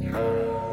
Thank 0.00 0.12
you. 0.14 0.67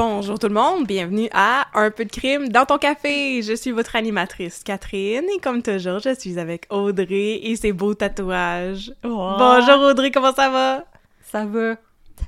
Bonjour 0.00 0.38
tout 0.38 0.46
le 0.46 0.54
monde, 0.54 0.86
bienvenue 0.86 1.28
à 1.32 1.66
Un 1.74 1.90
peu 1.90 2.04
de 2.04 2.10
crime 2.12 2.50
dans 2.50 2.64
ton 2.64 2.78
café. 2.78 3.42
Je 3.42 3.52
suis 3.54 3.72
votre 3.72 3.96
animatrice 3.96 4.62
Catherine 4.62 5.24
et 5.24 5.40
comme 5.40 5.60
toujours, 5.60 5.98
je 5.98 6.14
suis 6.14 6.38
avec 6.38 6.68
Audrey 6.70 7.40
et 7.42 7.56
ses 7.56 7.72
beaux 7.72 7.94
tatouages. 7.94 8.92
Bonjour 9.02 9.80
Audrey, 9.80 10.12
comment 10.12 10.32
ça 10.32 10.50
va? 10.50 10.84
Ça 11.24 11.44
va 11.44 11.74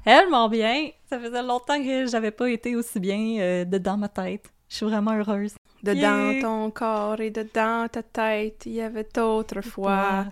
tellement 0.02 0.48
bien. 0.48 0.88
Ça 1.08 1.20
faisait 1.20 1.44
longtemps 1.44 1.80
que 1.80 2.06
j'avais 2.08 2.32
pas 2.32 2.50
été 2.50 2.74
aussi 2.74 2.98
bien 2.98 3.36
euh, 3.38 3.64
dedans 3.64 3.96
ma 3.96 4.08
tête. 4.08 4.50
Je 4.68 4.74
suis 4.74 4.86
vraiment 4.86 5.12
heureuse. 5.12 5.54
Dedans 5.84 6.32
Yeah. 6.32 6.42
ton 6.42 6.70
corps 6.72 7.20
et 7.20 7.30
dedans 7.30 7.86
ta 7.86 8.02
tête, 8.02 8.64
il 8.66 8.72
y 8.72 8.80
avait 8.80 9.16
autrefois 9.16 10.24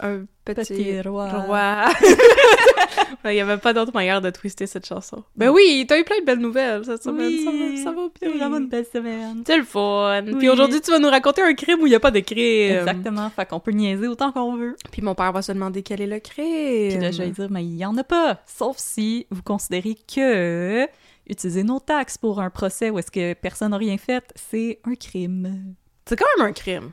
un 0.00 0.24
petit, 0.54 0.74
Petit 0.74 1.00
roi. 1.08 1.28
roi. 1.28 1.84
Il 3.24 3.30
n'y 3.32 3.40
avait 3.40 3.58
pas 3.58 3.72
d'autre 3.72 3.92
manière 3.92 4.20
de 4.20 4.30
twister 4.30 4.66
cette 4.66 4.86
chanson. 4.86 5.22
Ben 5.36 5.50
oui, 5.50 5.84
t'as 5.88 5.98
eu 5.98 6.04
plein 6.04 6.18
de 6.20 6.24
belles 6.24 6.38
nouvelles 6.38 6.84
cette 6.84 7.02
semaine. 7.02 7.26
Oui, 7.26 7.44
Ça, 7.44 7.50
va, 7.50 7.84
ça 7.84 7.90
va 8.00 8.08
bien. 8.20 8.38
Vraiment 8.38 8.56
une 8.58 8.68
belle 8.68 8.86
semaine. 8.90 9.42
C'est 9.46 9.56
le 9.58 9.64
fun. 9.64 10.22
Puis 10.38 10.48
aujourd'hui, 10.48 10.80
tu 10.80 10.90
vas 10.90 10.98
nous 10.98 11.10
raconter 11.10 11.42
un 11.42 11.54
crime 11.54 11.80
où 11.80 11.86
il 11.86 11.90
n'y 11.90 11.96
a 11.96 12.00
pas 12.00 12.10
de 12.10 12.20
crime. 12.20 12.78
Exactement. 12.78 13.28
Fait 13.30 13.46
qu'on 13.46 13.60
peut 13.60 13.72
niaiser 13.72 14.06
autant 14.08 14.32
qu'on 14.32 14.56
veut. 14.56 14.76
Puis 14.90 15.02
mon 15.02 15.14
père 15.14 15.32
va 15.32 15.42
se 15.42 15.52
demander 15.52 15.82
quel 15.82 16.00
est 16.00 16.06
le 16.06 16.20
crime. 16.20 16.90
Puis 16.90 16.98
là, 16.98 17.10
je 17.10 17.22
vais 17.22 17.30
dire, 17.30 17.48
mais 17.50 17.64
il 17.64 17.76
y 17.76 17.84
en 17.84 17.96
a 17.96 18.04
pas. 18.04 18.38
Sauf 18.46 18.76
si 18.78 19.26
vous 19.30 19.42
considérez 19.42 19.96
que 20.14 20.86
utiliser 21.28 21.62
nos 21.62 21.78
taxes 21.80 22.16
pour 22.16 22.40
un 22.40 22.48
procès 22.50 22.88
où 22.90 22.98
est-ce 22.98 23.10
que 23.10 23.34
personne 23.34 23.72
n'a 23.72 23.76
rien 23.76 23.98
fait, 23.98 24.24
c'est 24.34 24.80
un 24.84 24.94
crime. 24.94 25.74
C'est 26.06 26.16
quand 26.16 26.24
même 26.38 26.46
un 26.46 26.52
crime. 26.52 26.90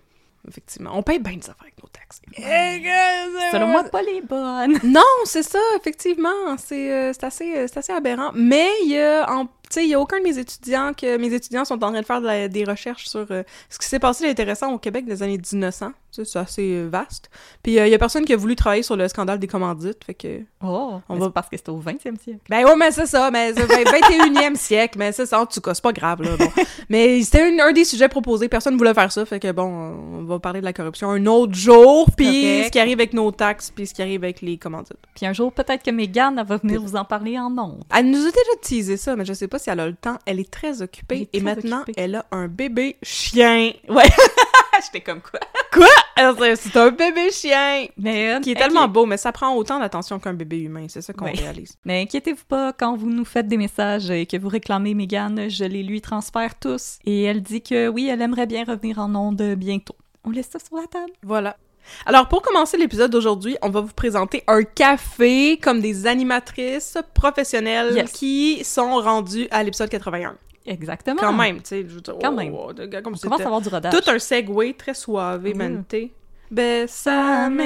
Effectivement. 0.47 0.91
On 0.93 1.01
paye 1.03 1.19
bien 1.19 1.33
des 1.37 1.49
affaires 1.49 1.55
avec 1.61 1.81
nos 1.81 1.89
taxes. 1.89 2.21
Selon 3.51 3.67
moi, 3.67 3.83
pas 3.85 4.01
les 4.01 4.21
bonnes. 4.21 4.77
Non, 4.83 5.01
c'est 5.25 5.43
ça, 5.43 5.59
effectivement. 5.77 6.57
C'est 6.57 6.91
euh, 6.91 7.13
c'est 7.13 7.23
assez, 7.25 7.55
euh, 7.57 7.67
c'est 7.67 7.77
assez 7.79 7.93
aberrant. 7.93 8.31
Mais 8.35 8.69
il 8.83 8.91
y 8.91 8.99
a, 8.99 9.29
en- 9.31 9.47
tu 9.67 9.73
sais, 9.73 9.83
il 9.83 9.89
y 9.89 9.93
a 9.93 9.99
aucun 9.99 10.17
de 10.19 10.23
mes 10.23 10.37
étudiants 10.37 10.91
que 10.93 11.17
mes 11.17 11.33
étudiants 11.33 11.65
sont 11.65 11.75
en 11.83 11.91
train 11.91 12.01
de 12.01 12.05
faire 12.05 12.21
de 12.21 12.25
la- 12.27 12.47
des 12.47 12.63
recherches 12.63 13.07
sur 13.07 13.25
euh, 13.31 13.43
ce 13.69 13.77
qui 13.79 13.87
s'est 13.87 13.99
passé 13.99 14.25
d'intéressant 14.27 14.71
au 14.73 14.77
Québec 14.79 15.05
des 15.05 15.21
années 15.23 15.37
1900. 15.37 15.91
Tu 16.13 16.23
sais, 16.23 16.31
C'est 16.31 16.39
assez 16.39 16.61
euh, 16.75 16.87
vaste. 16.89 17.29
Puis 17.61 17.77
euh, 17.77 17.87
il 17.87 17.91
y 17.91 17.93
a 17.95 17.97
personne 17.97 18.23
qui 18.25 18.33
a 18.33 18.37
voulu 18.37 18.55
travailler 18.55 18.83
sur 18.83 18.95
le 18.95 19.07
scandale 19.07 19.37
des 19.39 19.47
commandites. 19.47 20.03
Fait 20.05 20.13
que. 20.13 20.41
Oh, 20.63 20.99
On 21.09 21.15
va- 21.17 21.29
parce 21.29 21.49
que 21.49 21.57
c'était 21.57 21.71
au 21.71 21.79
20e 21.79 22.17
siècle. 22.17 22.39
Ben 22.49 22.63
ouais, 22.65 22.75
mais 22.77 22.91
c'est 22.91 23.05
ça, 23.05 23.29
mais 23.31 23.53
c'est 23.53 23.61
le 23.61 23.67
21e 23.67 24.55
siècle, 24.55 24.97
mais 24.97 25.11
c'est 25.11 25.25
ça, 25.25 25.41
en 25.41 25.45
tout 25.45 25.59
cas, 25.61 25.73
c'est 25.73 25.83
pas 25.83 25.91
grave, 25.93 26.21
là, 26.21 26.37
bon. 26.37 26.47
Mais 26.89 27.21
c'était 27.23 27.59
un 27.59 27.71
des 27.71 27.83
sujets 27.83 28.07
proposés, 28.07 28.47
personne 28.47 28.77
voulait 28.77 28.93
faire 28.93 29.11
ça, 29.11 29.25
fait 29.25 29.39
que 29.39 29.51
bon, 29.51 29.63
on 29.63 30.23
va 30.23 30.37
parler 30.39 30.59
de 30.59 30.65
la 30.65 30.73
corruption 30.73 31.09
un 31.09 31.25
autre 31.25 31.53
jour, 31.55 32.09
puis 32.15 32.63
ce 32.65 32.69
qui 32.69 32.79
arrive 32.79 32.99
avec 32.99 33.13
nos 33.13 33.31
taxes, 33.31 33.71
puis 33.75 33.87
ce 33.87 33.93
qui 33.93 34.01
arrive 34.03 34.23
avec 34.23 34.41
les 34.41 34.57
commandites. 34.57 34.97
Puis 35.15 35.25
un 35.25 35.33
jour, 35.33 35.51
peut-être 35.51 35.83
que 35.83 35.89
elle 35.89 36.45
va 36.45 36.57
venir 36.57 36.81
vous 36.81 36.95
en 36.95 37.03
parler 37.05 37.39
en 37.39 37.57
ondes. 37.57 37.83
Elle 37.95 38.09
nous 38.11 38.19
a 38.25 38.29
déjà 38.31 38.51
teasé 38.61 38.97
ça, 38.97 39.15
mais 39.15 39.25
je 39.25 39.33
sais 39.33 39.47
pas 39.47 39.54
si 39.59 39.69
elle 39.69 39.79
a 39.79 39.87
le 39.87 39.95
temps, 39.95 40.17
elle 40.25 40.39
est 40.39 40.49
très 40.49 40.81
occupée, 40.81 41.29
et 41.33 41.41
maintenant, 41.41 41.81
occupée. 41.81 42.01
elle 42.01 42.15
a 42.15 42.25
un 42.31 42.47
bébé 42.47 42.97
chien. 43.03 43.71
Ouais. 43.89 44.03
J'étais 44.83 45.01
comme 45.01 45.21
quoi? 45.21 45.39
Quoi? 45.71 46.55
C'est 46.55 46.75
un 46.75 46.91
bébé 46.91 47.31
chien! 47.31 47.87
Mais, 47.97 48.39
Qui 48.41 48.51
est 48.51 48.55
tellement 48.55 48.87
beau, 48.87 49.05
mais 49.05 49.17
ça 49.17 49.31
prend 49.31 49.55
autant 49.55 49.79
d'attention 49.79 50.19
qu'un 50.19 50.33
bébé 50.33 50.59
humain, 50.59 50.87
c'est 50.89 51.01
ça 51.01 51.13
qu'on 51.13 51.25
réalise. 51.25 51.77
Mais 51.85 52.01
inquiétez-vous 52.01 52.43
pas, 52.47 52.73
quand 52.73 52.97
vous 52.97 53.09
nous 53.09 53.25
faites 53.25 53.47
des 53.47 53.57
messages 53.57 54.09
et 54.09 54.25
que 54.25 54.37
vous 54.37 54.49
réclamez 54.49 54.93
Mégane, 54.93 55.49
je 55.49 55.63
les 55.63 55.83
lui 55.83 56.01
transfère 56.01 56.59
tous. 56.59 56.99
Et 57.05 57.23
elle 57.23 57.41
dit 57.41 57.61
que 57.61 57.87
oui, 57.87 58.07
elle 58.09 58.21
aimerait 58.21 58.47
bien 58.47 58.65
revenir 58.65 58.99
en 58.99 59.15
ondes 59.15 59.55
bientôt. 59.55 59.95
On 60.25 60.31
laisse 60.31 60.49
ça 60.49 60.59
sur 60.59 60.75
la 60.75 60.87
table. 60.87 61.11
Voilà. 61.23 61.55
Alors, 62.05 62.27
pour 62.27 62.41
commencer 62.41 62.77
l'épisode 62.77 63.11
d'aujourd'hui, 63.11 63.57
on 63.61 63.69
va 63.69 63.81
vous 63.81 63.93
présenter 63.93 64.43
un 64.47 64.63
café 64.63 65.57
comme 65.57 65.81
des 65.81 66.07
animatrices 66.07 66.97
professionnelles 67.13 67.95
Yes. 67.95 68.11
qui 68.11 68.63
sont 68.63 68.95
rendues 69.01 69.47
à 69.51 69.63
l'épisode 69.63 69.89
81. 69.89 70.35
Exactement. 70.67 71.17
Quand 71.19 71.33
même, 71.33 71.57
tu 71.57 71.67
sais. 71.69 71.85
je 71.87 71.93
veux 71.95 72.01
dire, 72.01 72.15
Quand 72.21 72.31
oh, 72.31 72.35
même. 72.35 72.53
oh, 72.53 72.71
comme 73.03 73.13
On 73.15 73.17
commence 73.17 73.41
à 73.41 73.45
avoir 73.45 73.61
du 73.61 73.69
rodage. 73.69 73.93
Tout 73.93 74.09
un 74.09 74.17
segway 74.19 74.73
très 74.73 74.93
suave, 74.93 75.43
Mm. 75.47 75.57
menté. 75.75 76.11
Bessame. 76.51 77.59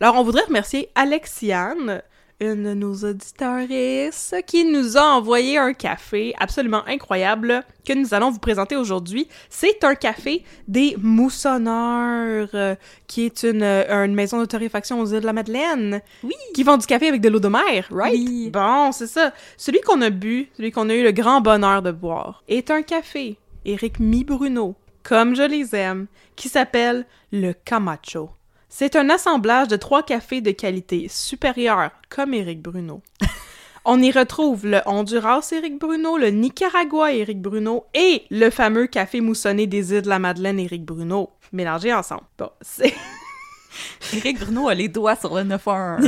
Alors, 0.00 0.16
on 0.16 0.22
voudrait 0.22 0.44
remercier 0.44 0.88
Alexiane, 0.94 2.02
une 2.42 2.64
de 2.64 2.74
nos 2.74 2.94
auditeuristes, 3.04 4.36
qui 4.46 4.64
nous 4.64 4.96
a 4.96 5.02
envoyé 5.02 5.58
un 5.58 5.72
café 5.72 6.34
absolument 6.38 6.82
incroyable 6.86 7.62
que 7.86 7.92
nous 7.92 8.14
allons 8.14 8.30
vous 8.30 8.40
présenter 8.40 8.76
aujourd'hui. 8.76 9.28
C'est 9.48 9.84
un 9.84 9.94
café 9.94 10.42
des 10.66 10.96
Moussonneurs, 11.00 12.48
euh, 12.54 12.74
qui 13.06 13.24
est 13.24 13.44
une, 13.44 13.62
euh, 13.62 14.04
une 14.04 14.14
maison 14.14 14.40
de 14.40 14.44
torréfaction 14.44 15.00
aux 15.00 15.06
îles 15.06 15.20
de 15.20 15.26
la 15.26 15.32
Madeleine. 15.32 16.00
Oui. 16.24 16.34
Qui 16.54 16.64
vend 16.64 16.76
du 16.76 16.86
café 16.86 17.08
avec 17.08 17.20
de 17.20 17.28
l'eau 17.28 17.40
de 17.40 17.48
mer, 17.48 17.86
right? 17.90 18.12
Oui. 18.12 18.50
Bon, 18.52 18.90
c'est 18.90 19.06
ça. 19.06 19.32
Celui 19.56 19.80
qu'on 19.80 20.00
a 20.00 20.10
bu, 20.10 20.48
celui 20.56 20.72
qu'on 20.72 20.88
a 20.88 20.94
eu 20.94 21.04
le 21.04 21.12
grand 21.12 21.40
bonheur 21.40 21.80
de 21.82 21.92
boire, 21.92 22.42
est 22.48 22.70
un 22.70 22.82
café, 22.82 23.38
Éric 23.64 24.00
Mi 24.00 24.24
Bruno, 24.24 24.74
comme 25.04 25.36
je 25.36 25.42
les 25.42 25.74
aime, 25.76 26.06
qui 26.34 26.48
s'appelle 26.48 27.06
le 27.30 27.52
Camacho. 27.52 28.30
C'est 28.74 28.96
un 28.96 29.10
assemblage 29.10 29.68
de 29.68 29.76
trois 29.76 30.02
cafés 30.02 30.40
de 30.40 30.50
qualité 30.50 31.06
supérieure, 31.10 31.90
comme 32.08 32.32
Éric 32.32 32.62
Bruno. 32.62 33.02
On 33.84 34.00
y 34.00 34.10
retrouve 34.10 34.64
le 34.66 34.80
Honduras 34.86 35.46
Éric 35.52 35.78
Bruno, 35.78 36.16
le 36.16 36.28
Nicaragua 36.30 37.12
Éric 37.12 37.42
Bruno 37.42 37.84
et 37.92 38.22
le 38.30 38.48
fameux 38.48 38.86
café 38.86 39.20
moussonné 39.20 39.66
des 39.66 39.92
îles 39.92 40.00
de 40.00 40.08
la 40.08 40.18
Madeleine 40.18 40.58
Éric 40.58 40.86
Bruno, 40.86 41.28
mélangés 41.52 41.92
ensemble. 41.92 42.22
Bon, 42.38 42.48
c'est... 42.62 42.94
Éric 44.14 44.38
Bruno 44.40 44.68
a 44.68 44.74
les 44.74 44.88
doigts 44.88 45.16
sur 45.16 45.34
le 45.34 45.42
911. 45.42 46.04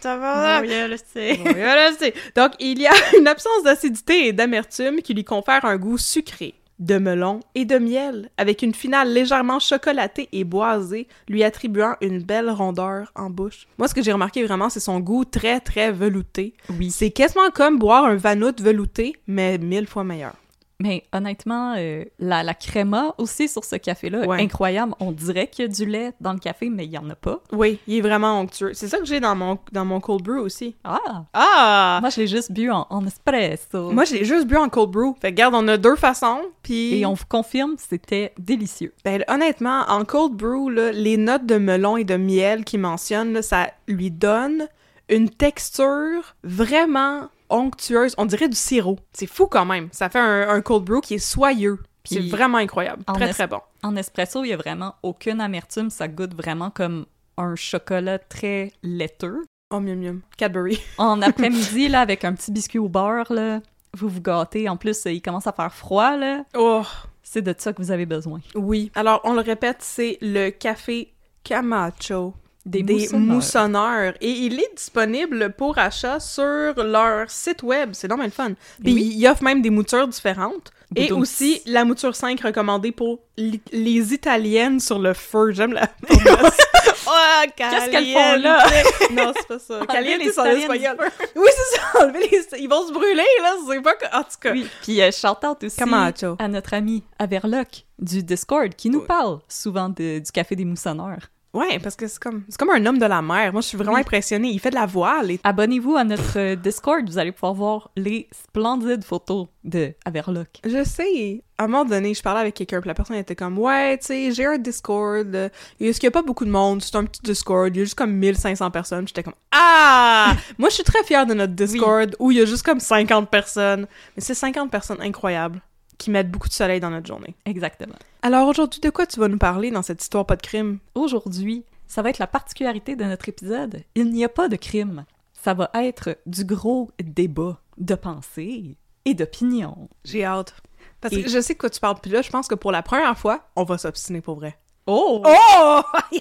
Ça 0.00 0.16
Oui, 0.62 0.68
je 0.70 0.86
le 0.88 0.96
sais. 0.96 1.36
Bon, 1.44 1.52
voilà, 1.52 1.90
c'est- 1.98 2.14
Donc, 2.36 2.52
il 2.58 2.80
y 2.80 2.86
a 2.86 2.92
une 3.18 3.28
absence 3.28 3.64
d'acidité 3.64 4.28
et 4.28 4.32
d'amertume 4.32 5.02
qui 5.02 5.12
lui 5.12 5.24
confère 5.24 5.66
un 5.66 5.76
goût 5.76 5.98
sucré, 5.98 6.54
de 6.80 6.98
melon 6.98 7.40
et 7.54 7.64
de 7.64 7.78
miel, 7.78 8.30
avec 8.36 8.62
une 8.62 8.74
finale 8.74 9.12
légèrement 9.12 9.60
chocolatée 9.60 10.28
et 10.32 10.44
boisée, 10.44 11.06
lui 11.28 11.44
attribuant 11.44 11.94
une 12.00 12.22
belle 12.22 12.50
rondeur 12.50 13.12
en 13.14 13.30
bouche. 13.30 13.68
Moi, 13.78 13.86
ce 13.86 13.94
que 13.94 14.02
j'ai 14.02 14.12
remarqué 14.12 14.42
vraiment, 14.42 14.70
c'est 14.70 14.80
son 14.80 14.98
goût 14.98 15.24
très, 15.24 15.60
très 15.60 15.92
velouté. 15.92 16.54
Oui. 16.78 16.90
C'est 16.90 17.10
quasiment 17.10 17.50
comme 17.50 17.78
boire 17.78 18.06
un 18.06 18.16
vanout 18.16 18.60
velouté, 18.60 19.14
mais 19.26 19.58
mille 19.58 19.86
fois 19.86 20.04
meilleur. 20.04 20.34
Mais 20.80 21.04
honnêtement, 21.12 21.74
euh, 21.76 22.04
la, 22.18 22.42
la 22.42 22.54
créma 22.54 23.14
aussi 23.18 23.48
sur 23.48 23.64
ce 23.64 23.76
café-là, 23.76 24.26
Ouais. 24.26 24.42
incroyable. 24.42 24.94
On 24.98 25.12
dirait 25.12 25.46
qu'il 25.46 25.66
y 25.66 25.68
a 25.68 25.70
du 25.70 25.84
lait 25.84 26.12
dans 26.20 26.32
le 26.32 26.38
café, 26.38 26.70
mais 26.70 26.86
il 26.86 26.90
y 26.90 26.98
en 26.98 27.08
a 27.10 27.14
pas. 27.14 27.40
Oui, 27.52 27.78
il 27.86 27.98
est 27.98 28.00
vraiment 28.00 28.40
onctueux. 28.40 28.72
C'est 28.72 28.88
ça 28.88 28.98
que 28.98 29.04
j'ai 29.04 29.20
dans 29.20 29.36
mon, 29.36 29.58
dans 29.72 29.84
mon 29.84 30.00
cold 30.00 30.22
brew 30.22 30.38
aussi. 30.40 30.74
Ah! 30.82 31.24
Ah! 31.34 31.98
Moi, 32.00 32.10
je 32.10 32.20
l'ai 32.22 32.26
juste 32.26 32.50
bu 32.50 32.70
en, 32.70 32.86
en 32.88 33.06
espresso. 33.06 33.90
Moi, 33.90 34.04
je 34.06 34.14
l'ai 34.14 34.24
juste 34.24 34.46
bu 34.46 34.56
en 34.56 34.68
cold 34.68 34.90
brew. 34.90 35.14
Fait 35.20 35.28
que, 35.28 35.34
regarde, 35.34 35.54
on 35.54 35.68
a 35.68 35.76
deux 35.76 35.96
façons, 35.96 36.40
puis... 36.62 36.98
Et 37.00 37.06
on 37.06 37.12
vous 37.14 37.26
confirme, 37.28 37.74
c'était 37.78 38.32
délicieux. 38.38 38.94
Ben, 39.04 39.22
honnêtement, 39.28 39.82
en 39.88 40.04
cold 40.04 40.32
brew, 40.32 40.70
là, 40.70 40.92
les 40.92 41.16
notes 41.18 41.44
de 41.46 41.56
melon 41.58 41.96
et 41.98 42.04
de 42.04 42.16
miel 42.16 42.64
qu'il 42.64 42.80
mentionne, 42.80 43.32
là, 43.34 43.42
ça 43.42 43.70
lui 43.86 44.10
donne 44.10 44.66
une 45.08 45.28
texture 45.28 46.36
vraiment 46.44 47.28
onctueuse. 47.50 48.14
On 48.18 48.26
dirait 48.26 48.48
du 48.48 48.56
sirop. 48.56 48.98
C'est 49.12 49.26
fou 49.26 49.46
quand 49.46 49.64
même. 49.64 49.88
Ça 49.92 50.08
fait 50.08 50.18
un, 50.18 50.48
un 50.48 50.60
cold 50.60 50.84
brew 50.84 51.00
qui 51.00 51.14
est 51.14 51.18
soyeux. 51.18 51.78
Puis 52.02 52.14
C'est 52.14 52.28
vraiment 52.28 52.58
incroyable. 52.58 53.04
Très, 53.04 53.28
très 53.30 53.46
bon. 53.46 53.60
En 53.82 53.94
espresso, 53.96 54.42
il 54.44 54.48
y 54.48 54.52
a 54.52 54.56
vraiment 54.56 54.94
aucune 55.02 55.40
amertume. 55.40 55.90
Ça 55.90 56.08
goûte 56.08 56.34
vraiment 56.34 56.70
comme 56.70 57.04
un 57.36 57.54
chocolat 57.56 58.18
très 58.18 58.72
laiteux. 58.82 59.44
Oh, 59.70 59.80
miam 59.80 59.98
miam. 60.00 60.20
Cadbury. 60.36 60.80
En 60.98 61.20
après-midi, 61.22 61.88
là, 61.88 62.00
avec 62.00 62.24
un 62.24 62.32
petit 62.32 62.50
biscuit 62.52 62.78
au 62.78 62.88
beurre, 62.88 63.32
là, 63.32 63.60
vous 63.96 64.08
vous 64.08 64.20
gâtez. 64.22 64.68
En 64.68 64.76
plus, 64.76 65.04
il 65.04 65.20
commence 65.22 65.46
à 65.46 65.52
faire 65.52 65.72
froid, 65.74 66.16
là. 66.16 66.44
Oh, 66.56 66.82
C'est 67.22 67.42
de 67.42 67.54
ça 67.56 67.72
que 67.72 67.82
vous 67.82 67.90
avez 67.90 68.06
besoin. 68.06 68.40
oui. 68.54 68.90
Alors, 68.94 69.20
on 69.24 69.34
le 69.34 69.40
répète, 69.42 69.78
c'est 69.80 70.18
le 70.22 70.50
café 70.50 71.12
Camacho. 71.44 72.34
Des, 72.66 72.82
des 72.82 72.92
moussonneurs. 72.94 73.34
moussonneurs. 73.36 74.14
Et 74.20 74.30
il 74.30 74.60
est 74.60 74.70
disponible 74.76 75.52
pour 75.56 75.78
achat 75.78 76.20
sur 76.20 76.74
leur 76.76 77.30
site 77.30 77.62
web. 77.62 77.90
C'est 77.94 78.06
vraiment 78.06 78.24
le 78.24 78.30
fun. 78.30 78.52
Puis 78.82 78.92
Oui. 78.92 79.14
ils 79.16 79.26
offrent 79.28 79.42
même 79.42 79.62
des 79.62 79.70
moutures 79.70 80.06
différentes. 80.06 80.70
Et 80.96 81.12
aussi 81.12 81.62
la 81.66 81.84
mouture 81.84 82.14
5 82.16 82.40
recommandée 82.40 82.90
pour 82.92 83.20
li- 83.36 83.62
les 83.72 84.12
Italiennes 84.12 84.80
sur 84.80 84.98
le 84.98 85.14
feu. 85.14 85.52
J'aime 85.52 85.72
la... 85.72 85.88
oh, 86.10 87.10
Qu'est-ce 87.56 87.90
qu'elles 87.90 88.06
font 88.12 88.36
là? 88.42 88.64
non, 89.12 89.32
c'est 89.36 89.46
pas 89.48 89.58
ça. 89.58 89.80
En 89.80 89.84
Italiennes 89.84 90.20
espagnol. 90.22 90.96
Oui, 91.36 91.48
c'est 91.56 91.78
ça. 91.98 92.06
Les... 92.12 92.60
Ils 92.60 92.68
vont 92.68 92.86
se 92.86 92.92
brûler, 92.92 93.22
là. 93.42 93.54
C'est 93.68 93.80
pas... 93.80 93.94
que- 93.94 94.16
En 94.16 94.22
tout 94.22 94.38
cas. 94.40 94.52
Oui, 94.52 94.66
puis 94.82 95.00
euh, 95.00 95.10
shout-out 95.12 95.62
aussi 95.64 95.76
Camacho. 95.76 96.36
à 96.38 96.48
notre 96.48 96.74
ami 96.74 97.04
Averloc 97.18 97.84
du 97.98 98.22
Discord 98.22 98.74
qui 98.74 98.90
nous 98.90 99.00
Oui. 99.00 99.06
parle 99.06 99.38
souvent 99.48 99.88
de- 99.88 100.18
du 100.18 100.30
café 100.32 100.56
des 100.56 100.64
moussonneurs. 100.64 101.20
Ouais, 101.52 101.80
parce 101.80 101.96
que 101.96 102.06
c'est 102.06 102.20
comme... 102.20 102.44
C'est 102.48 102.56
comme 102.58 102.70
un 102.70 102.86
homme 102.86 102.98
de 102.98 103.06
la 103.06 103.20
mer. 103.22 103.52
Moi, 103.52 103.60
je 103.60 103.66
suis 103.66 103.76
vraiment 103.76 103.94
Oui. 103.94 104.00
impressionnée. 104.02 104.50
Il 104.50 104.60
fait 104.60 104.70
de 104.70 104.76
la 104.76 104.86
voile 104.86 105.32
et 105.32 105.40
Abonnez-vous 105.42 105.96
à 105.96 106.04
notre 106.04 106.38
euh, 106.38 106.54
Discord, 106.54 107.08
vous 107.08 107.18
allez 107.18 107.32
pouvoir 107.32 107.54
voir 107.54 107.90
les 107.96 108.28
splendides 108.30 109.02
photos 109.04 109.48
de 109.64 109.92
Averloc. 110.04 110.46
Je 110.64 110.84
sais. 110.84 111.42
À 111.58 111.64
un 111.64 111.66
moment 111.66 111.84
donné, 111.84 112.14
je 112.14 112.22
parlais 112.22 112.40
avec 112.40 112.54
quelqu'un, 112.54 112.80
puis 112.80 112.88
la 112.88 112.94
personne 112.94 113.16
était 113.16 113.34
comme 113.34 113.58
Ouais, 113.58 113.98
tu 113.98 114.06
sais, 114.06 114.30
j'ai 114.32 114.46
un 114.46 114.58
Discord. 114.58 115.34
Est-ce 115.80 115.98
qu'il 116.00 116.06
y 116.06 116.08
a 116.08 116.10
pas 116.12 116.22
beaucoup 116.22 116.44
de 116.44 116.50
monde? 116.50 116.82
C'est 116.82 116.94
un 116.96 117.04
petit 117.04 117.20
Discord. 117.22 117.74
Il 117.74 117.78
y 117.78 117.82
a 117.82 117.84
juste 117.84 117.98
comme 117.98 118.12
1500 118.12 118.70
personnes. 118.70 119.08
J'étais 119.08 119.22
comme 119.24 119.34
Ah 119.50 120.34
Moi, 120.58 120.68
je 120.68 120.76
suis 120.76 120.84
très 120.84 121.02
fière 121.02 121.26
de 121.26 121.34
notre 121.34 121.52
Discord 121.54 122.14
où 122.20 122.30
il 122.30 122.38
y 122.38 122.40
a 122.40 122.44
juste 122.44 122.62
comme 122.62 122.80
50 122.80 123.28
personnes. 123.28 123.86
Mais 124.16 124.22
c'est 124.22 124.34
50 124.34 124.70
personnes 124.70 125.00
incroyables 125.02 125.60
qui 126.00 126.10
mettent 126.10 126.30
beaucoup 126.30 126.48
de 126.48 126.52
soleil 126.54 126.80
dans 126.80 126.90
notre 126.90 127.06
journée. 127.06 127.36
Exactement. 127.44 127.94
Alors 128.22 128.48
aujourd'hui, 128.48 128.80
de 128.80 128.90
quoi 128.90 129.06
tu 129.06 129.20
vas 129.20 129.28
nous 129.28 129.38
parler 129.38 129.70
dans 129.70 129.82
cette 129.82 130.02
histoire 130.02 130.26
pas 130.26 130.36
de 130.36 130.42
crime? 130.42 130.78
Aujourd'hui, 130.94 131.64
ça 131.86 132.02
va 132.02 132.10
être 132.10 132.18
la 132.18 132.26
particularité 132.26 132.96
de 132.96 133.04
notre 133.04 133.28
épisode. 133.28 133.82
Il 133.94 134.10
n'y 134.10 134.24
a 134.24 134.28
pas 134.28 134.48
de 134.48 134.56
crime. 134.56 135.04
Ça 135.32 135.54
va 135.54 135.70
être 135.74 136.18
du 136.26 136.44
gros 136.44 136.90
débat 137.02 137.60
de 137.78 137.94
pensée 137.94 138.76
et 139.04 139.14
d'opinion. 139.14 139.88
J'ai 140.04 140.24
hâte. 140.24 140.54
Parce 141.00 141.14
Et- 141.14 141.22
que 141.22 141.28
je 141.30 141.40
sais 141.40 141.54
de 141.54 141.58
quoi 141.58 141.70
tu 141.70 141.80
parles, 141.80 141.96
puis 142.02 142.10
là, 142.10 142.22
je 142.22 142.30
pense 142.30 142.48
que 142.48 142.54
pour 142.54 142.72
la 142.72 142.82
première 142.82 143.16
fois, 143.18 143.48
on 143.56 143.64
va 143.64 143.78
s'obstiner 143.78 144.20
pour 144.20 144.36
vrai. 144.36 144.58
Oh! 144.86 145.22
Oh 145.24 145.82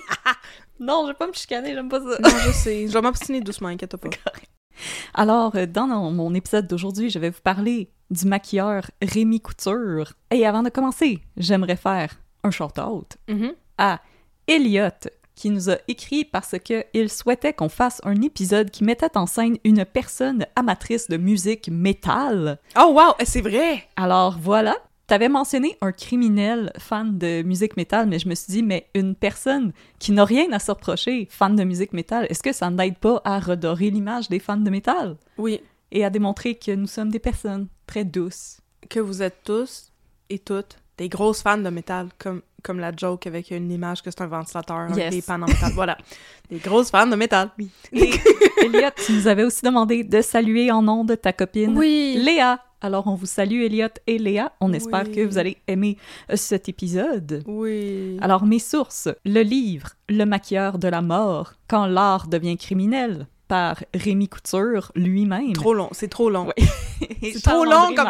Non, 0.79 1.03
je 1.03 1.07
vais 1.09 1.13
pas 1.17 1.27
me 1.27 1.33
chicaner, 1.33 1.73
j'aime 1.73 1.89
pas 1.89 1.99
ça. 1.99 2.17
Non, 2.21 2.29
je 2.45 2.51
sais. 2.51 2.87
Je 2.87 2.93
vais 2.93 3.01
m'obstiner 3.01 3.41
doucement, 3.41 3.67
inquiète 3.69 3.97
pas. 3.97 4.09
Alors, 5.13 5.53
euh, 5.55 5.65
dans 5.65 5.87
mon 6.11 6.33
épisode 6.33 6.67
d'aujourd'hui, 6.67 7.09
je 7.09 7.19
vais 7.19 7.29
vous 7.29 7.41
parler 7.43 7.91
du 8.11 8.25
maquilleur 8.25 8.83
Rémi 9.01 9.39
Couture. 9.41 10.13
Et 10.31 10.45
avant 10.45 10.63
de 10.63 10.69
commencer, 10.69 11.19
j'aimerais 11.37 11.75
faire 11.75 12.19
un 12.43 12.51
shout-out 12.51 13.17
Mhm. 13.27 13.53
à 13.77 13.99
Elliot, 14.47 14.89
qui 15.35 15.49
nous 15.51 15.69
a 15.69 15.77
écrit 15.87 16.25
parce 16.25 16.55
qu'il 16.63 17.09
souhaitait 17.09 17.53
qu'on 17.53 17.69
fasse 17.69 18.01
un 18.03 18.21
épisode 18.21 18.71
qui 18.71 18.83
mettait 18.83 19.17
en 19.17 19.25
scène 19.25 19.57
une 19.63 19.85
personne 19.85 20.45
amatrice 20.55 21.07
de 21.07 21.17
musique 21.17 21.69
métal. 21.71 22.59
Oh 22.77 22.91
wow, 22.93 23.13
c'est 23.23 23.41
vrai 23.41 23.85
Alors 23.95 24.37
voilà, 24.39 24.75
t'avais 25.07 25.29
mentionné 25.29 25.77
un 25.81 25.91
criminel 25.91 26.71
fan 26.77 27.17
de 27.17 27.41
musique 27.43 27.77
métal, 27.77 28.07
mais 28.07 28.19
je 28.19 28.27
me 28.27 28.35
suis 28.35 28.51
dit, 28.51 28.63
mais 28.63 28.87
une 28.95 29.15
personne 29.15 29.71
qui 29.97 30.11
n'a 30.11 30.25
rien 30.25 30.51
à 30.51 30.59
se 30.59 30.71
reprocher, 30.71 31.27
fan 31.31 31.55
de 31.55 31.63
musique 31.63 31.93
métal, 31.93 32.25
est-ce 32.29 32.43
que 32.43 32.51
ça 32.53 32.69
n'aide 32.69 32.97
pas 32.97 33.21
à 33.23 33.39
redorer 33.39 33.89
l'image 33.91 34.27
des 34.29 34.39
fans 34.39 34.57
de 34.57 34.69
métal? 34.69 35.15
Oui. 35.37 35.61
Et 35.91 36.05
à 36.05 36.09
démontrer 36.09 36.55
que 36.55 36.71
nous 36.71 36.87
sommes 36.87 37.09
des 37.09 37.19
personnes 37.19 37.67
très 37.87 38.03
douces? 38.05 38.57
que 38.89 38.99
vous 38.99 39.21
êtes 39.21 39.37
tous 39.43 39.91
et 40.29 40.39
toutes 40.39 40.77
des 40.97 41.09
grosses 41.09 41.41
fans 41.41 41.57
de 41.57 41.69
métal, 41.69 42.07
comme, 42.17 42.41
comme 42.63 42.79
la 42.79 42.91
joke 42.95 43.27
avec 43.27 43.51
une 43.51 43.71
image 43.71 44.01
que 44.01 44.09
c'est 44.11 44.21
un 44.21 44.27
ventilateur, 44.27 44.89
Yes. 44.97 45.13
des 45.13 45.21
pannes 45.21 45.43
en 45.43 45.47
métal. 45.47 45.71
voilà. 45.73 45.97
Des 46.49 46.57
grosses 46.57 46.89
fans 46.89 47.05
de 47.07 47.15
métal. 47.15 47.51
Oui. 47.59 47.69
Et 47.93 48.09
Elliot, 48.65 48.89
tu 49.05 49.13
nous 49.13 49.27
avais 49.27 49.43
aussi 49.43 49.61
demandé 49.63 50.03
de 50.03 50.21
saluer 50.21 50.71
en 50.71 50.81
nom 50.81 51.03
de 51.05 51.15
ta 51.15 51.31
copine 51.33 51.77
Oui. 51.77 52.15
Léa. 52.17 52.59
Alors 52.81 53.07
on 53.07 53.15
vous 53.15 53.25
salue 53.27 53.61
Elliot 53.63 53.87
et 54.07 54.17
Léa. 54.17 54.51
On 54.61 54.73
espère 54.73 55.03
Oui. 55.07 55.13
que 55.15 55.21
vous 55.25 55.37
allez 55.37 55.57
aimer 55.67 55.97
euh, 56.31 56.35
cet 56.35 56.67
épisode. 56.69 57.43
Oui. 57.45 58.17
Alors 58.21 58.45
mes 58.45 58.59
sources, 58.59 59.09
le 59.25 59.41
livre 59.41 59.89
Le 60.09 60.23
maquilleur 60.25 60.79
de 60.79 60.87
la 60.87 61.01
mort, 61.01 61.53
quand 61.67 61.85
l'art 61.85 62.27
devient 62.27 62.57
criminel 62.57 63.27
par 63.49 63.83
Rémi 63.93 64.29
Couture 64.29 64.91
lui-même. 64.95 65.51
trop 65.53 65.73
long. 65.73 65.89
C'est 65.91 66.07
trop 66.07 66.29
long. 66.29 66.45
Ouais. 66.47 66.53
C'est 67.33 67.43
trop 67.43 67.65
long 67.65 67.93
comme. 67.95 68.07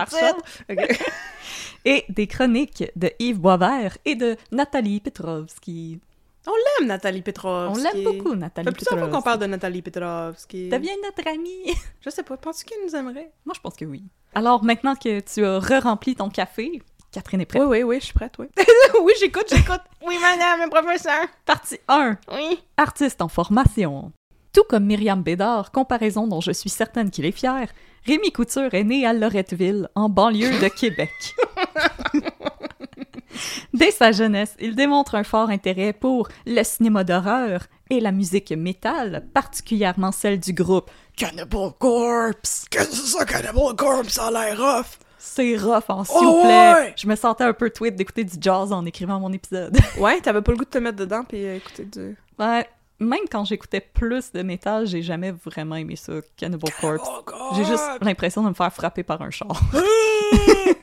Ok. 0.70 1.00
Et 1.86 2.04
des 2.10 2.28
chroniques 2.28 2.84
de 2.98 3.10
Yves 3.20 3.40
Boisvert 3.40 3.98
et 4.04 4.16
de 4.16 4.36
Nathalie 4.52 5.00
Petrovski. 5.00 6.00
J'aime 6.46 6.88
Nathalie 6.88 7.22
Petrovski. 7.22 7.80
On 7.80 7.84
l'aime 7.84 8.04
beaucoup, 8.04 8.32
Ça 8.32 8.36
Nathalie 8.36 8.66
fait 8.68 8.74
plusieurs 8.74 8.94
fois 9.00 9.02
qu'on 9.08 9.08
Petrovski. 9.08 9.24
parle 9.24 9.40
de 9.40 9.46
Nathalie 9.46 9.82
Petrovski. 9.82 10.70
Deviens 10.70 10.96
notre 11.04 11.30
amie. 11.30 11.74
Je 12.02 12.10
sais 12.10 12.24
pas, 12.24 12.36
penses-tu 12.36 12.66
qu'elle 12.66 12.86
nous 12.86 12.96
aimerait? 12.96 13.32
Moi, 13.46 13.54
je 13.56 13.62
pense 13.62 13.76
que 13.78 13.86
oui. 13.86 14.04
Alors, 14.36 14.62
maintenant 14.64 14.96
que 14.96 15.22
tu 15.22 15.46
as 15.46 15.60
re-rempli 15.60 16.16
ton 16.16 16.30
café, 16.30 16.82
Catherine 17.14 17.40
est 17.42 17.46
prête. 17.46 17.62
Oui, 17.62 17.68
oui, 17.78 17.84
oui, 17.84 17.98
je 18.02 18.06
suis 18.06 18.14
prête, 18.14 18.34
oui. 18.40 18.48
oui, 19.02 19.14
j'écoute, 19.20 19.46
j'écoute. 19.50 19.82
Oui, 20.06 20.16
madame, 20.22 20.70
professeur. 20.70 21.26
Partie 21.46 21.80
1. 21.88 22.18
Oui. 22.34 22.60
Artiste 22.76 23.22
en 23.22 23.30
formation. 23.30 24.12
Tout 24.54 24.64
comme 24.70 24.86
Myriam 24.86 25.22
Bédard, 25.22 25.72
comparaison 25.72 26.28
dont 26.28 26.42
je 26.42 26.52
suis 26.52 26.70
certaine 26.70 27.12
qu'il 27.12 27.26
est 27.26 27.32
fier, 27.32 27.68
Rémi 28.06 28.32
Couture 28.32 28.74
est 28.74 28.84
né 28.84 29.06
à 29.06 29.14
Loretteville, 29.14 29.90
en 29.96 30.10
banlieue 30.10 30.60
de 30.60 30.68
Québec. 30.70 31.12
Dès 33.74 33.92
sa 33.92 34.12
jeunesse, 34.12 34.56
il 34.60 34.76
démontre 34.76 35.16
un 35.16 35.24
fort 35.24 35.50
intérêt 35.50 35.94
pour 35.94 36.28
le 36.46 36.64
cinéma 36.64 37.04
d'horreur 37.04 37.68
et 37.90 38.00
la 38.00 38.12
musique 38.12 38.52
métal, 38.52 39.28
particulièrement 39.34 40.12
celle 40.12 40.40
du 40.40 40.54
groupe 40.54 40.90
Cannibal 41.16 41.72
Corpse. 41.78 42.66
Qu'est-ce 42.70 42.90
que 42.90 42.96
c'est 42.96 43.18
ça, 43.18 43.26
Cannibal 43.26 43.76
Corpse? 43.78 44.14
Ça 44.14 44.28
a 44.28 44.32
l'air 44.32 44.58
rough. 44.58 44.98
C'est 45.20 45.56
rough, 45.58 45.84
en 45.90 46.04
s'il 46.04 46.16
Oh 46.20 46.38
vous 46.38 46.42
plaît. 46.42 46.74
ouais! 46.74 46.94
Je 46.98 47.08
me 47.08 47.16
sentais 47.16 47.44
un 47.44 47.54
peu 47.54 47.70
tweet 47.70 47.96
d'écouter 47.96 48.24
du 48.24 48.36
jazz 48.42 48.72
en 48.74 48.86
écrivant 48.86 49.20
mon 49.20 49.32
épisode. 49.32 49.78
Ouais, 50.00 50.20
t'avais 50.22 50.42
pas 50.42 50.52
le 50.52 50.58
goût 50.58 50.66
de 50.66 50.70
te 50.70 50.78
mettre 50.78 50.98
dedans 50.98 51.24
puis 51.28 51.44
écouter 51.46 51.86
du... 51.86 52.18
Ouais, 52.40 52.68
même 53.00 53.28
quand 53.32 53.46
j'écoutais 53.46 53.82
plus 53.82 54.32
de 54.32 54.42
métal, 54.44 54.86
j'ai 54.88 55.02
jamais 55.02 55.32
vraiment 55.32 55.76
aimé 55.76 55.96
ça, 55.96 56.14
Cannibal 56.38 56.72
Corpse. 56.82 57.08
Oh, 57.08 57.54
J'ai 57.56 57.66
juste 57.66 57.84
l'impression 58.02 58.44
de 58.44 58.50
me 58.50 58.54
faire 58.54 58.74
frapper 58.74 59.04
par 59.04 59.22
un 59.22 59.30
char. 59.32 59.60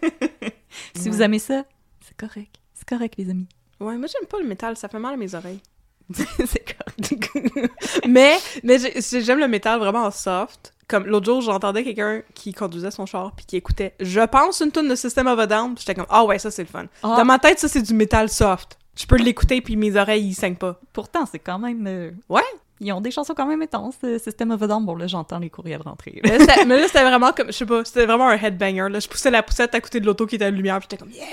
si 0.94 1.08
vous 1.08 1.22
aimez 1.22 1.38
ça, 1.38 1.64
c'est 2.00 2.16
correct. 2.16 2.56
C'est 2.74 2.88
correct, 2.88 3.14
les 3.18 3.30
amis. 3.30 3.48
Ouais, 3.80 3.96
moi 3.96 4.06
j'aime 4.06 4.26
pas 4.28 4.38
le 4.40 4.46
métal, 4.46 4.76
ça 4.76 4.88
fait 4.88 4.98
mal 4.98 5.14
à 5.14 5.16
mes 5.16 5.34
oreilles. 5.34 5.60
c'est 6.14 6.76
correct. 6.76 7.30
mais 8.08 8.36
mais 8.62 8.78
j'ai- 8.78 9.00
j'ai- 9.00 9.22
j'aime 9.22 9.38
le 9.38 9.48
métal 9.48 9.78
vraiment 9.78 10.10
soft. 10.10 10.72
Comme 10.88 11.04
l'autre 11.06 11.26
jour, 11.26 11.40
j'entendais 11.40 11.82
quelqu'un 11.82 12.22
qui 12.32 12.52
conduisait 12.52 12.92
son 12.92 13.06
char 13.06 13.32
puis 13.34 13.44
qui 13.44 13.56
écoutait, 13.56 13.94
je 13.98 14.20
pense, 14.20 14.60
une 14.60 14.70
tune 14.70 14.88
de 14.88 14.94
System 14.94 15.26
of 15.26 15.36
a 15.40 15.46
Down. 15.48 15.74
J'étais 15.76 15.96
comme, 15.96 16.06
ah 16.08 16.24
ouais, 16.24 16.38
ça 16.38 16.52
c'est 16.52 16.62
le 16.62 16.68
fun. 16.68 16.84
Ah. 17.02 17.16
Dans 17.18 17.24
ma 17.24 17.40
tête, 17.40 17.58
ça 17.58 17.66
c'est 17.68 17.82
du 17.82 17.92
métal 17.92 18.28
soft. 18.28 18.78
Je 18.98 19.06
peux 19.06 19.16
l'écouter 19.16 19.60
puis 19.60 19.76
mes 19.76 19.96
oreilles 19.96 20.26
ils 20.28 20.34
saignent 20.34 20.56
pas. 20.56 20.80
Pourtant, 20.92 21.26
c'est 21.30 21.38
quand 21.38 21.58
même... 21.58 21.84
euh, 21.86 22.10
Ouais. 22.28 22.42
Ils 22.78 22.92
ont 22.92 23.00
des 23.00 23.10
chansons 23.10 23.32
quand 23.34 23.46
même 23.46 23.62
intenses, 23.62 23.94
euh, 24.04 24.18
System 24.18 24.50
of 24.50 24.62
a 24.62 24.66
Down. 24.66 24.84
Bon, 24.84 24.94
là, 24.96 25.06
j'entends 25.06 25.38
les 25.38 25.48
courriels 25.48 25.80
rentrer. 25.80 26.20
Mais, 26.22 26.36
là, 26.78 26.86
c'était 26.86 27.04
vraiment 27.04 27.32
comme, 27.32 27.46
je 27.46 27.52
sais 27.52 27.64
pas, 27.64 27.82
c'était 27.86 28.04
vraiment 28.04 28.28
un 28.28 28.36
headbanger. 28.36 28.90
Là. 28.90 29.00
Je 29.00 29.08
poussais 29.08 29.30
la 29.30 29.42
poussette 29.42 29.74
à 29.74 29.80
côté 29.80 29.98
de 29.98 30.04
l'auto 30.04 30.26
qui 30.26 30.34
était 30.34 30.44
à 30.44 30.50
la 30.50 30.56
lumière, 30.56 30.78
puis 30.80 30.86
j'étais 30.90 30.98
comme, 31.02 31.10
yeah! 31.10 31.24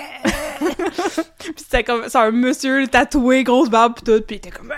puis 1.38 1.52
c'était 1.58 1.84
comme, 1.84 2.04
c'est 2.08 2.16
un 2.16 2.30
monsieur 2.30 2.86
tatoué, 2.88 3.44
grosse 3.44 3.68
barbe, 3.68 3.92
puis 3.96 4.04
tout, 4.04 4.24
puis 4.26 4.36
il 4.36 4.38
était 4.38 4.50
comme, 4.50 4.72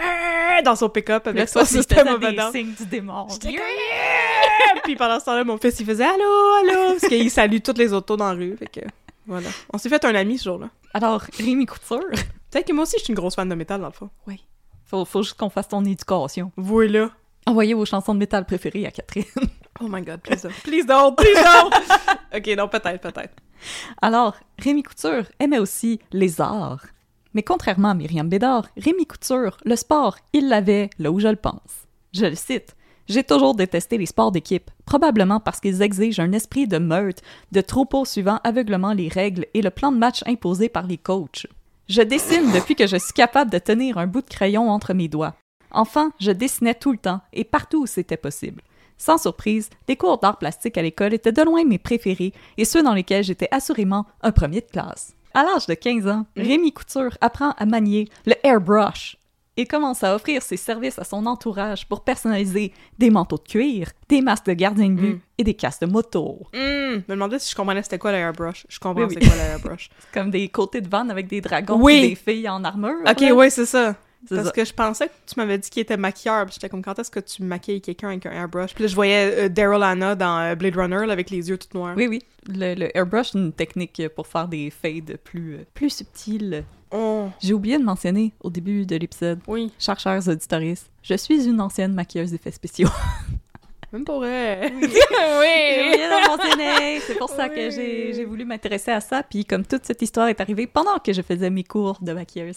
dans 0.64 0.74
son 0.74 0.88
pick-up 0.88 1.28
avec 1.28 1.48
son 1.48 1.64
système 1.64 2.08
of 2.08 2.24
a 2.24 2.32
Down. 2.32 2.50
signes 2.52 2.72
du 2.72 2.86
démon. 2.86 3.28
J'étais 3.30 3.48
comme, 3.48 3.54
Yeah! 3.66 4.80
Puis 4.82 4.96
pendant 4.96 5.20
ce 5.20 5.24
temps-là, 5.26 5.44
mon 5.44 5.58
fils, 5.58 5.78
il 5.78 5.86
faisait 5.86 6.04
allô, 6.04 6.52
allô, 6.62 6.90
parce 6.98 7.06
qu'il 7.08 7.30
salue 7.30 7.58
toutes 7.62 7.78
les 7.78 7.92
autos 7.92 8.16
dans 8.16 8.26
la 8.28 8.34
rue. 8.34 8.56
Fait 8.56 8.66
que 8.66 8.86
Voilà. 9.26 9.48
On 9.72 9.78
s'est 9.78 9.88
fait 9.88 10.04
un 10.04 10.14
ami 10.16 10.36
ce 10.38 10.44
jour-là. 10.44 10.68
Alors, 10.94 11.22
Rémi 11.38 11.66
Couture, 11.66 12.00
Peut-être 12.50 12.66
que 12.66 12.72
moi 12.72 12.82
aussi, 12.82 12.96
je 12.98 13.04
suis 13.04 13.12
une 13.12 13.18
grosse 13.18 13.34
fan 13.34 13.48
de 13.48 13.54
métal, 13.54 13.80
dans 13.80 13.88
le 13.88 13.92
fond. 13.92 14.10
faut, 14.84 15.04
faut 15.04 15.22
juste 15.22 15.36
qu'on 15.36 15.50
fasse 15.50 15.68
ton 15.68 15.84
éducation. 15.84 16.52
Voilà. 16.56 17.10
Envoyez 17.46 17.74
vos 17.74 17.84
chansons 17.84 18.14
de 18.14 18.18
métal 18.18 18.44
préférées 18.44 18.86
à 18.86 18.90
Catherine. 18.90 19.24
Oh 19.78 19.88
my 19.90 20.00
god, 20.00 20.22
please 20.22 20.40
don't. 20.42 20.54
Please 20.62 20.86
don't, 20.86 21.14
please 21.14 21.34
don't! 21.34 21.70
ok, 22.34 22.56
non, 22.56 22.66
peut-être, 22.66 22.98
peut-être. 22.98 23.34
Alors, 24.00 24.34
Rémi 24.58 24.82
Couture 24.82 25.24
aimait 25.38 25.58
aussi 25.58 26.00
les 26.12 26.40
arts. 26.40 26.86
Mais 27.34 27.42
contrairement 27.42 27.90
à 27.90 27.94
Myriam 27.94 28.26
Bédard, 28.26 28.68
Rémi 28.78 29.06
Couture, 29.06 29.58
le 29.66 29.76
sport, 29.76 30.16
il 30.32 30.48
l'avait 30.48 30.88
là 30.98 31.10
où 31.10 31.20
je 31.20 31.28
le 31.28 31.36
pense. 31.36 31.86
Je 32.14 32.24
le 32.24 32.34
cite. 32.34 32.74
J'ai 33.08 33.22
toujours 33.22 33.54
détesté 33.54 33.98
les 33.98 34.06
sports 34.06 34.32
d'équipe, 34.32 34.70
probablement 34.86 35.38
parce 35.38 35.60
qu'ils 35.60 35.82
exigent 35.82 36.22
un 36.22 36.32
esprit 36.32 36.66
de 36.66 36.78
meute, 36.78 37.20
de 37.52 37.60
troupeau 37.60 38.04
suivant 38.04 38.40
aveuglement 38.42 38.94
les 38.94 39.08
règles 39.08 39.46
et 39.54 39.60
le 39.60 39.70
plan 39.70 39.92
de 39.92 39.98
match 39.98 40.22
imposé 40.26 40.68
par 40.68 40.86
les 40.86 40.98
coachs. 40.98 41.46
Je 41.88 42.02
dessine 42.02 42.50
depuis 42.50 42.74
que 42.74 42.88
je 42.88 42.96
suis 42.96 43.12
capable 43.12 43.52
de 43.52 43.58
tenir 43.58 43.96
un 43.96 44.08
bout 44.08 44.20
de 44.20 44.28
crayon 44.28 44.70
entre 44.70 44.92
mes 44.92 45.06
doigts. 45.06 45.36
Enfant, 45.70 46.10
je 46.18 46.32
dessinais 46.32 46.74
tout 46.74 46.90
le 46.90 46.98
temps 46.98 47.20
et 47.32 47.44
partout 47.44 47.82
où 47.82 47.86
c'était 47.86 48.16
possible. 48.16 48.62
Sans 48.98 49.18
surprise, 49.18 49.70
les 49.86 49.94
cours 49.94 50.18
d'art 50.18 50.38
plastique 50.38 50.78
à 50.78 50.82
l'école 50.82 51.14
étaient 51.14 51.30
de 51.30 51.42
loin 51.42 51.64
mes 51.64 51.78
préférés 51.78 52.32
et 52.56 52.64
ceux 52.64 52.82
dans 52.82 52.94
lesquels 52.94 53.22
j'étais 53.22 53.46
assurément 53.52 54.04
un 54.22 54.32
premier 54.32 54.62
de 54.62 54.66
classe. 54.66 55.14
À 55.32 55.44
l'âge 55.44 55.66
de 55.66 55.74
15 55.74 56.08
ans, 56.08 56.26
Rémi 56.36 56.72
Couture 56.72 57.16
apprend 57.20 57.50
à 57.52 57.66
manier 57.66 58.08
le 58.24 58.34
airbrush 58.42 59.16
et 59.56 59.66
commence 59.66 60.04
à 60.04 60.14
offrir 60.14 60.42
ses 60.42 60.56
services 60.56 60.98
à 60.98 61.04
son 61.04 61.24
entourage 61.26 61.86
pour 61.88 62.02
personnaliser 62.04 62.72
des 62.98 63.10
manteaux 63.10 63.38
de 63.38 63.42
cuir, 63.48 63.88
des 64.08 64.20
masques 64.20 64.46
de 64.46 64.52
gardien 64.52 64.88
de 64.90 64.94
but 64.94 65.14
Mm. 65.14 65.20
et 65.38 65.44
des 65.44 65.54
casques 65.54 65.80
de 65.82 65.86
moto. 65.86 66.40
Hmm, 66.52 66.56
je 66.56 66.96
me 67.08 67.14
demandais 67.14 67.38
si 67.38 67.50
je 67.50 67.56
comprenais 67.56 67.82
c'était 67.82 67.98
quoi 67.98 68.12
l'airbrush. 68.12 68.66
Je 68.68 68.78
comprends 68.78 69.04
Oui, 69.04 69.14
oui. 69.14 69.18
c'est 69.20 69.28
quoi 69.28 69.36
l'airbrush. 69.36 69.88
Comme 70.14 70.30
des 70.30 70.48
côtés 70.48 70.80
de 70.80 70.88
vanne 70.88 71.10
avec 71.10 71.26
des 71.28 71.40
dragons 71.40 71.80
Oui. 71.82 71.94
et 71.94 72.08
des 72.10 72.14
filles 72.14 72.48
en 72.48 72.62
armure. 72.64 72.96
ok, 73.08 73.20
là. 73.20 73.34
ouais, 73.34 73.50
c'est 73.50 73.66
ça. 73.66 73.94
C'est 74.28 74.34
Parce 74.34 74.48
ça. 74.48 74.52
que 74.54 74.64
je 74.64 74.72
pensais 74.72 75.06
que 75.06 75.12
tu 75.26 75.34
m'avais 75.36 75.56
dit 75.56 75.70
qu'il 75.70 75.82
était 75.82 75.96
maquilleur, 75.96 76.46
puis 76.46 76.54
j'étais 76.54 76.68
comme 76.68 76.82
quand 76.82 76.98
est-ce 76.98 77.10
que 77.12 77.20
tu 77.20 77.44
maquilles 77.44 77.80
quelqu'un 77.80 78.08
avec 78.08 78.26
un 78.26 78.32
airbrush? 78.32 78.74
Puis 78.74 78.82
là, 78.82 78.88
je 78.88 78.94
voyais 78.96 79.44
euh, 79.44 79.48
Daryl 79.48 79.82
Hannah 79.84 80.16
dans 80.16 80.38
euh, 80.40 80.54
Blade 80.56 80.74
Runner 80.76 81.06
là, 81.06 81.12
avec 81.12 81.30
les 81.30 81.48
yeux 81.48 81.56
tout 81.58 81.68
noirs. 81.78 81.94
Oui, 81.96 82.08
oui. 82.08 82.22
Le, 82.48 82.74
le 82.74 82.96
airbrush, 82.96 83.30
c'est 83.32 83.38
une 83.38 83.52
technique 83.52 84.02
pour 84.16 84.26
faire 84.26 84.48
des 84.48 84.70
fades 84.70 85.16
plus, 85.22 85.54
euh, 85.54 85.64
plus 85.74 85.90
subtiles. 85.90 86.64
Oh, 86.92 87.28
J'ai 87.40 87.52
oublié 87.52 87.78
de 87.78 87.84
mentionner 87.84 88.32
au 88.40 88.50
début 88.50 88.86
de 88.86 88.96
l'épisode, 88.96 89.40
oui, 89.48 89.72
chers 89.78 89.98
chers 89.98 90.28
auditoristes, 90.28 90.90
je 91.02 91.14
suis 91.14 91.46
une 91.48 91.60
ancienne 91.60 91.92
maquilleuse 91.92 92.30
d'effets 92.30 92.52
spéciaux. 92.52 92.88
même 93.92 94.04
pour 94.04 94.18
vrai. 94.18 94.60
J'ai 94.80 94.86
oublié 94.86 95.96
de 95.96 96.10
le 96.10 96.28
mentionner. 96.36 97.00
C'est 97.00 97.14
pour 97.18 97.30
ça 97.30 97.48
que 97.48 97.54
Oui. 97.68 97.70
j'ai 97.74 98.12
j'ai 98.14 98.24
voulu 98.24 98.44
m'intéresser 98.44 98.90
à 98.90 99.00
ça. 99.00 99.22
Puis 99.22 99.44
comme 99.44 99.64
toute 99.64 99.84
cette 99.84 100.02
histoire 100.02 100.28
est 100.28 100.40
arrivée 100.40 100.66
pendant 100.66 100.98
que 100.98 101.12
je 101.12 101.22
faisais 101.22 101.50
mes 101.50 101.62
cours 101.64 101.98
de 102.02 102.12
maquilleuse. 102.12 102.56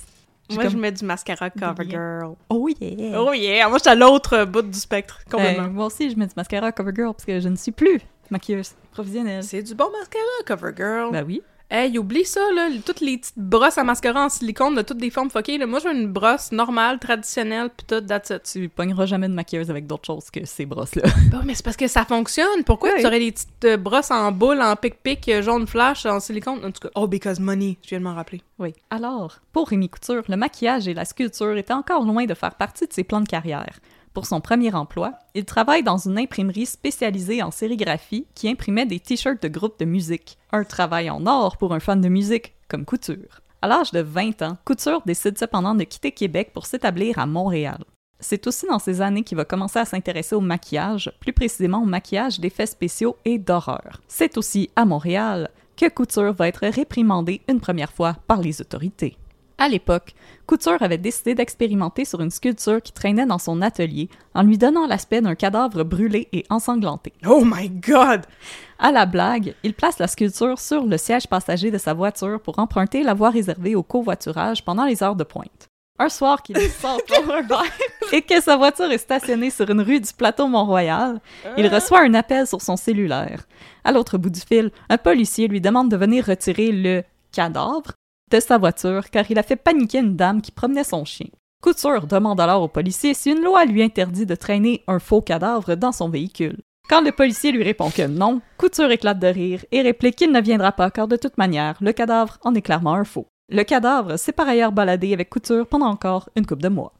Moi, 0.52 0.64
comme- 0.64 0.72
je 0.72 0.78
mets 0.78 0.92
du 0.92 1.06
mascara 1.06 1.52
CoverGirl. 1.52 2.34
Oh 2.50 2.68
yeah! 2.82 3.22
Oh 3.22 3.34
yeah! 3.34 3.70
Moi, 3.70 3.78
j'étais 3.78 3.92
à 3.92 3.96
l'autre 3.96 4.46
bout 4.46 4.64
du 4.64 4.78
spectre, 4.80 5.20
complètement. 5.30 5.66
Euh, 5.66 5.70
moi 5.70 5.86
aussi, 5.86 6.10
je 6.10 6.18
mets 6.18 6.26
du 6.26 6.34
mascara 6.36 6.72
CoverGirl 6.72 7.14
parce 7.14 7.26
que 7.26 7.40
je 7.40 7.48
ne 7.50 7.56
suis 7.56 7.72
plus 7.72 8.00
maquilleuse 8.32 8.74
professionnelle. 8.92 9.44
C'est 9.44 9.62
du 9.62 9.76
bon 9.76 9.92
mascara, 9.92 10.26
CoverGirl. 10.48 11.12
Ben 11.12 11.24
oui. 11.26 11.44
Hey, 11.72 12.00
oublie 12.00 12.26
ça, 12.26 12.40
là, 12.56 12.68
toutes 12.84 13.00
les 13.00 13.20
petites 13.20 13.38
brosses 13.38 13.78
à 13.78 13.84
mascara 13.84 14.26
en 14.26 14.30
silicone 14.30 14.74
de 14.74 14.82
toutes 14.82 14.98
des 14.98 15.12
formes 15.12 15.30
fuckées. 15.30 15.60
Là. 15.60 15.68
Moi, 15.68 15.78
j'ai 15.80 15.92
une 15.92 16.08
brosse 16.08 16.52
normale, 16.52 16.98
traditionnelle, 16.98 17.70
pis 17.70 17.86
tout, 17.86 18.02
that's 18.02 18.32
it. 18.32 18.42
Tu 18.42 18.70
pogneras 18.70 19.06
jamais 19.06 19.28
de 19.30 19.36
maquilleuse 19.36 19.70
avec 19.70 19.86
d'autres 19.86 20.08
choses 20.08 20.32
que 20.32 20.44
ces 20.46 20.66
brosses-là. 20.66 21.04
Bon, 21.32 21.42
mais 21.46 21.54
c'est 21.54 21.64
parce 21.64 21.78
que 21.78 21.88
ça 21.88 22.06
fonctionne. 22.06 22.64
Pourquoi 22.66 22.90
Oui. 22.96 23.02
tu 23.02 23.06
aurais 23.06 23.20
des 23.20 23.32
petites 23.32 23.66
euh, 23.66 23.78
brosses 23.78 24.10
en 24.10 24.32
boule, 24.32 24.64
en 24.64 24.76
pic-pic, 24.76 25.30
euh, 25.30 25.44
jaune 25.44 25.68
flash, 25.68 26.08
en 26.08 26.20
silicone? 26.20 26.58
En 26.66 26.72
tout 26.72 26.88
cas, 26.88 26.90
oh, 26.96 27.08
because 27.08 27.40
money, 27.40 27.78
je 27.84 27.90
viens 27.90 28.00
de 28.00 28.04
m'en 28.06 28.16
rappeler. 28.16 28.42
Oui. 28.58 28.74
Alors, 28.90 29.36
pour 29.54 29.68
Rémi 29.70 29.90
Couture, 29.90 30.24
le 30.28 30.38
maquillage 30.38 30.88
et 30.88 30.96
la 30.96 31.06
sculpture 31.06 31.56
étaient 31.56 31.72
encore 31.74 32.04
loin 32.04 32.26
de 32.26 32.34
faire 32.34 32.56
partie 32.56 32.88
de 32.88 32.94
ses 32.94 33.04
plans 33.04 33.22
de 33.22 33.28
carrière. 33.30 33.78
Pour 34.14 34.26
son 34.26 34.42
premier 34.42 34.74
emploi, 34.74 35.14
il 35.36 35.46
travaille 35.46 35.84
dans 35.84 35.98
une 35.98 36.18
imprimerie 36.18 36.66
spécialisée 36.66 37.44
en 37.44 37.52
sérigraphie 37.52 38.26
qui 38.36 38.50
imprimait 38.50 38.86
des 38.86 39.00
t-shirts 39.00 39.42
de 39.42 39.48
groupes 39.48 39.80
de 39.80 39.86
musique. 39.86 40.38
Un 40.52 40.64
travail 40.64 41.10
en 41.10 41.26
or 41.28 41.58
pour 41.58 41.74
un 41.74 41.80
fan 41.80 42.02
de 42.02 42.10
musique, 42.10 42.56
comme 42.68 42.86
Couture. 42.86 43.42
À 43.62 43.68
l'âge 43.68 43.92
de 43.92 44.00
20 44.00 44.42
ans, 44.42 44.58
Couture 44.66 45.02
décide 45.06 45.38
cependant 45.38 45.76
de 45.76 45.84
quitter 45.84 46.12
Québec 46.12 46.52
pour 46.54 46.66
s'établir 46.66 47.20
à 47.20 47.26
Montréal. 47.26 47.84
C'est 48.20 48.48
aussi 48.48 48.66
dans 48.66 48.80
ces 48.80 49.02
années 49.02 49.24
qu'il 49.24 49.38
va 49.38 49.46
commencer 49.46 49.80
à 49.80 49.86
s'intéresser 49.86 50.36
au 50.36 50.42
maquillage, 50.42 51.12
plus 51.20 51.32
précisément 51.32 51.82
au 51.82 51.86
maquillage 51.86 52.40
d'effets 52.40 52.66
spéciaux 52.66 53.16
et 53.26 53.38
d'horreur. 53.38 54.02
C'est 54.08 54.38
aussi 54.38 54.70
à 54.76 54.86
Montréal 54.86 55.50
que 55.78 55.88
Couture 55.88 56.34
va 56.34 56.50
être 56.50 56.68
réprimandé 56.68 57.42
une 57.48 57.62
première 57.62 57.94
fois 57.94 58.18
par 58.28 58.42
les 58.42 58.60
autorités. 58.60 59.18
À 59.62 59.68
l'époque, 59.68 60.14
Couture 60.48 60.82
avait 60.82 60.98
décidé 60.98 61.36
d'expérimenter 61.36 62.06
sur 62.06 62.22
une 62.22 62.32
sculpture 62.32 62.82
qui 62.82 62.94
traînait 62.94 63.26
dans 63.26 63.38
son 63.38 63.62
atelier 63.62 64.08
en 64.34 64.44
lui 64.44 64.58
donnant 64.58 64.88
l'aspect 64.88 65.20
d'un 65.20 65.36
cadavre 65.36 65.84
brûlé 65.84 66.30
et 66.32 66.46
ensanglanté. 66.50 67.12
Oh 67.28 67.44
my 67.44 67.70
god! 67.70 68.22
À 68.80 68.94
la 68.94 69.06
blague, 69.06 69.54
il 69.64 69.74
place 69.74 70.00
la 70.00 70.08
sculpture 70.08 70.60
sur 70.60 70.86
le 70.86 70.98
siège 70.98 71.28
passager 71.28 71.72
de 71.72 71.78
sa 71.78 71.94
voiture 71.94 72.40
pour 72.40 72.58
emprunter 72.58 73.04
la 73.04 73.14
voie 73.14 73.32
réservée 73.32 73.76
au 73.76 73.84
covoiturage 73.84 74.64
pendant 74.64 74.86
les 74.86 75.04
heures 75.04 75.18
de 75.18 75.26
pointe. 75.26 75.68
Un 76.00 76.08
soir 76.08 76.42
qu'il 76.42 76.58
sort 76.82 77.02
pour 77.06 77.36
un 77.36 77.42
verre 77.42 77.64
et 78.14 78.22
que 78.22 78.40
sa 78.42 78.56
voiture 78.56 78.90
est 78.90 78.98
stationnée 78.98 79.50
sur 79.50 79.70
une 79.70 79.82
rue 79.82 80.00
du 80.00 80.14
plateau 80.14 80.48
Mont-Royal, 80.48 81.20
il 81.58 81.68
reçoit 81.68 82.00
un 82.00 82.14
appel 82.14 82.48
sur 82.48 82.62
son 82.62 82.78
cellulaire. 82.78 83.44
À 83.84 83.92
l'autre 83.92 84.18
bout 84.18 84.30
du 84.30 84.40
fil, 84.40 84.72
un 84.88 84.98
policier 84.98 85.50
lui 85.50 85.60
demande 85.60 85.92
de 85.92 85.98
venir 85.98 86.26
retirer 86.26 86.72
le 86.72 87.04
cadavre 87.34 87.92
de 88.32 88.40
sa 88.40 88.58
voiture 88.58 89.10
car 89.10 89.30
il 89.30 89.40
a 89.40 89.44
fait 89.44 89.56
paniquer 89.56 90.00
une 90.00 90.16
dame 90.16 90.42
qui 90.42 90.52
promenait 90.52 90.84
son 90.84 91.06
chien. 91.06 91.28
Couture 91.62 92.08
demande 92.08 92.40
alors 92.40 92.62
au 92.62 92.68
policier 92.68 93.14
si 93.14 93.32
une 93.32 93.44
loi 93.44 93.66
lui 93.66 93.84
interdit 93.84 94.26
de 94.26 94.36
traîner 94.36 94.84
un 94.88 95.00
faux 95.00 95.22
cadavre 95.22 95.76
dans 95.76 95.92
son 95.92 96.10
véhicule. 96.10 96.58
Quand 96.90 97.02
le 97.02 97.12
policier 97.12 97.52
lui 97.52 97.64
répond 97.64 97.90
que 97.90 98.08
non, 98.08 98.42
Couture 98.58 98.90
éclate 98.92 99.20
de 99.20 99.28
rire 99.28 99.66
et 99.72 99.82
réplique 99.82 100.16
qu'il 100.16 100.32
ne 100.32 100.42
viendra 100.42 100.72
pas 100.72 100.90
car 100.90 101.08
de 101.08 101.18
toute 101.18 101.38
manière, 101.38 101.78
le 101.82 101.92
cadavre 101.92 102.38
en 102.44 102.56
est 102.56 102.62
clairement 102.62 102.94
un 102.94 103.04
faux. 103.04 103.28
Le 103.50 103.64
cadavre 103.64 104.18
s'est 104.18 104.32
par 104.32 104.48
ailleurs 104.48 104.72
baladé 104.72 105.14
avec 105.14 105.30
Couture 105.30 105.68
pendant 105.68 105.88
encore 105.88 106.30
une 106.36 106.46
couple 106.46 106.64
de 106.64 106.70
mois. 106.70 106.94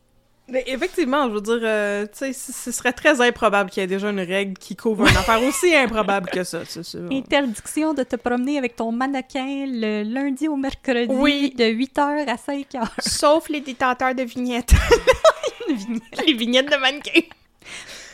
Mais 0.52 0.64
effectivement, 0.68 1.28
je 1.30 1.34
veux 1.36 1.42
dire, 1.42 1.60
euh, 1.62 2.06
tu 2.06 2.34
sais, 2.34 2.34
ce 2.34 2.72
serait 2.72 2.94
très 2.94 3.22
improbable 3.22 3.70
qu'il 3.70 3.82
y 3.82 3.84
ait 3.84 3.88
déjà 3.88 4.10
une 4.10 4.20
règle 4.20 4.54
qui 4.58 4.76
couvre 4.76 5.08
une 5.08 5.16
affaire 5.16 5.42
aussi 5.44 5.76
improbable 5.76 6.30
que 6.30 6.44
ça. 6.44 6.60
c'est 6.66 6.84
sûr. 6.84 7.08
Interdiction 7.12 7.94
de 7.94 8.04
te 8.04 8.16
promener 8.16 8.58
avec 8.58 8.76
ton 8.76 8.92
mannequin 8.92 9.66
le 9.68 10.04
lundi 10.04 10.48
au 10.48 10.56
mercredi 10.56 11.08
Oui. 11.14 11.54
de 11.58 11.66
8h 11.66 12.28
à 12.28 12.36
5h. 12.36 12.88
Sauf 13.00 13.50
les 13.50 13.62
détenteurs 13.62 14.16
de 14.16 14.24
vignettes. 14.24 14.74
les 16.26 16.34
vignettes 16.34 16.72
de 16.72 16.78
mannequins. 16.78 17.22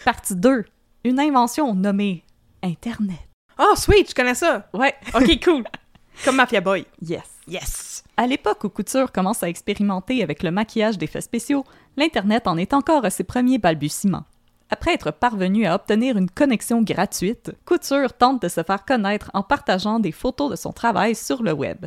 Partie 0.03 0.35
2. 0.35 0.65
Une 1.03 1.19
invention 1.19 1.73
nommée 1.73 2.23
Internet. 2.63 3.17
Oh, 3.59 3.73
sweet, 3.75 4.09
je 4.09 4.15
connais 4.15 4.35
ça. 4.35 4.67
Ouais. 4.73 4.93
Ok, 5.13 5.43
cool. 5.43 5.63
Comme 6.25 6.35
Mafia 6.35 6.61
Boy. 6.61 6.85
Yes. 7.01 7.21
Yes. 7.47 8.03
À 8.17 8.25
l'époque 8.25 8.63
où 8.63 8.69
Couture 8.69 9.11
commence 9.11 9.43
à 9.43 9.49
expérimenter 9.49 10.23
avec 10.23 10.41
le 10.41 10.51
maquillage 10.51 10.97
d'effets 10.97 11.21
spéciaux, 11.21 11.63
l'Internet 11.95 12.47
en 12.47 12.57
est 12.57 12.73
encore 12.73 13.05
à 13.05 13.09
ses 13.09 13.23
premiers 13.23 13.59
balbutiements. 13.59 14.25
Après 14.71 14.93
être 14.93 15.11
parvenu 15.11 15.67
à 15.67 15.75
obtenir 15.75 16.17
une 16.17 16.29
connexion 16.29 16.81
gratuite, 16.81 17.51
Couture 17.65 18.13
tente 18.13 18.41
de 18.41 18.47
se 18.47 18.63
faire 18.63 18.83
connaître 18.83 19.29
en 19.33 19.43
partageant 19.43 19.99
des 19.99 20.11
photos 20.11 20.49
de 20.49 20.55
son 20.55 20.73
travail 20.73 21.13
sur 21.13 21.43
le 21.43 21.53
web. 21.53 21.85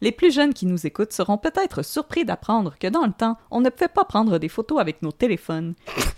Les 0.00 0.12
plus 0.12 0.32
jeunes 0.32 0.54
qui 0.54 0.64
nous 0.64 0.86
écoutent 0.86 1.12
seront 1.12 1.36
peut-être 1.36 1.84
surpris 1.84 2.24
d'apprendre 2.24 2.76
que 2.78 2.86
dans 2.86 3.04
le 3.04 3.12
temps, 3.12 3.36
on 3.50 3.60
ne 3.60 3.68
pouvait 3.68 3.88
pas 3.88 4.04
prendre 4.04 4.38
des 4.38 4.48
photos 4.48 4.80
avec 4.80 5.02
nos 5.02 5.12
téléphones. 5.12 5.74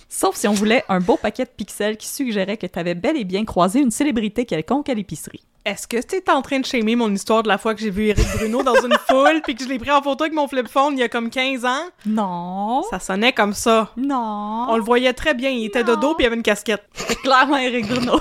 Sauf 0.08 0.36
si 0.36 0.46
on 0.46 0.52
voulait 0.52 0.84
un 0.88 1.00
beau 1.00 1.16
paquet 1.16 1.44
de 1.44 1.50
pixels 1.50 1.96
qui 1.96 2.06
suggérait 2.06 2.58
que 2.58 2.66
tu 2.66 2.78
avais 2.78 2.94
bel 2.94 3.16
et 3.16 3.24
bien 3.24 3.44
croisé 3.44 3.80
une 3.80 3.90
célébrité 3.90 4.44
quelconque 4.44 4.88
à 4.88 4.94
l'épicerie. 4.94 5.42
Est-ce 5.64 5.86
que 5.86 5.96
tu 5.96 6.20
en 6.28 6.42
train 6.42 6.58
de 6.58 6.66
shamer 6.66 6.96
mon 6.96 7.12
histoire 7.12 7.44
de 7.44 7.48
la 7.48 7.56
fois 7.56 7.76
que 7.76 7.80
j'ai 7.80 7.90
vu 7.90 8.08
Eric 8.08 8.26
Bruno 8.36 8.64
dans 8.64 8.74
une 8.74 8.96
foule 9.08 9.42
puis 9.44 9.54
que 9.54 9.62
je 9.62 9.68
l'ai 9.68 9.78
pris 9.78 9.92
en 9.92 10.02
photo 10.02 10.24
avec 10.24 10.34
mon 10.34 10.48
flip 10.48 10.66
phone 10.66 10.94
il 10.94 11.00
y 11.00 11.02
a 11.04 11.08
comme 11.08 11.30
15 11.30 11.64
ans? 11.64 11.84
Non. 12.04 12.82
Ça 12.90 12.98
sonnait 12.98 13.32
comme 13.32 13.52
ça. 13.52 13.92
Non. 13.96 14.66
On 14.70 14.76
le 14.76 14.82
voyait 14.82 15.12
très 15.12 15.34
bien. 15.34 15.50
Il 15.50 15.66
était 15.66 15.84
de 15.84 15.94
dos 15.94 16.16
puis 16.16 16.24
il 16.24 16.26
avait 16.26 16.34
une 16.34 16.42
casquette. 16.42 16.82
C'est 16.94 17.14
clairement 17.14 17.58
Eric 17.58 17.86
Bruno. 17.86 18.18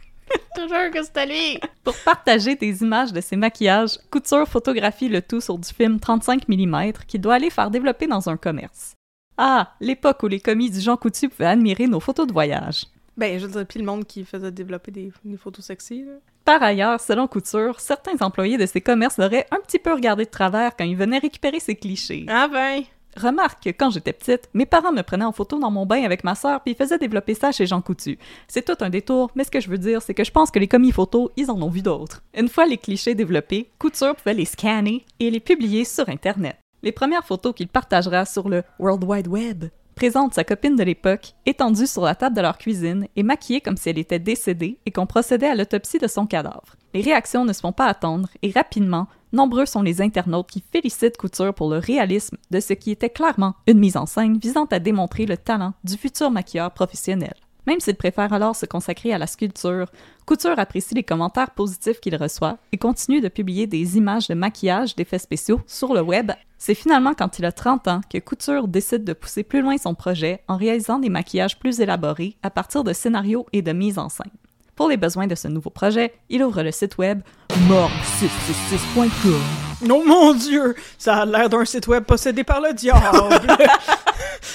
Toujours 0.56 0.90
que 0.90 1.02
c'était 1.02 1.26
lui. 1.26 1.60
Pour 1.84 1.94
partager 2.06 2.54
des 2.54 2.82
images 2.82 3.12
de 3.12 3.20
ses 3.20 3.36
maquillages, 3.36 3.98
Couture 4.10 4.48
photographie 4.48 5.10
le 5.10 5.20
tout 5.20 5.42
sur 5.42 5.58
du 5.58 5.68
film 5.68 6.00
35 6.00 6.48
mm 6.48 6.92
qu'il 7.06 7.20
doit 7.20 7.34
aller 7.34 7.50
faire 7.50 7.70
développer 7.70 8.06
dans 8.06 8.30
un 8.30 8.38
commerce. 8.38 8.94
Ah, 9.36 9.74
l'époque 9.80 10.22
où 10.22 10.26
les 10.26 10.40
commis 10.40 10.70
du 10.70 10.80
Jean 10.80 10.96
Coutu 10.96 11.28
pouvaient 11.28 11.46
admirer 11.46 11.86
nos 11.86 12.00
photos 12.00 12.26
de 12.26 12.32
voyage. 12.32 12.86
Ben, 13.18 13.38
je 13.38 13.46
veux 13.46 13.52
dire, 13.52 13.66
puis 13.66 13.80
le 13.80 13.84
monde 13.84 14.06
qui 14.06 14.24
faisait 14.24 14.52
développer 14.52 14.92
des, 14.92 15.12
des 15.24 15.36
photos 15.36 15.64
sexy, 15.64 16.04
là. 16.04 16.12
Par 16.44 16.62
ailleurs, 16.62 16.98
selon 17.00 17.26
Couture, 17.26 17.78
certains 17.78 18.16
employés 18.20 18.56
de 18.56 18.64
ces 18.64 18.80
commerces 18.80 19.18
l'auraient 19.18 19.46
un 19.50 19.58
petit 19.58 19.78
peu 19.78 19.92
regardé 19.92 20.24
de 20.24 20.30
travers 20.30 20.74
quand 20.76 20.84
ils 20.84 20.96
venaient 20.96 21.18
récupérer 21.18 21.60
ses 21.60 21.74
clichés. 21.74 22.24
Ah 22.26 22.48
ben. 22.48 22.84
Remarque 23.16 23.64
que 23.64 23.70
quand 23.70 23.90
j'étais 23.90 24.12
petite, 24.12 24.48
mes 24.54 24.64
parents 24.64 24.92
me 24.92 25.02
prenaient 25.02 25.24
en 25.24 25.32
photo 25.32 25.58
dans 25.58 25.70
mon 25.70 25.84
bain 25.84 26.04
avec 26.04 26.24
ma 26.24 26.34
sœur 26.34 26.62
puis 26.62 26.72
ils 26.72 26.76
faisaient 26.76 26.98
développer 26.98 27.34
ça 27.34 27.52
chez 27.52 27.66
Jean 27.66 27.82
Coutu. 27.82 28.18
C'est 28.46 28.64
tout 28.64 28.82
un 28.82 28.88
détour, 28.90 29.30
mais 29.34 29.44
ce 29.44 29.50
que 29.50 29.60
je 29.60 29.68
veux 29.68 29.76
dire, 29.76 30.00
c'est 30.00 30.14
que 30.14 30.24
je 30.24 30.30
pense 30.30 30.50
que 30.50 30.58
les 30.58 30.68
commis 30.68 30.92
photos, 30.92 31.28
ils 31.36 31.50
en 31.50 31.60
ont 31.60 31.68
vu 31.68 31.82
d'autres. 31.82 32.22
Une 32.34 32.48
fois 32.48 32.64
les 32.64 32.78
clichés 32.78 33.14
développés, 33.14 33.70
Couture 33.78 34.14
pouvait 34.14 34.34
les 34.34 34.44
scanner 34.44 35.04
et 35.20 35.30
les 35.30 35.40
publier 35.40 35.84
sur 35.84 36.08
Internet. 36.08 36.56
Les 36.82 36.92
premières 36.92 37.26
photos 37.26 37.54
qu'il 37.54 37.68
partagera 37.68 38.24
sur 38.24 38.48
le 38.48 38.62
World 38.78 39.04
Wide 39.04 39.26
Web 39.26 39.64
présentent 39.98 40.34
sa 40.34 40.44
copine 40.44 40.76
de 40.76 40.84
l'époque, 40.84 41.34
étendue 41.44 41.88
sur 41.88 42.02
la 42.02 42.14
table 42.14 42.36
de 42.36 42.40
leur 42.40 42.56
cuisine 42.56 43.08
et 43.16 43.24
maquillée 43.24 43.60
comme 43.60 43.76
si 43.76 43.88
elle 43.88 43.98
était 43.98 44.20
décédée 44.20 44.78
et 44.86 44.92
qu'on 44.92 45.06
procédait 45.06 45.48
à 45.48 45.56
l'autopsie 45.56 45.98
de 45.98 46.06
son 46.06 46.24
cadavre. 46.24 46.76
Les 46.94 47.00
réactions 47.00 47.44
ne 47.44 47.52
se 47.52 47.58
font 47.58 47.72
pas 47.72 47.86
attendre 47.86 48.28
et 48.42 48.52
rapidement, 48.52 49.08
nombreux 49.32 49.66
sont 49.66 49.82
les 49.82 50.00
internautes 50.00 50.50
qui 50.50 50.62
félicitent 50.72 51.16
Couture 51.16 51.52
pour 51.52 51.68
le 51.68 51.78
réalisme 51.78 52.36
de 52.52 52.60
ce 52.60 52.74
qui 52.74 52.92
était 52.92 53.10
clairement 53.10 53.56
une 53.66 53.80
mise 53.80 53.96
en 53.96 54.06
scène 54.06 54.38
visant 54.38 54.66
à 54.66 54.78
démontrer 54.78 55.26
le 55.26 55.36
talent 55.36 55.74
du 55.82 55.96
futur 55.96 56.30
maquilleur 56.30 56.70
professionnel. 56.70 57.34
Même 57.68 57.80
s'il 57.80 57.96
préfère 57.96 58.32
alors 58.32 58.56
se 58.56 58.64
consacrer 58.64 59.12
à 59.12 59.18
la 59.18 59.26
sculpture, 59.26 59.92
Couture 60.24 60.58
apprécie 60.58 60.94
les 60.94 61.02
commentaires 61.02 61.50
positifs 61.50 62.00
qu'il 62.00 62.16
reçoit 62.16 62.56
et 62.72 62.78
continue 62.78 63.20
de 63.20 63.28
publier 63.28 63.66
des 63.66 63.98
images 63.98 64.26
de 64.26 64.32
maquillage 64.32 64.96
d'effets 64.96 65.18
spéciaux 65.18 65.60
sur 65.66 65.92
le 65.92 66.00
web. 66.00 66.32
C'est 66.56 66.72
finalement 66.72 67.12
quand 67.12 67.38
il 67.38 67.44
a 67.44 67.52
30 67.52 67.88
ans 67.88 68.00
que 68.10 68.16
Couture 68.16 68.68
décide 68.68 69.04
de 69.04 69.12
pousser 69.12 69.42
plus 69.42 69.60
loin 69.60 69.76
son 69.76 69.94
projet 69.94 70.40
en 70.48 70.56
réalisant 70.56 70.98
des 70.98 71.10
maquillages 71.10 71.58
plus 71.58 71.82
élaborés 71.82 72.38
à 72.42 72.48
partir 72.48 72.84
de 72.84 72.94
scénarios 72.94 73.44
et 73.52 73.60
de 73.60 73.72
mise 73.72 73.98
en 73.98 74.08
scène. 74.08 74.32
Pour 74.74 74.88
les 74.88 74.96
besoins 74.96 75.26
de 75.26 75.34
ce 75.34 75.48
nouveau 75.48 75.68
projet, 75.68 76.14
il 76.30 76.42
ouvre 76.42 76.62
le 76.62 76.72
site 76.72 76.96
web 76.96 77.20
morgue666.com. 77.50 79.67
Non, 79.82 80.04
mon 80.04 80.34
Dieu! 80.34 80.74
Ça 80.98 81.18
a 81.18 81.24
l'air 81.24 81.48
d'un 81.48 81.64
site 81.64 81.86
web 81.86 82.04
possédé 82.04 82.44
par 82.44 82.60
le 82.60 82.72
diable! 82.72 83.38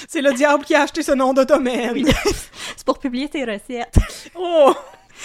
c'est 0.07 0.21
le 0.21 0.33
diable 0.33 0.65
qui 0.65 0.75
a 0.75 0.83
acheté 0.83 1.01
ce 1.01 1.13
nom 1.13 1.33
de 1.33 1.43
domaine! 1.43 2.05
C'est 2.75 2.85
pour 2.85 2.99
publier 2.99 3.29
tes 3.29 3.45
recettes. 3.45 3.95
Oh! 4.35 4.73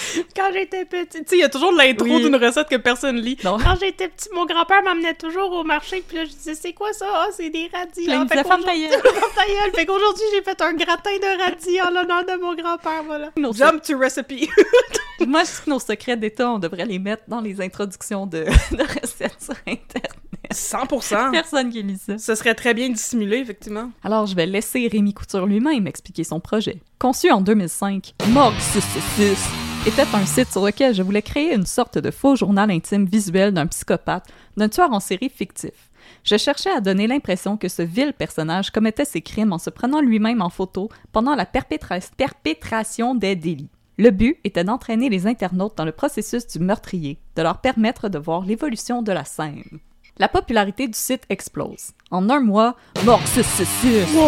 Quand 0.37 0.51
j'étais 0.53 0.85
petite, 0.85 1.25
tu 1.25 1.31
sais, 1.31 1.37
il 1.37 1.41
y 1.41 1.45
a 1.45 1.49
toujours 1.49 1.73
l'intro 1.73 2.07
Oui. 2.07 2.23
d'une 2.23 2.37
recette 2.37 2.69
que 2.69 2.77
personne 2.77 3.17
lit. 3.17 3.37
Non. 3.45 3.59
Quand 3.59 3.75
j'étais 3.81 4.09
petit, 4.09 4.29
mon 4.35 4.47
grand-père 4.47 4.83
m'amenait 4.83 5.15
toujours 5.15 5.53
au 5.53 5.65
marché, 5.65 6.03
puis 6.07 6.17
là, 6.19 6.25
je 6.25 6.31
disais, 6.31 6.55
c'est 6.55 6.73
quoi 6.73 6.93
ça? 6.93 7.07
Ah, 7.13 7.27
c'est 7.37 7.51
des 7.51 7.69
radis. 7.73 8.05
Plein 8.05 8.21
Ah, 8.21 8.25
de 8.25 8.29
fait 8.31 8.43
qu'aujourd'hui- 8.43 8.89
ta 8.89 9.47
gueule. 9.47 9.73
Fait 9.75 9.87
qu'aujourd'hui, 9.87 10.25
j'ai 10.35 10.43
fait 10.43 10.61
un 10.63 10.73
gratin 10.75 11.11
de 11.21 11.43
radis 11.43 11.81
en 11.83 11.91
l'honneur 11.91 12.25
de 12.25 12.41
mon 12.41 12.55
grand-père, 12.55 13.03
voilà. 13.05 13.31
Jump 13.53 13.83
to 13.83 13.99
recipe. 13.99 14.49
Moi, 15.27 15.43
je 15.45 15.65
que 15.65 15.71
nos 15.71 15.81
secrets 15.81 16.17
d'État, 16.17 16.51
on 16.51 16.59
devrait 16.59 16.87
les 16.87 16.99
mettre 17.01 17.25
dans 17.27 17.41
les 17.41 17.61
introductions 17.61 18.27
de, 18.27 18.45
de 18.71 19.01
recettes 19.01 19.37
sur 19.43 19.55
Internet. 19.67 20.13
100%. 20.53 21.31
Personne 21.33 21.71
qui 21.71 21.83
lit 21.83 21.99
ça. 21.99 22.17
Ce 22.19 22.35
serait 22.35 22.55
très 22.55 22.73
bien 22.73 22.89
dissimulé, 22.89 23.39
effectivement. 23.39 23.91
Alors, 24.03 24.27
je 24.27 24.35
vais 24.35 24.47
laisser 24.47 24.89
Rémi 24.91 25.13
Couture 25.13 25.45
lui-même 25.47 25.87
expliquer 25.87 26.25
son 26.25 26.41
projet. 26.41 26.81
Conçu 26.99 27.31
en 27.31 27.41
2005, 27.41 28.15
Morgue 28.29 28.59
666 28.59 29.68
était 29.89 30.15
un 30.15 30.27
site 30.27 30.51
sur 30.51 30.67
lequel 30.67 30.95
je 30.95 31.03
voulais 31.03 31.23
créer 31.23 31.55
une 31.55 31.65
sorte 31.65 31.97
de 31.97 32.11
faux 32.11 32.37
journal 32.37 32.71
intime 32.71 33.07
visuel 33.07 33.55
d'un 33.55 33.67
psychopathe, 33.67 34.27
d'un 34.55 34.69
tueur 34.69 34.93
en 34.93 35.01
série 35.01 35.31
fictif. 35.31 35.91
Je 36.25 36.37
cherchais 36.37 36.71
à 36.71 36.83
donner 36.83 37.07
l'impression 37.07 37.57
que 37.57 37.69
ce 37.69 37.81
vil 37.81 38.13
personnage 38.13 38.71
commettait 38.71 39.07
ses 39.07 39.23
crimes 39.23 39.55
en 39.55 39.59
se 39.59 39.71
prenant 39.71 40.03
lui-même 40.03 40.43
en 40.43 40.51
photo 40.51 40.91
pendant 41.11 41.35
la 41.35 41.47
perpétra- 41.47 42.07
perpétration 42.19 43.15
des 43.15 43.35
délits. 43.35 43.71
Le 43.97 44.11
but 44.11 44.37
était 44.45 44.63
d'entraîner 44.63 45.09
les 45.09 45.27
internautes 45.27 45.79
dans 45.79 45.87
le 45.87 45.93
processus 45.93 46.47
du 46.47 46.59
meurtrier, 46.59 47.19
de 47.37 47.41
leur 47.41 47.63
permettre 47.63 48.11
de 48.11 48.19
voir 48.19 48.43
l'évolution 48.43 49.01
de 49.01 49.13
la 49.13 49.25
scène. 49.25 49.79
La 50.21 50.27
popularité 50.27 50.89
du 50.89 50.99
site 50.99 51.23
explose. 51.29 51.93
En 52.11 52.29
un 52.29 52.41
mois, 52.41 52.75
666 52.97 54.19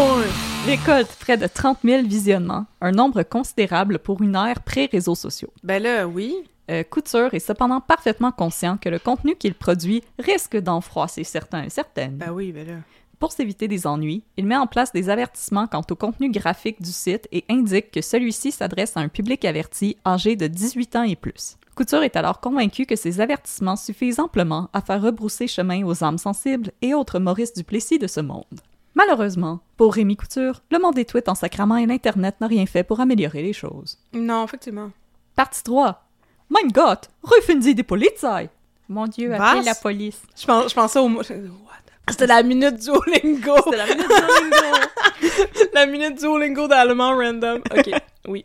récolte 0.65 1.17
près 1.19 1.37
de 1.37 1.49
30 1.49 1.79
000 1.83 2.07
visionnements, 2.07 2.67
un 2.81 2.93
nombre 2.93 3.25
considérable 3.25 3.99
pour 3.99 4.23
une 4.23 4.37
ère 4.37 4.63
pré-réseaux 4.63 5.17
sociaux. 5.17 5.53
Ben 5.65 5.83
là, 5.83 6.07
oui. 6.07 6.37
Euh, 6.71 6.85
Couture 6.85 7.35
est 7.35 7.41
cependant 7.41 7.81
parfaitement 7.81 8.31
conscient 8.31 8.77
que 8.77 8.89
le 8.89 9.01
contenu 9.01 9.35
qu'il 9.35 9.55
produit 9.55 10.05
risque 10.21 10.57
d'en 10.57 10.81
froisser 10.81 11.25
certains 11.25 11.65
et 11.65 11.71
certaines. 11.71 12.19
Ben 12.19 12.31
oui, 12.31 12.53
ben 12.53 12.69
là. 12.69 12.75
Pour 13.19 13.33
s'éviter 13.33 13.67
des 13.67 13.87
ennuis, 13.87 14.23
il 14.37 14.47
met 14.47 14.57
en 14.57 14.69
place 14.69 14.93
des 14.93 15.11
avertissements 15.11 15.67
quant 15.67 15.83
au 15.91 15.97
contenu 15.97 16.31
graphique 16.31 16.81
du 16.81 16.93
site 16.93 17.27
et 17.33 17.45
indique 17.51 17.91
que 17.91 18.01
celui-ci 18.01 18.53
s'adresse 18.53 18.97
à 18.97 19.01
un 19.01 19.09
public 19.09 19.45
averti 19.45 19.97
âgé 20.07 20.37
de 20.37 20.47
18 20.47 20.97
ans 20.97 21.03
et 21.03 21.17
plus. 21.17 21.57
Couture 21.81 22.03
est 22.03 22.17
alors 22.17 22.41
convaincu 22.41 22.85
que 22.85 22.95
ces 22.95 23.23
avertissements 23.23 23.75
suffisent 23.75 24.21
amplement 24.21 24.69
à 24.75 24.83
faire 24.83 25.01
rebrousser 25.01 25.47
chemin 25.47 25.83
aux 25.83 26.05
âmes 26.05 26.19
sensibles 26.19 26.73
et 26.83 26.93
autres 26.93 27.19
Maurice 27.19 27.55
Duplessis 27.55 27.99
de 27.99 28.07
ce 28.07 28.21
monde. 28.21 28.61
Malheureusement, 28.95 29.61
pour 29.79 29.95
Rémi 29.95 30.15
Couture, 30.15 30.61
le 30.71 30.79
monde 30.79 30.97
des 30.97 31.07
tweets 31.07 31.31
en 31.31 31.35
sacrament 31.35 31.79
et 31.79 31.87
l'Internet 31.87 32.39
n'a 32.39 32.49
rien 32.49 32.67
fait 32.67 32.85
pour 32.85 33.01
améliorer 33.01 33.41
les 33.41 33.55
choses. 33.55 33.97
Non, 34.13 34.45
effectivement. 34.45 34.91
Partie 35.35 35.63
3. 35.63 36.05
Mein 36.51 36.71
Gott, 36.71 37.09
rufen 37.23 37.63
Sie 37.63 37.75
die 37.75 37.83
Polizei! 37.83 38.51
Mon 38.91 39.07
Dieu, 39.07 39.33
appelez 39.33 39.65
la 39.65 39.75
police. 39.75 40.21
Je, 40.37 40.45
pense, 40.45 40.69
je 40.69 40.75
pensais 40.75 40.99
au 40.99 41.09
mot. 41.09 41.21
What? 41.31 41.90
C'était 42.09 42.27
la 42.27 42.43
minute 42.43 42.77
Duolingo. 42.77 43.57
C'est 43.71 43.77
la 43.77 43.87
minute 43.87 44.09
Duolingo. 44.09 45.61
la 45.75 45.87
minute 45.87 46.19
Duolingo 46.19 46.69
d'allemand 46.69 47.17
random. 47.17 47.61
Ok, 47.77 47.91
oui. 48.29 48.45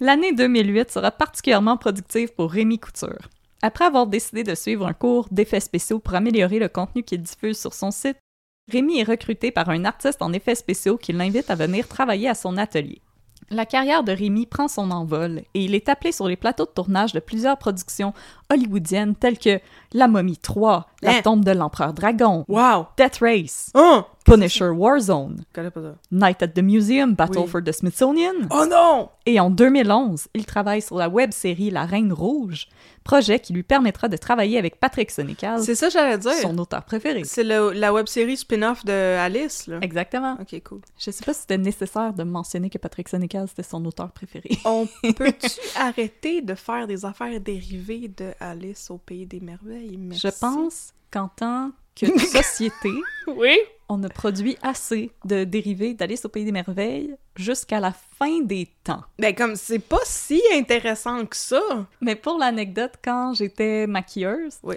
L'année 0.00 0.32
2008 0.32 0.90
sera 0.90 1.10
particulièrement 1.10 1.76
productive 1.76 2.32
pour 2.34 2.50
Rémi 2.50 2.78
Couture. 2.78 3.28
Après 3.62 3.84
avoir 3.84 4.06
décidé 4.06 4.44
de 4.44 4.54
suivre 4.54 4.86
un 4.86 4.92
cours 4.92 5.28
d'effets 5.30 5.60
spéciaux 5.60 5.98
pour 5.98 6.14
améliorer 6.14 6.58
le 6.58 6.68
contenu 6.68 7.02
qu'il 7.02 7.22
diffuse 7.22 7.58
sur 7.58 7.74
son 7.74 7.90
site, 7.90 8.18
Rémi 8.70 8.98
est 8.98 9.04
recruté 9.04 9.50
par 9.50 9.70
un 9.70 9.84
artiste 9.84 10.22
en 10.22 10.32
effets 10.32 10.54
spéciaux 10.54 10.98
qui 10.98 11.12
l'invite 11.12 11.50
à 11.50 11.54
venir 11.54 11.86
travailler 11.86 12.28
à 12.28 12.34
son 12.34 12.56
atelier. 12.56 13.00
La 13.50 13.64
carrière 13.64 14.02
de 14.02 14.10
Rémi 14.12 14.44
prend 14.46 14.66
son 14.66 14.90
envol 14.90 15.42
et 15.54 15.64
il 15.64 15.74
est 15.74 15.88
appelé 15.88 16.10
sur 16.10 16.26
les 16.26 16.36
plateaux 16.36 16.64
de 16.64 16.70
tournage 16.70 17.12
de 17.12 17.20
plusieurs 17.20 17.56
productions 17.58 18.12
hollywoodiennes 18.52 19.14
telles 19.14 19.38
que 19.38 19.60
La 19.92 20.08
Momie 20.08 20.36
3, 20.38 20.86
La 21.02 21.10
Hein? 21.12 21.20
Tombe 21.22 21.44
de 21.44 21.52
l'Empereur 21.52 21.92
Dragon, 21.92 22.44
Wow. 22.48 22.86
Death 22.96 23.18
Race, 23.20 23.70
Oh! 23.74 24.02
Punisher 24.26 24.70
Warzone. 24.70 25.44
Night 26.10 26.42
at 26.42 26.48
the 26.48 26.58
Museum, 26.62 27.14
Battle 27.14 27.42
Oui. 27.42 27.48
for 27.48 27.62
the 27.62 27.72
Smithsonian, 27.72 28.34
Oh 28.50 28.64
non! 28.68 29.08
et 29.24 29.40
en 29.40 29.50
2011, 29.50 30.28
il 30.34 30.44
travaille 30.46 30.82
sur 30.82 30.96
la 30.96 31.08
web-série 31.08 31.70
La 31.70 31.84
Reine 31.84 32.12
Rouge, 32.12 32.68
projet 33.04 33.38
qui 33.40 33.52
lui 33.52 33.62
permettra 33.62 34.08
de 34.08 34.16
travailler 34.16 34.58
avec 34.58 34.78
Patrick 34.80 35.10
Sénécal, 35.10 35.62
C'est 35.62 35.74
ça 35.74 35.88
j'allais 35.88 36.18
dire. 36.18 36.32
son 36.34 36.56
auteur 36.58 36.84
préféré. 36.84 37.22
C'est 37.24 37.44
la 37.44 37.92
web-série 37.92 38.36
spin-off 38.36 38.84
de 38.84 38.92
Alice, 38.92 39.66
là. 39.68 39.78
Exactement. 39.80 40.36
Ok, 40.40 40.60
cool. 40.64 40.80
Je 40.98 41.10
sais 41.10 41.24
pas 41.24 41.32
si 41.32 41.40
c'était 41.42 41.58
nécessaire 41.58 42.12
de 42.12 42.22
mentionner 42.24 42.68
que 42.70 42.78
Patrick 42.78 43.08
Sénécal, 43.08 43.46
c'était 43.48 43.62
son 43.62 43.84
auteur 43.84 44.10
préféré. 44.12 44.50
On 44.64 44.86
peut-tu 45.16 45.60
arrêter 45.76 46.42
de 46.42 46.54
faire 46.54 46.86
des 46.86 47.04
affaires 47.04 47.40
dérivées 47.40 48.08
de 48.16 48.32
Alice 48.40 48.90
au 48.90 48.98
Pays 48.98 49.26
des 49.26 49.40
Merveilles? 49.40 49.96
Merci. 49.96 50.26
Je 50.26 50.32
pense 50.40 50.92
qu'en 51.12 51.28
tant 51.28 51.70
que 51.96 52.06
société, 52.18 52.90
Oui? 53.26 53.56
on 53.88 54.02
a 54.04 54.08
produit 54.08 54.56
assez 54.62 55.10
de 55.24 55.44
dérivés 55.44 55.94
d'Alice 55.94 56.24
au 56.24 56.28
Pays 56.28 56.44
des 56.44 56.52
Merveilles 56.52 57.14
jusqu'à 57.36 57.80
la 57.80 57.92
fin 58.18 58.40
des 58.42 58.68
temps. 58.84 59.02
Ben, 59.18 59.34
comme, 59.34 59.56
c'est 59.56 59.78
pas 59.78 60.00
si 60.04 60.42
intéressant 60.52 61.24
que 61.26 61.36
ça. 61.36 61.60
Mais 62.00 62.14
pour 62.16 62.38
l'anecdote, 62.38 62.94
quand 63.02 63.32
j'étais 63.34 63.86
maquilleuse, 63.86 64.58
Oui. 64.62 64.74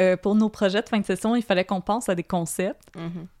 euh, 0.00 0.16
pour 0.16 0.34
nos 0.34 0.48
projets 0.48 0.82
de 0.82 0.88
fin 0.88 0.98
de 0.98 1.04
session, 1.06 1.36
il 1.36 1.42
fallait 1.42 1.64
qu'on 1.64 1.80
pense 1.80 2.08
à 2.08 2.14
des 2.14 2.22
concepts. 2.24 2.82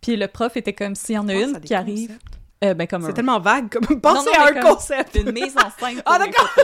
Puis 0.00 0.16
le 0.16 0.28
prof 0.28 0.56
était 0.56 0.72
comme 0.74 0.94
s'il 0.94 1.14
y 1.14 1.18
en 1.18 1.28
a 1.28 1.34
une 1.34 1.60
qui 1.60 1.74
arrive. 1.74 2.18
euh, 2.64 2.74
ben 2.74 2.86
C'est 2.90 3.12
tellement 3.14 3.40
vague, 3.40 3.70
comme 3.70 4.00
penser 4.00 4.28
à 4.38 4.50
mais 4.52 4.58
un 4.58 4.62
comme- 4.62 4.74
concept. 4.74 5.14
une 5.14 5.32
mise 5.32 5.54
en 5.56 5.70
scène. 5.84 6.02
Ah, 6.06 6.18
d'accord. 6.18 6.50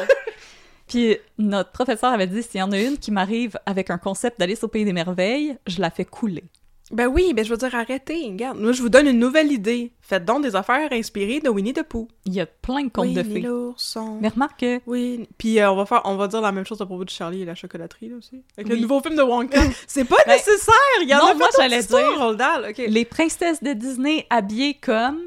Puis 0.88 1.16
notre 1.38 1.70
professeur 1.72 2.12
avait 2.12 2.26
dit 2.26 2.42
s'il 2.42 2.60
y 2.60 2.62
en 2.62 2.72
a 2.72 2.78
une 2.80 2.98
qui 2.98 3.10
m'arrive 3.10 3.58
avec 3.66 3.90
un 3.90 3.98
concept 3.98 4.38
d'Alice 4.38 4.62
au 4.64 4.68
pays 4.68 4.84
des 4.84 4.92
merveilles, 4.92 5.56
je 5.66 5.80
la 5.80 5.90
fais 5.90 6.04
couler. 6.04 6.44
Ben 6.90 7.06
oui, 7.06 7.32
ben 7.32 7.42
je 7.42 7.48
veux 7.50 7.56
dire, 7.56 7.74
arrêtez, 7.74 8.26
regarde. 8.26 8.58
Moi, 8.58 8.72
je 8.72 8.82
vous 8.82 8.90
donne 8.90 9.06
une 9.06 9.18
nouvelle 9.18 9.50
idée. 9.50 9.92
Faites 10.02 10.26
donc 10.26 10.42
des 10.42 10.54
affaires 10.56 10.92
inspirées 10.92 11.40
de 11.40 11.48
Winnie 11.48 11.72
the 11.72 11.82
Pooh. 11.84 12.06
Il 12.26 12.34
y 12.34 12.40
a 12.40 12.44
plein 12.44 12.84
de 12.84 12.90
contes 12.90 13.14
de 13.14 13.22
fées. 13.22 13.40
l'ourson. 13.40 14.18
Mais 14.20 14.28
remarque 14.28 14.60
que 14.60 14.80
Oui, 14.86 15.26
puis 15.38 15.58
euh, 15.58 15.70
on 15.72 15.76
va 15.76 15.86
faire, 15.86 16.02
on 16.04 16.16
va 16.16 16.28
dire 16.28 16.42
la 16.42 16.52
même 16.52 16.66
chose 16.66 16.82
à 16.82 16.86
propos 16.86 17.04
de 17.06 17.08
Charlie 17.10 17.42
et 17.42 17.44
la 17.46 17.54
chocolaterie 17.54 18.10
là 18.10 18.16
aussi. 18.16 18.42
Avec 18.58 18.68
le 18.68 18.76
nouveau 18.76 19.00
film 19.00 19.16
de 19.16 19.22
Wonka. 19.22 19.58
C'est 19.86 20.04
pas 20.04 20.16
Ben, 20.26 20.34
nécessaire, 20.34 20.74
il 21.00 21.08
y 21.08 21.14
en 21.14 21.18
non, 21.18 21.26
a 21.28 21.34
moi, 21.34 21.48
pas 21.48 21.62
j'allais 21.62 21.76
d'autres 21.76 21.84
histoires, 21.98 22.10
dire- 22.10 22.20
Roald 22.20 22.38
Dahl, 22.38 22.66
ok. 22.72 22.82
les 22.86 23.04
princesses 23.06 23.62
de 23.62 23.72
Disney 23.72 24.26
habillées 24.28 24.74
comme... 24.74 25.20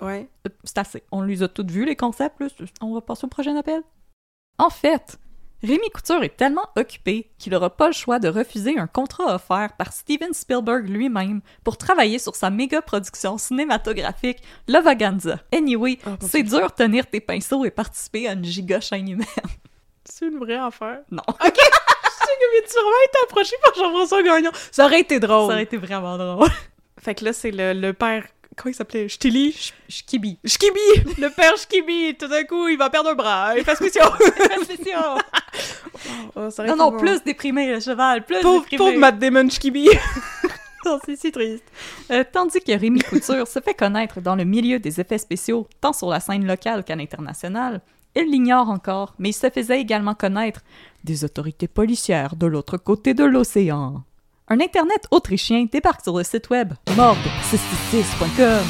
Ouais. 0.00 0.28
Euh, 0.46 0.50
C'est 0.64 0.78
assez. 0.78 1.02
On 1.12 1.20
les 1.22 1.42
a 1.42 1.48
toutes 1.48 1.70
vues, 1.70 1.84
les 1.84 1.96
concepts. 1.96 2.40
là. 2.40 2.46
On 2.80 2.94
va 2.94 3.02
passer 3.02 3.26
au 3.26 3.28
prochain 3.28 3.54
appel. 3.56 3.82
En 4.62 4.70
fait, 4.70 5.18
Rémi 5.64 5.90
Couture 5.90 6.22
est 6.22 6.36
tellement 6.36 6.68
occupé 6.76 7.32
qu'il 7.36 7.50
n'aura 7.52 7.68
pas 7.68 7.88
le 7.88 7.92
choix 7.92 8.20
de 8.20 8.28
refuser 8.28 8.78
un 8.78 8.86
contrat 8.86 9.34
offert 9.34 9.72
par 9.76 9.92
Steven 9.92 10.32
Spielberg 10.32 10.88
lui-même 10.88 11.40
pour 11.64 11.76
travailler 11.76 12.20
sur 12.20 12.36
sa 12.36 12.48
méga 12.48 12.80
production 12.80 13.38
cinématographique 13.38 14.40
Lovaganza. 14.68 15.40
Anyway, 15.52 15.98
Oh, 16.06 16.10
c'est 16.20 16.44
dur 16.44 16.68
de 16.68 16.74
tenir 16.76 17.06
tes 17.08 17.18
pinceaux 17.18 17.64
et 17.64 17.72
participer 17.72 18.28
à 18.28 18.34
une 18.34 18.44
giga 18.44 18.80
chaîne 18.80 19.08
humaine. 19.08 19.26
C'est 20.04 20.26
une 20.26 20.38
vraie 20.38 20.54
affaire. 20.54 21.00
Non, 21.10 21.22
Je 21.40 21.44
sais 21.46 21.50
que 21.50 22.68
tu 22.68 22.74
vraiment 22.74 23.04
été 23.08 23.18
approché 23.24 23.56
par 23.64 23.74
Jean-François 23.74 24.22
Gagnon. 24.22 24.52
Ça 24.70 24.84
aurait 24.84 25.00
été 25.00 25.18
drôle. 25.18 25.48
ça 25.48 25.54
aurait 25.54 25.62
été 25.64 25.76
vraiment 25.76 26.16
drôle. 26.18 26.48
Fait 27.00 27.16
que 27.16 27.24
là, 27.24 27.32
c'est 27.32 27.50
le, 27.50 27.72
le 27.72 27.92
père 27.92 28.24
Comment 28.62 28.70
il 28.70 28.76
s'appelait? 28.76 29.08
Ch'tili? 29.08 29.56
Shkibi. 29.88 30.38
Shkibi! 30.44 31.18
Le 31.20 31.34
père 31.34 31.56
Shkibi! 31.56 32.14
Tout 32.16 32.28
d'un 32.28 32.44
coup, 32.44 32.68
il 32.68 32.78
va 32.78 32.90
perdre 32.90 33.10
un 33.10 33.14
bras. 33.14 33.58
Il 33.58 33.64
fait 33.64 33.74
spécial. 33.74 34.08
Oh, 36.34 36.48
Non, 36.66 36.76
non, 36.76 36.90
bon. 36.90 36.98
plus 36.98 37.22
déprimé, 37.22 37.70
le 37.72 37.80
cheval, 37.80 38.24
plus 38.24 38.40
Pauvre, 38.40 38.62
déprimé. 38.62 38.78
pauvre 38.78 38.98
Matt 38.98 39.18
Damon 39.18 39.48
Shkibi. 39.48 39.88
Non, 40.84 40.98
c'est 41.04 41.14
si 41.16 41.30
triste. 41.30 41.62
Euh, 42.10 42.24
tandis 42.32 42.58
que 42.60 42.72
Rémi 42.72 42.98
Couture 43.00 43.46
se 43.46 43.60
fait 43.60 43.74
connaître 43.74 44.20
dans 44.20 44.34
le 44.34 44.42
milieu 44.44 44.80
des 44.80 45.00
effets 45.00 45.18
spéciaux, 45.18 45.68
tant 45.80 45.92
sur 45.92 46.08
la 46.08 46.18
scène 46.18 46.44
locale 46.44 46.82
qu'à 46.82 46.96
l'international, 46.96 47.80
il 48.16 48.24
l'ignore 48.24 48.68
encore, 48.68 49.14
mais 49.20 49.28
il 49.30 49.32
se 49.34 49.48
faisait 49.50 49.80
également 49.80 50.14
connaître 50.14 50.62
des 51.04 51.24
autorités 51.24 51.68
policières 51.68 52.34
de 52.34 52.46
l'autre 52.46 52.78
côté 52.78 53.14
de 53.14 53.22
l'océan. 53.22 54.02
Un 54.48 54.60
Internet 54.60 55.06
autrichien 55.10 55.66
débarque 55.70 56.02
sur 56.02 56.18
le 56.18 56.24
site 56.24 56.50
web 56.50 56.72
morgue666.com. 56.90 58.64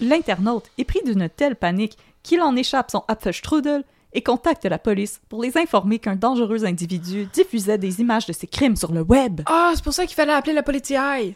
L'internaute 0.00 0.70
est 0.76 0.84
pris 0.84 1.00
d'une 1.04 1.28
telle 1.28 1.56
panique 1.56 1.96
qu'il 2.22 2.42
en 2.42 2.56
échappe 2.56 2.90
son 2.90 3.04
Apfelstrudel 3.08 3.84
et 4.12 4.22
contacte 4.22 4.64
la 4.66 4.78
police 4.78 5.20
pour 5.28 5.42
les 5.42 5.56
informer 5.56 5.98
qu'un 5.98 6.16
dangereux 6.16 6.66
individu 6.66 7.26
diffusait 7.32 7.78
des 7.78 8.00
images 8.00 8.26
de 8.26 8.32
ses 8.32 8.46
crimes 8.46 8.76
sur 8.76 8.92
le 8.92 9.00
web. 9.00 9.40
Ah, 9.46 9.72
c'est 9.74 9.84
pour 9.84 9.94
ça 9.94 10.04
qu'il 10.04 10.14
fallait 10.16 10.34
appeler 10.34 10.52
la 10.52 10.62
police. 10.62 10.90
Yeah. 10.90 11.32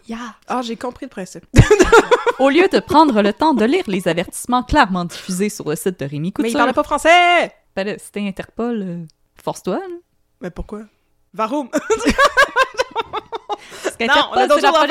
Ah, 0.46 0.61
j'ai 0.62 0.76
compris 0.76 1.06
le 1.06 1.11
principe. 1.11 1.46
Au 2.38 2.50
lieu 2.50 2.68
de 2.70 2.80
prendre 2.80 3.22
le 3.22 3.32
temps 3.32 3.54
de 3.54 3.64
lire 3.64 3.85
les 3.87 4.09
avertissements 4.09 4.62
clairement 4.62 5.06
diffusés 5.06 5.48
sur 5.48 5.70
le 5.70 5.76
site 5.76 5.98
de 6.00 6.04
Rémi 6.04 6.32
Couture, 6.32 6.42
Mais 6.42 6.50
il 6.50 6.56
parlait 6.56 6.74
pas 6.74 6.82
français! 6.82 7.52
ben 7.74 7.87
là, 7.87 7.94
c'était 7.98 8.26
Interpol, 8.26 8.82
euh, 8.82 9.04
force-toi, 9.42 9.76
là. 9.76 9.96
Mais 10.42 10.50
pourquoi? 10.50 10.82
Varum! 11.32 11.68
Parce 13.98 14.09
Non, 14.09 14.14
qu'Interpol, 14.14 14.38
on 14.38 14.40
a 14.40 14.46
d'autres 14.48 14.61
c'est 14.61 14.66
la 14.66 14.72
police 14.72 14.87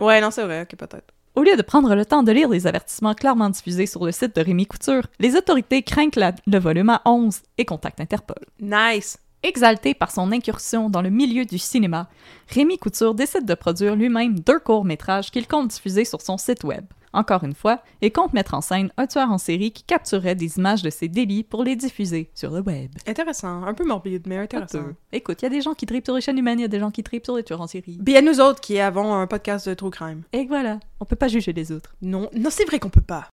est- 0.00 0.04
ouais, 0.04 0.20
non, 0.20 0.30
c'est 0.30 0.44
vrai, 0.44 0.62
ok, 0.62 0.76
peut-être. 0.76 1.12
Au 1.34 1.42
lieu 1.42 1.54
de 1.56 1.62
prendre 1.62 1.94
le 1.94 2.06
temps 2.06 2.22
de 2.22 2.32
lire 2.32 2.48
les 2.48 2.66
avertissements 2.66 3.12
clairement 3.14 3.50
diffusés 3.50 3.86
sur 3.86 4.04
le 4.06 4.12
site 4.12 4.34
de 4.36 4.40
Rémi 4.40 4.66
Couture, 4.66 5.02
les 5.18 5.36
autorités 5.36 5.82
craignent 5.82 6.10
la- 6.16 6.32
le 6.46 6.58
volume 6.58 6.88
à 6.90 7.02
11 7.04 7.40
et 7.58 7.64
contactent 7.66 8.00
Interpol. 8.00 8.38
Nice! 8.60 9.18
Exalté 9.42 9.92
par 9.94 10.10
son 10.10 10.32
incursion 10.32 10.88
dans 10.88 11.02
le 11.02 11.10
milieu 11.10 11.44
du 11.44 11.58
cinéma, 11.58 12.08
Rémi 12.48 12.78
Couture 12.78 13.14
décide 13.14 13.44
de 13.44 13.54
produire 13.54 13.94
lui-même 13.94 14.40
deux 14.40 14.58
courts-métrages 14.58 15.30
qu'il 15.30 15.46
compte 15.46 15.68
diffuser 15.68 16.04
sur 16.06 16.22
son 16.22 16.38
site 16.38 16.64
web. 16.64 16.84
Encore 17.12 17.44
une 17.44 17.54
fois, 17.54 17.80
il 18.02 18.12
compte 18.12 18.32
mettre 18.32 18.54
en 18.54 18.60
scène 18.60 18.90
un 18.96 19.06
tueur 19.06 19.30
en 19.30 19.38
série 19.38 19.70
qui 19.72 19.82
capturait 19.82 20.34
des 20.34 20.58
images 20.58 20.82
de 20.82 20.90
ses 20.90 21.08
délits 21.08 21.44
pour 21.44 21.64
les 21.64 21.76
diffuser 21.76 22.30
sur 22.34 22.50
le 22.50 22.60
web. 22.60 22.90
Intéressant. 23.06 23.62
Un 23.64 23.74
peu 23.74 23.84
morbide, 23.84 24.26
mais 24.26 24.38
intéressant. 24.38 24.84
Écoute, 25.12 25.42
il 25.42 25.44
y 25.44 25.46
a 25.46 25.50
des 25.50 25.60
gens 25.60 25.74
qui 25.74 25.86
tripent 25.86 26.04
sur 26.04 26.14
les 26.14 26.20
chaînes 26.20 26.38
humaines, 26.38 26.58
il 26.58 26.62
y 26.62 26.66
a 26.66 26.68
des 26.68 26.80
gens 26.80 26.90
qui 26.90 27.02
tripent 27.02 27.24
sur 27.24 27.36
les 27.36 27.42
tueurs 27.42 27.60
en 27.60 27.66
série. 27.66 27.98
Bien 28.00 28.22
nous 28.22 28.40
autres 28.40 28.60
qui 28.60 28.78
avons 28.78 29.14
un 29.14 29.26
podcast 29.26 29.68
de 29.68 29.74
True 29.74 29.90
Crime. 29.90 30.22
Et 30.32 30.46
voilà, 30.46 30.80
on 31.00 31.04
peut 31.04 31.16
pas 31.16 31.28
juger 31.28 31.52
les 31.52 31.72
autres. 31.72 31.94
Non, 32.02 32.28
non, 32.34 32.50
c'est 32.50 32.64
vrai 32.64 32.78
qu'on 32.78 32.90
peut 32.90 33.00
pas. 33.00 33.28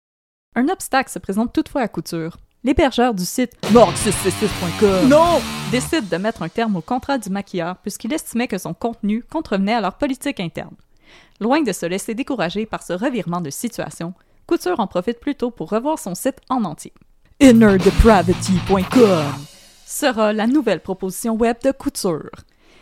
Un 0.57 0.69
obstacle 0.69 1.11
se 1.11 1.19
présente 1.19 1.53
toutefois 1.53 1.83
à 1.83 1.89
Couture. 1.89 2.37
L'hébergeur 2.65 3.15
du 3.15 3.25
site 3.25 3.53
morgue666.com 3.73 5.09
Non! 5.09 5.41
décide 5.71 6.09
de 6.09 6.17
mettre 6.17 6.43
un 6.43 6.49
terme 6.49 6.77
au 6.77 6.81
contrat 6.81 7.19
du 7.19 7.31
maquilleur 7.31 7.77
puisqu'il 7.77 8.13
estimait 8.13 8.49
que 8.49 8.59
son 8.59 8.75
contenu 8.75 9.23
contrevenait 9.23 9.75
à 9.75 9.81
leur 9.81 9.95
politique 9.97 10.41
interne. 10.41 10.75
Loin 11.41 11.63
de 11.63 11.73
se 11.73 11.87
laisser 11.87 12.15
décourager 12.15 12.67
par 12.67 12.83
ce 12.83 12.93
revirement 12.93 13.41
de 13.41 13.51
situation, 13.51 14.13
Couture 14.47 14.81
en 14.81 14.87
profite 14.87 15.21
plutôt 15.21 15.51
pour 15.51 15.71
revoir 15.71 15.99
son 15.99 16.15
site 16.15 16.39
en 16.49 16.65
entier. 16.65 16.93
InnerDepravity.com 17.41 19.33
sera 19.87 20.33
la 20.33 20.47
nouvelle 20.47 20.81
proposition 20.81 21.35
web 21.35 21.57
de 21.63 21.71
Couture. 21.71 22.31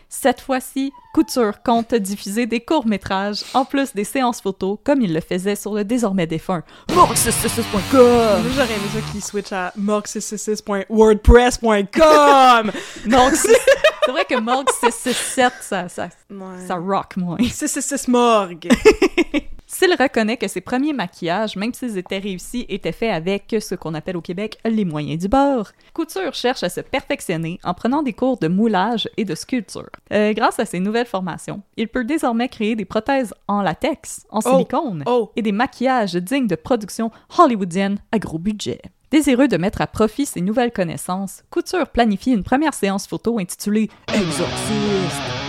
Cette 0.09 0.41
fois-ci, 0.41 0.93
Couture 1.13 1.63
compte 1.63 1.95
diffuser 1.95 2.47
des 2.47 2.61
courts-métrages 2.61 3.45
en 3.55 3.65
plus 3.65 3.95
des 3.95 4.05
séances 4.05 4.41
photos 4.41 4.79
comme 4.85 5.03
il 5.03 5.13
le 5.13 5.21
faisait 5.21 5.57
sur 5.57 5.75
le 5.75 5.85
désormais 5.85 6.27
défunt 6.27 6.63
morgue666.com. 6.89 8.45
J'aurais 8.55 8.73
aimé 8.73 8.89
ça 8.95 9.01
qu'ils 9.11 9.25
switch 9.25 9.53
à 9.53 9.73
morgue666.wordpress.com! 9.79 12.73
Donc, 13.07 13.33
c'est 14.07 14.13
vrai 14.13 14.25
que 14.25 14.41
Morgue 14.41 14.69
667, 14.71 15.53
ça, 15.61 15.89
ça, 15.89 16.09
Ouais. 16.31 16.67
ça 16.67 16.77
rock 16.77 17.17
moins. 17.17 17.37
666 17.39 18.09
morgue! 18.09 18.69
S'il 19.79 19.93
reconnaît 19.93 20.39
que 20.39 20.49
ses 20.49 20.63
premiers 20.63 20.95
maquillages, 20.95 21.55
même 21.55 21.75
s'ils 21.75 21.99
étaient 21.99 22.17
réussis, 22.19 22.65
étaient 22.71 22.93
faits 22.93 23.13
avec 23.13 23.55
ce 23.61 23.75
qu'on 23.75 23.93
appelle 23.93 24.17
au 24.17 24.23
Québec 24.23 24.57
les 24.65 24.87
moyens 24.87 25.21
du 25.21 25.29
bord, 25.29 25.69
Couture 25.93 26.33
cherche 26.33 26.63
à 26.63 26.71
se 26.71 26.81
perfectionner 26.81 27.61
en 27.63 27.75
prenant 27.75 28.03
des 28.03 28.15
cours 28.15 28.39
de 28.39 28.49
moulage 28.49 29.07
et 29.19 29.27
de 29.27 29.35
sculpture. 29.35 29.91
Euh, 30.15 30.33
grâce 30.33 30.59
à 30.59 30.65
ses 30.65 30.81
nouvelles 30.81 31.05
formations, 31.05 31.61
il 31.77 31.89
peut 31.89 32.05
désormais 32.05 32.49
créer 32.49 32.75
des 32.75 32.87
prothèses 32.87 33.35
en 33.49 33.61
latex, 33.61 34.25
en 34.31 34.39
Oh! 34.47 34.51
silicone 34.53 35.05
Oh! 35.07 35.31
et 35.37 35.43
des 35.43 35.53
maquillages 35.53 36.15
dignes 36.15 36.47
de 36.47 36.57
production 36.57 37.11
hollywoodienne 37.37 37.99
à 38.13 38.19
gros 38.19 38.39
budget. 38.39 38.81
Désireux 39.11 39.47
de 39.47 39.59
mettre 39.59 39.83
à 39.83 39.87
profit 39.87 40.25
ses 40.25 40.41
nouvelles 40.41 40.73
connaissances, 40.73 41.43
Couture 41.51 41.89
planifie 41.89 42.33
une 42.33 42.45
première 42.45 42.73
séance 42.73 43.07
photo 43.07 43.39
intitulée 43.39 43.91
Exorciste. 44.09 45.46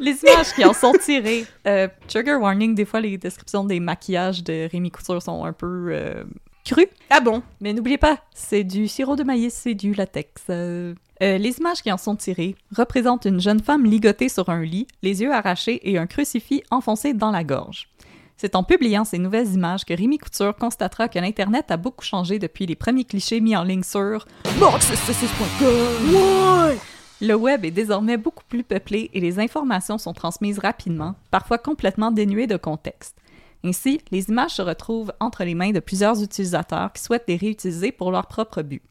Les 0.00 0.16
images 0.22 0.52
qui 0.54 0.64
en 0.64 0.72
sont 0.72 0.92
tirées. 0.92 1.46
Euh, 1.66 1.88
trigger 2.08 2.34
warning, 2.34 2.74
des 2.74 2.84
fois 2.84 3.00
les 3.00 3.16
descriptions 3.16 3.64
des 3.64 3.80
maquillages 3.80 4.42
de 4.42 4.68
Rémi 4.70 4.90
Couture 4.90 5.22
sont 5.22 5.44
un 5.44 5.52
peu 5.52 5.88
euh, 5.90 6.24
crues. 6.64 6.88
Ah 7.10 7.20
bon? 7.20 7.42
Mais 7.60 7.72
n'oubliez 7.72 7.98
pas, 7.98 8.18
c'est 8.34 8.64
du 8.64 8.88
sirop 8.88 9.16
de 9.16 9.22
maïs, 9.22 9.54
c'est 9.54 9.74
du 9.74 9.94
latex. 9.94 10.42
Euh, 10.50 10.94
euh, 11.22 11.38
les 11.38 11.58
images 11.58 11.82
qui 11.82 11.92
en 11.92 11.96
sont 11.96 12.16
tirées 12.16 12.56
représentent 12.76 13.26
une 13.26 13.40
jeune 13.40 13.60
femme 13.60 13.84
ligotée 13.84 14.28
sur 14.28 14.48
un 14.48 14.62
lit, 14.62 14.86
les 15.02 15.22
yeux 15.22 15.32
arrachés 15.32 15.80
et 15.88 15.98
un 15.98 16.06
crucifix 16.06 16.62
enfoncé 16.70 17.14
dans 17.14 17.30
la 17.30 17.44
gorge. 17.44 17.88
C'est 18.36 18.56
en 18.56 18.64
publiant 18.64 19.04
ces 19.04 19.18
nouvelles 19.18 19.52
images 19.54 19.84
que 19.84 19.94
Rémi 19.94 20.18
Couture 20.18 20.56
constatera 20.56 21.08
que 21.08 21.20
l'Internet 21.20 21.70
a 21.70 21.76
beaucoup 21.76 22.04
changé 22.04 22.40
depuis 22.40 22.66
les 22.66 22.74
premiers 22.74 23.04
clichés 23.04 23.40
mis 23.40 23.54
en 23.54 23.62
ligne 23.62 23.84
sur 23.84 24.26
morgue666.com. 24.58 26.14
Ouais! 26.14 26.78
Le 27.20 27.34
web 27.34 27.64
est 27.64 27.70
désormais 27.70 28.16
beaucoup 28.16 28.44
plus 28.48 28.64
peuplé 28.64 29.10
et 29.14 29.20
les 29.20 29.38
informations 29.38 29.98
sont 29.98 30.12
transmises 30.12 30.58
rapidement, 30.58 31.14
parfois 31.30 31.58
complètement 31.58 32.10
dénuées 32.10 32.46
de 32.46 32.56
contexte. 32.56 33.16
Ainsi, 33.64 34.00
les 34.10 34.28
images 34.28 34.52
se 34.52 34.62
retrouvent 34.62 35.12
entre 35.20 35.44
les 35.44 35.54
mains 35.54 35.70
de 35.70 35.80
plusieurs 35.80 36.22
utilisateurs 36.22 36.92
qui 36.92 37.02
souhaitent 37.02 37.24
les 37.28 37.36
réutiliser 37.36 37.92
pour 37.92 38.10
leur 38.10 38.26
propre 38.26 38.62
but. 38.62 38.82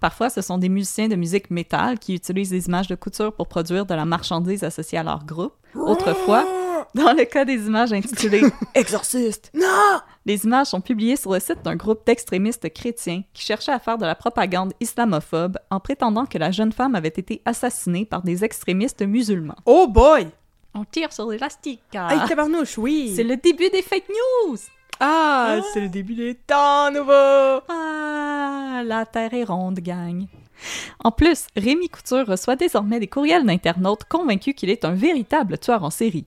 Parfois, 0.00 0.30
ce 0.30 0.40
sont 0.40 0.58
des 0.58 0.68
musiciens 0.68 1.08
de 1.08 1.16
musique 1.16 1.50
métal 1.50 1.98
qui 1.98 2.14
utilisent 2.14 2.52
les 2.52 2.66
images 2.66 2.88
de 2.88 2.94
couture 2.94 3.32
pour 3.32 3.48
produire 3.48 3.86
de 3.86 3.94
la 3.94 4.04
marchandise 4.04 4.64
associée 4.64 4.98
à 4.98 5.02
leur 5.02 5.24
groupe. 5.24 5.54
Autrefois, 5.74 6.46
dans 6.94 7.12
le 7.12 7.24
cas 7.24 7.44
des 7.44 7.66
images 7.66 7.92
intitulées 7.92 8.42
Exorciste, 8.74 9.50
Non! 9.54 10.00
Les 10.26 10.44
images 10.44 10.68
sont 10.68 10.80
publiées 10.80 11.16
sur 11.16 11.32
le 11.32 11.40
site 11.40 11.62
d'un 11.62 11.76
groupe 11.76 12.06
d'extrémistes 12.06 12.72
chrétiens 12.72 13.22
qui 13.32 13.44
cherchait 13.44 13.72
à 13.72 13.78
faire 13.78 13.98
de 13.98 14.06
la 14.06 14.14
propagande 14.14 14.72
islamophobe 14.80 15.58
en 15.70 15.80
prétendant 15.80 16.24
que 16.24 16.38
la 16.38 16.50
jeune 16.50 16.72
femme 16.72 16.94
avait 16.94 17.08
été 17.08 17.42
assassinée 17.44 18.06
par 18.06 18.22
des 18.22 18.44
extrémistes 18.44 19.02
musulmans. 19.02 19.56
Oh 19.66 19.86
boy! 19.86 20.28
On 20.74 20.84
tire 20.84 21.12
sur 21.12 21.30
l'élastique. 21.30 21.82
Hey, 21.92 22.18
tabarnouche, 22.26 22.78
oui! 22.78 23.12
C'est 23.16 23.22
le 23.22 23.36
début 23.36 23.68
des 23.70 23.82
fake 23.82 24.08
news. 24.08 24.56
Ah, 25.00 25.58
c'est 25.72 25.80
le 25.80 25.88
début 25.88 26.14
des 26.14 26.34
temps 26.36 26.90
nouveaux! 26.92 27.62
Ah, 27.68 28.82
la 28.84 29.04
Terre 29.04 29.34
est 29.34 29.44
ronde, 29.44 29.80
gang. 29.80 30.26
En 31.02 31.10
plus, 31.10 31.48
Rémi 31.56 31.88
Couture 31.88 32.26
reçoit 32.26 32.54
désormais 32.54 33.00
des 33.00 33.08
courriels 33.08 33.44
d'internautes 33.44 34.04
convaincus 34.04 34.54
qu'il 34.54 34.70
est 34.70 34.84
un 34.84 34.94
véritable 34.94 35.58
tueur 35.58 35.82
en 35.82 35.90
série. 35.90 36.26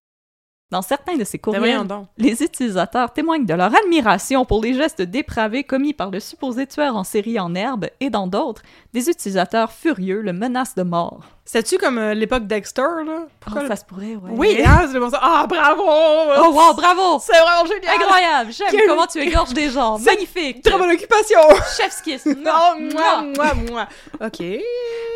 Dans 0.70 0.82
certains 0.82 1.16
de 1.16 1.24
ces 1.24 1.38
Ben 1.38 1.54
courriels, 1.54 1.88
les 2.18 2.44
utilisateurs 2.44 3.14
témoignent 3.14 3.46
de 3.46 3.54
leur 3.54 3.74
admiration 3.74 4.44
pour 4.44 4.62
les 4.62 4.74
gestes 4.74 5.02
dépravés 5.02 5.64
commis 5.64 5.94
par 5.94 6.12
le 6.12 6.20
supposé 6.20 6.68
tueur 6.68 6.98
en 6.98 7.06
série 7.06 7.40
en 7.40 7.56
herbe 7.56 7.86
et 8.02 8.10
dans 8.10 8.28
d'autres, 8.28 8.64
des 8.92 9.10
utilisateurs 9.10 9.72
furieux 9.72 10.20
le 10.22 10.34
menacent 10.34 10.76
de 10.76 10.84
mort. 10.84 11.22
C'est-tu 11.46 11.78
comme 11.78 11.98
euh, 11.98 12.14
l'époque 12.14 12.48
Dexter, 12.48 12.82
là? 13.06 13.28
Pourquoi 13.40 13.62
Oh, 13.64 13.68
ça 13.70 13.78
se 13.78 13.86
pourrait, 13.86 14.16
ouais. 14.18 14.32
Oui, 14.32 14.58
hein, 14.66 14.90
c'est 14.92 15.00
bon 15.00 15.10
ça. 15.10 15.20
Ah, 15.22 15.46
bravo! 15.48 15.84
Oh 15.86 16.52
wow, 16.52 16.74
bravo! 16.74 17.20
C'est 17.22 17.40
vraiment 17.40 17.66
génial! 17.66 17.96
Incroyable! 18.02 18.52
J'aime 18.52 18.68
Quel- 18.70 18.88
comment 18.90 19.08
tu 19.08 19.20
égorges 19.20 19.54
des 19.54 19.70
gens. 19.70 19.98
Magnifique! 20.00 20.62
Très 20.64 20.78
bonne 20.78 20.92
occupation! 20.92 21.40
Chef's 21.78 22.02
kiss! 22.02 22.26
Non, 22.26 22.92
moi, 22.94 23.24
moi, 23.38 23.54
moi. 23.72 23.88
OK. 24.20 24.44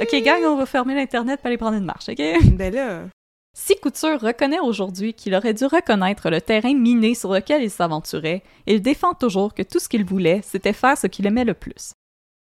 Ok, 0.02 0.16
gang, 0.24 0.42
on 0.46 0.56
va 0.56 0.66
fermer 0.66 0.96
l'Internet 0.96 1.42
pour 1.42 1.48
aller 1.48 1.58
prendre 1.58 1.76
une 1.76 1.84
marche, 1.84 2.08
ok? 2.08 2.22
Ben 2.54 2.74
là... 2.74 3.00
Si 3.54 3.76
Couture 3.76 4.22
reconnaît 4.22 4.62
aujourd'hui 4.62 5.14
qu'il 5.14 5.36
aurait 5.36 5.54
dû 5.54 5.66
reconnaître 5.66 6.30
le 6.30 6.40
terrain 6.40 6.74
miné 6.74 7.16
sur 7.16 7.34
lequel 7.34 7.62
il 7.64 7.70
s'aventurait, 7.70 8.44
il 8.66 8.82
défend 8.82 9.14
toujours 9.14 9.54
que 9.54 9.62
tout 9.62 9.80
ce 9.80 9.90
qu'il 9.90 10.06
voulait, 10.06 10.40
c'était 10.44 10.72
faire 10.74 10.98
ce 10.98 11.08
qu'il 11.08 11.26
aimait 11.28 11.44
le 11.44 11.54
plus. 11.54 11.92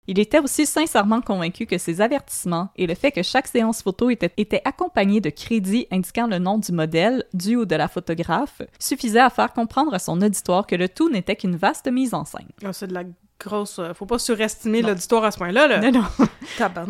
Il 0.06 0.18
était 0.20 0.38
aussi 0.38 0.66
sincèrement 0.66 1.20
convaincu 1.20 1.66
que 1.66 1.78
ses 1.78 2.00
avertissements 2.00 2.68
et 2.76 2.86
le 2.86 2.94
fait 2.94 3.10
que 3.12 3.22
chaque 3.24 3.48
séance 3.48 3.82
photo 3.82 4.08
était, 4.08 4.32
était 4.36 4.62
accompagnée 4.64 5.20
de 5.20 5.30
crédits 5.30 5.86
indiquant 5.90 6.26
le 6.28 6.38
nom 6.38 6.58
du 6.58 6.70
modèle, 6.72 7.24
du 7.34 7.56
ou 7.56 7.64
de 7.64 7.74
la 7.76 7.88
photographe, 7.88 8.62
suffisaient 8.78 9.18
à 9.20 9.30
faire 9.30 9.52
comprendre 9.52 9.92
à 9.92 9.98
son 9.98 10.20
auditoire 10.22 10.66
que 10.66 10.76
le 10.76 10.88
tout 10.88 11.10
n'était 11.10 11.36
qu'une 11.36 11.56
vaste 11.56 11.88
mise 11.90 12.14
en 12.14 12.24
scène. 12.24 12.48
Ah, 12.64 12.72
c'est 12.72 12.86
de 12.86 12.94
la 12.94 13.02
grosse... 13.38 13.78
euh, 13.80 13.94
Faut 13.94 14.06
pas 14.06 14.18
surestimer 14.20 14.80
l'auditoire 14.82 15.24
à 15.24 15.32
ce 15.32 15.38
point-là, 15.38 15.66
là. 15.66 15.80
Non, 15.80 15.90
non, 16.00 16.26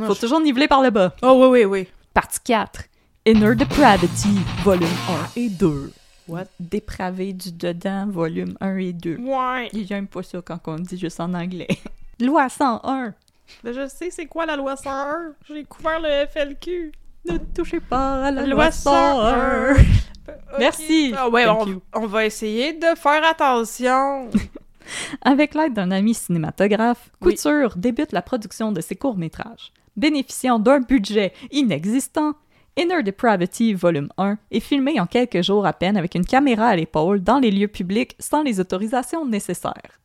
faut 0.07 0.15
toujours 0.15 0.41
niveler 0.41 0.69
par 0.69 0.83
le 0.83 0.91
bas. 0.91 1.15
Oh, 1.23 1.47
oui, 1.51 1.65
oui, 1.65 1.65
oui. 1.65 1.89
Partie 2.15 2.41
4. 2.45 2.83
Inner 3.31 3.55
Depravity, 3.55 4.41
volume 4.65 4.89
1 5.37 5.41
et 5.41 5.49
2. 5.51 5.93
What? 6.27 6.47
Dépravé 6.59 7.33
du 7.33 7.53
dedans, 7.53 8.09
volume 8.09 8.57
1 8.61 8.77
et 8.79 8.93
2. 8.93 9.19
Ouais. 9.19 9.69
J'aime 9.73 10.09
pas 10.09 10.25
ça 10.25 10.43
quand 10.45 10.59
on 10.67 10.75
dit 10.75 10.99
juste 10.99 11.21
en 11.21 11.33
anglais. 11.35 11.69
Loi 12.21 12.49
101. 12.49 13.15
Ben, 13.63 13.73
je 13.73 13.87
sais 13.87 14.11
c'est 14.11 14.27
quoi 14.27 14.47
la 14.47 14.57
loi 14.57 14.75
101. 14.75 15.35
J'ai 15.49 15.63
couvert 15.63 16.01
le 16.01 16.27
FLQ. 16.27 16.91
Ne 17.31 17.39
touchez 17.55 17.79
pas 17.79 18.25
à 18.25 18.31
la 18.33 18.47
Loi 18.47 18.65
loi 18.65 18.71
101. 18.73 19.75
101. 19.75 19.85
Ok. 20.29 20.59
Merci. 20.59 21.15
Ah 21.17 21.29
ouais, 21.29 21.47
on, 21.95 22.07
va 22.07 22.27
essayer 22.27 22.73
de 22.73 22.97
faire 22.97 23.25
attention. 23.25 24.29
Avec 25.23 25.55
l'aide 25.55 25.75
d'un 25.75 25.93
ami 25.93 26.15
cinématographe, 26.15 27.11
Oui. 27.21 27.35
Couture 27.35 27.77
débute 27.77 28.11
la 28.11 28.23
production 28.23 28.73
de 28.73 28.81
ses 28.81 28.97
courts-métrages. 28.97 29.73
Bénéficiant 29.97 30.59
d'un 30.59 30.81
budget 30.81 31.33
inexistant, 31.51 32.35
Inner 32.81 33.03
Depravity 33.03 33.75
Volume 33.75 34.09
1 34.17 34.39
est 34.51 34.61
filmé 34.61 34.99
en 35.01 35.07
quelques 35.07 35.43
jours 35.43 35.67
à 35.67 35.75
peine 35.75 35.99
avec 35.99 36.15
une 36.15 36.25
caméra 36.25 36.69
à 36.69 36.77
l'épaule 36.77 37.23
dans 37.23 37.39
les 37.39 37.51
lieux 37.51 37.69
publics 37.69 38.17
sans 38.19 38.43
les 38.43 38.59
autorisations 38.59 39.27
nécessaires. 39.27 40.01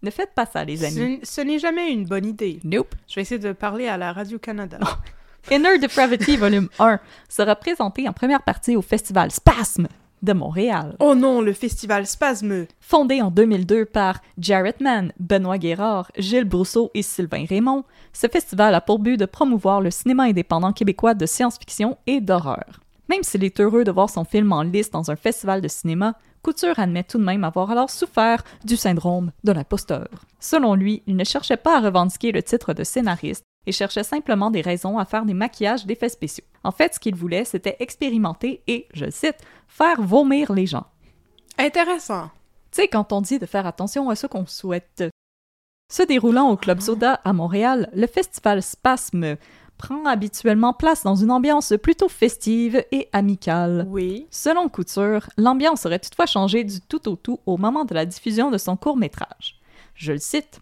Ne 0.00 0.10
faites 0.10 0.32
pas 0.34 0.46
ça, 0.46 0.64
les 0.64 0.84
amis. 0.84 1.20
ce 1.22 1.32
ce 1.32 1.40
n'est 1.42 1.58
jamais 1.58 1.92
une 1.92 2.06
bonne 2.06 2.24
idée. 2.24 2.60
Nope. 2.64 2.94
Je 3.06 3.16
vais 3.16 3.20
essayer 3.20 3.38
de 3.38 3.52
parler 3.52 3.88
à 3.88 3.98
la 3.98 4.14
Radio-Canada. 4.14 4.78
Inner 5.50 5.78
Depravity 5.78 6.38
Volume 6.38 6.70
1 6.78 6.98
sera 7.28 7.54
présenté 7.54 8.08
en 8.08 8.14
première 8.14 8.42
partie 8.42 8.74
au 8.74 8.80
Festival 8.80 9.30
Spasme 9.30 9.88
de 10.22 10.32
Montréal. 10.32 10.96
oh 11.00 11.14
non, 11.14 11.40
le 11.40 11.52
festival 11.52 12.06
Spasme. 12.06 12.66
Fondé 12.80 13.22
en 13.22 13.30
2002 13.30 13.84
par 13.84 14.20
Jarrett 14.38 14.80
Mann, 14.80 15.12
Benoît 15.18 15.58
Guérard, 15.58 16.10
Gilles 16.16 16.44
Brousseau 16.44 16.90
et 16.94 17.02
Sylvain 17.02 17.44
Raymond, 17.48 17.84
ce 18.12 18.26
festival 18.26 18.74
a 18.74 18.80
pour 18.80 18.98
but 18.98 19.16
de 19.16 19.26
promouvoir 19.26 19.80
le 19.80 19.90
cinéma 19.90 20.24
indépendant 20.24 20.72
québécois 20.72 21.14
de 21.14 21.26
science-fiction 21.26 21.96
et 22.06 22.20
d'horreur. 22.20 22.80
Même 23.08 23.22
s'il 23.22 23.44
est 23.44 23.60
heureux 23.60 23.84
de 23.84 23.90
voir 23.90 24.10
son 24.10 24.24
film 24.24 24.52
en 24.52 24.62
liste 24.62 24.92
dans 24.92 25.10
un 25.10 25.16
festival 25.16 25.60
de 25.60 25.68
cinéma, 25.68 26.14
Couture 26.42 26.78
admet 26.78 27.04
tout 27.04 27.18
de 27.18 27.24
même 27.24 27.44
avoir 27.44 27.70
alors 27.70 27.90
souffert 27.90 28.44
du 28.64 28.76
syndrome 28.76 29.32
de 29.44 29.52
l'imposteur. 29.52 30.08
Selon 30.38 30.74
lui, 30.74 31.02
il 31.06 31.16
ne 31.16 31.24
cherchait 31.24 31.56
pas 31.56 31.78
à 31.78 31.80
revendiquer 31.80 32.32
le 32.32 32.42
titre 32.42 32.74
de 32.74 32.84
scénariste 32.84 33.44
et 33.68 33.72
cherchait 33.72 34.02
simplement 34.02 34.50
des 34.50 34.62
raisons 34.62 34.98
à 34.98 35.04
faire 35.04 35.26
des 35.26 35.34
maquillages 35.34 35.84
d'effets 35.84 36.08
spéciaux. 36.08 36.44
En 36.64 36.72
fait, 36.72 36.94
ce 36.94 36.98
qu'il 36.98 37.14
voulait, 37.14 37.44
c'était 37.44 37.76
expérimenter 37.80 38.62
et, 38.66 38.88
je 38.94 39.04
le 39.04 39.10
cite, 39.10 39.36
faire 39.68 40.00
vomir 40.00 40.54
les 40.54 40.66
gens. 40.66 40.86
Intéressant. 41.58 42.30
Tu 42.72 42.82
sais, 42.82 42.88
quand 42.88 43.12
on 43.12 43.20
dit 43.20 43.38
de 43.38 43.44
faire 43.44 43.66
attention 43.66 44.08
à 44.08 44.16
ce 44.16 44.26
qu'on 44.26 44.46
souhaite. 44.46 45.04
Se 45.92 46.02
déroulant 46.02 46.48
au 46.48 46.56
Club 46.56 46.80
Soda 46.80 47.20
à 47.24 47.32
Montréal, 47.34 47.90
le 47.92 48.06
festival 48.06 48.62
Spasme 48.62 49.36
prend 49.76 50.06
habituellement 50.06 50.72
place 50.72 51.02
dans 51.02 51.14
une 51.14 51.30
ambiance 51.30 51.74
plutôt 51.82 52.08
festive 52.08 52.82
et 52.90 53.08
amicale. 53.12 53.86
Oui. 53.88 54.26
Selon 54.30 54.70
Couture, 54.70 55.28
l'ambiance 55.36 55.84
aurait 55.84 55.98
toutefois 55.98 56.26
changé 56.26 56.64
du 56.64 56.80
tout 56.80 57.06
au 57.06 57.16
tout 57.16 57.40
au 57.44 57.58
moment 57.58 57.84
de 57.84 57.94
la 57.94 58.06
diffusion 58.06 58.50
de 58.50 58.58
son 58.58 58.76
court-métrage. 58.76 59.60
Je 59.94 60.12
le 60.12 60.18
cite. 60.18 60.60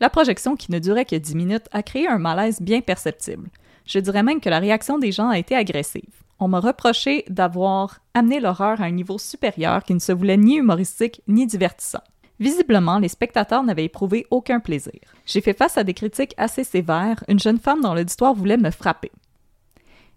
La 0.00 0.10
projection, 0.10 0.56
qui 0.56 0.72
ne 0.72 0.80
durait 0.80 1.04
que 1.04 1.14
10 1.14 1.36
minutes, 1.36 1.68
a 1.70 1.82
créé 1.82 2.08
un 2.08 2.18
malaise 2.18 2.60
bien 2.60 2.80
perceptible. 2.80 3.48
Je 3.86 4.00
dirais 4.00 4.24
même 4.24 4.40
que 4.40 4.48
la 4.48 4.58
réaction 4.58 4.98
des 4.98 5.12
gens 5.12 5.28
a 5.28 5.38
été 5.38 5.54
agressive. 5.54 6.24
On 6.40 6.48
m'a 6.48 6.58
reproché 6.58 7.24
d'avoir 7.28 8.00
amené 8.12 8.40
l'horreur 8.40 8.80
à 8.80 8.84
un 8.84 8.90
niveau 8.90 9.18
supérieur 9.18 9.84
qui 9.84 9.94
ne 9.94 10.00
se 10.00 10.10
voulait 10.10 10.36
ni 10.36 10.56
humoristique 10.56 11.22
ni 11.28 11.46
divertissant. 11.46 12.02
Visiblement, 12.40 12.98
les 12.98 13.08
spectateurs 13.08 13.62
n'avaient 13.62 13.84
éprouvé 13.84 14.26
aucun 14.32 14.58
plaisir. 14.58 15.00
J'ai 15.26 15.40
fait 15.40 15.56
face 15.56 15.78
à 15.78 15.84
des 15.84 15.94
critiques 15.94 16.34
assez 16.36 16.64
sévères, 16.64 17.22
une 17.28 17.38
jeune 17.38 17.60
femme 17.60 17.80
dans 17.80 17.94
l'auditoire 17.94 18.34
voulait 18.34 18.56
me 18.56 18.72
frapper. 18.72 19.12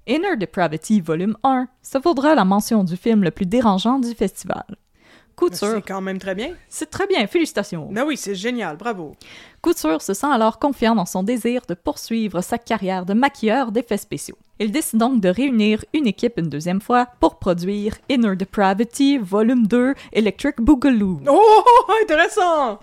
Inner 0.08 0.38
Depravity 0.38 1.02
Volume 1.02 1.38
1 1.44 1.68
se 1.84 2.00
vaudra 2.00 2.34
la 2.34 2.46
mention 2.46 2.84
du 2.84 2.98
film 2.98 3.24
le 3.24 3.30
plus 3.30 3.46
dérangeant 3.46 4.00
du 4.00 4.16
festival. 4.16 4.66
Couture, 5.38 5.74
C'est 5.76 5.88
quand 5.88 6.02
même 6.02 6.18
très 6.18 6.34
bien. 6.34 6.50
c'est 6.68 6.90
très 6.90 7.06
bien, 7.06 7.28
félicitations. 7.28 7.88
Ben 7.92 8.04
oui, 8.08 8.18
c'est 8.18 8.34
génial, 8.34 8.76
bravo. 8.76 9.16
Couture 9.62 10.02
se 10.02 10.16
sent 10.16 10.26
alors 10.32 10.58
confiant 10.58 10.96
dans 10.96 11.06
son 11.06 11.22
désir 11.22 11.62
de 11.70 11.76
poursuivre 11.76 12.42
sa 12.42 12.58
carrière 12.58 13.06
de 13.06 13.14
maquilleur 13.14 13.72
d'effets 13.72 13.98
spéciaux. 13.98 14.38
Il 14.60 14.72
décide 14.72 14.98
donc 15.00 15.22
de 15.22 15.30
réunir 15.30 15.86
une 15.94 16.08
équipe 16.08 16.40
une 16.40 16.50
deuxième 16.50 16.82
fois 16.82 17.06
pour 17.20 17.38
produire 17.38 17.94
Inner 18.10 18.36
Depravity 18.36 19.20
Volume 19.20 19.68
2 19.68 19.94
Electric 20.12 20.60
Boogaloo. 20.60 21.22
Oh, 21.30 21.84
intéressant! 22.02 22.80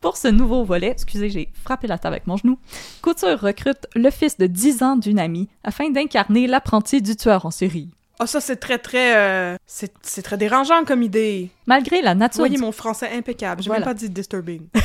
Pour 0.00 0.16
ce 0.16 0.26
nouveau 0.28 0.64
volet, 0.64 0.88
excusez, 0.88 1.30
j'ai 1.30 1.48
frappé 1.62 1.86
la 1.86 1.96
table 1.96 2.16
avec 2.16 2.26
mon 2.26 2.36
genou, 2.36 2.58
Couture 3.02 3.40
recrute 3.40 3.86
le 3.94 4.10
fils 4.10 4.36
de 4.36 4.46
10 4.48 4.82
ans 4.82 4.96
d'une 4.96 5.20
amie 5.20 5.48
afin 5.62 5.88
d'incarner 5.90 6.48
l'apprenti 6.48 7.00
du 7.00 7.14
tueur 7.16 7.46
en 7.46 7.52
série. 7.52 7.88
Ah, 8.24 8.26
ça, 8.26 8.40
c'est 8.40 8.56
très, 8.56 8.78
très... 8.78 9.14
euh, 9.16 9.56
c'est 9.66 9.92
c'est 10.02 10.22
très 10.22 10.38
dérangeant 10.38 10.84
comme 10.86 11.02
idée. 11.02 11.50
Malgré 11.66 12.00
la 12.00 12.14
nature 12.14 12.38
Voyez 12.38 12.56
du 12.56 12.62
mon 12.62 12.72
français 12.72 13.10
impeccable. 13.14 13.62
J'ai 13.62 13.68
Voilà. 13.68 13.84
même 13.84 13.94
pas 13.94 13.98
dit 13.98 14.08
disturbing. 14.08 14.62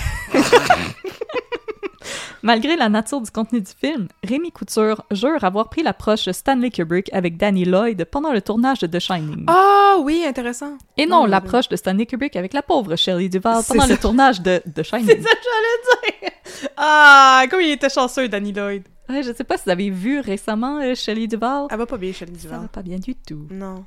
Malgré 2.42 2.78
la 2.78 2.88
nature 2.88 3.20
du 3.20 3.30
contenu 3.32 3.60
du 3.60 3.72
film, 3.82 4.08
Rémi 4.26 4.52
Couture 4.52 5.04
jure 5.12 5.44
avoir 5.44 5.68
pris 5.70 5.84
l'approche 5.84 6.30
Stanley 6.32 6.70
Kubrick 6.70 7.10
avec 7.14 7.36
Danny 7.36 7.66
Lloyd 7.66 8.06
pendant 8.06 8.32
le 8.32 8.42
tournage 8.42 8.80
de 8.80 8.88
The 8.88 9.00
Shining. 9.00 9.44
Ah 9.48 9.98
oui, 10.02 10.24
intéressant. 10.26 10.78
Et 10.96 11.06
non, 11.06 11.26
l'approche 11.26 11.68
de 11.68 11.76
Stanley 11.76 12.06
Kubrick 12.06 12.38
avec 12.38 12.54
la 12.54 12.62
pauvre 12.62 12.96
Shelley 12.96 13.28
Duvall 13.28 13.62
C'est 13.62 13.74
pendant 13.74 13.88
ça. 13.88 13.94
le 13.94 13.98
tournage 14.00 14.42
de 14.42 14.60
The 14.60 14.72
C'est 14.78 14.84
Shining. 14.84 15.08
ça 15.08 15.16
que 15.16 15.22
j'allais 15.22 16.22
dire! 16.22 16.70
Ah, 16.78 17.44
comme 17.52 17.60
il 17.62 17.72
était 17.72 17.90
chanceux, 17.90 18.30
Danny 18.30 18.54
Lloyd. 18.54 18.84
Ouais, 19.10 19.24
je 19.24 19.34
sais 19.34 19.44
pas 19.44 19.58
si 19.58 19.64
vous 19.66 19.72
avez 19.72 19.90
vu 19.90 20.20
récemment 20.20 20.80
euh, 20.82 20.94
Shelley 20.96 21.28
Duvall. 21.28 21.68
Elle 21.72 21.78
va 21.78 21.86
pas 21.86 21.98
bien, 21.98 22.12
Shelley 22.14 22.34
Ça 22.36 22.42
Duvall. 22.42 22.62
va 22.62 22.68
pas 22.68 22.82
bien 22.84 22.98
du 23.00 23.16
tout. 23.16 23.48
Non. 23.50 23.84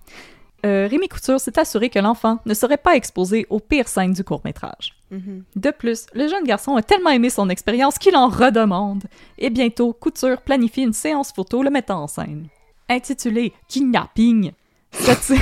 Euh, 0.64 0.86
Rémi 0.88 1.08
Couture 1.08 1.40
s'est 1.40 1.58
assuré 1.58 1.90
que 1.90 1.98
l'enfant 1.98 2.38
ne 2.46 2.54
serait 2.54 2.76
pas 2.76 2.94
exposé 2.94 3.46
aux 3.50 3.58
pires 3.60 3.88
scènes 3.88 4.12
du 4.12 4.22
court-métrage. 4.24 4.94
Mhm. 5.10 5.42
De 5.56 5.70
plus, 5.70 6.06
le 6.14 6.28
jeune 6.28 6.44
garçon 6.44 6.76
a 6.76 6.82
tellement 6.82 7.10
aimé 7.10 7.30
son 7.30 7.48
expérience 7.48 7.98
qu'il 7.98 8.16
en 8.16 8.28
redemande. 8.28 9.04
Et 9.38 9.50
bientôt, 9.50 9.92
Couture 9.92 10.40
planifie 10.40 10.82
une 10.82 10.92
séance 10.92 11.32
photo 11.32 11.62
le 11.62 11.70
mettant 11.70 12.02
en 12.02 12.06
scène. 12.06 12.46
Intitulée 12.88 13.52
Kidnapping, 13.68 14.52
cette, 14.92 15.32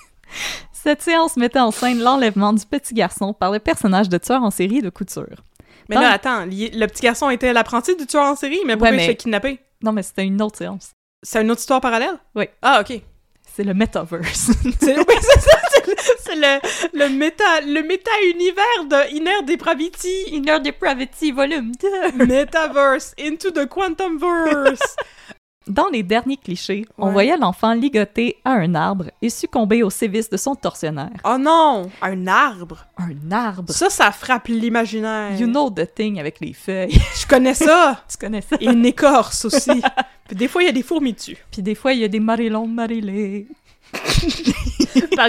cette 0.72 1.02
séance 1.02 1.36
mettait 1.36 1.60
en 1.60 1.70
scène 1.70 1.98
l'enlèvement 2.00 2.52
du 2.52 2.64
petit 2.64 2.94
garçon 2.94 3.32
par 3.34 3.50
le 3.52 3.58
personnage 3.58 4.08
de 4.08 4.18
tueur 4.18 4.42
en 4.42 4.50
série 4.50 4.80
de 4.82 4.90
Couture. 4.90 5.42
Mais 5.88 5.96
Dans- 5.96 6.02
là, 6.02 6.12
attends, 6.12 6.46
le 6.46 6.86
petit 6.86 7.02
garçon 7.02 7.30
était 7.30 7.52
l'apprenti 7.52 7.94
du 7.96 8.06
tueur 8.06 8.24
en 8.24 8.36
série, 8.36 8.60
mais 8.66 8.74
pourquoi 8.74 8.90
Ouais, 8.90 8.96
il 8.96 9.00
se 9.00 9.06
fait 9.06 9.16
kidnapper? 9.16 9.58
Non, 9.82 9.92
mais 9.92 10.02
c'était 10.02 10.24
une 10.24 10.40
autre 10.40 10.58
séance. 10.58 10.92
C'est 11.22 11.42
une 11.42 11.50
autre 11.50 11.60
histoire 11.60 11.80
parallèle? 11.80 12.16
Oui. 12.34 12.46
Ah, 12.62 12.80
ok. 12.80 13.00
C'est 13.56 13.64
le 13.64 13.74
metaverse. 13.74 14.50
C'est 14.80 14.98
oui, 14.98 15.04
ça, 15.20 15.50
c'est 16.18 16.34
le, 16.34 16.58
le 16.98 17.08
méta, 17.10 17.60
le 17.60 17.82
méta-univers 17.82 18.84
de 18.86 19.14
Inner 19.14 19.42
Depravity. 19.46 20.24
Inner 20.32 20.58
Depravity 20.60 21.30
Volume 21.30 21.70
2. 22.16 22.24
Metaverse, 22.26 23.14
into 23.20 23.50
the 23.52 23.66
Quantumverse. 23.68 24.96
Dans 25.66 25.88
les 25.88 26.02
derniers 26.02 26.36
clichés, 26.36 26.84
on 26.98 27.10
voyait 27.10 27.38
l'enfant 27.38 27.72
ligoté 27.72 28.36
à 28.44 28.52
un 28.52 28.74
arbre 28.74 29.06
et 29.22 29.30
succomber 29.30 29.82
aux 29.82 29.90
sévices 29.90 30.28
de 30.28 30.36
son 30.36 30.54
tortionnaire. 30.54 31.10
oh 31.24 31.38
non, 31.38 31.90
un 32.02 32.26
arbre? 32.26 32.86
Un 32.98 33.32
arbre! 33.32 33.72
Ça, 33.72 33.88
ça 33.88 34.12
frappe 34.12 34.48
l'imaginaire. 34.48 35.40
You 35.40 35.46
know 35.46 35.70
the 35.70 35.92
thing 35.94 36.20
avec 36.20 36.40
les 36.40 36.52
feuilles. 36.52 36.92
Je 37.18 37.26
connais 37.26 37.54
ça. 37.54 38.02
tu 38.10 38.18
connais 38.18 38.42
ça? 38.42 38.56
Et 38.60 38.66
une 38.66 38.84
écorce 38.84 39.46
aussi. 39.46 39.82
Puis 40.28 40.36
des 40.36 40.48
fois, 40.48 40.62
il 40.62 40.66
y 40.66 40.68
a 40.68 40.72
des 40.72 40.82
fourmis 40.82 41.14
dessus. 41.14 41.38
Puis 41.50 41.62
des 41.62 41.74
fois, 41.74 41.94
il 41.94 42.00
y 42.00 42.04
a 42.04 42.08
des 42.08 42.20
marilons 42.20 42.66
marilés. 42.66 43.46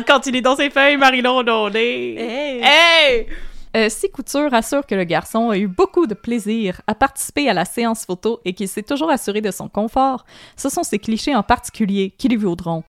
Quand 0.08 0.26
il 0.26 0.36
est 0.36 0.42
dans 0.42 0.56
ses 0.56 0.70
feuilles, 0.70 0.98
Marilyn 0.98 1.44
Dondé. 1.44 2.16
Hey! 2.18 2.62
Hey! 2.64 3.28
Euh, 3.76 3.88
si 3.90 4.10
Couture 4.10 4.54
assure 4.54 4.86
que 4.86 4.96
le 4.96 5.04
garçon 5.04 5.50
a 5.50 5.58
eu 5.58 5.68
beaucoup 5.68 6.08
de 6.08 6.14
plaisir 6.14 6.82
à 6.88 6.96
participer 6.96 7.50
à 7.50 7.54
la 7.54 7.66
séance 7.66 8.06
photo 8.06 8.40
et 8.46 8.54
qu'il 8.54 8.70
s'est 8.70 8.84
toujours 8.84 9.10
assuré 9.12 9.42
de 9.42 9.52
son 9.52 9.68
confort, 9.68 10.26
ce 10.56 10.70
sont 10.70 10.84
ces 10.84 11.00
clichés 11.00 11.36
en 11.36 11.44
particulier 11.44 12.14
qui 12.18 12.30
lui 12.30 12.38
vaudront 12.38 12.84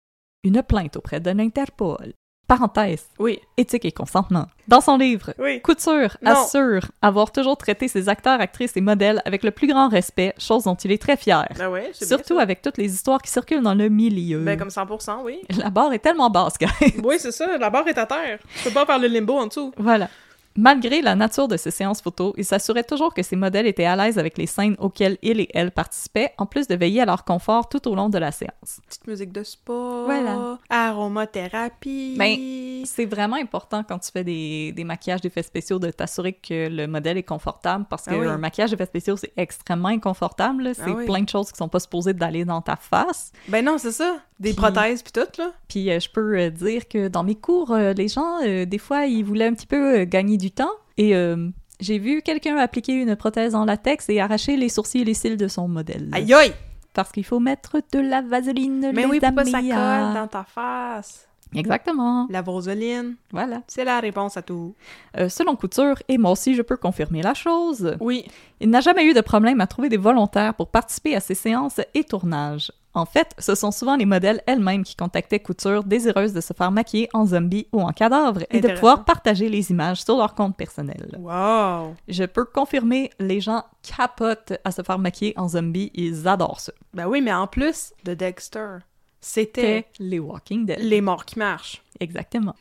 une 0.44 0.62
plainte 0.62 0.96
auprès 0.96 1.18
de 1.18 1.30
l'Interpol. 1.30 2.12
Parenthèse, 2.46 3.08
Oui, 3.18 3.40
éthique 3.56 3.84
et 3.86 3.90
consentement. 3.90 4.46
Dans 4.68 4.80
son 4.80 4.96
livre, 4.96 5.34
oui. 5.40 5.60
Couture 5.60 6.16
Non. 6.22 6.30
assure 6.30 6.82
avoir 7.02 7.32
toujours 7.32 7.56
traité 7.56 7.88
ses 7.88 8.08
acteurs, 8.08 8.40
actrices 8.40 8.76
et 8.76 8.80
modèles 8.80 9.20
avec 9.24 9.42
le 9.42 9.50
plus 9.50 9.66
grand 9.66 9.88
respect, 9.88 10.32
chose 10.38 10.62
dont 10.62 10.76
il 10.76 10.92
est 10.92 11.02
très 11.02 11.16
fier. 11.16 11.48
Ben 11.58 11.68
ouais, 11.68 11.90
bien 11.98 12.06
Surtout 12.06 12.38
avec 12.38 12.62
toutes 12.62 12.78
les 12.78 12.94
histoires 12.94 13.20
qui 13.20 13.32
circulent 13.32 13.62
dans 13.64 13.74
le 13.74 13.88
milieu. 13.88 14.44
Ben 14.44 14.56
comme 14.56 14.68
100%, 14.68 15.22
oui. 15.24 15.40
La 15.58 15.70
barre 15.70 15.92
est 15.92 15.98
tellement 15.98 16.30
basse, 16.30 16.56
guys. 16.56 16.94
Oui, 17.02 17.16
c'est 17.18 17.32
ça, 17.32 17.58
la 17.58 17.68
barre 17.70 17.88
est 17.88 17.98
à 17.98 18.06
terre. 18.06 18.38
Tu 18.58 18.68
peux 18.68 18.70
pas 18.74 18.86
faire 18.86 19.00
le 19.00 19.08
limbo 19.08 19.36
en 19.36 19.48
dessous. 19.48 19.72
voilà. 19.76 20.08
Malgré 20.56 21.02
la 21.02 21.14
nature 21.14 21.48
de 21.48 21.56
ces 21.56 21.70
séances 21.70 22.00
photos, 22.02 22.32
il 22.36 22.44
s'assurait 22.44 22.84
toujours 22.84 23.12
que 23.14 23.22
ses 23.22 23.36
modèles 23.36 23.66
étaient 23.66 23.84
à 23.84 23.96
l'aise 23.96 24.18
avec 24.18 24.38
les 24.38 24.46
scènes 24.46 24.76
auxquelles 24.78 25.18
il 25.22 25.40
et 25.40 25.48
elle 25.54 25.70
participaient, 25.70 26.32
en 26.38 26.46
plus 26.46 26.66
de 26.66 26.74
veiller 26.74 27.02
à 27.02 27.04
leur 27.04 27.24
confort 27.24 27.68
tout 27.68 27.86
au 27.88 27.94
long 27.94 28.08
de 28.08 28.18
la 28.18 28.32
séance. 28.32 28.80
Petite 28.86 29.06
musique 29.06 29.32
de 29.32 29.42
spa. 29.44 29.72
Voilà. 30.06 30.58
Aromathérapie. 30.70 32.14
Ben, 32.18 32.36
C'est 32.84 33.04
vraiment 33.06 33.36
important 33.36 33.82
quand 33.86 33.98
tu 33.98 34.10
fais 34.12 34.24
des, 34.24 34.72
des 34.72 34.84
maquillages 34.84 35.20
d'effets 35.20 35.42
spéciaux 35.42 35.78
de 35.78 35.90
t'assurer 35.90 36.32
que 36.32 36.68
le 36.68 36.86
modèle 36.86 37.16
est 37.18 37.22
confortable 37.22 37.84
parce 37.88 38.04
Ah 38.08 38.12
oui. 38.16 38.26
qu'un 38.26 38.38
maquillage 38.38 38.70
d'effets 38.70 38.86
spéciaux, 38.86 39.16
c'est 39.16 39.32
extrêmement 39.36 39.88
inconfortable. 39.88 40.72
C'est 40.74 40.82
Ah 40.86 40.94
oui. 40.96 41.04
plein 41.06 41.22
de 41.22 41.28
choses 41.28 41.50
qui 41.50 41.56
sont 41.58 41.68
pas 41.68 41.80
supposées 41.80 42.14
d'aller 42.14 42.44
dans 42.44 42.60
ta 42.62 42.76
face. 42.76 43.32
Ben 43.48 43.64
non, 43.64 43.78
c'est 43.78 43.92
ça. 43.92 44.16
Des 44.38 44.50
Puis- 44.52 44.56
prothèses 44.62 45.02
pis 45.02 45.12
tout, 45.12 45.20
là. 45.38 45.50
Puis 45.66 45.90
euh, 45.90 45.98
je 45.98 46.10
peux 46.10 46.38
euh, 46.38 46.50
dire 46.50 46.86
que 46.88 47.08
dans 47.08 47.24
mes 47.24 47.34
cours, 47.36 47.70
euh, 47.72 47.94
les 47.94 48.08
gens, 48.08 48.40
des 48.42 48.78
fois, 48.78 49.06
ils 49.06 49.24
voulaient 49.24 49.46
un 49.46 49.54
petit 49.54 49.66
peu 49.66 50.04
gagner 50.04 50.36
du 50.36 50.45
temps. 50.50 50.70
Et 50.96 51.14
euh, 51.16 51.48
j'ai 51.80 51.98
vu 51.98 52.22
quelqu'un 52.22 52.56
appliquer 52.56 52.92
une 52.94 53.16
prothèse 53.16 53.54
en 53.54 53.64
latex 53.64 54.08
et 54.08 54.20
arracher 54.20 54.56
les 54.56 54.68
sourcils 54.68 55.00
et 55.00 55.04
les 55.04 55.14
cils 55.14 55.36
de 55.36 55.48
son 55.48 55.68
modèle. 55.68 56.08
Aïe 56.12 56.32
aïe! 56.32 56.52
Parce 56.94 57.12
qu'il 57.12 57.24
faut 57.26 57.40
mettre 57.40 57.76
de 57.92 57.98
la 57.98 58.22
vaseline, 58.22 58.90
Mais 58.94 59.02
les 59.02 59.06
oui, 59.06 59.20
pourquoi 59.20 59.44
ça 59.44 59.58
amis. 59.58 59.68
colle 59.68 60.14
dans 60.14 60.26
ta 60.28 60.44
face? 60.44 61.28
Exactement. 61.54 62.26
La 62.30 62.42
vaseline, 62.42 63.16
Voilà. 63.32 63.62
c'est 63.66 63.84
la 63.84 64.00
réponse 64.00 64.36
à 64.36 64.42
tout. 64.42 64.74
Euh, 65.16 65.28
selon 65.28 65.56
Couture, 65.56 65.96
et 66.08 66.18
moi 66.18 66.32
aussi 66.32 66.54
je 66.54 66.62
peux 66.62 66.76
confirmer 66.76 67.22
la 67.22 67.34
chose, 67.34 67.96
Oui. 68.00 68.26
il 68.60 68.70
n'a 68.70 68.80
jamais 68.80 69.04
eu 69.04 69.14
de 69.14 69.20
problème 69.20 69.60
à 69.60 69.66
trouver 69.66 69.88
des 69.88 69.96
volontaires 69.96 70.54
pour 70.54 70.68
participer 70.68 71.14
à 71.16 71.20
ses 71.20 71.34
séances 71.34 71.80
et 71.94 72.04
tournages. 72.04 72.72
En 72.94 73.04
fait, 73.04 73.34
ce 73.38 73.54
sont 73.54 73.72
souvent 73.72 73.94
les 73.96 74.06
modèles 74.06 74.40
elles-mêmes 74.46 74.82
qui 74.82 74.96
contactaient 74.96 75.38
Couture 75.38 75.84
désireuses 75.84 76.32
de 76.32 76.40
se 76.40 76.54
faire 76.54 76.70
maquiller 76.72 77.10
en 77.12 77.26
zombie 77.26 77.66
ou 77.72 77.82
en 77.82 77.90
cadavre 77.92 78.40
et 78.50 78.60
de 78.62 78.68
pouvoir 78.72 79.04
partager 79.04 79.50
les 79.50 79.70
images 79.70 80.02
sur 80.02 80.16
leur 80.16 80.34
compte 80.34 80.56
personnel. 80.56 81.10
Wow! 81.18 81.94
Je 82.08 82.24
peux 82.24 82.46
confirmer, 82.46 83.10
les 83.18 83.42
gens 83.42 83.64
capotent 83.82 84.54
à 84.64 84.70
se 84.70 84.80
faire 84.80 84.98
maquiller 84.98 85.34
en 85.36 85.46
zombie, 85.48 85.90
ils 85.94 86.26
adorent 86.26 86.60
ça. 86.60 86.72
Ben 86.94 87.06
oui, 87.06 87.20
mais 87.20 87.34
en 87.34 87.46
plus 87.46 87.92
de 88.04 88.14
Dexter, 88.14 88.78
c'était 89.20 89.86
les 89.98 90.18
Walking 90.18 90.66
Dead. 90.66 90.78
les 90.80 91.00
morts 91.00 91.24
qui 91.24 91.38
marchent. 91.38 91.82
Exactement. 92.00 92.54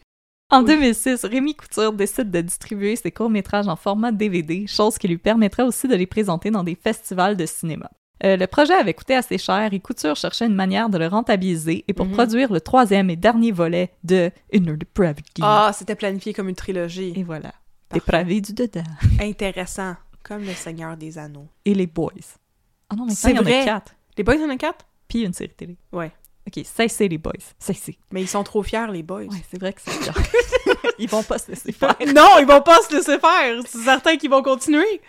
En 0.52 0.60
Oui. 0.62 0.68
2006, 0.68 1.26
Rémi 1.26 1.56
Couture 1.56 1.92
décide 1.94 2.30
de 2.32 2.42
distribuer 2.42 2.96
ses 2.96 3.12
courts-métrages 3.12 3.68
en 3.68 3.76
format 3.76 4.12
DVD, 4.12 4.68
chose 4.68 4.98
qui 4.98 5.08
lui 5.08 5.18
permettrait 5.18 5.64
aussi 5.64 5.88
de 5.88 5.96
les 5.96 6.06
présenter 6.06 6.52
dans 6.52 6.64
des 6.64 6.76
festivals 6.76 7.36
de 7.36 7.46
cinéma. 7.46 7.90
Euh, 8.24 8.38
le 8.38 8.48
projet 8.48 8.74
avait 8.74 8.94
coûté 8.94 9.16
assez 9.16 9.38
cher 9.38 9.74
et 9.74 9.80
Couture 9.80 10.16
cherchait 10.16 10.46
une 10.46 10.56
manière 10.56 10.90
de 10.90 10.98
le 10.98 11.08
rentabiliser 11.08 11.84
et 11.88 11.94
pour 11.94 12.06
Mhm. 12.06 12.12
produire 12.14 12.54
le 12.54 12.62
troisième 12.62 13.10
et 13.10 13.16
dernier 13.18 13.52
volet 13.52 13.92
de 14.04 14.32
Inner 14.54 14.78
Depravity. 14.78 15.42
Ah, 15.42 15.72
c'était 15.74 15.96
planifié 15.96 16.32
comme 16.34 16.48
une 16.48 16.56
trilogie. 16.56 17.12
Et 17.16 17.24
voilà. 17.24 17.52
Dépravé 17.92 18.40
du 18.40 18.54
dedans. 18.54 18.84
Intéressant. 19.20 19.96
Comme 20.24 20.44
le 20.44 20.54
Seigneur 20.54 20.96
des 20.98 21.18
Anneaux. 21.18 21.48
Et 21.66 21.76
les 21.76 21.86
Boys. 21.88 22.12
Ah 22.90 22.96
non, 22.96 23.06
mais 23.06 23.14
C'est 23.14 23.32
il 23.32 23.36
y 23.36 23.40
en 23.40 23.46
a 23.46 23.64
quatre. 23.66 23.94
Les 24.18 24.24
boys, 24.24 24.36
il 24.36 24.42
y 24.42 24.46
en 24.46 24.50
a 24.50 24.58
quatre? 24.58 24.86
Puis 25.08 25.24
une 25.24 25.34
série 25.34 25.54
télé. 25.56 25.76
Ouais. 25.92 26.12
Ok, 26.48 26.64
cessez 26.64 27.08
les 27.08 27.18
Boys. 27.18 27.34
Cessez. 27.60 27.98
Mais 28.12 28.22
ils 28.22 28.28
sont 28.28 28.44
trop 28.44 28.62
fiers, 28.64 28.86
les 28.92 29.02
boys. 29.04 29.22
Ouais, 29.24 29.44
c'est 29.52 29.60
vrai 29.60 29.74
que 29.74 29.82
c'est 29.84 30.00
bien. 30.04 30.14
Ils 31.00 31.10
vont 31.10 31.24
pas 31.24 31.40
se 31.40 31.50
laisser 31.50 31.72
faire. 31.72 31.96
non, 32.16 32.38
ils 32.40 32.46
vont 32.46 32.62
pas 32.62 32.82
se 32.88 32.96
laisser 32.96 33.18
faire. 33.20 33.62
C'est 33.68 33.80
certain 33.80 34.16
qu'ils 34.18 34.30
vont 34.30 34.44
continuer. 34.44 35.02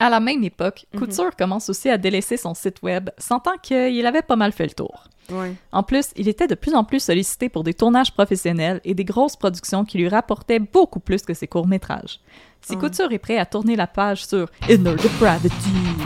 À 0.00 0.08
la 0.10 0.18
même 0.18 0.42
époque, 0.42 0.86
Mhm. 0.94 1.00
Couture 1.00 1.36
commence 1.36 1.68
aussi 1.68 1.88
à 1.90 1.98
délaisser 1.98 2.36
son 2.36 2.54
site 2.54 2.82
web, 2.82 3.10
sentant 3.18 3.56
qu'il 3.62 4.04
avait 4.06 4.22
pas 4.22 4.34
mal 4.36 4.52
fait 4.52 4.64
le 4.66 4.72
tour. 4.72 5.04
Ouais. 5.30 5.54
En 5.70 5.82
plus, 5.84 6.06
il 6.16 6.26
était 6.26 6.48
de 6.48 6.56
plus 6.56 6.74
en 6.74 6.82
plus 6.82 6.98
sollicité 7.00 7.48
pour 7.48 7.62
des 7.62 7.74
tournages 7.74 8.12
professionnels 8.12 8.80
et 8.84 8.94
des 8.94 9.04
grosses 9.04 9.36
productions 9.36 9.84
qui 9.84 9.98
lui 9.98 10.08
rapportaient 10.08 10.58
beaucoup 10.58 10.98
plus 10.98 11.22
que 11.22 11.34
ses 11.34 11.46
courts-métrages. 11.46 12.18
Si 12.62 12.72
Ouais. 12.72 12.80
Couture 12.80 13.12
est 13.12 13.18
prêt 13.18 13.38
à 13.38 13.46
tourner 13.46 13.76
la 13.76 13.86
page 13.86 14.26
sur 14.26 14.48
Inner 14.68 14.94
Depravity, 14.96 15.54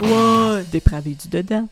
Ouais. 0.02 0.64
dépravé 0.70 1.14
du 1.14 1.28
dedans, 1.28 1.66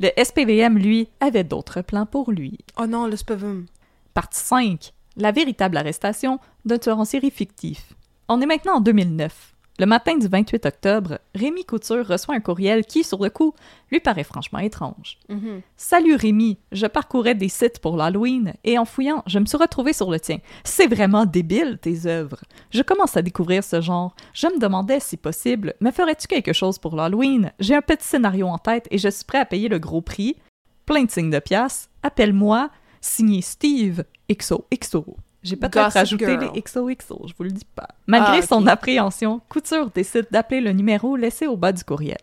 le 0.00 0.08
SPVM, 0.16 0.78
lui, 0.78 1.08
avait 1.20 1.44
d'autres 1.44 1.82
plans 1.82 2.06
pour 2.06 2.32
lui. 2.32 2.58
Oh 2.78 2.86
non, 2.86 3.06
le 3.06 3.16
spavum. 3.16 3.66
Partie 4.14 4.40
5. 4.40 4.94
La 5.16 5.30
véritable 5.30 5.76
arrestation 5.76 6.40
d'un 6.64 6.78
tueur 6.78 6.98
en 6.98 7.04
série 7.04 7.30
fictif. 7.30 7.92
On 8.26 8.40
est 8.40 8.46
maintenant 8.46 8.76
en 8.76 8.80
2009. 8.80 9.49
Le 9.80 9.86
matin 9.86 10.18
du 10.18 10.28
28 10.28 10.66
octobre, 10.66 11.20
Rémi 11.34 11.64
Couture 11.64 12.06
reçoit 12.06 12.34
un 12.34 12.40
courriel 12.40 12.84
qui, 12.84 13.02
sur 13.02 13.22
le 13.22 13.30
coup, 13.30 13.54
lui 13.90 13.98
paraît 13.98 14.24
franchement 14.24 14.58
étrange. 14.58 15.18
Mhm. 15.30 15.62
Salut 15.78 16.16
Rémi, 16.16 16.58
je 16.70 16.86
parcourais 16.86 17.34
des 17.34 17.48
sites 17.48 17.78
pour 17.78 17.96
l'Halloween 17.96 18.52
et 18.62 18.78
en 18.78 18.84
fouillant, 18.84 19.22
je 19.26 19.38
me 19.38 19.46
suis 19.46 19.56
retrouvé 19.56 19.94
sur 19.94 20.10
le 20.10 20.20
tien. 20.20 20.36
C'est 20.64 20.86
vraiment 20.86 21.24
débile 21.24 21.78
tes 21.80 22.04
œuvres. 22.04 22.42
Je 22.68 22.82
commence 22.82 23.16
à 23.16 23.22
découvrir 23.22 23.64
ce 23.64 23.80
genre. 23.80 24.14
Je 24.34 24.48
me 24.48 24.60
demandais 24.60 25.00
si 25.00 25.16
possible, 25.16 25.72
me 25.80 25.92
ferais-tu 25.92 26.26
quelque 26.26 26.52
chose 26.52 26.78
pour 26.78 26.94
l'Halloween? 26.94 27.50
J'ai 27.58 27.74
un 27.74 27.80
petit 27.80 28.06
scénario 28.06 28.48
en 28.48 28.58
tête 28.58 28.86
et 28.90 28.98
je 28.98 29.08
suis 29.08 29.24
prêt 29.24 29.38
à 29.38 29.46
payer 29.46 29.70
le 29.70 29.78
gros 29.78 30.02
prix. 30.02 30.36
Plein 30.84 31.04
de 31.04 31.10
signes 31.10 31.30
de 31.30 31.38
pièces. 31.38 31.88
Appelle-moi. 32.02 32.68
Signé 33.00 33.40
Steve 33.40 34.04
XOXO. 34.30 35.16
J'ai 35.42 35.56
peut-être 35.56 35.92
rajouté 35.94 36.26
Girl. 36.26 36.50
les 36.54 36.60
XOXO, 36.60 37.26
je 37.28 37.32
vous 37.36 37.44
le 37.44 37.50
dis 37.50 37.64
pas. 37.74 37.88
Malgré 38.06 38.38
Ah, 38.38 38.42
son 38.42 38.66
appréhension, 38.66 39.40
Couture 39.48 39.90
décide 39.90 40.26
d'appeler 40.30 40.60
le 40.60 40.72
numéro 40.72 41.16
laissé 41.16 41.46
au 41.46 41.56
bas 41.56 41.72
du 41.72 41.82
courriel. 41.84 42.18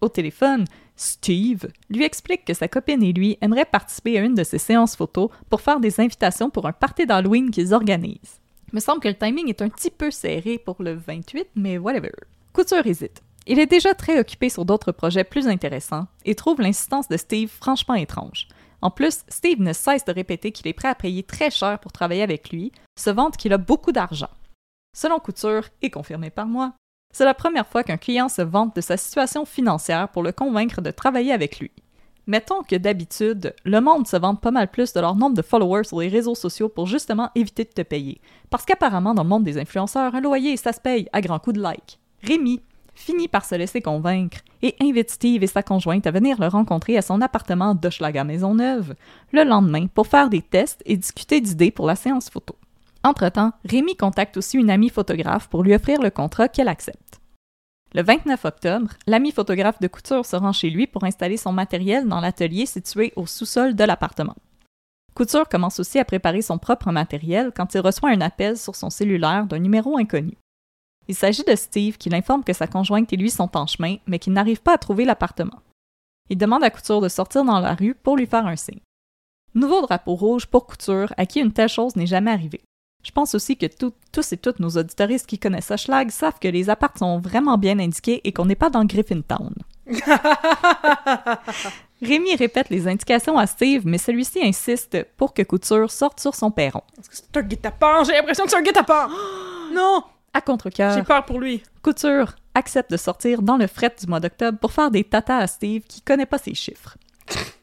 Au 0.00 0.08
téléphone, 0.08 0.64
Steve 0.94 1.66
lui 1.90 2.04
explique 2.04 2.44
que 2.44 2.54
sa 2.54 2.68
copine 2.68 3.02
et 3.02 3.12
lui 3.12 3.36
aimeraient 3.40 3.64
participer 3.64 4.16
à 4.18 4.22
une 4.22 4.34
de 4.34 4.44
ses 4.44 4.58
séances 4.58 4.96
photos 4.96 5.28
pour 5.50 5.60
faire 5.60 5.80
des 5.80 6.00
invitations 6.00 6.50
pour 6.50 6.66
un 6.66 6.72
party 6.72 7.04
d'Halloween 7.04 7.50
qu'ils 7.50 7.74
organisent. 7.74 8.40
Me 8.72 8.80
semble 8.80 9.00
que 9.00 9.08
le 9.08 9.14
timing 9.14 9.48
est 9.48 9.62
un 9.62 9.68
petit 9.68 9.90
peu 9.90 10.10
serré 10.10 10.58
pour 10.58 10.76
le 10.80 10.94
28, 10.94 11.48
mais 11.56 11.78
whatever. 11.78 12.12
Couture 12.52 12.86
hésite. 12.86 13.22
Il 13.48 13.58
est 13.58 13.66
déjà 13.66 13.94
très 13.94 14.18
occupé 14.18 14.48
sur 14.48 14.64
d'autres 14.64 14.92
projets 14.92 15.24
plus 15.24 15.46
intéressants 15.46 16.06
et 16.24 16.34
trouve 16.34 16.60
l'insistance 16.60 17.08
de 17.08 17.16
Steve 17.16 17.48
franchement 17.50 17.94
étrange. 17.94 18.48
En 18.82 18.90
plus, 18.90 19.24
Steve 19.28 19.60
ne 19.60 19.72
cesse 19.72 20.04
de 20.04 20.12
répéter 20.12 20.52
qu'il 20.52 20.68
est 20.68 20.72
prêt 20.72 20.88
à 20.88 20.94
payer 20.94 21.22
très 21.22 21.50
cher 21.50 21.78
pour 21.78 21.92
travailler 21.92 22.22
avec 22.22 22.50
lui, 22.50 22.72
se 22.98 23.10
vante 23.10 23.36
qu'il 23.36 23.52
a 23.52 23.58
beaucoup 23.58 23.92
d'argent. 23.92 24.30
Selon 24.96 25.18
Couture, 25.18 25.68
et 25.82 25.90
confirmé 25.90 26.30
par 26.30 26.46
moi, 26.46 26.72
c'est 27.12 27.24
la 27.24 27.34
première 27.34 27.66
fois 27.66 27.82
qu'un 27.82 27.96
client 27.96 28.28
se 28.28 28.42
vante 28.42 28.76
de 28.76 28.80
sa 28.80 28.96
situation 28.96 29.44
financière 29.44 30.08
pour 30.08 30.22
le 30.22 30.32
convaincre 30.32 30.80
de 30.80 30.90
travailler 30.90 31.32
avec 31.32 31.58
lui. 31.58 31.70
Mettons 32.26 32.62
que 32.62 32.74
d'habitude, 32.76 33.54
le 33.64 33.80
monde 33.80 34.06
se 34.06 34.16
vante 34.16 34.40
pas 34.40 34.50
mal 34.50 34.68
plus 34.68 34.92
de 34.92 35.00
leur 35.00 35.14
nombre 35.14 35.36
de 35.36 35.42
followers 35.42 35.84
sur 35.84 36.00
les 36.00 36.08
réseaux 36.08 36.34
sociaux 36.34 36.68
pour 36.68 36.86
justement 36.86 37.30
éviter 37.36 37.64
de 37.64 37.70
te 37.70 37.82
payer. 37.82 38.20
Parce 38.50 38.64
qu'apparemment, 38.64 39.14
dans 39.14 39.22
le 39.22 39.28
monde 39.28 39.44
des 39.44 39.58
influenceurs, 39.58 40.14
un 40.14 40.20
loyer, 40.20 40.56
ça 40.56 40.72
se 40.72 40.80
paye 40.80 41.08
à 41.12 41.20
grands 41.20 41.38
coups 41.38 41.56
de 41.56 41.62
like. 41.62 42.00
Rémi 42.22 42.60
finit 42.96 43.28
par 43.28 43.44
se 43.44 43.54
laisser 43.54 43.80
convaincre 43.80 44.38
et 44.62 44.74
invite 44.80 45.10
Steve 45.10 45.44
et 45.44 45.46
sa 45.46 45.62
conjointe 45.62 46.06
à 46.06 46.10
venir 46.10 46.40
le 46.40 46.48
rencontrer 46.48 46.96
à 46.96 47.02
son 47.02 47.20
appartement 47.20 47.74
d'Hochelaga 47.74 48.24
Maisonneuve 48.24 48.94
le 49.32 49.44
lendemain 49.44 49.86
pour 49.86 50.08
faire 50.08 50.28
des 50.28 50.42
tests 50.42 50.82
et 50.86 50.96
discuter 50.96 51.40
d'idées 51.40 51.70
pour 51.70 51.86
la 51.86 51.94
séance 51.94 52.30
photo. 52.30 52.56
Entre-temps, 53.04 53.52
Rémi 53.64 53.96
contacte 53.96 54.36
aussi 54.36 54.56
une 54.56 54.70
amie 54.70 54.88
photographe 54.88 55.48
pour 55.48 55.62
lui 55.62 55.74
offrir 55.74 56.02
le 56.02 56.10
contrat 56.10 56.48
qu'elle 56.48 56.68
accepte. 56.68 57.20
Le 57.94 58.02
29 58.02 58.44
octobre, 58.44 58.90
l'ami 59.06 59.30
photographe 59.30 59.80
de 59.80 59.86
couture 59.86 60.26
se 60.26 60.34
rend 60.34 60.52
chez 60.52 60.70
lui 60.70 60.86
pour 60.86 61.04
installer 61.04 61.36
son 61.36 61.52
matériel 61.52 62.08
dans 62.08 62.20
l'atelier 62.20 62.66
situé 62.66 63.12
au 63.14 63.26
sous-sol 63.26 63.76
de 63.76 63.84
l'appartement. 63.84 64.34
Couture 65.14 65.48
commence 65.48 65.80
aussi 65.80 65.98
à 65.98 66.04
préparer 66.04 66.42
son 66.42 66.58
propre 66.58 66.90
matériel 66.90 67.52
quand 67.56 67.74
il 67.74 67.80
reçoit 67.80 68.10
un 68.10 68.20
appel 68.20 68.58
sur 68.58 68.74
son 68.76 68.90
cellulaire 68.90 69.46
d'un 69.46 69.60
numéro 69.60 69.96
inconnu. 69.96 70.36
Il 71.08 71.14
s'agit 71.14 71.44
de 71.44 71.54
Steve 71.54 71.96
qui 71.98 72.08
l'informe 72.08 72.42
que 72.44 72.52
sa 72.52 72.66
conjointe 72.66 73.12
et 73.12 73.16
lui 73.16 73.30
sont 73.30 73.56
en 73.56 73.66
chemin, 73.66 73.96
mais 74.06 74.18
qu'il 74.18 74.32
n'arrive 74.32 74.60
pas 74.60 74.74
à 74.74 74.78
trouver 74.78 75.04
l'appartement. 75.04 75.60
Il 76.28 76.38
demande 76.38 76.64
à 76.64 76.70
Couture 76.70 77.00
de 77.00 77.08
sortir 77.08 77.44
dans 77.44 77.60
la 77.60 77.74
rue 77.74 77.94
pour 77.94 78.16
lui 78.16 78.26
faire 78.26 78.46
un 78.46 78.56
signe. 78.56 78.80
Nouveau 79.54 79.82
drapeau 79.82 80.16
rouge 80.16 80.46
pour 80.46 80.66
Couture, 80.66 81.12
à 81.16 81.24
qui 81.26 81.38
une 81.40 81.52
telle 81.52 81.68
chose 81.68 81.94
n'est 81.96 82.06
jamais 82.06 82.32
arrivée. 82.32 82.60
Je 83.04 83.12
pense 83.12 83.36
aussi 83.36 83.56
que 83.56 83.66
tout- 83.66 83.92
tous 84.10 84.32
et 84.32 84.36
toutes 84.36 84.58
nos 84.58 84.70
auditoristes 84.70 85.26
qui 85.28 85.38
connaissent 85.38 85.70
Hochelag 85.70 86.10
savent 86.10 86.40
que 86.40 86.48
les 86.48 86.68
apparts 86.68 86.98
sont 86.98 87.20
vraiment 87.20 87.56
bien 87.56 87.78
indiqués 87.78 88.20
et 88.24 88.32
qu'on 88.32 88.46
n'est 88.46 88.56
pas 88.56 88.68
dans 88.70 88.84
Griffintown. 88.84 89.54
Rémi 92.02 92.34
répète 92.36 92.68
les 92.68 92.88
indications 92.88 93.38
à 93.38 93.46
Steve, 93.46 93.82
mais 93.86 93.98
celui-ci 93.98 94.40
insiste 94.44 95.06
pour 95.16 95.32
que 95.32 95.42
Couture 95.42 95.90
sorte 95.90 96.18
sur 96.20 96.34
son 96.34 96.50
perron. 96.50 96.82
Est-ce 96.98 97.08
que 97.08 97.16
c'est 97.16 97.36
un 97.36 97.42
guet-apens? 97.42 98.04
J'ai 98.04 98.12
l'impression 98.14 98.44
que 98.44 98.50
c'est 98.50 98.56
un 98.58 98.62
guet-apens! 98.62 99.08
non! 99.72 100.02
À 100.36 100.42
contre-cœur, 100.42 100.92
J'ai 100.92 101.02
peur 101.02 101.24
pour 101.24 101.40
lui. 101.40 101.62
Couture 101.80 102.34
accepte 102.54 102.90
de 102.90 102.98
sortir 102.98 103.40
dans 103.40 103.56
le 103.56 103.66
fret 103.66 103.94
du 103.98 104.06
mois 104.06 104.20
d'octobre 104.20 104.58
pour 104.58 104.70
faire 104.70 104.90
des 104.90 105.02
tatas 105.02 105.38
à 105.38 105.46
Steve 105.46 105.84
qui 105.88 106.02
connaît 106.02 106.26
pas 106.26 106.36
ses 106.36 106.52
chiffres. 106.52 106.98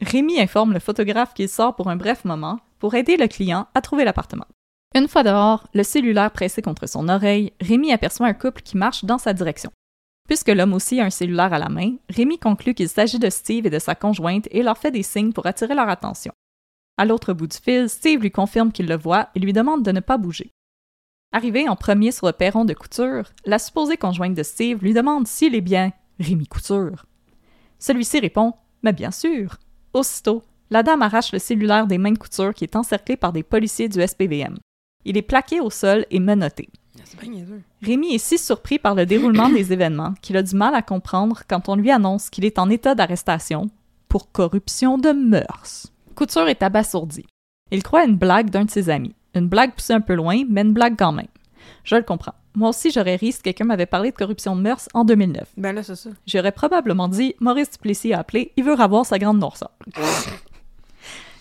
Rémi 0.00 0.40
informe 0.40 0.72
le 0.72 0.80
photographe 0.80 1.34
qu'il 1.34 1.48
sort 1.48 1.76
pour 1.76 1.88
un 1.88 1.94
bref 1.94 2.24
moment 2.24 2.58
pour 2.80 2.96
aider 2.96 3.16
le 3.16 3.28
client 3.28 3.68
à 3.76 3.80
trouver 3.80 4.04
l'appartement. 4.04 4.48
Une 4.96 5.06
fois 5.06 5.22
dehors, 5.22 5.68
le 5.72 5.84
cellulaire 5.84 6.32
pressé 6.32 6.62
contre 6.62 6.88
son 6.88 7.08
oreille, 7.08 7.52
Rémi 7.60 7.92
aperçoit 7.92 8.26
un 8.26 8.34
couple 8.34 8.62
qui 8.62 8.76
marche 8.76 9.04
dans 9.04 9.18
sa 9.18 9.34
direction. 9.34 9.70
Puisque 10.28 10.48
l'homme 10.48 10.74
aussi 10.74 10.98
a 10.98 11.04
un 11.04 11.10
cellulaire 11.10 11.52
à 11.52 11.60
la 11.60 11.68
main, 11.68 11.92
Rémi 12.10 12.40
conclut 12.40 12.74
qu'il 12.74 12.88
s'agit 12.88 13.20
de 13.20 13.30
Steve 13.30 13.66
et 13.66 13.70
de 13.70 13.78
sa 13.78 13.94
conjointe 13.94 14.48
et 14.50 14.64
leur 14.64 14.78
fait 14.78 14.90
des 14.90 15.04
signes 15.04 15.32
pour 15.32 15.46
attirer 15.46 15.76
leur 15.76 15.88
attention. 15.88 16.32
À 16.98 17.04
l'autre 17.04 17.34
bout 17.34 17.46
du 17.46 17.56
fil, 17.56 17.88
Steve 17.88 18.20
lui 18.20 18.32
confirme 18.32 18.72
qu'il 18.72 18.88
le 18.88 18.96
voit 18.96 19.28
et 19.36 19.38
lui 19.38 19.52
demande 19.52 19.84
de 19.84 19.92
ne 19.92 20.00
pas 20.00 20.18
bouger. 20.18 20.50
Arrivé 21.34 21.68
en 21.68 21.74
premier 21.74 22.12
sur 22.12 22.28
le 22.28 22.32
perron 22.32 22.64
de 22.64 22.74
Couture, 22.74 23.24
la 23.44 23.58
supposée 23.58 23.96
conjointe 23.96 24.34
de 24.34 24.44
Steve 24.44 24.78
lui 24.84 24.94
demande 24.94 25.26
s'il 25.26 25.56
est 25.56 25.60
bien 25.60 25.90
Rémi 26.20 26.46
Couture. 26.46 27.06
Celui-ci 27.80 28.20
répond 28.20 28.52
Mais 28.84 28.92
bien 28.92 29.10
sûr. 29.10 29.56
Aussitôt, 29.94 30.44
la 30.70 30.84
dame 30.84 31.02
arrache 31.02 31.32
le 31.32 31.40
cellulaire 31.40 31.88
des 31.88 31.98
mains 31.98 32.12
de 32.12 32.18
Couture 32.18 32.54
qui 32.54 32.62
est 32.62 32.76
encerclé 32.76 33.16
par 33.16 33.32
des 33.32 33.42
policiers 33.42 33.88
du 33.88 34.00
SPVM. 34.00 34.58
Il 35.04 35.16
est 35.16 35.22
plaqué 35.22 35.60
au 35.60 35.70
sol 35.70 36.06
et 36.12 36.20
menotté. 36.20 36.68
Rémi 37.82 38.14
est 38.14 38.18
si 38.18 38.38
surpris 38.38 38.78
par 38.78 38.94
le 38.94 39.04
déroulement 39.04 39.48
des 39.48 39.72
événements 39.72 40.14
qu'il 40.22 40.36
a 40.36 40.42
du 40.44 40.54
mal 40.54 40.76
à 40.76 40.82
comprendre 40.82 41.42
quand 41.48 41.68
on 41.68 41.74
lui 41.74 41.90
annonce 41.90 42.30
qu'il 42.30 42.44
est 42.44 42.60
en 42.60 42.70
état 42.70 42.94
d'arrestation 42.94 43.70
pour 44.06 44.30
corruption 44.30 44.98
de 44.98 45.10
mœurs. 45.10 45.92
Couture 46.14 46.46
est 46.46 46.62
abasourdi. 46.62 47.26
Il 47.72 47.82
croit 47.82 48.02
à 48.02 48.04
une 48.04 48.18
blague 48.18 48.50
d'un 48.50 48.66
de 48.66 48.70
ses 48.70 48.88
amis. 48.88 49.16
Une 49.34 49.48
blague 49.48 49.72
poussée 49.72 49.92
un 49.92 50.00
peu 50.00 50.14
loin, 50.14 50.42
mais 50.48 50.62
une 50.62 50.72
blague 50.72 50.96
quand 50.98 51.12
même. 51.12 51.28
Je 51.84 51.96
le 51.96 52.02
comprends. 52.02 52.34
Moi 52.54 52.68
aussi, 52.68 52.90
j'aurais 52.92 53.16
ri 53.16 53.32
si 53.32 53.42
quelqu'un 53.42 53.64
m'avait 53.64 53.86
parlé 53.86 54.10
de 54.10 54.16
corruption 54.16 54.54
de 54.54 54.60
mœurs 54.60 54.88
en 54.94 55.04
2009. 55.04 55.48
Ben 55.56 55.74
là, 55.74 55.82
c'est 55.82 55.96
ça. 55.96 56.10
J'aurais 56.26 56.52
probablement 56.52 57.08
dit 57.08 57.34
Maurice 57.40 57.70
Duplessis 57.70 58.12
a 58.12 58.20
appelé, 58.20 58.52
il 58.56 58.64
veut 58.64 58.78
avoir 58.80 59.04
sa 59.04 59.18
grande 59.18 59.38
noirceur. 59.38 59.72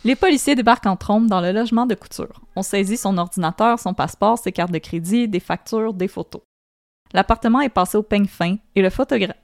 Les 0.05 0.15
policiers 0.15 0.55
débarquent 0.55 0.87
en 0.87 0.97
trombe 0.97 1.27
dans 1.27 1.39
le 1.39 1.53
logement 1.53 1.85
de 1.85 1.95
Couture. 1.95 2.41
On 2.57 2.61
saisit 2.61 2.97
son 2.97 3.17
ordinateur, 3.17 3.79
son 3.79 3.93
passeport, 3.93 4.37
ses 4.37 4.51
cartes 4.51 4.71
de 4.71 4.79
crédit, 4.79 5.29
des 5.29 5.39
factures, 5.39 5.93
des 5.93 6.09
photos. 6.09 6.41
L'appartement 7.13 7.61
est 7.61 7.69
passé 7.69 7.97
au 7.97 8.03
peigne 8.03 8.25
fin 8.25 8.57
et, 8.75 8.81
le 8.81 8.89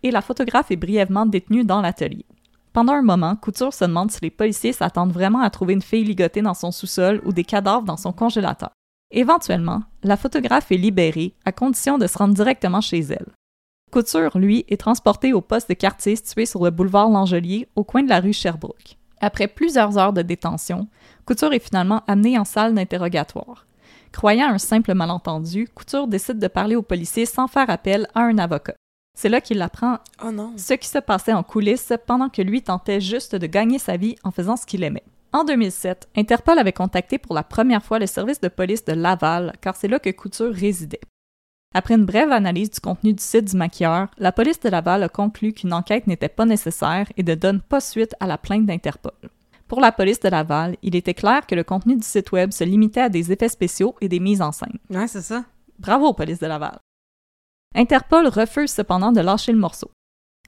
et 0.03 0.11
la 0.11 0.21
photographe 0.21 0.71
est 0.71 0.75
brièvement 0.75 1.25
détenue 1.25 1.63
dans 1.63 1.81
l'atelier. 1.81 2.25
Pendant 2.73 2.93
un 2.93 3.01
moment, 3.01 3.35
Couture 3.35 3.73
se 3.73 3.85
demande 3.85 4.11
si 4.11 4.19
les 4.21 4.29
policiers 4.29 4.73
s'attendent 4.73 5.11
vraiment 5.11 5.41
à 5.41 5.49
trouver 5.49 5.73
une 5.73 5.81
fille 5.81 6.03
ligotée 6.03 6.41
dans 6.41 6.53
son 6.53 6.71
sous-sol 6.71 7.21
ou 7.25 7.33
des 7.33 7.43
cadavres 7.43 7.83
dans 7.83 7.97
son 7.97 8.11
congélateur. 8.11 8.69
Éventuellement, 9.11 9.81
la 10.03 10.17
photographe 10.17 10.71
est 10.71 10.77
libérée 10.77 11.33
à 11.45 11.51
condition 11.51 11.97
de 11.97 12.05
se 12.05 12.17
rendre 12.17 12.35
directement 12.35 12.81
chez 12.81 12.99
elle. 12.99 13.33
Couture, 13.91 14.37
lui, 14.37 14.65
est 14.69 14.79
transporté 14.79 15.33
au 15.33 15.41
poste 15.41 15.69
de 15.69 15.73
quartier 15.73 16.15
situé 16.15 16.45
sur 16.45 16.63
le 16.63 16.69
boulevard 16.69 17.09
Langelier, 17.09 17.67
au 17.75 17.83
coin 17.83 18.03
de 18.03 18.09
la 18.09 18.19
rue 18.19 18.33
Sherbrooke. 18.33 18.97
Après 19.19 19.47
plusieurs 19.47 19.97
heures 19.97 20.13
de 20.13 20.21
détention, 20.21 20.87
Couture 21.25 21.53
est 21.53 21.59
finalement 21.59 22.03
amené 22.07 22.37
en 22.37 22.45
salle 22.45 22.75
d'interrogatoire. 22.75 23.65
Croyant 24.11 24.49
un 24.49 24.59
simple 24.59 24.93
malentendu, 24.93 25.67
Couture 25.73 26.07
décide 26.07 26.37
de 26.37 26.47
parler 26.47 26.75
aux 26.75 26.83
policiers 26.83 27.25
sans 27.25 27.47
faire 27.47 27.69
appel 27.69 28.07
à 28.13 28.21
un 28.21 28.37
avocat. 28.37 28.75
C'est 29.17 29.29
là 29.29 29.41
qu'il 29.41 29.61
apprend 29.61 29.97
Oh 30.23 30.31
non. 30.31 30.53
ce 30.57 30.73
qui 30.73 30.87
se 30.87 30.99
passait 30.99 31.33
en 31.33 31.43
coulisses 31.43 31.93
pendant 32.07 32.29
que 32.29 32.41
lui 32.41 32.61
tentait 32.61 33.01
juste 33.01 33.35
de 33.35 33.47
gagner 33.47 33.79
sa 33.79 33.97
vie 33.97 34.15
en 34.23 34.31
faisant 34.31 34.55
ce 34.55 34.65
qu'il 34.65 34.83
aimait. 34.83 35.03
En 35.33 35.43
2007, 35.43 36.09
Interpol 36.15 36.57
avait 36.57 36.73
contacté 36.73 37.17
pour 37.17 37.35
la 37.35 37.43
première 37.43 37.83
fois 37.83 37.99
le 37.99 38.07
service 38.07 38.39
de 38.41 38.47
police 38.47 38.85
de 38.85 38.93
Laval, 38.93 39.53
car 39.61 39.75
c'est 39.75 39.87
là 39.87 39.99
que 39.99 40.09
Couture 40.09 40.53
résidait. 40.53 41.01
Après 41.75 41.93
une 41.93 42.05
brève 42.05 42.31
analyse 42.31 42.71
du 42.71 42.79
contenu 42.79 43.13
du 43.13 43.21
site 43.21 43.45
du 43.45 43.55
maquilleur, 43.57 44.07
la 44.17 44.31
police 44.31 44.59
de 44.59 44.69
Laval 44.69 45.03
a 45.03 45.09
conclu 45.09 45.53
qu'une 45.53 45.73
enquête 45.73 46.07
n'était 46.07 46.29
pas 46.29 46.45
nécessaire 46.45 47.05
et 47.15 47.21
ne 47.21 47.35
donne 47.35 47.61
pas 47.61 47.79
suite 47.79 48.15
à 48.19 48.25
la 48.25 48.39
plainte 48.39 48.65
d'Interpol. 48.65 49.11
Pour 49.67 49.79
la 49.81 49.91
police 49.91 50.19
de 50.19 50.29
Laval, 50.29 50.77
il 50.81 50.95
était 50.95 51.13
clair 51.13 51.45
que 51.45 51.53
le 51.53 51.63
contenu 51.63 51.95
du 51.95 52.01
site 52.07 52.31
web 52.31 52.51
se 52.51 52.63
limitait 52.63 53.01
à 53.01 53.09
des 53.09 53.31
effets 53.31 53.49
spéciaux 53.49 53.93
et 54.01 54.09
des 54.09 54.19
mises 54.19 54.41
en 54.41 54.51
scène. 54.51 54.79
Ouais, 54.89 55.07
c'est 55.07 55.21
ça. 55.21 55.45
Bravo, 55.77 56.13
police 56.13 56.39
de 56.39 56.47
Laval. 56.47 56.79
Interpol 57.75 58.27
refuse 58.27 58.71
cependant 58.71 59.11
de 59.11 59.21
lâcher 59.21 59.51
le 59.51 59.59
morceau. 59.59 59.91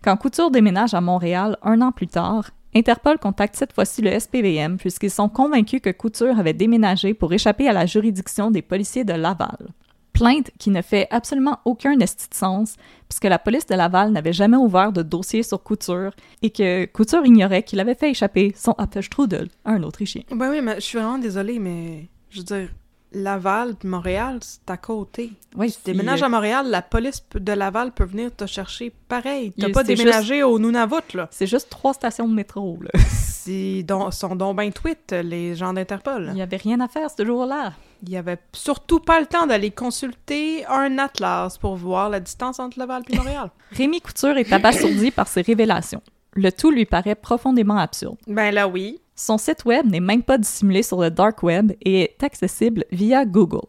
Quand 0.03 0.17
Couture 0.17 0.49
déménage 0.49 0.95
à 0.95 1.01
Montréal 1.01 1.55
un 1.61 1.79
an 1.81 1.91
plus 1.91 2.07
tard, 2.07 2.49
Interpol 2.73 3.19
contacte 3.19 3.55
cette 3.55 3.73
fois-ci 3.73 4.01
le 4.01 4.19
SPVM 4.19 4.77
puisqu'ils 4.77 5.11
sont 5.11 5.29
convaincus 5.29 5.81
que 5.81 5.91
Couture 5.91 6.39
avait 6.39 6.53
déménagé 6.53 7.13
pour 7.13 7.31
échapper 7.31 7.67
à 7.67 7.73
la 7.73 7.85
juridiction 7.85 8.49
des 8.49 8.63
policiers 8.63 9.03
de 9.03 9.13
Laval. 9.13 9.69
Plainte 10.13 10.49
qui 10.57 10.71
ne 10.71 10.81
fait 10.81 11.07
absolument 11.11 11.59
aucun 11.63 11.97
esti 11.99 12.27
de 12.27 12.33
sens 12.33 12.75
puisque 13.07 13.25
la 13.25 13.37
police 13.37 13.67
de 13.67 13.75
Laval 13.75 14.11
n'avait 14.11 14.33
jamais 14.33 14.57
ouvert 14.57 14.91
de 14.91 15.03
dossier 15.03 15.43
sur 15.43 15.61
Couture 15.61 16.13
et 16.41 16.49
que 16.49 16.85
Couture 16.85 17.25
ignorait 17.25 17.63
qu'il 17.63 17.79
avait 17.79 17.95
fait 17.95 18.09
échapper 18.09 18.51
son 18.57 18.71
Apfelstrudel 18.73 19.49
à 19.63 19.73
un 19.73 19.83
Autrichien. 19.83 20.23
Ben 20.31 20.49
oui, 20.49 20.61
mais 20.61 20.75
je 20.75 20.81
suis 20.81 20.97
vraiment 20.97 21.19
désolée, 21.19 21.59
mais 21.59 22.09
je 22.31 22.39
veux 22.39 22.45
dire, 22.45 22.69
Laval 23.13 23.75
puis 23.75 23.89
Montréal, 23.89 24.39
c'est 24.41 24.69
à 24.69 24.77
côté. 24.77 25.31
Oui, 25.55 25.71
Tu 25.71 25.91
déménages 25.91 26.23
à 26.23 26.29
Montréal, 26.29 26.67
la 26.69 26.81
police 26.81 27.23
de 27.35 27.51
Laval 27.51 27.91
peut 27.91 28.05
venir 28.05 28.33
te 28.35 28.45
chercher 28.45 28.93
pareil. 29.07 29.51
T'as 29.59 29.69
pas 29.69 29.83
déménagé 29.83 30.43
au 30.43 30.57
Nunavut, 30.59 31.13
là. 31.13 31.27
C'est 31.31 31.47
juste 31.47 31.69
trois 31.69 31.93
stations 31.93 32.27
de 32.27 32.33
métro, 32.33 32.77
là. 32.81 32.89
Ils 33.47 33.83
don- 33.83 34.11
sont 34.11 34.35
donc 34.35 34.55
ben 34.57 34.71
tweet, 34.71 35.13
les 35.23 35.55
gens 35.55 35.73
d'Interpol. 35.73 36.27
Il 36.29 36.35
n'y 36.35 36.43
avait 36.43 36.57
rien 36.57 36.79
à 36.79 36.87
faire 36.87 37.09
ce 37.09 37.25
jour-là. 37.25 37.73
Il 38.03 38.09
y 38.11 38.15
avait 38.17 38.37
surtout 38.53 38.99
pas 38.99 39.19
le 39.19 39.25
temps 39.25 39.47
d'aller 39.47 39.71
consulter 39.71 40.63
un 40.67 40.99
atlas 40.99 41.57
pour 41.57 41.75
voir 41.75 42.09
la 42.09 42.19
distance 42.19 42.59
entre 42.59 42.77
Laval 42.77 43.01
et 43.09 43.15
Montréal. 43.17 43.49
Rémi 43.71 43.99
Couture 43.99 44.37
est 44.37 44.53
abasourdi 44.53 45.09
par 45.09 45.27
ces 45.27 45.41
révélations. 45.41 46.03
Le 46.33 46.51
tout 46.51 46.69
lui 46.71 46.85
paraît 46.85 47.15
profondément 47.15 47.77
absurde. 47.77 48.15
ben 48.27 48.53
là, 48.53 48.67
oui. 48.67 49.01
Son 49.23 49.37
site 49.37 49.65
web 49.65 49.85
n'est 49.85 49.99
même 49.99 50.23
pas 50.23 50.39
dissimulé 50.39 50.81
sur 50.81 50.99
le 50.99 51.11
dark 51.11 51.43
web 51.43 51.73
et 51.81 52.01
est 52.01 52.23
accessible 52.23 52.85
via 52.91 53.23
Google. 53.23 53.67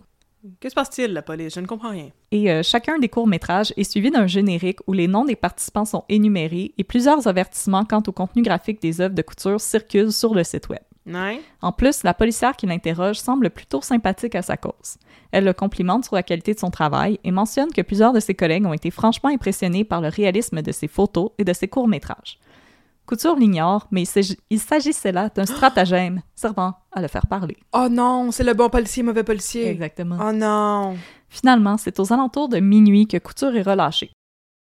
Que 0.60 0.70
se 0.70 0.74
passe-t-il, 0.74 1.12
la 1.12 1.20
police? 1.20 1.54
Je 1.54 1.60
ne 1.60 1.66
comprends 1.66 1.90
rien. 1.90 2.08
Et 2.30 2.50
euh, 2.50 2.62
chacun 2.62 2.98
des 2.98 3.10
courts-métrages 3.10 3.74
est 3.76 3.84
suivi 3.84 4.10
d'un 4.10 4.26
générique 4.26 4.78
où 4.86 4.94
les 4.94 5.08
noms 5.08 5.26
des 5.26 5.36
participants 5.36 5.84
sont 5.84 6.04
énumérés 6.08 6.72
et 6.78 6.84
plusieurs 6.84 7.28
avertissements 7.28 7.84
quant 7.84 8.02
au 8.06 8.12
contenu 8.12 8.40
graphique 8.40 8.80
des 8.80 9.02
œuvres 9.02 9.14
de 9.14 9.20
couture 9.20 9.60
circulent 9.60 10.10
sur 10.10 10.34
le 10.34 10.42
site 10.42 10.70
web. 10.70 10.80
Ouais. 11.04 11.42
En 11.60 11.72
plus, 11.72 12.02
la 12.02 12.14
policière 12.14 12.56
qui 12.56 12.64
l'interroge 12.64 13.18
semble 13.18 13.50
plutôt 13.50 13.82
sympathique 13.82 14.34
à 14.34 14.40
sa 14.40 14.56
cause. 14.56 14.96
Elle 15.32 15.44
le 15.44 15.52
complimente 15.52 16.06
sur 16.06 16.14
la 16.14 16.22
qualité 16.22 16.54
de 16.54 16.60
son 16.60 16.70
travail 16.70 17.20
et 17.24 17.30
mentionne 17.30 17.72
que 17.72 17.82
plusieurs 17.82 18.14
de 18.14 18.20
ses 18.20 18.34
collègues 18.34 18.64
ont 18.64 18.72
été 18.72 18.90
franchement 18.90 19.28
impressionnés 19.28 19.84
par 19.84 20.00
le 20.00 20.08
réalisme 20.08 20.62
de 20.62 20.72
ses 20.72 20.88
photos 20.88 21.28
et 21.36 21.44
de 21.44 21.52
ses 21.52 21.68
courts-métrages. 21.68 22.38
Couture 23.06 23.36
l'ignore, 23.36 23.88
mais 23.90 24.04
il 24.50 24.60
s'agissait 24.60 25.12
là 25.12 25.28
d'un 25.28 25.44
stratagème 25.44 26.22
servant 26.34 26.74
à 26.92 27.02
le 27.02 27.08
faire 27.08 27.26
parler. 27.26 27.56
Oh 27.72 27.88
non, 27.90 28.30
c'est 28.30 28.44
le 28.44 28.54
bon 28.54 28.68
policier, 28.68 29.02
mauvais 29.02 29.24
policier. 29.24 29.68
Exactement. 29.68 30.18
Oh 30.20 30.32
non. 30.32 30.96
Finalement, 31.28 31.76
c'est 31.78 31.98
aux 31.98 32.12
alentours 32.12 32.48
de 32.48 32.60
minuit 32.60 33.06
que 33.06 33.16
Couture 33.16 33.56
est 33.56 33.62
relâché. 33.62 34.12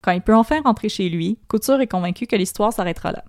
Quand 0.04 0.12
il 0.12 0.22
peut 0.22 0.36
enfin 0.36 0.62
rentrer 0.62 0.90
chez 0.90 1.10
lui, 1.10 1.40
Couture 1.48 1.80
est 1.82 1.88
convaincu 1.88 2.26
que 2.26 2.36
l'histoire 2.36 2.74
s'arrêtera 2.74 3.12
là. 3.12 3.24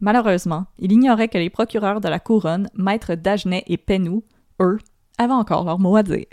Malheureusement, 0.00 0.66
il 0.78 0.92
ignorait 0.92 1.28
que 1.28 1.38
les 1.38 1.50
procureurs 1.50 2.00
de 2.00 2.08
la 2.08 2.20
couronne, 2.20 2.68
Maître 2.74 3.14
Dagenet 3.14 3.64
et 3.66 3.76
Penou, 3.76 4.24
eux, 4.60 4.78
avaient 5.18 5.32
encore 5.32 5.64
leur 5.64 5.78
mot 5.78 5.96
à 5.96 6.02
dire. 6.02 6.26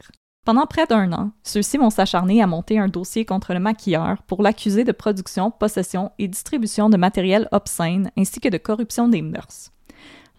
Pendant 0.48 0.66
près 0.66 0.86
d'un 0.86 1.12
an, 1.12 1.32
ceux-ci 1.44 1.76
vont 1.76 1.90
s'acharner 1.90 2.42
à 2.42 2.48
monter 2.48 2.80
un 2.80 2.88
dossier 2.88 3.26
contre 3.26 3.54
le 3.54 3.60
maquilleur 3.60 4.24
pour 4.28 4.42
l'accuser 4.42 4.86
de 4.86 4.94
production, 4.94 5.52
possession 5.52 6.14
et 6.20 6.30
distribution 6.30 6.90
de 6.90 6.96
matériel 6.96 7.50
obscène 7.52 8.12
ainsi 8.18 8.40
que 8.40 8.48
de 8.48 8.58
corruption 8.58 9.10
des 9.10 9.22
mœurs. 9.22 9.74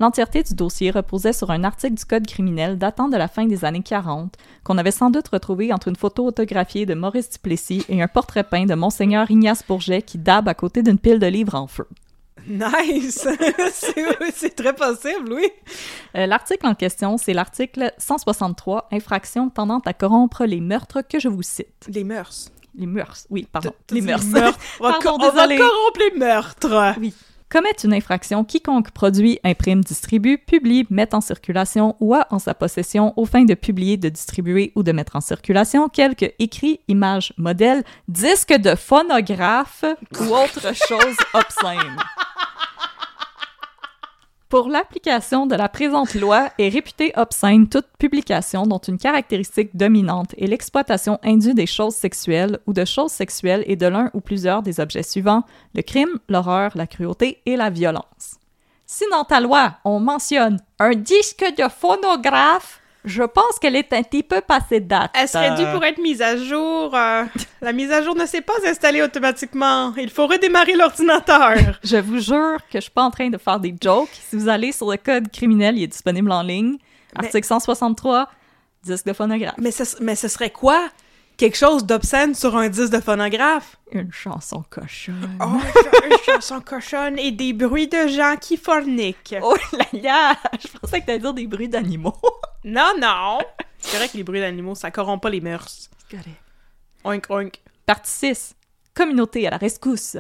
L'entièreté 0.01 0.43
du 0.43 0.55
dossier 0.55 0.91
reposait 0.91 1.35
sur 1.35 1.51
un 1.51 1.63
article 1.63 1.97
du 1.97 2.07
Code 2.07 2.27
criminel 2.27 2.79
datant 2.79 3.11
de 3.11 3.19
la 3.19 3.29
fin 3.29 3.45
des 3.45 3.67
années 3.67 3.83
40, 3.83 4.35
qu'on 4.65 4.79
avait 4.79 4.93
sans 4.93 5.11
doute 5.11 5.29
retrouvé 5.29 5.75
entre 5.75 5.89
une 5.89 5.97
photo 5.97 6.25
autographiée 6.25 6.87
de 6.87 6.95
Maurice 6.95 7.29
Duplessis 7.29 7.85
et 7.91 8.01
un 8.01 8.09
portrait 8.09 8.45
peint 8.45 8.65
de 8.65 8.75
Monseigneur 8.75 9.31
Ignace 9.31 9.63
Bourget 9.69 10.01
qui 10.01 10.17
dabe 10.17 10.49
à 10.49 10.55
côté 10.55 10.83
d'une 10.83 10.99
pile 10.99 11.19
de 11.19 11.27
livres 11.27 11.55
en 11.55 11.67
feu. 11.67 11.87
Nice! 12.47 13.27
c'est 14.35 14.55
très 14.55 14.75
possible, 14.75 15.33
oui. 15.33 15.49
Euh, 16.17 16.27
l'article 16.27 16.67
en 16.67 16.75
question, 16.75 17.17
c'est 17.17 17.33
l'article 17.33 17.93
163, 17.99 18.89
infraction 18.93 19.51
tendant 19.51 19.81
à 19.85 19.93
corrompre 19.93 20.45
les 20.45 20.61
meurtres 20.61 21.03
que 21.03 21.19
je 21.19 21.29
vous 21.29 21.43
cite. 21.43 21.87
Les 21.89 22.05
mœurs. 22.05 22.51
Les 22.77 22.87
mœurs, 22.87 23.27
oui, 23.31 23.47
pardon, 23.51 23.73
les 23.91 24.01
mœurs. 24.01 24.25
meurtres. 24.25 24.59
On 24.81 24.85
va, 24.85 24.93
Pardon, 24.93 25.19
on 25.21 25.31
va 25.33 25.47
corrompre 25.49 26.01
les 26.01 26.19
meurtres. 26.19 26.95
Oui. 27.01 27.13
Commettre 27.51 27.87
une 27.87 27.95
infraction 27.95 28.45
quiconque 28.45 28.91
produit, 28.91 29.41
imprime, 29.43 29.83
distribue, 29.83 30.37
publie, 30.37 30.87
met 30.91 31.15
en 31.15 31.23
circulation 31.23 31.97
ou 31.99 32.15
a 32.15 32.27
en 32.31 32.39
sa 32.39 32.53
possession 32.53 33.15
aux 33.17 33.25
fins 33.25 33.45
de 33.45 33.55
publier, 33.55 33.97
de 33.97 34.11
distribuer 34.11 34.71
ou 34.75 34.83
de 34.83 34.93
mettre 34.93 35.17
en 35.17 35.23
circulation 35.23 35.89
quelque 35.89 36.35
écrit, 36.39 36.81
image, 36.89 37.33
modèle, 37.39 37.85
disque 38.07 38.53
de 38.53 38.75
phonographe 38.75 39.87
ou 40.21 40.25
autre 40.25 40.75
chose 40.75 41.17
obscène. 41.33 41.97
Pour 44.49 44.71
l'application 44.71 45.45
de 45.45 45.55
la 45.55 45.69
présente 45.69 46.15
loi 46.15 46.49
est 46.57 46.71
réputée 46.71 47.13
obscène 47.17 47.69
toute 47.69 47.87
publication 47.99 48.63
dont 48.63 48.79
une 48.79 48.97
caractéristique 48.97 49.77
dominante 49.77 50.35
est 50.39 50.47
l'exploitation 50.47 51.19
indue 51.23 51.53
des 51.53 51.67
choses 51.67 51.95
sexuelles 51.95 52.59
ou 52.67 52.73
de 52.73 52.87
choses 52.87 53.13
sexuelles 53.13 53.63
et 53.67 53.77
de 53.77 53.87
l'un 53.87 54.11
ou 54.15 54.23
plusieurs 54.23 54.63
des 54.63 54.81
objets 54.81 55.03
suivants, 55.03 55.43
le 55.75 55.83
crime, 55.83 56.19
l'horreur, 56.31 56.73
la 56.77 56.87
cruauté 56.87 57.43
et 57.45 57.57
la 57.57 57.69
violence. 57.69 58.39
Si 58.87 59.05
dans 59.11 59.25
ta 59.25 59.41
loi, 59.41 59.75
on 59.85 60.01
mentionne 60.01 60.59
un 60.79 60.95
disque 60.95 61.45
de 61.59 61.69
phonographe, 61.69 62.78
je 63.05 63.23
pense 63.23 63.59
qu'elle 63.61 63.77
est 63.77 63.93
un 63.93 64.03
petit 64.03 64.23
peu 64.23 64.41
passée 64.41 64.81
de 64.81 64.87
date. 64.89 65.11
Elle 65.15 65.29
serait 65.29 65.55
due 65.57 65.65
pour 65.73 65.85
être 65.85 65.99
mise 65.99 66.21
à 66.21 66.37
jour. 66.37 66.95
euh, 66.95 67.25
la 67.63 67.73
mise 67.73 67.91
à 67.93 68.03
jour 68.03 68.15
ne 68.15 68.27
s'est 68.27 68.41
pas 68.43 68.55
installée 68.67 69.03
automatiquement. 69.03 69.95
Il 69.97 70.11
faut 70.11 70.27
redémarrer 70.27 70.75
l'ordinateur. 70.75 71.53
Je 71.85 71.97
vous 71.97 72.19
jure 72.19 72.59
que 72.71 72.75
je 72.77 72.81
suis 72.81 72.91
pas 72.91 73.03
en 73.05 73.11
train 73.11 73.31
de 73.31 73.39
faire 73.39 73.61
des 73.61 73.75
jokes. 73.81 74.09
Si 74.13 74.37
vous 74.37 74.49
allez 74.49 74.73
sur 74.73 74.91
le 74.91 74.97
code 74.97 75.31
criminel, 75.31 75.79
il 75.79 75.85
est 75.85 75.89
disponible 75.89 76.31
en 76.33 76.43
ligne. 76.43 76.77
Mais- 77.17 77.25
Article 77.27 77.47
163, 77.47 78.29
disque 78.83 79.07
de 79.07 79.13
phonographe. 79.13 79.55
mais, 79.59 79.71
ce, 79.71 79.85
mais 80.03 80.15
ce 80.15 80.29
serait 80.29 80.51
quoi? 80.51 80.81
Quelque 81.39 81.57
chose 81.57 81.87
d'obscène 81.87 82.35
sur 82.35 82.57
un 82.57 82.69
disque 82.69 82.93
de 82.93 83.01
phonographe. 83.01 83.77
Une 83.93 84.13
chanson 84.13 84.63
cochonne. 84.69 85.39
Oh, 85.41 85.59
une 86.05 86.17
chanson 86.27 86.61
cochonne 86.61 87.19
et 87.19 87.33
des 87.33 87.55
bruits 87.55 87.89
de 87.89 88.09
gens 88.09 88.35
qui 88.39 88.59
forniquent. 88.59 89.37
Oh 89.43 89.57
là 89.73 89.87
là! 89.95 90.37
Je 90.61 90.77
pensais 90.77 91.01
que 91.01 91.07
t'allais 91.07 91.21
dire 91.21 91.33
des 91.33 91.47
bruits 91.47 91.71
d'animaux. 91.71 92.15
Non, 92.65 92.91
non! 93.01 93.39
C'est 93.79 93.97
vrai 93.97 94.09
que 94.09 94.17
les 94.17 94.25
bruits 94.25 94.41
d'animaux, 94.41 94.75
ça 94.75 94.91
corrompt 94.91 95.23
pas 95.23 95.31
les 95.31 95.41
mœurs. 95.41 95.89
Oink, 97.05 97.31
oink. 97.31 97.63
Partie 97.87 98.11
6. 98.11 98.57
Communauté 98.93 99.47
à 99.47 99.51
la 99.51 99.57
rescousse. 99.59 100.17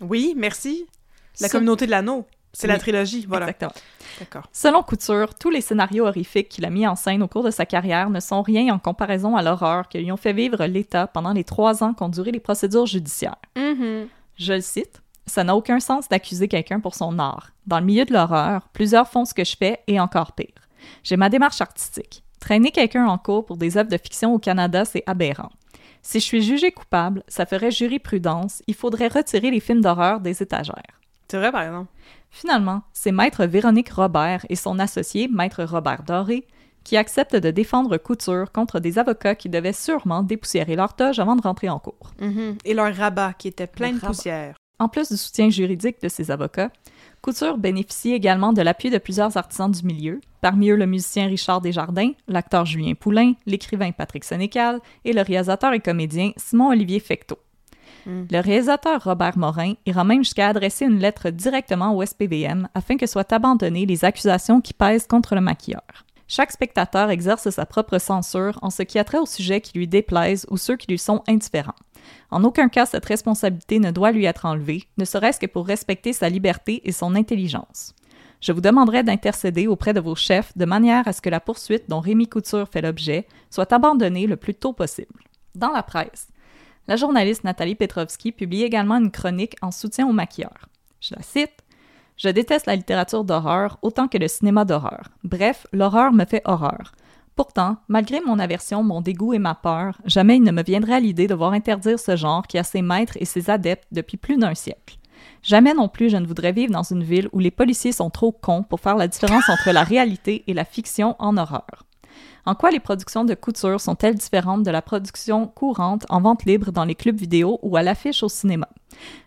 Oui, 0.00 0.34
merci. 0.36 0.86
La 1.40 1.48
communauté 1.48 1.86
de 1.86 1.90
l'anneau. 1.90 2.26
C'est 2.52 2.66
la 2.66 2.78
trilogie, 2.78 3.24
voilà. 3.26 3.46
Exactement. 3.46 3.72
D'accord. 4.18 4.46
Selon 4.52 4.82
Couture, 4.82 5.34
tous 5.34 5.50
les 5.50 5.62
scénarios 5.62 6.06
horrifiques 6.06 6.50
qu'il 6.50 6.64
a 6.66 6.70
mis 6.70 6.86
en 6.86 6.96
scène 6.96 7.22
au 7.22 7.28
cours 7.28 7.44
de 7.44 7.50
sa 7.50 7.64
carrière 7.64 8.10
ne 8.10 8.20
sont 8.20 8.42
rien 8.42 8.72
en 8.74 8.78
comparaison 8.78 9.36
à 9.36 9.42
l'horreur 9.42 9.88
que 9.88 9.98
lui 9.98 10.12
ont 10.12 10.18
fait 10.18 10.34
vivre 10.34 10.64
l'État 10.66 11.06
pendant 11.06 11.32
les 11.32 11.44
trois 11.44 11.82
ans 11.82 11.94
qu'ont 11.94 12.10
duré 12.10 12.30
les 12.30 12.40
procédures 12.40 12.86
judiciaires. 12.86 13.36
Mhm. 13.56 14.08
Je 14.36 14.52
le 14.52 14.60
cite. 14.60 15.02
Ça 15.26 15.44
n'a 15.44 15.56
aucun 15.56 15.80
sens 15.80 16.08
d'accuser 16.08 16.48
quelqu'un 16.48 16.80
pour 16.80 16.94
son 16.94 17.18
art. 17.18 17.52
Dans 17.66 17.78
le 17.78 17.86
milieu 17.86 18.04
de 18.04 18.12
l'horreur, 18.12 18.68
plusieurs 18.72 19.08
font 19.08 19.24
ce 19.24 19.34
que 19.34 19.44
je 19.44 19.56
fais 19.56 19.80
et 19.86 20.00
encore 20.00 20.32
pire. 20.32 20.48
J'ai 21.04 21.16
ma 21.16 21.28
démarche 21.28 21.60
artistique. 21.60 22.22
Traîner 22.40 22.72
quelqu'un 22.72 23.06
en 23.06 23.18
cours 23.18 23.46
pour 23.46 23.56
des 23.56 23.76
œuvres 23.78 23.88
de 23.88 23.96
fiction 23.96 24.34
au 24.34 24.38
Canada, 24.38 24.84
c'est 24.84 25.04
aberrant. 25.06 25.50
Si 26.02 26.18
je 26.18 26.24
suis 26.24 26.42
jugé 26.42 26.72
coupable, 26.72 27.22
ça 27.28 27.46
ferait 27.46 27.70
jurisprudence, 27.70 28.62
il 28.66 28.74
faudrait 28.74 29.06
retirer 29.06 29.52
les 29.52 29.60
films 29.60 29.80
d'horreur 29.80 30.18
des 30.18 30.42
étagères. 30.42 31.00
C'est 31.28 31.38
vrai, 31.38 31.52
par 31.52 31.62
exemple. 31.62 31.90
Finalement, 32.32 32.82
c'est 32.94 33.12
Maître 33.12 33.44
Véronique 33.44 33.90
Robert 33.90 34.44
et 34.48 34.56
son 34.56 34.78
associé, 34.78 35.28
Maître 35.28 35.62
Robert 35.64 36.02
Doré, 36.02 36.46
qui 36.82 36.96
acceptent 36.96 37.36
de 37.36 37.50
défendre 37.50 37.98
Couture 37.98 38.50
contre 38.50 38.80
des 38.80 38.98
avocats 38.98 39.34
qui 39.36 39.48
devaient 39.50 39.74
sûrement 39.74 40.22
dépoussiérer 40.22 40.74
leur 40.74 40.96
toge 40.96 41.20
avant 41.20 41.36
de 41.36 41.42
rentrer 41.42 41.68
en 41.68 41.78
cours. 41.78 42.10
Mhm. 42.20 42.56
Et 42.64 42.74
leur 42.74 42.92
rabat, 42.96 43.34
qui 43.34 43.48
était 43.48 43.66
plein 43.66 43.88
Le 43.88 43.94
de 43.96 44.00
rabat. 44.00 44.06
poussière. 44.14 44.56
En 44.78 44.88
plus 44.88 45.10
du 45.12 45.16
soutien 45.16 45.48
juridique 45.50 46.02
de 46.02 46.08
ses 46.08 46.30
avocats, 46.32 46.70
Couture 47.20 47.58
bénéficie 47.58 48.12
également 48.12 48.52
de 48.52 48.62
l'appui 48.62 48.90
de 48.90 48.98
plusieurs 48.98 49.36
artisans 49.36 49.70
du 49.70 49.84
milieu, 49.86 50.20
parmi 50.40 50.70
eux 50.70 50.76
le 50.76 50.86
musicien 50.86 51.28
Richard 51.28 51.60
Desjardins, 51.60 52.10
l'acteur 52.26 52.64
Julien 52.64 52.94
Poulain, 52.94 53.34
l'écrivain 53.46 53.92
Patrick 53.92 54.24
Sénécal 54.24 54.80
et 55.04 55.12
le 55.12 55.20
réalisateur 55.22 55.72
et 55.74 55.80
comédien 55.80 56.32
Simon-Olivier 56.36 56.98
Fecteau. 56.98 57.38
Mm. 58.06 58.22
Le 58.30 58.40
réalisateur 58.40 59.04
Robert 59.04 59.38
Morin 59.38 59.74
ira 59.86 60.04
même 60.04 60.24
jusqu'à 60.24 60.48
adresser 60.48 60.86
une 60.86 60.98
lettre 60.98 61.30
directement 61.30 61.94
au 61.96 62.04
SPVM 62.04 62.68
afin 62.74 62.96
que 62.96 63.06
soient 63.06 63.32
abandonnées 63.32 63.86
les 63.86 64.04
accusations 64.04 64.60
qui 64.60 64.74
pèsent 64.74 65.06
contre 65.06 65.34
le 65.34 65.40
maquilleur. 65.40 65.82
Chaque 66.28 66.52
spectateur 66.52 67.10
exerce 67.10 67.50
sa 67.50 67.66
propre 67.66 67.98
censure 67.98 68.58
en 68.62 68.70
ce 68.70 68.82
qui 68.82 68.98
a 68.98 69.04
trait 69.04 69.18
aux 69.18 69.26
sujets 69.26 69.60
qui 69.60 69.76
lui 69.76 69.86
déplaisent 69.86 70.46
ou 70.50 70.56
ceux 70.56 70.76
qui 70.76 70.86
lui 70.88 70.98
sont 70.98 71.22
indifférents. 71.28 71.74
En 72.30 72.42
aucun 72.44 72.68
cas, 72.68 72.86
cette 72.86 73.04
responsabilité 73.04 73.78
ne 73.78 73.90
doit 73.90 74.12
lui 74.12 74.24
être 74.24 74.46
enlevée, 74.46 74.84
ne 74.96 75.04
serait-ce 75.04 75.38
que 75.38 75.46
pour 75.46 75.66
respecter 75.66 76.12
sa 76.12 76.28
liberté 76.28 76.80
et 76.84 76.92
son 76.92 77.14
intelligence. 77.14 77.94
Je 78.40 78.50
vous 78.50 78.60
demanderai 78.60 79.02
d'intercéder 79.04 79.66
auprès 79.66 79.92
de 79.92 80.00
vos 80.00 80.16
chefs 80.16 80.56
de 80.56 80.64
manière 80.64 81.06
à 81.06 81.12
ce 81.12 81.20
que 81.20 81.30
la 81.30 81.38
poursuite 81.38 81.88
dont 81.88 82.00
Rémi 82.00 82.26
Couture 82.26 82.68
fait 82.68 82.80
l'objet 82.80 83.26
soit 83.50 83.72
abandonnée 83.72 84.26
le 84.26 84.36
plus 84.36 84.54
tôt 84.54 84.72
possible. 84.72 85.22
Dans 85.54 85.70
la 85.70 85.82
presse, 85.82 86.28
la 86.88 86.96
journaliste 86.96 87.44
Nathalie 87.44 87.74
Petrovski 87.74 88.32
publie 88.32 88.62
également 88.62 88.96
une 88.96 89.10
chronique 89.10 89.56
en 89.62 89.70
soutien 89.70 90.06
aux 90.06 90.12
maquilleurs. 90.12 90.68
Je 91.00 91.14
la 91.14 91.22
cite 91.22 91.62
Je 92.16 92.28
déteste 92.28 92.66
la 92.66 92.76
littérature 92.76 93.24
d'horreur 93.24 93.78
autant 93.82 94.08
que 94.08 94.18
le 94.18 94.28
cinéma 94.28 94.64
d'horreur. 94.64 95.08
Bref, 95.24 95.66
l'horreur 95.72 96.12
me 96.12 96.24
fait 96.24 96.42
horreur. 96.44 96.92
Pourtant, 97.34 97.76
malgré 97.88 98.20
mon 98.20 98.38
aversion, 98.38 98.82
mon 98.82 99.00
dégoût 99.00 99.32
et 99.32 99.38
ma 99.38 99.54
peur, 99.54 100.00
jamais 100.04 100.36
il 100.36 100.42
ne 100.42 100.52
me 100.52 100.62
viendrait 100.62 100.94
à 100.94 101.00
l'idée 101.00 101.26
de 101.26 101.34
voir 101.34 101.52
interdire 101.52 101.98
ce 101.98 102.14
genre 102.14 102.46
qui 102.46 102.58
a 102.58 102.64
ses 102.64 102.82
maîtres 102.82 103.16
et 103.18 103.24
ses 103.24 103.48
adeptes 103.48 103.88
depuis 103.90 104.18
plus 104.18 104.36
d'un 104.36 104.54
siècle. 104.54 104.98
Jamais 105.42 105.72
non 105.72 105.88
plus 105.88 106.10
je 106.10 106.16
ne 106.16 106.26
voudrais 106.26 106.52
vivre 106.52 106.72
dans 106.72 106.82
une 106.82 107.02
ville 107.02 107.28
où 107.32 107.38
les 107.38 107.50
policiers 107.50 107.92
sont 107.92 108.10
trop 108.10 108.32
cons 108.32 108.64
pour 108.64 108.80
faire 108.80 108.96
la 108.96 109.08
différence 109.08 109.48
entre 109.48 109.70
la 109.70 109.82
réalité 109.82 110.44
et 110.46 110.54
la 110.54 110.64
fiction 110.64 111.16
en 111.18 111.36
horreur. 111.36 111.86
En 112.44 112.56
quoi 112.56 112.72
les 112.72 112.80
productions 112.80 113.24
de 113.24 113.34
couture 113.34 113.80
sont-elles 113.80 114.16
différentes 114.16 114.64
de 114.64 114.70
la 114.72 114.82
production 114.82 115.46
courante 115.46 116.04
en 116.08 116.20
vente 116.20 116.44
libre 116.44 116.72
dans 116.72 116.84
les 116.84 116.96
clubs 116.96 117.16
vidéo 117.16 117.60
ou 117.62 117.76
à 117.76 117.82
l'affiche 117.82 118.24
au 118.24 118.28
cinéma? 118.28 118.68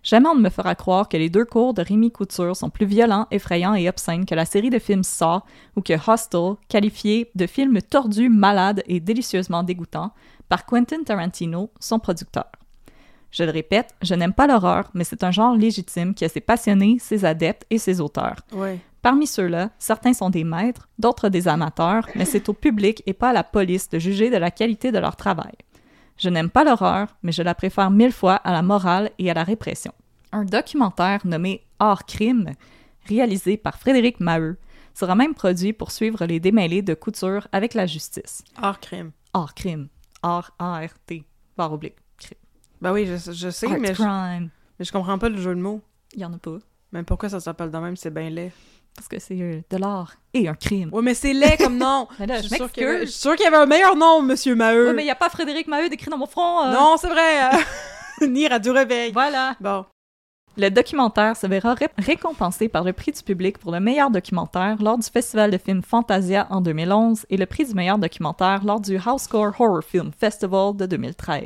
Jamais 0.03 0.28
on 0.28 0.36
ne 0.36 0.41
me 0.41 0.49
fera 0.49 0.76
croire 0.76 1.07
que 1.07 1.16
les 1.16 1.30
deux 1.30 1.45
cours 1.45 1.74
de 1.74 1.82
Rémi 1.82 2.11
Couture 2.11 2.55
sont 2.55 2.70
plus 2.70 2.86
violents, 2.86 3.28
effrayants 3.32 3.74
et 3.74 3.88
obscènes 3.88 4.26
que 4.26 4.36
la 4.36 4.45
série 4.45 4.70
de 4.70 4.80
films 4.80 5.03
Saw 5.03 5.39
ou 5.78 5.82
que 5.82 5.93
Hostel, 5.93 6.55
qualifié 6.68 7.32
de 7.36 7.47
film 7.47 7.82
tordu, 7.82 8.28
malade 8.30 8.84
et 8.86 8.99
délicieusement 8.99 9.63
dégoûtant 9.63 10.11
par 10.49 10.66
Quentin 10.66 11.03
Tarantino, 11.03 11.72
son 11.80 11.99
producteur. 11.99 12.45
Je 13.32 13.43
le 13.43 13.51
répète, 13.51 13.95
je 14.01 14.13
n'aime 14.13 14.34
pas 14.34 14.47
l'horreur, 14.47 14.89
mais 14.93 15.03
c'est 15.03 15.24
un 15.24 15.32
genre 15.32 15.55
légitime 15.55 16.13
qui 16.13 16.24
a 16.24 16.30
ses 16.30 16.41
passionnés, 16.41 16.97
ses 16.99 17.26
adeptes 17.26 17.66
et 17.70 17.78
ses 17.78 17.99
auteurs. 17.99 18.38
Parmi 19.06 19.28
ceux-là, 19.28 19.70
certains 19.78 20.14
sont 20.14 20.32
des 20.32 20.43
maîtres, 20.43 20.89
d'autres 20.97 21.30
des 21.30 21.47
amateurs, 21.47 22.08
mais 22.16 22.26
c'est 22.26 22.49
au 22.49 22.53
public 22.53 23.03
et 23.06 23.14
pas 23.14 23.30
à 23.30 23.34
la 23.34 23.43
police 23.43 23.88
de 23.88 23.99
juger 23.99 24.32
de 24.32 24.38
la 24.38 24.49
qualité 24.49 24.91
de 24.91 24.97
leur 24.97 25.16
travail. 25.16 25.53
Je 26.18 26.28
n'aime 26.28 26.49
pas 26.49 26.64
l'horreur, 26.64 27.16
mais 27.22 27.32
je 27.32 27.43
la 27.43 27.53
préfère 27.53 27.91
mille 27.91 28.12
fois 28.12 28.34
à 28.34 28.51
la 28.51 28.64
morale 28.64 29.12
et 29.20 29.30
à 29.30 29.36
la 29.36 29.43
répression. 29.43 29.91
Un 30.32 30.43
documentaire 30.43 31.20
nommé 31.24 31.68
Hors 31.80 32.06
crime, 32.06 32.53
réalisé 33.08 33.58
par 33.58 33.78
Frédéric 33.78 34.20
Maheu, 34.22 34.58
sera 34.95 35.14
même 35.14 35.36
produit 35.36 35.72
pour 35.72 35.91
suivre 35.91 36.26
les 36.26 36.39
démêlés 36.39 36.82
de 36.82 36.95
couture 36.95 37.47
avec 37.51 37.76
la 37.76 37.86
justice. 37.86 38.43
Hors 38.60 38.80
crime. 38.80 39.12
Hors 39.36 39.53
crime. 39.53 39.88
Hors 40.24 40.49
A-R-T. 40.58 41.24
Barre 41.56 41.74
oblique. 41.74 41.97
Crime. 42.18 42.39
Ben 42.82 42.91
oui, 42.91 43.06
je, 43.06 43.32
je 43.32 43.49
sais, 43.51 43.68
Art 43.68 43.78
mais 43.80 43.93
je, 43.93 44.01
mais 44.01 44.84
je 44.84 44.91
comprends 44.91 45.20
pas 45.20 45.30
le 45.30 45.38
jeu 45.38 45.53
de 45.53 45.62
mots. 45.62 45.82
Il 46.16 46.22
y 46.22 46.26
en 46.26 46.34
a 46.34 46.39
pas. 46.39 46.58
Mais 46.91 47.03
pourquoi 47.03 47.30
ça 47.30 47.39
s'appelle 47.39 47.70
de 47.70 47.78
même, 47.78 47.95
c'est 47.95 48.10
bien 48.10 48.32
laid. 48.32 48.51
Parce 48.96 49.08
que 49.10 49.20
c'est 49.20 49.39
euh, 49.41 49.62
de 49.70 49.78
l'art 49.78 50.14
et 50.34 50.48
un 50.48 50.54
crime. 50.54 50.89
Ouais, 50.93 51.02
mais 51.02 51.14
c'est 51.14 51.34
laid 51.34 51.58
comme 51.58 51.78
nom. 51.78 52.08
Mais 52.20 52.28
là, 52.28 52.38
je 52.41 52.48
suis 52.48 52.56
sûre 52.56 52.72
qu'il 52.72 52.84
y 52.84 52.86
avait- 52.86 53.06
y 53.06 53.56
un 53.56 53.66
meilleur 53.66 53.96
nom, 53.96 54.22
Monsieur 54.22 54.56
Maheu. 54.56 54.88
Ouais, 54.88 54.93
mais 54.93 55.02
il 55.02 55.06
n'y 55.06 55.12
a 55.12 55.16
pas 55.16 55.30
Frédéric 55.30 55.68
Maheu 55.68 55.89
décrit 55.89 56.10
dans 56.10 56.18
mon 56.18 56.28
front. 56.28 56.62
euh. 56.66 56.72
Non, 56.74 56.96
c'est 56.98 57.10
vrai. 57.10 57.43
euh, 57.54 58.28
Ni 58.28 58.48
Radio 58.48 58.72
Réveil. 58.74 59.12
Voilà. 59.12 59.56
Bon. 59.60 59.86
Le 60.58 60.70
documentaire 60.70 61.36
se 61.36 61.46
verra 61.48 61.74
ré- 61.74 61.89
récompensé 61.98 62.70
par 62.70 62.86
le 62.86 62.93
prix 62.93 63.12
du 63.12 63.22
public 63.22 63.58
pour 63.58 63.74
le 63.74 63.82
meilleur 63.82 64.10
documentaire 64.10 64.78
lors 64.82 64.98
du 64.98 65.08
Festival 65.10 65.52
de 65.52 65.58
films 65.58 65.84
Fantasia 65.84 66.48
en 66.50 66.62
2011 66.62 67.26
et 67.30 67.36
le 67.36 67.46
prix 67.46 67.66
du 67.66 67.74
meilleur 67.74 67.98
documentaire 67.98 68.64
lors 68.64 68.80
du 68.80 68.98
Housecore 68.98 69.54
Horror 69.60 69.84
Film 69.84 70.12
Festival 70.18 70.74
de 70.78 70.86
2013. 70.86 71.41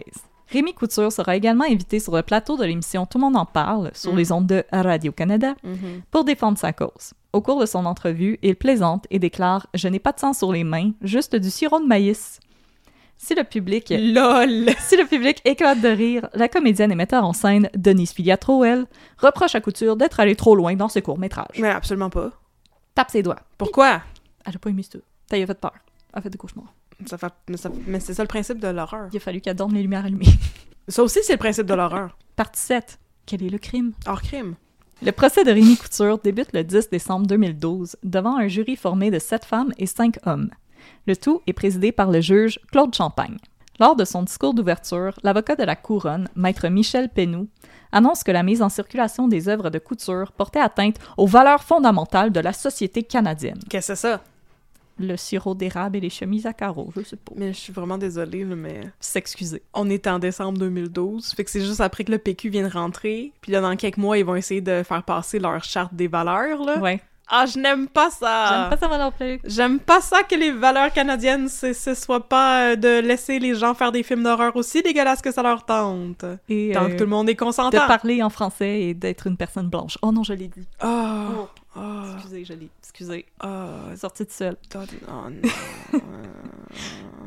Rémi 0.52 0.74
Couture 0.76 1.12
sera 1.12 1.36
également 1.36 1.64
invité 1.66 2.00
sur 2.00 2.16
le 2.16 2.22
plateau 2.22 2.56
de 2.58 2.66
l'émission 2.66 3.08
Tout 3.08 3.18
le 3.18 3.24
monde 3.24 3.36
en 3.36 3.46
parle 3.46 3.90
sur 3.96 4.14
Mm. 4.14 4.18
les 4.18 4.32
ondes 4.32 4.48
de 4.48 4.64
Radio-Canada 4.72 5.56
Mhm. 5.64 6.02
pour 6.12 6.24
défendre 6.24 6.58
sa 6.60 6.72
cause. 6.74 7.14
Au 7.34 7.42
cours 7.42 7.60
de 7.62 7.66
son 7.66 7.86
entrevue, 7.86 8.40
il 8.42 8.56
plaisante 8.56 9.06
et 9.12 9.20
déclare 9.20 9.68
«Je 9.76 9.88
n'ai 9.88 10.00
pas 10.00 10.12
de 10.12 10.20
sang 10.20 10.34
sur 10.34 10.52
les 10.52 10.64
mains, 10.64 10.92
juste 11.02 11.36
du 11.36 11.50
sirop 11.52 11.80
de 11.80 11.86
maïs». 11.86 12.40
Si 13.18 13.36
le 13.36 13.44
public 13.44 13.90
LOL. 13.96 14.70
si 14.80 14.96
le 14.96 15.06
public 15.06 15.42
éclate 15.44 15.82
de 15.82 15.90
rire, 15.90 16.30
la 16.34 16.48
comédienne 16.48 16.92
et 16.92 16.96
metteur 16.96 17.26
en 17.26 17.34
scène 17.34 17.70
Denise 17.76 18.14
Filiatro, 18.14 18.64
elle, 18.64 18.86
reproche 19.18 19.56
à 19.56 19.62
Couture 19.62 19.98
d'être 19.98 20.20
allée 20.22 20.38
trop 20.38 20.56
loin 20.56 20.76
dans 20.76 20.88
ses 20.88 21.02
courts-métrages. 21.02 21.60
Mais 21.60 21.70
absolument 21.70 22.10
pas. 22.10 22.32
Tape 22.96 23.12
ses 23.12 23.22
doigts. 23.22 23.42
Pourquoi? 23.58 24.02
Elle 24.46 24.56
a 24.56 24.60
pas 24.60 24.70
aimé 24.70 24.84
ça. 24.84 25.00
A 25.32 25.36
fait 25.46 25.54
peur. 25.54 25.74
Elle 26.14 26.20
a 26.20 26.22
fait 26.22 26.30
des 26.30 26.38
cauchemars. 26.38 26.74
Ça 27.06 27.18
fait... 27.18 27.32
Mais, 27.50 27.58
ça- 27.58 27.72
mais 27.86 28.00
c'est 28.00 28.14
ça 28.14 28.24
le 28.24 28.28
principe 28.28 28.60
de 28.60 28.68
l'horreur. 28.70 29.10
Il 29.12 29.18
a 29.18 29.20
fallu 29.20 29.42
qu'elle 29.42 29.56
dorme 29.56 29.76
les 29.76 29.82
lumières 29.82 30.06
allumées. 30.06 30.26
Ça 30.88 31.04
aussi, 31.04 31.20
c'est 31.24 31.34
le 31.34 31.40
principe 31.40 31.66
de 31.68 31.74
l'horreur. 31.74 32.18
Partie 32.38 32.62
7. 32.62 33.00
Quel 33.26 33.44
est 33.44 33.50
le 33.50 33.58
crime? 33.60 33.92
Hors 34.08 34.22
crime. 34.22 34.56
Le 35.02 35.14
procès 35.14 35.46
de 35.46 35.52
Rémi 35.52 35.78
Couture 35.78 36.18
débute 36.18 36.52
le 36.52 36.62
10 36.62 36.90
décembre 36.90 37.26
2012 37.26 37.96
devant 38.04 38.36
un 38.36 38.50
jury 38.50 38.76
formé 38.76 39.12
de 39.12 39.18
sept 39.18 39.46
femmes 39.46 39.72
et 39.78 39.86
cinq 39.86 40.18
hommes. 40.26 40.50
Le 41.08 41.16
tout 41.16 41.42
est 41.48 41.54
présidé 41.54 41.94
par 41.94 42.12
le 42.12 42.20
juge 42.20 42.60
Claude 42.70 42.94
Champagne. 42.94 43.38
Lors 43.80 43.96
de 43.96 44.04
son 44.04 44.24
discours 44.24 44.54
d'ouverture, 44.54 45.18
l'avocat 45.24 45.56
de 45.56 45.64
la 45.64 45.78
Couronne, 45.78 46.28
maître 46.36 46.68
Michel 46.68 47.08
Penou, 47.08 47.48
annonce 47.94 48.26
que 48.26 48.32
la 48.32 48.44
mise 48.44 48.62
en 48.62 48.68
circulation 48.68 49.30
des 49.30 49.48
œuvres 49.48 49.70
de 49.70 49.80
couture 49.80 50.34
portait 50.34 50.60
atteinte 50.60 50.98
aux 51.16 51.28
valeurs 51.28 51.64
fondamentales 51.64 52.34
de 52.34 52.42
la 52.42 52.52
société 52.52 53.04
canadienne. 53.04 53.60
Qu'est-ce 53.70 53.94
que 53.94 53.96
c'est 53.96 54.02
ça? 54.02 54.22
Le 55.00 55.16
sirop 55.18 55.56
d'érable 55.56 55.98
et 55.98 56.00
les 56.02 56.10
chemises 56.10 56.46
à 56.46 56.54
carreaux, 56.54 56.92
je 56.96 57.02
sais 57.04 57.16
pas. 57.16 57.32
Mais 57.36 57.54
je 57.54 57.58
suis 57.60 57.74
vraiment 57.74 57.98
désolée, 57.98 58.44
mais... 58.44 58.82
S'excuser. 59.00 59.64
On 59.74 59.90
est 59.90 60.06
en 60.08 60.20
décembre 60.20 60.58
2012, 60.60 61.34
fait 61.34 61.44
que 61.44 61.50
c'est 61.52 61.62
juste 61.62 61.82
après 61.82 62.04
que 62.04 62.12
le 62.12 62.18
PQ 62.18 62.50
vient 62.50 62.68
de 62.68 62.74
rentrer, 62.74 63.32
puis 63.42 63.52
là, 63.52 63.62
dans 63.62 63.76
quelques 63.76 63.98
mois, 63.98 64.18
ils 64.18 64.26
vont 64.26 64.36
essayer 64.36 64.62
de 64.62 64.84
faire 64.84 65.04
passer 65.04 65.40
leur 65.40 65.64
charte 65.64 65.94
des 65.94 66.08
valeurs, 66.08 66.64
là. 66.64 66.78
Ouais. 66.80 67.02
Ah, 67.32 67.46
je 67.46 67.60
n'aime 67.60 67.88
pas 67.88 68.10
ça! 68.10 68.46
J'aime 68.50 68.70
pas 68.72 68.78
ça 68.78 68.88
moi 68.88 68.98
non 68.98 69.12
plus. 69.12 69.40
J'aime 69.46 69.80
pas 69.80 70.02
ça 70.02 70.24
que 70.24 70.34
les 70.34 70.52
valeurs 70.52 70.92
canadiennes, 70.92 71.48
c'est- 71.48 71.76
ce 71.76 71.94
soit 71.94 72.28
pas 72.28 72.72
euh, 72.72 72.76
de 72.76 73.02
laisser 73.06 73.38
les 73.38 73.54
gens 73.54 73.76
faire 73.76 73.92
des 73.92 74.02
films 74.02 74.24
d'horreur 74.24 74.56
aussi 74.56 74.82
dégueulasses 74.82 75.22
que 75.22 75.32
ça 75.32 75.44
leur 75.44 75.64
tente. 75.64 76.26
Et 76.50 76.72
Tant 76.74 76.86
euh, 76.86 76.88
que 76.88 76.94
tout 76.98 77.04
le 77.04 77.10
monde 77.12 77.30
est 77.30 77.36
de 77.36 77.40
consentant. 77.40 77.86
parler 77.86 78.24
en 78.24 78.32
français 78.32 78.82
et 78.82 78.94
d'être 78.96 79.28
une 79.28 79.38
personne 79.38 79.70
blanche. 79.70 80.00
Oh 80.02 80.12
non, 80.12 80.24
je 80.24 80.34
l'ai 80.34 80.48
dit. 80.48 80.68
Ah. 80.80 81.28
Ah, 81.76 82.14
Excusez, 82.16 82.46
je 82.46 82.54
l'ai. 82.54 82.70
Excusez. 82.80 83.26
ah, 83.40 83.96
Sorti 83.96 84.26
de 84.26 84.32
seul. 84.32 84.58
attends, 84.74 84.86
oh 85.08 85.30
non. 85.30 86.00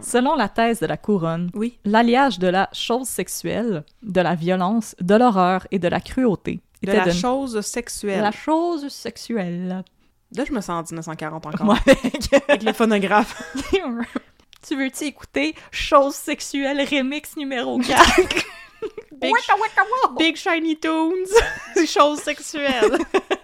Selon 0.00 0.34
la 0.34 0.48
thèse 0.48 0.80
de 0.80 0.86
la 0.86 0.96
couronne, 0.96 1.50
oui. 1.54 1.78
l'alliage 1.84 2.38
de 2.38 2.48
la 2.48 2.68
chose 2.72 3.06
sexuelle, 3.08 3.84
de 4.02 4.20
la 4.20 4.34
violence, 4.34 4.96
de 5.00 5.14
l'horreur 5.14 5.66
et 5.70 5.78
de 5.78 5.86
la 5.88 6.00
cruauté 6.00 6.60
De 6.82 6.88
était 6.90 6.96
la 6.98 7.04
de 7.06 7.10
chose 7.12 7.60
sexuelle. 7.60 8.20
la 8.20 8.32
chose 8.32 8.88
sexuelle. 8.88 9.84
Là, 10.36 10.44
je 10.44 10.52
me 10.52 10.60
sens 10.60 10.90
en 10.90 10.94
1940 10.94 11.46
encore. 11.46 11.64
Moi 11.64 11.76
avec. 11.86 12.32
Avec 12.48 12.62
les 12.64 12.72
phonographes. 12.72 13.54
tu 14.66 14.76
veux-tu 14.76 15.04
écouter 15.04 15.54
chose 15.70 16.14
sexuelle 16.14 16.80
remix 16.90 17.36
numéro 17.36 17.78
4? 17.78 18.20
Big, 19.20 19.32
Big 20.18 20.36
Shiny 20.36 20.76
Toons. 20.78 21.12
chose 21.86 22.18
sexuelle. 22.18 22.98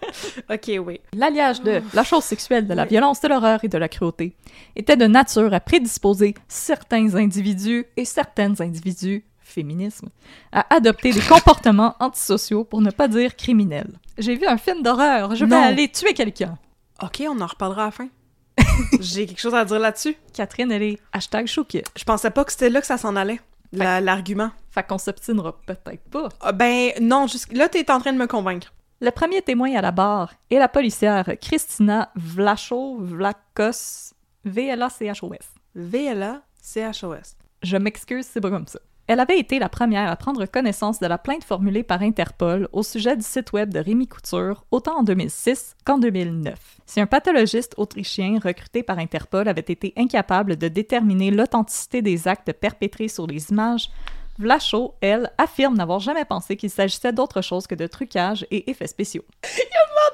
ok, 0.51 0.71
oui. 0.87 1.01
L'alliage 1.15 1.61
de 1.63 1.81
la 1.95 2.05
chose 2.05 2.25
sexuelle, 2.25 2.67
de 2.67 2.75
la 2.75 2.85
violence, 2.85 3.21
de 3.21 3.29
l'horreur 3.29 3.63
et 3.65 3.69
de 3.69 3.79
la 3.79 3.89
cruauté 3.89 4.35
était 4.77 4.97
de 4.97 5.07
nature 5.07 5.53
à 5.53 5.61
prédisposer 5.61 6.35
certains 6.49 7.15
individus 7.15 7.87
et 7.97 8.05
certaines 8.05 8.61
individus, 8.63 9.25
féminisme, 9.41 10.09
à 10.53 10.75
adopter 10.75 11.13
des 11.13 11.21
comportements 11.29 11.95
antisociaux 12.01 12.65
pour 12.65 12.81
ne 12.81 12.91
pas 12.91 13.09
dire 13.09 13.37
criminels. 13.37 13.99
J'ai 14.19 14.35
vu 14.37 14.47
un 14.47 14.59
film 14.59 14.83
d'horreur, 14.83 15.35
je 15.35 15.45
vais 15.45 15.51
Non. 15.57 15.63
aller 15.63 15.89
tuer 15.89 16.15
quelqu'un. 16.15 16.59
Ok, 17.03 17.23
on 17.29 17.41
en 17.41 17.47
reparlera 17.47 17.83
à 17.83 17.87
la 17.87 17.91
fin. 17.93 18.09
J'ai 19.01 19.27
quelque 19.27 19.41
chose 19.41 19.55
à 19.55 19.65
dire 19.65 19.79
là-dessus? 19.79 20.17
Catherine, 20.35 20.73
elle 20.73 20.83
est 20.83 20.99
hashtag 21.13 21.47
chouquet. 21.47 21.85
Je 21.97 22.03
pensais 22.05 22.31
pas 22.31 22.45
que 22.45 22.51
c'était 22.53 22.71
là 22.71 22.81
que 22.81 22.87
ça 22.89 22.99
s'en 22.99 23.15
allait. 23.15 23.41
la- 23.73 24.01
L'argument. 24.01 24.51
Fait 24.71 24.83
qu'on 24.85 24.99
s'obstinera 24.99 25.57
peut-être 25.65 26.03
pas. 26.11 26.29
Ah, 26.41 26.51
ben, 26.53 26.91
non, 27.01 27.27
jusqu- 27.27 27.57
là, 27.57 27.69
t'es 27.69 27.89
en 27.91 28.01
train 28.01 28.13
de 28.13 28.19
me 28.19 28.27
convaincre. 28.27 28.73
Le 29.01 29.13
premier 29.13 29.43
témoin 29.43 29.77
à 29.77 29.81
la 29.81 29.93
barre 29.93 30.35
est 30.51 30.59
la 30.59 30.67
policière 30.67 31.25
Christina 31.41 32.11
Vlacho 32.17 32.97
Vlakos, 32.99 34.13
V-L-A-C-H-O-S. 34.45 35.55
VLA, 35.77 36.43
CHOS. 36.61 37.37
Je 37.63 37.77
m'excuse, 37.77 38.27
c'est 38.27 38.41
pas 38.41 38.51
comme 38.51 38.67
ça. 38.67 38.81
Elle 39.07 39.21
avait 39.21 39.39
été 39.39 39.61
la 39.61 39.69
première 39.69 40.11
à 40.11 40.17
prendre 40.17 40.45
connaissance 40.47 40.99
de 40.99 41.07
la 41.07 41.17
plainte 41.17 41.45
formulée 41.45 41.85
par 41.85 42.03
Interpol 42.03 42.69
au 42.73 42.83
sujet 42.83 43.17
du 43.17 43.23
site 43.23 43.53
web 43.53 43.73
de 43.73 43.79
Rémi 43.79 44.09
Couture, 44.09 44.65
autant 44.73 44.99
en 44.99 45.03
2006 45.05 45.77
qu'en 45.85 45.99
2009. 45.99 46.59
Si 46.85 47.01
un 47.01 47.07
pathologiste 47.07 47.75
autrichien 47.77 48.41
recruté 48.43 48.83
par 48.83 48.99
Interpol 48.99 49.47
avait 49.47 49.61
été 49.61 49.93
incapable 49.97 50.57
de 50.57 50.67
déterminer 50.67 51.31
l'authenticité 51.31 52.03
des 52.03 52.27
actes 52.27 52.53
perpétrés 52.53 53.09
sur 53.09 53.29
les 53.29 53.51
images, 53.51 53.91
Vlacho, 54.39 54.95
elle, 55.01 55.33
affirme 55.37 55.77
n'avoir 55.77 56.01
jamais 56.01 56.25
pensé 56.25 56.57
qu'il 56.57 56.71
s'agissait 56.71 57.13
d'autre 57.13 57.43
chose 57.43 57.67
que 57.67 57.75
de 57.75 57.87
trucage 57.87 58.47
et 58.51 58.71
effets 58.71 58.87
spéciaux. 58.87 59.25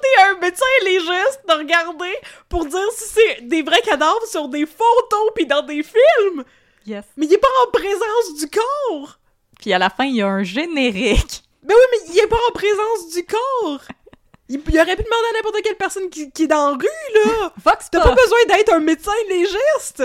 T'es 0.02 0.22
un 0.22 0.38
médecin 0.38 0.64
légiste 0.84 1.40
de 1.48 1.54
regarder 1.54 2.14
pour 2.48 2.66
dire 2.66 2.92
si 2.94 3.04
c'est 3.08 3.48
des 3.48 3.62
vrais 3.62 3.80
cadavres 3.80 4.26
sur 4.26 4.48
des 4.48 4.66
photos 4.66 5.30
puis 5.34 5.46
dans 5.46 5.62
des 5.62 5.82
films. 5.82 6.44
Yes. 6.86 7.04
Mais 7.16 7.26
il 7.26 7.32
est 7.32 7.38
pas 7.38 7.48
en 7.66 7.70
présence 7.70 8.38
du 8.38 8.46
corps. 8.48 9.18
Puis 9.60 9.72
à 9.72 9.78
la 9.78 9.88
fin, 9.88 10.04
il 10.04 10.16
y 10.16 10.22
a 10.22 10.28
un 10.28 10.42
générique. 10.42 11.42
Ben 11.62 11.74
oui, 11.74 11.84
mais 11.92 12.12
il 12.12 12.18
est 12.18 12.26
pas 12.26 12.36
en 12.50 12.52
présence 12.52 13.14
du 13.14 13.24
corps. 13.24 13.80
Il, 14.54 14.60
il 14.72 14.80
aurait 14.80 14.96
pu 14.96 15.02
demander 15.02 15.28
à 15.30 15.36
n'importe 15.36 15.62
quelle 15.62 15.76
personne 15.76 16.08
qui, 16.08 16.30
qui 16.30 16.44
est 16.44 16.46
dans 16.46 16.70
la 16.70 16.76
rue, 16.76 17.14
là. 17.14 17.52
Vox 17.64 17.88
T'as 17.90 18.00
pas 18.00 18.14
besoin 18.14 18.38
d'être 18.48 18.72
un 18.72 18.80
médecin 18.80 19.12
légiste! 19.28 20.04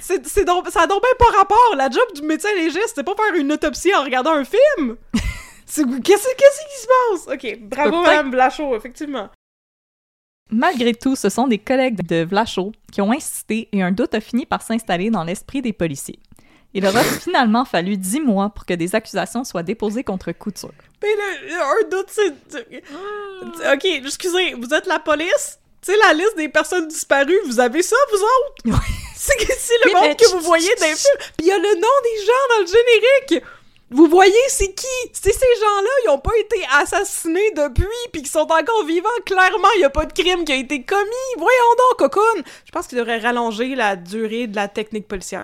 C'est, 0.00 0.26
c'est 0.26 0.44
donc, 0.44 0.68
ça 0.68 0.82
a 0.82 0.86
donc 0.86 1.00
bien 1.00 1.10
pas 1.18 1.38
rapport! 1.38 1.74
La 1.76 1.88
job 1.88 2.04
du 2.14 2.22
médecin 2.22 2.52
légiste, 2.54 2.92
c'est 2.96 3.04
pas 3.04 3.14
faire 3.14 3.34
une 3.34 3.52
autopsie 3.52 3.94
en 3.94 4.02
regardant 4.02 4.32
un 4.32 4.44
film! 4.44 4.96
C'est, 5.66 5.82
qu'est-ce, 6.02 6.28
qu'est-ce 6.36 6.60
qui 6.66 6.82
se 6.82 6.86
passe? 6.86 7.34
Ok, 7.34 7.58
bravo 7.62 8.02
Madame 8.02 8.30
Blachot, 8.30 8.76
effectivement. 8.76 9.30
Malgré 10.50 10.94
tout, 10.94 11.16
ce 11.16 11.30
sont 11.30 11.48
des 11.48 11.58
collègues 11.58 12.06
de 12.06 12.22
Vlacho 12.22 12.72
qui 12.92 13.00
ont 13.00 13.10
insisté 13.10 13.68
et 13.72 13.82
un 13.82 13.90
doute 13.90 14.14
a 14.14 14.20
fini 14.20 14.44
par 14.44 14.60
s'installer 14.62 15.08
dans 15.10 15.24
l'esprit 15.24 15.62
des 15.62 15.72
policiers. 15.72 16.18
Il 16.74 16.84
aura 16.86 17.02
finalement 17.04 17.64
fallu 17.64 17.96
dix 17.96 18.20
mois 18.20 18.50
pour 18.50 18.66
que 18.66 18.74
des 18.74 18.94
accusations 18.94 19.44
soient 19.44 19.62
déposées 19.62 20.02
contre 20.04 20.32
Couture. 20.32 20.72
Mais 21.02 21.08
le, 21.14 21.54
un 21.54 21.88
doute, 21.88 22.08
c'est... 22.10 22.32
Ok, 23.72 23.84
excusez, 23.84 24.54
vous 24.54 24.74
êtes 24.74 24.86
la 24.86 24.98
police? 24.98 25.58
Tu 25.80 25.92
sais, 25.92 25.98
la 25.98 26.14
liste 26.14 26.36
des 26.36 26.48
personnes 26.48 26.88
disparues, 26.88 27.38
vous 27.46 27.60
avez 27.60 27.82
ça, 27.82 27.96
vous 28.10 28.18
autres? 28.72 28.80
c'est, 29.16 29.36
que- 29.36 29.52
c'est 29.56 29.74
le 29.84 29.92
mais 29.92 30.00
monde 30.08 30.16
que 30.16 30.26
vous 30.32 30.40
voyez 30.40 30.74
dans 30.80 30.86
les 30.86 30.94
films. 30.96 31.18
Puis 31.36 31.46
il 31.46 31.46
y 31.46 31.52
a 31.52 31.58
le 31.58 31.74
nom 31.74 31.94
des 32.02 32.24
gens 32.24 32.56
dans 32.56 32.60
le 32.62 32.66
générique! 32.66 33.44
Vous 33.90 34.08
voyez, 34.08 34.34
c'est 34.48 34.72
qui? 34.74 34.86
C'est 35.12 35.30
ces 35.32 35.60
gens-là, 35.60 35.90
ils 36.04 36.08
ont 36.08 36.18
pas 36.18 36.36
été 36.40 36.56
assassinés 36.72 37.52
depuis, 37.54 37.86
puis 38.12 38.22
qu'ils 38.22 38.30
sont 38.30 38.40
encore 38.50 38.84
vivants. 38.86 39.08
Clairement, 39.24 39.68
il 39.76 39.82
y 39.82 39.84
a 39.84 39.90
pas 39.90 40.06
de 40.06 40.12
crime 40.12 40.44
qui 40.44 40.52
a 40.52 40.56
été 40.56 40.82
commis. 40.82 41.30
Voyons 41.36 41.74
donc, 41.90 41.98
cocoon! 42.10 42.42
Je 42.64 42.72
pense 42.72 42.88
qu'il 42.88 42.98
devrait 42.98 43.18
rallonger 43.20 43.76
la 43.76 43.94
durée 43.94 44.48
de 44.48 44.56
la 44.56 44.66
technique 44.66 45.06
policière. 45.06 45.43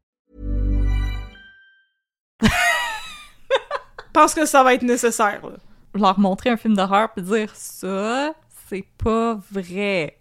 Pense 4.11 4.33
que 4.33 4.45
ça 4.45 4.63
va 4.63 4.73
être 4.73 4.83
nécessaire, 4.83 5.41
là. 5.43 5.57
Leur 5.93 6.19
montrer 6.19 6.49
un 6.49 6.57
film 6.57 6.75
d'horreur 6.75 7.11
puis 7.13 7.21
dire 7.21 7.53
ça, 7.53 8.33
c'est 8.69 8.85
pas 8.97 9.37
vrai. 9.51 10.17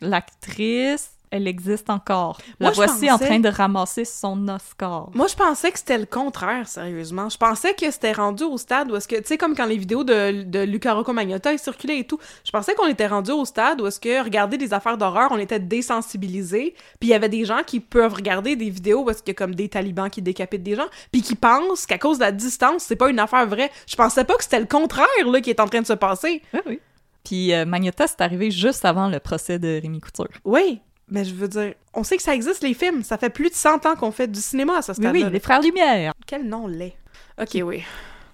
L'actrice, 0.00 1.10
elle 1.30 1.46
existe 1.46 1.90
encore. 1.90 2.38
La 2.58 2.66
Moi, 2.66 2.72
je 2.72 2.76
voici 2.76 3.10
en 3.10 3.18
train 3.18 3.38
de 3.38 3.48
ramasser 3.48 4.04
son 4.04 4.48
Oscar. 4.48 5.10
Moi, 5.14 5.26
je 5.28 5.34
pensais 5.34 5.70
que 5.70 5.78
c'était 5.78 5.98
le 5.98 6.06
contraire, 6.06 6.68
sérieusement. 6.68 7.28
Je 7.28 7.38
pensais 7.38 7.74
que 7.74 7.90
c'était 7.90 8.12
rendu 8.12 8.42
au 8.44 8.58
stade 8.58 8.90
où 8.90 8.96
est-ce 8.96 9.06
que, 9.06 9.16
tu 9.16 9.26
sais, 9.26 9.38
comme 9.38 9.54
quand 9.54 9.66
les 9.66 9.76
vidéos 9.76 10.04
de, 10.04 10.42
de 10.42 10.60
Luca 10.60 10.92
Rocco 10.92 11.12
Magnotta 11.12 11.56
circulaient 11.56 12.00
et 12.00 12.04
tout, 12.04 12.18
je 12.44 12.50
pensais 12.50 12.74
qu'on 12.74 12.88
était 12.88 13.06
rendu 13.06 13.30
au 13.30 13.44
stade 13.44 13.80
où 13.80 13.86
est-ce 13.86 14.00
que 14.00 14.22
regarder 14.22 14.58
des 14.58 14.74
affaires 14.74 14.98
d'horreur, 14.98 15.30
on 15.30 15.38
était 15.38 15.60
désensibilisés, 15.60 16.74
puis 16.98 17.08
il 17.08 17.12
y 17.12 17.14
avait 17.14 17.28
des 17.28 17.44
gens 17.44 17.62
qui 17.66 17.80
peuvent 17.80 18.14
regarder 18.14 18.56
des 18.56 18.70
vidéos 18.70 19.04
où 19.04 19.10
est-ce 19.10 19.22
qu'il 19.22 19.28
y 19.28 19.36
a 19.36 19.38
comme 19.38 19.54
des 19.54 19.68
talibans 19.68 20.10
qui 20.10 20.22
décapitent 20.22 20.62
des 20.62 20.74
gens, 20.74 20.88
puis 21.12 21.22
qui 21.22 21.36
pensent 21.36 21.86
qu'à 21.86 21.98
cause 21.98 22.18
de 22.18 22.24
la 22.24 22.32
distance, 22.32 22.82
c'est 22.82 22.96
pas 22.96 23.08
une 23.08 23.20
affaire 23.20 23.46
vraie. 23.46 23.70
Je 23.86 23.96
pensais 23.96 24.24
pas 24.24 24.34
que 24.34 24.42
c'était 24.42 24.60
le 24.60 24.66
contraire, 24.66 25.06
là, 25.26 25.40
qui 25.40 25.50
est 25.50 25.60
en 25.60 25.66
train 25.66 25.80
de 25.80 25.86
se 25.86 25.92
passer. 25.92 26.42
Oui, 26.52 26.60
oui. 26.66 26.80
Puis 27.24 27.52
euh, 27.52 27.64
Magnotta, 27.64 28.06
c'est 28.06 28.20
arrivé 28.20 28.50
juste 28.50 28.84
avant 28.84 29.08
le 29.08 29.20
procès 29.20 29.58
de 29.58 29.80
Rémi 29.80 30.00
Couture. 30.00 30.28
Oui, 30.44 30.80
mais 31.10 31.24
je 31.24 31.34
veux 31.34 31.48
dire, 31.48 31.74
on 31.94 32.02
sait 32.04 32.16
que 32.16 32.22
ça 32.22 32.34
existe, 32.34 32.62
les 32.62 32.74
films. 32.74 33.02
Ça 33.02 33.18
fait 33.18 33.30
plus 33.30 33.50
de 33.50 33.54
100 33.54 33.86
ans 33.86 33.96
qu'on 33.96 34.12
fait 34.12 34.28
du 34.28 34.40
cinéma 34.40 34.78
à 34.78 34.82
ce 34.82 34.92
Oui, 34.92 34.96
stade-là. 34.96 35.26
oui, 35.26 35.32
les 35.32 35.40
frères 35.40 35.60
Lumière. 35.62 36.12
Quel 36.26 36.46
nom 36.48 36.66
laid. 36.66 36.94
Ok, 37.40 37.58
oui. 37.64 37.82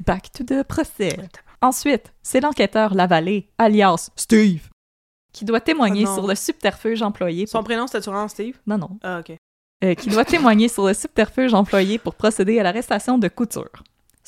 Back 0.05 0.31
to 0.33 0.45
the 0.45 0.63
procès. 0.63 1.17
Ensuite, 1.63 2.13
c'est 2.23 2.41
l'enquêteur 2.41 2.95
Lavallée, 2.95 3.49
alias 3.59 4.11
Steve, 4.15 4.69
qui 5.33 5.45
doit 5.45 5.61
témoigner 5.61 6.03
Oh 6.05 6.09
non. 6.11 6.15
sur 6.17 6.27
le 6.27 6.35
subterfuge 6.35 7.03
employé. 7.03 7.47
Son 7.47 7.59
Pour... 7.59 7.65
prénom, 7.65 7.87
c'était 7.87 8.03
sûrement 8.03 8.29
Steve? 8.29 8.57
Non, 8.67 8.77
non. 8.79 8.91
Ah, 9.03 9.21
ok. 9.21 9.37
Euh, 9.85 9.95
qui 9.95 10.09
doit 10.09 10.25
témoigner 10.25 10.69
sur 10.69 10.87
le 10.87 10.95
subterfuge 10.95 11.53
employé 11.55 11.99
pour 11.99 12.15
procéder 12.15 12.59
à 12.59 12.63
l'arrestation 12.63 13.19
de 13.19 13.29
Couture. 13.29 13.71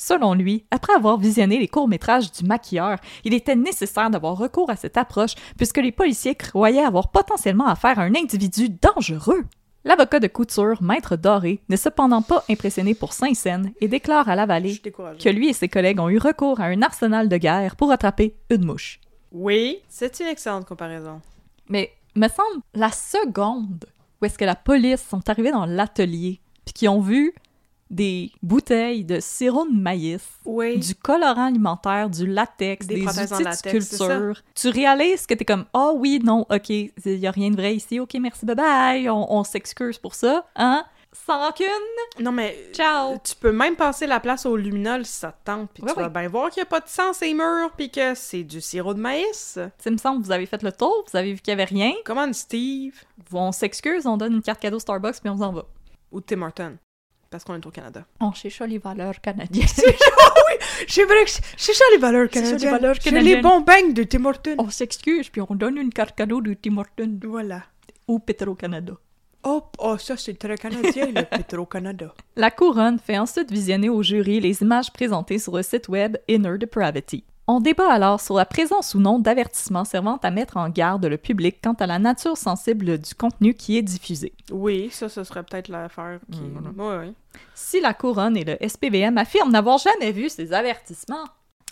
Selon 0.01 0.33
lui, 0.33 0.63
après 0.71 0.93
avoir 0.93 1.17
visionné 1.17 1.59
les 1.59 1.67
courts-métrages 1.67 2.31
du 2.31 2.45
maquilleur, 2.45 2.99
il 3.25 3.33
était 3.33 3.57
nécessaire 3.57 4.09
d'avoir 4.09 4.37
recours 4.37 4.69
à 4.69 4.77
cette 4.77 4.95
approche 4.95 5.35
puisque 5.57 5.79
les 5.79 5.91
policiers 5.91 6.35
croyaient 6.35 6.85
avoir 6.85 7.11
potentiellement 7.11 7.67
affaire 7.67 7.99
à 7.99 8.03
un 8.03 8.15
individu 8.15 8.69
dangereux. 8.69 9.43
L'avocat 9.83 10.21
de 10.21 10.27
Couture, 10.27 10.81
Maître 10.81 11.17
Doré, 11.17 11.59
n'est 11.67 11.75
cependant 11.75 12.21
pas 12.21 12.45
impressionné 12.49 12.93
pour 12.93 13.11
Saint-Saëns 13.11 13.73
et 13.81 13.89
déclare 13.89 14.29
à 14.29 14.37
la 14.37 14.45
vallée 14.45 14.79
que 14.79 15.29
lui 15.29 15.49
et 15.49 15.53
ses 15.53 15.67
collègues 15.67 15.99
ont 15.99 16.09
eu 16.09 16.17
recours 16.17 16.61
à 16.61 16.65
un 16.67 16.81
arsenal 16.81 17.27
de 17.27 17.35
guerre 17.35 17.75
pour 17.75 17.91
attraper 17.91 18.35
une 18.49 18.63
mouche. 18.63 19.01
Oui, 19.33 19.79
c'est 19.89 20.21
une 20.21 20.27
excellente 20.27 20.65
comparaison. 20.65 21.19
Mais 21.67 21.91
me 22.15 22.29
semble 22.29 22.63
la 22.73 22.91
seconde 22.91 23.83
où 24.21 24.25
est-ce 24.25 24.37
que 24.37 24.45
la 24.45 24.55
police 24.55 25.05
sont 25.05 25.29
arrivés 25.29 25.51
dans 25.51 25.65
l'atelier 25.65 26.39
puis 26.63 26.73
qui 26.73 26.87
ont 26.87 27.01
vu 27.01 27.33
des 27.89 28.31
bouteilles 28.43 29.03
de 29.03 29.19
sirop 29.19 29.65
de 29.65 29.73
maïs, 29.75 30.21
Oui. 30.45 30.77
du 30.77 30.95
colorant 30.95 31.47
alimentaire, 31.47 32.09
du 32.09 32.27
latex, 32.27 32.85
Des 32.85 32.95
des, 32.95 33.07
outils 33.07 33.43
de 33.43 33.51
sculpture. 33.51 34.41
Tu 34.55 34.69
réalises 34.69 35.25
que 35.25 35.33
t'es 35.33 35.45
comme 35.45 35.65
«Ah 35.73 35.91
oui, 35.95 36.19
non, 36.23 36.45
ok, 36.49 36.69
il 36.69 36.91
y 37.05 37.27
a 37.27 37.31
rien 37.31 37.49
de 37.49 37.55
vrai 37.55 37.75
ici, 37.75 37.99
ok, 37.99 38.13
merci, 38.19 38.45
bye-bye, 38.45 39.09
on, 39.09 39.31
on 39.31 39.43
s'excuse 39.43 39.97
pour 39.97 40.13
ça, 40.15 40.45
hein?» 40.55 40.83
Sans 41.11 41.39
rancune! 41.39 41.65
Non, 42.19 42.31
mais 42.31 42.69
Ciao! 42.71 43.17
tu 43.23 43.35
peux 43.35 43.51
même 43.51 43.75
passer 43.75 44.05
la 44.05 44.19
place 44.19 44.45
au 44.45 44.55
luminol 44.55 45.05
si 45.07 45.13
ça 45.13 45.31
te 45.31 45.43
tente, 45.43 45.71
puis 45.73 45.81
tu 45.83 45.93
vas 45.99 46.07
bien 46.07 46.27
voir 46.27 46.51
qu'il 46.51 46.61
n'y 46.61 46.67
a 46.67 46.69
pas 46.69 46.81
de 46.81 46.87
sang 46.87 47.13
ces 47.13 47.33
murs, 47.33 47.71
puis 47.75 47.89
que 47.89 48.13
c'est 48.13 48.43
du 48.43 48.61
sirop 48.61 48.93
de 48.93 48.99
maïs. 48.99 49.57
Ça 49.79 49.89
me 49.89 49.97
semble 49.97 50.21
que 50.21 50.27
vous 50.27 50.31
avez 50.31 50.45
fait 50.45 50.61
le 50.61 50.71
tour, 50.71 51.03
vous 51.11 51.17
avez 51.17 51.33
vu 51.33 51.39
qu'il 51.39 51.51
y 51.51 51.53
avait 51.53 51.63
rien. 51.63 51.93
Comment 52.05 52.31
Steve? 52.31 52.93
On 53.33 53.51
s'excuse, 53.51 54.05
on 54.05 54.17
donne 54.17 54.33
une 54.33 54.43
carte 54.43 54.59
cadeau 54.59 54.77
Starbucks 54.77 55.19
puis 55.19 55.31
on 55.31 55.37
s'en 55.37 55.51
va. 55.51 55.65
Ou 56.11 56.21
Tim 56.21 56.43
Horton. 56.43 56.77
Parce 57.29 57.43
qu'on 57.43 57.55
est 57.55 57.65
au 57.65 57.69
Canada. 57.71 58.05
On 58.19 58.31
cherche 58.31 58.61
les 58.61 58.79
valeurs 58.79 59.21
canadiennes. 59.21 59.67
C'est 60.87 61.03
vrai 61.05 61.25
que 61.25 61.31
c'est 61.57 61.73
ça 61.73 61.83
les 61.91 61.97
valeurs 61.99 62.27
C'est 62.31 62.39
ça, 62.39 62.45
les 62.45 62.49
canadiennes. 62.57 62.71
valeurs 62.71 62.95
C'est 62.99 63.09
canadiennes. 63.11 63.35
les 63.35 63.41
bons 63.41 63.61
beignes 63.61 63.93
de 63.93 64.03
Tim 64.03 64.25
Horton. 64.25 64.55
on 64.57 64.69
s'excuse 64.69 65.29
puis 65.29 65.41
on 65.47 65.53
donne 65.55 65.77
une 65.77 65.91
carte 65.93 66.15
cadeau 66.15 66.41
de 66.41 66.53
Tim 66.53 66.77
Hortons 66.77 67.19
Voilà. 67.23 67.63
ou 68.07 68.19
Petro-Canada. 68.19 68.93
Oh, 69.43 69.63
oh, 69.77 69.97
ça 69.97 70.17
c'est 70.17 70.37
très 70.37 70.57
canadien, 70.57 71.05
le 71.07 71.23
Petro-Canada. 71.37 72.13
La 72.35 72.51
couronne 72.51 72.99
fait 72.99 73.17
ensuite 73.17 73.51
visionner 73.51 73.89
au 73.89 74.01
jury 74.03 74.39
les 74.39 74.61
images 74.61 74.91
présentées 74.91 75.39
sur 75.39 75.55
le 75.55 75.63
site 75.63 75.87
web 75.87 76.17
Inner 76.27 76.57
Depravity. 76.57 77.23
On 77.51 77.61
débat 77.61 77.91
alors 77.91 78.21
sur 78.21 78.35
la 78.35 78.45
présence 78.45 78.93
ou 78.93 78.99
non 78.99 79.17
d'avertissements 79.17 79.83
servant 79.83 80.17
à 80.17 80.29
mettre 80.29 80.57
en 80.57 80.69
garde 80.69 81.03
le 81.07 81.17
public 81.17 81.57
quant 81.63 81.73
à 81.73 81.87
la 81.87 81.97
nature 81.97 82.37
sensible 82.37 82.99
du 82.99 83.15
contenu 83.15 83.55
qui 83.55 83.75
est 83.75 83.81
diffusé. 83.81 84.33
Oui, 84.51 84.89
ça, 84.91 85.09
ce 85.09 85.23
serait 85.23 85.41
peut-être 85.41 85.67
l'affaire 85.67 86.19
qui... 86.31 86.41
Mhm. 86.41 86.73
Oui, 86.77 87.07
oui. 87.07 87.13
Si 87.55 87.81
la 87.81 87.95
couronne 87.95 88.37
et 88.37 88.43
le 88.43 88.55
SPVM 88.61 89.17
affirment 89.17 89.51
n'avoir 89.51 89.79
jamais 89.79 90.11
vu 90.11 90.29
ces 90.29 90.53
avertissements. 90.53 91.25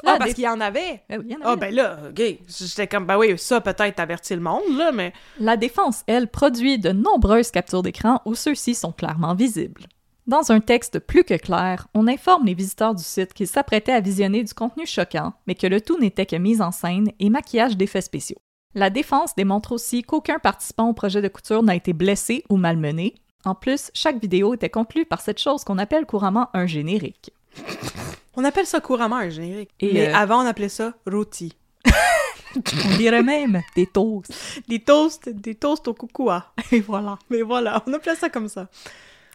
Ah, 0.04 0.16
parce 0.18 0.34
qu'il 0.34 0.46
y 0.46 0.48
en 0.48 0.60
avait! 0.62 1.04
Ben 1.10 1.20
oui, 1.20 1.26
il 1.30 1.34
y 1.34 1.36
en 1.36 1.42
Ah, 1.44 1.56
ben 1.56 1.72
là, 1.72 2.00
OK. 2.10 2.24
J'étais 2.48 2.88
comme, 2.88 3.06
ben 3.06 3.20
oui, 3.20 3.38
ça 3.38 3.62
peut-être 3.62 4.00
averti 4.00 4.34
le 4.34 4.42
monde, 4.42 4.64
là, 4.76 4.92
mais... 4.92 5.14
La 5.40 5.58
défense, 5.58 6.04
elle, 6.08 6.28
produit 6.28 6.80
de 6.80 6.90
nombreuses 6.90 7.52
captures 7.52 7.84
d'écran 7.84 8.20
où 8.26 8.34
ceux-ci 8.34 8.74
sont 8.74 8.92
clairement 8.92 9.36
visibles. 9.36 9.84
Dans 10.28 10.52
un 10.52 10.60
texte 10.60 11.00
plus 11.00 11.24
que 11.24 11.36
clair, 11.36 11.88
on 11.94 12.06
informe 12.06 12.48
les 12.48 12.54
visiteurs 12.54 12.94
du 12.94 13.04
site 13.04 13.34
qu'ils 13.34 13.48
s'apprêtaient 13.48 13.94
à 13.94 14.02
visionner 14.02 14.44
du 14.44 14.54
contenu 14.54 14.86
choquant, 14.86 15.32
mais 15.48 15.56
que 15.56 15.68
le 15.68 15.80
tout 15.80 15.98
n'était 16.00 16.26
que 16.26 16.36
mise 16.36 16.62
en 16.62 16.72
scène 16.72 17.14
et 17.22 17.30
maquillage 17.30 17.78
d'effets 17.78 18.02
spéciaux. 18.02 18.38
La 18.76 18.90
défense 18.90 19.36
démontre 19.36 19.72
aussi 19.72 20.04
qu'aucun 20.04 20.38
participant 20.38 20.90
au 20.90 20.94
projet 20.94 21.22
de 21.22 21.30
couture 21.30 21.64
n'a 21.64 21.76
été 21.76 21.94
blessé 21.94 22.44
ou 22.50 22.58
malmené. 22.58 23.16
En 23.46 23.56
plus, 23.56 23.90
chaque 23.94 24.20
vidéo 24.20 24.54
était 24.54 24.70
conclue 24.70 25.06
par 25.06 25.22
cette 25.22 25.40
chose 25.40 25.64
qu'on 25.64 25.78
appelle 25.78 26.06
couramment 26.06 26.50
un 26.54 26.66
générique. 26.66 27.32
On 28.36 28.44
appelle 28.44 28.66
ça 28.66 28.82
couramment 28.82 29.16
un 29.16 29.30
générique. 29.30 29.70
Et, 29.80 29.94
mais 29.94 30.10
euh, 30.10 30.14
avant, 30.14 30.44
on 30.44 30.46
appelait 30.46 30.68
ça 30.68 30.94
rôti. 31.10 31.56
On 32.56 32.98
dirait 32.98 33.24
même 33.24 33.62
des 33.78 33.86
toasts. 33.86 34.34
Des 34.68 34.80
toasts, 34.80 35.30
des 35.30 35.56
toasts 35.56 35.88
au 35.88 35.94
coucoua. 35.94 36.52
Et 36.74 36.82
voilà. 36.82 37.18
Mais 37.30 37.44
voilà, 37.44 37.82
on 37.88 37.94
appelait 37.94 38.16
ça 38.16 38.30
comme 38.30 38.50
ça. 38.50 38.68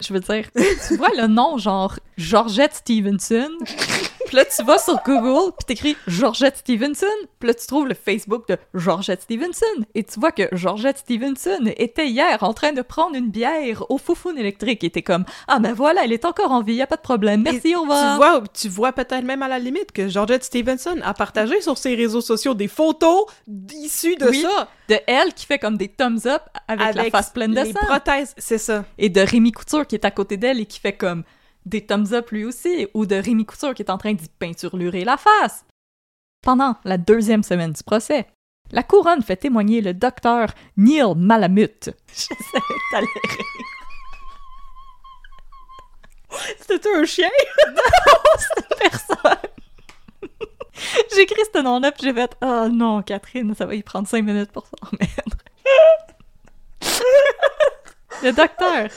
Je 0.03 0.13
veux 0.13 0.21
dire, 0.21 0.45
tu 0.89 0.97
vois 0.97 1.11
le 1.17 1.27
nom 1.27 1.59
genre 1.59 1.99
Georgette 2.17 2.75
Stevenson, 2.75 3.51
puis 4.33 4.39
là 4.39 4.47
tu 4.47 4.65
vas 4.65 4.79
sur 4.79 4.99
Google, 5.05 5.53
puis 5.59 5.67
t'écris 5.67 5.97
Georgette 6.07 6.57
Stevenson, 6.57 7.05
puis 7.39 7.49
là 7.49 7.53
tu 7.53 7.67
trouves 7.67 7.87
le 7.87 7.93
Facebook 7.93 8.49
de 8.49 8.57
Georgette 8.73 9.21
Stevenson, 9.21 9.85
et 9.95 10.05
tu 10.05 10.19
vois 10.19 10.33
que 10.33 10.45
Georgette 10.53 10.97
Stevenson 10.97 11.71
était 11.77 12.09
hier 12.09 12.43
en 12.43 12.55
train 12.55 12.73
de 12.73 12.81
prendre 12.81 13.15
une 13.15 13.29
bière 13.29 13.85
au 13.91 13.99
Foufoune 13.99 14.39
électrique, 14.39 14.85
et 14.85 14.91
t'es 14.91 15.03
comme 15.03 15.27
Ah 15.49 15.59
ben 15.59 15.75
voilà, 15.75 16.05
elle 16.05 16.15
est 16.15 16.25
encore 16.25 16.51
en 16.51 16.63
vie, 16.63 16.77
y 16.77 16.81
a 16.81 16.87
pas 16.87 16.97
de 16.97 17.03
problème, 17.03 17.43
merci, 17.43 17.73
Et 17.73 17.77
au 17.77 17.83
revoir. 17.83 18.13
Tu 18.13 18.17
vois, 18.17 18.43
tu 18.55 18.69
vois 18.71 18.93
peut-être 18.93 19.25
même 19.25 19.43
à 19.43 19.49
la 19.49 19.59
limite 19.59 19.93
que 19.93 20.09
Georgette 20.09 20.45
Stevenson 20.45 20.99
a 21.05 21.13
partagé 21.13 21.61
sur 21.61 21.77
ses 21.77 21.95
réseaux 21.95 22.23
sociaux 22.23 22.55
des 22.55 22.69
photos 22.69 23.27
issues 23.75 24.17
de 24.17 24.31
Oui, 24.31 24.41
ça. 24.41 24.69
De 24.89 24.97
elle 25.07 25.35
qui 25.35 25.45
fait 25.45 25.59
comme 25.59 25.77
des 25.77 25.89
thumbs 25.89 26.25
up 26.25 26.41
avec, 26.69 26.95
la 26.95 27.05
face 27.11 27.29
pleine 27.29 27.53
de 27.53 27.61
les 27.61 27.73
sang. 27.73 27.81
prothèses, 27.87 28.35
c'est 28.39 28.57
ça. 28.57 28.87
et 28.97 29.11
de 29.11 29.21
Rémi 29.21 29.53
Couture 29.53 29.87
qui 29.87 29.95
est 29.95 30.07
à 30.07 30.11
côté 30.11 30.39
d'elle 30.39 30.59
et 30.59 30.65
qui 30.65 30.81
fait 30.81 30.95
comme 30.95 31.23
des 31.67 31.87
thumbs 31.87 32.13
up 32.13 32.31
lui 32.31 32.45
aussi, 32.45 32.89
ou 32.95 33.07
de 33.07 33.17
Rémi 33.17 33.45
Couture 33.45 33.75
qui 33.75 33.83
est 33.83 33.91
en 33.91 33.99
train 33.99 34.15
d'y 34.15 34.29
peinturlurer 34.29 35.05
la 35.05 35.17
face. 35.17 35.65
Pendant 36.43 36.77
la 36.85 36.99
deuxième 36.99 37.43
semaine 37.43 37.73
du 37.73 37.83
procès, 37.83 38.27
la 38.71 38.83
couronne 38.83 39.23
fait 39.23 39.37
témoigner 39.37 39.81
le 39.81 39.95
docteur 39.95 40.49
Neil 40.77 41.15
Malamute. 41.17 41.91
Je 42.09 42.23
savais 42.23 42.35
que 42.35 42.91
t'allais 42.91 43.07
rire. 43.07 43.57
C'était 46.59 46.89
un 46.97 47.05
chien? 47.05 47.29
personne. 48.79 49.53
j'ai 51.15 51.23
écrit 51.23 51.43
ce 51.53 51.61
nom-là, 51.61 51.93
puis 51.93 52.05
j'ai 52.05 52.15
fait 52.15 52.37
«Oh 52.43 52.69
non, 52.71 53.03
Catherine, 53.03 53.55
ça 53.55 53.67
va 53.67 53.75
y 53.75 53.83
prendre 53.83 54.09
cinq 54.09 54.25
minutes 54.25 54.53
pour 54.53 54.67
s'en 54.67 54.91
remettre.» 54.91 55.37
Le 58.23 58.33
docteur 58.33 58.89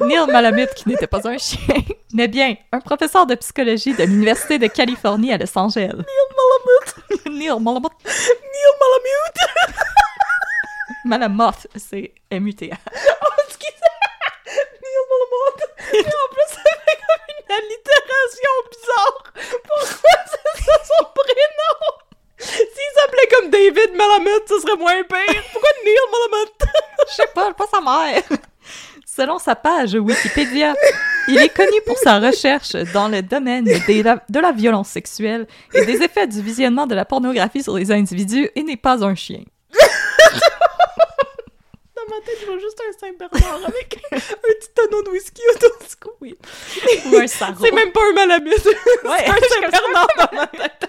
Neil 0.00 0.26
Malamute, 0.26 0.74
qui 0.74 0.88
n'était 0.88 1.06
pas 1.06 1.26
un 1.28 1.38
chien, 1.38 1.58
mais 2.12 2.26
bien 2.26 2.56
un 2.72 2.80
professeur 2.80 3.26
de 3.26 3.34
psychologie 3.36 3.94
de 3.94 4.02
l'Université 4.04 4.58
de 4.58 4.66
Californie 4.66 5.32
à 5.32 5.38
Los 5.38 5.56
Angeles. 5.56 5.92
Neil 5.94 6.26
Malamute! 6.36 6.94
Neil 7.26 7.60
Malamute! 7.60 7.92
Neil 8.04 8.72
Malamute. 8.80 9.40
Malamotte, 11.04 11.66
c'est 11.76 12.12
M-U-T-A. 12.30 12.76
Neil 14.82 15.00
Malamute. 15.10 15.62
Et 15.92 16.06
en 16.06 16.28
plus, 16.32 16.48
ça 16.48 16.62
fait 16.62 16.98
comme 17.06 17.24
une 17.28 17.50
allitération 17.54 18.52
bizarre. 18.70 19.18
Pourquoi 19.62 20.16
c'est 20.26 20.62
ça 20.64 20.76
son 20.84 21.04
prénom? 21.14 21.76
S'il 22.40 22.90
s'appelait 22.96 23.28
comme 23.32 23.50
David 23.50 23.94
Malamute, 23.94 24.44
ce 24.48 24.58
serait 24.60 24.76
moins 24.76 25.02
pire. 25.02 25.42
Pourquoi 25.52 25.70
Neil 25.84 25.94
Malamute? 26.10 26.62
Je 27.10 27.14
sais 27.14 27.28
pas, 27.34 27.52
pas 27.52 27.66
sa 27.70 27.80
mère. 27.80 28.22
Selon 29.06 29.38
sa 29.38 29.54
page 29.56 29.94
Wikipédia, 29.94 30.74
il 31.28 31.38
est 31.38 31.48
connu 31.54 31.80
pour 31.84 31.98
sa 31.98 32.18
recherche 32.20 32.72
dans 32.94 33.08
le 33.08 33.20
domaine 33.22 33.64
des- 33.64 34.02
de 34.02 34.40
la 34.40 34.52
violence 34.52 34.88
sexuelle 34.88 35.46
et 35.74 35.84
des 35.84 36.02
effets 36.02 36.26
du 36.26 36.40
visionnement 36.40 36.86
de 36.86 36.94
la 36.94 37.04
pornographie 37.04 37.62
sur 37.62 37.76
les 37.76 37.90
individus 37.92 38.48
et 38.54 38.62
n'est 38.62 38.76
pas 38.76 39.04
un 39.04 39.14
chien. 39.14 39.42
Dans 41.96 42.02
ma 42.08 42.20
tête, 42.24 42.38
je 42.40 42.46
vois 42.46 42.58
juste 42.58 42.80
un 42.88 42.92
Saint-Bernard 42.98 43.60
avec 43.66 43.98
un 44.12 44.16
petit 44.16 44.70
tonneau 44.74 45.02
de 45.02 45.10
whisky 45.10 45.42
autour 45.54 45.70
du 45.80 45.96
cou. 45.96 46.10
Ou 47.12 47.16
un 47.18 47.26
sarreau. 47.26 47.64
C'est 47.64 47.72
même 47.72 47.92
pas 47.92 48.00
un 48.08 48.12
Malamute. 48.14 48.64
Ouais, 49.04 49.24
c'est 49.26 49.28
un 49.28 49.70
Saint-Bernard 49.70 50.06
dans 50.16 50.36
ma 50.36 50.46
tête. 50.46 50.88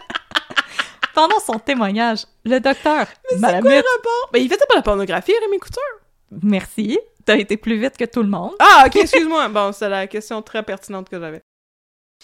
Pendant 1.13 1.39
son 1.39 1.59
témoignage, 1.59 2.25
le 2.45 2.59
docteur 2.59 3.07
Quoi 3.39 3.51
le 3.51 3.65
rapport? 3.75 4.29
Ben, 4.31 4.39
il 4.41 4.47
faisait 4.47 4.65
pas 4.67 4.75
la 4.75 4.81
pornographie, 4.81 5.33
Rémi 5.41 5.59
Couture. 5.59 5.81
merci, 6.43 6.97
t'as 7.25 7.37
été 7.37 7.57
plus 7.57 7.77
vite 7.79 7.97
que 7.97 8.05
tout 8.05 8.21
le 8.23 8.29
monde. 8.29 8.53
Ah, 8.59 8.83
ok, 8.87 8.95
excuse-moi. 9.01 9.49
Bon, 9.49 9.71
c'est 9.71 9.89
la 9.89 10.07
question 10.07 10.41
très 10.41 10.63
pertinente 10.63 11.09
que 11.09 11.19
j'avais. 11.19 11.41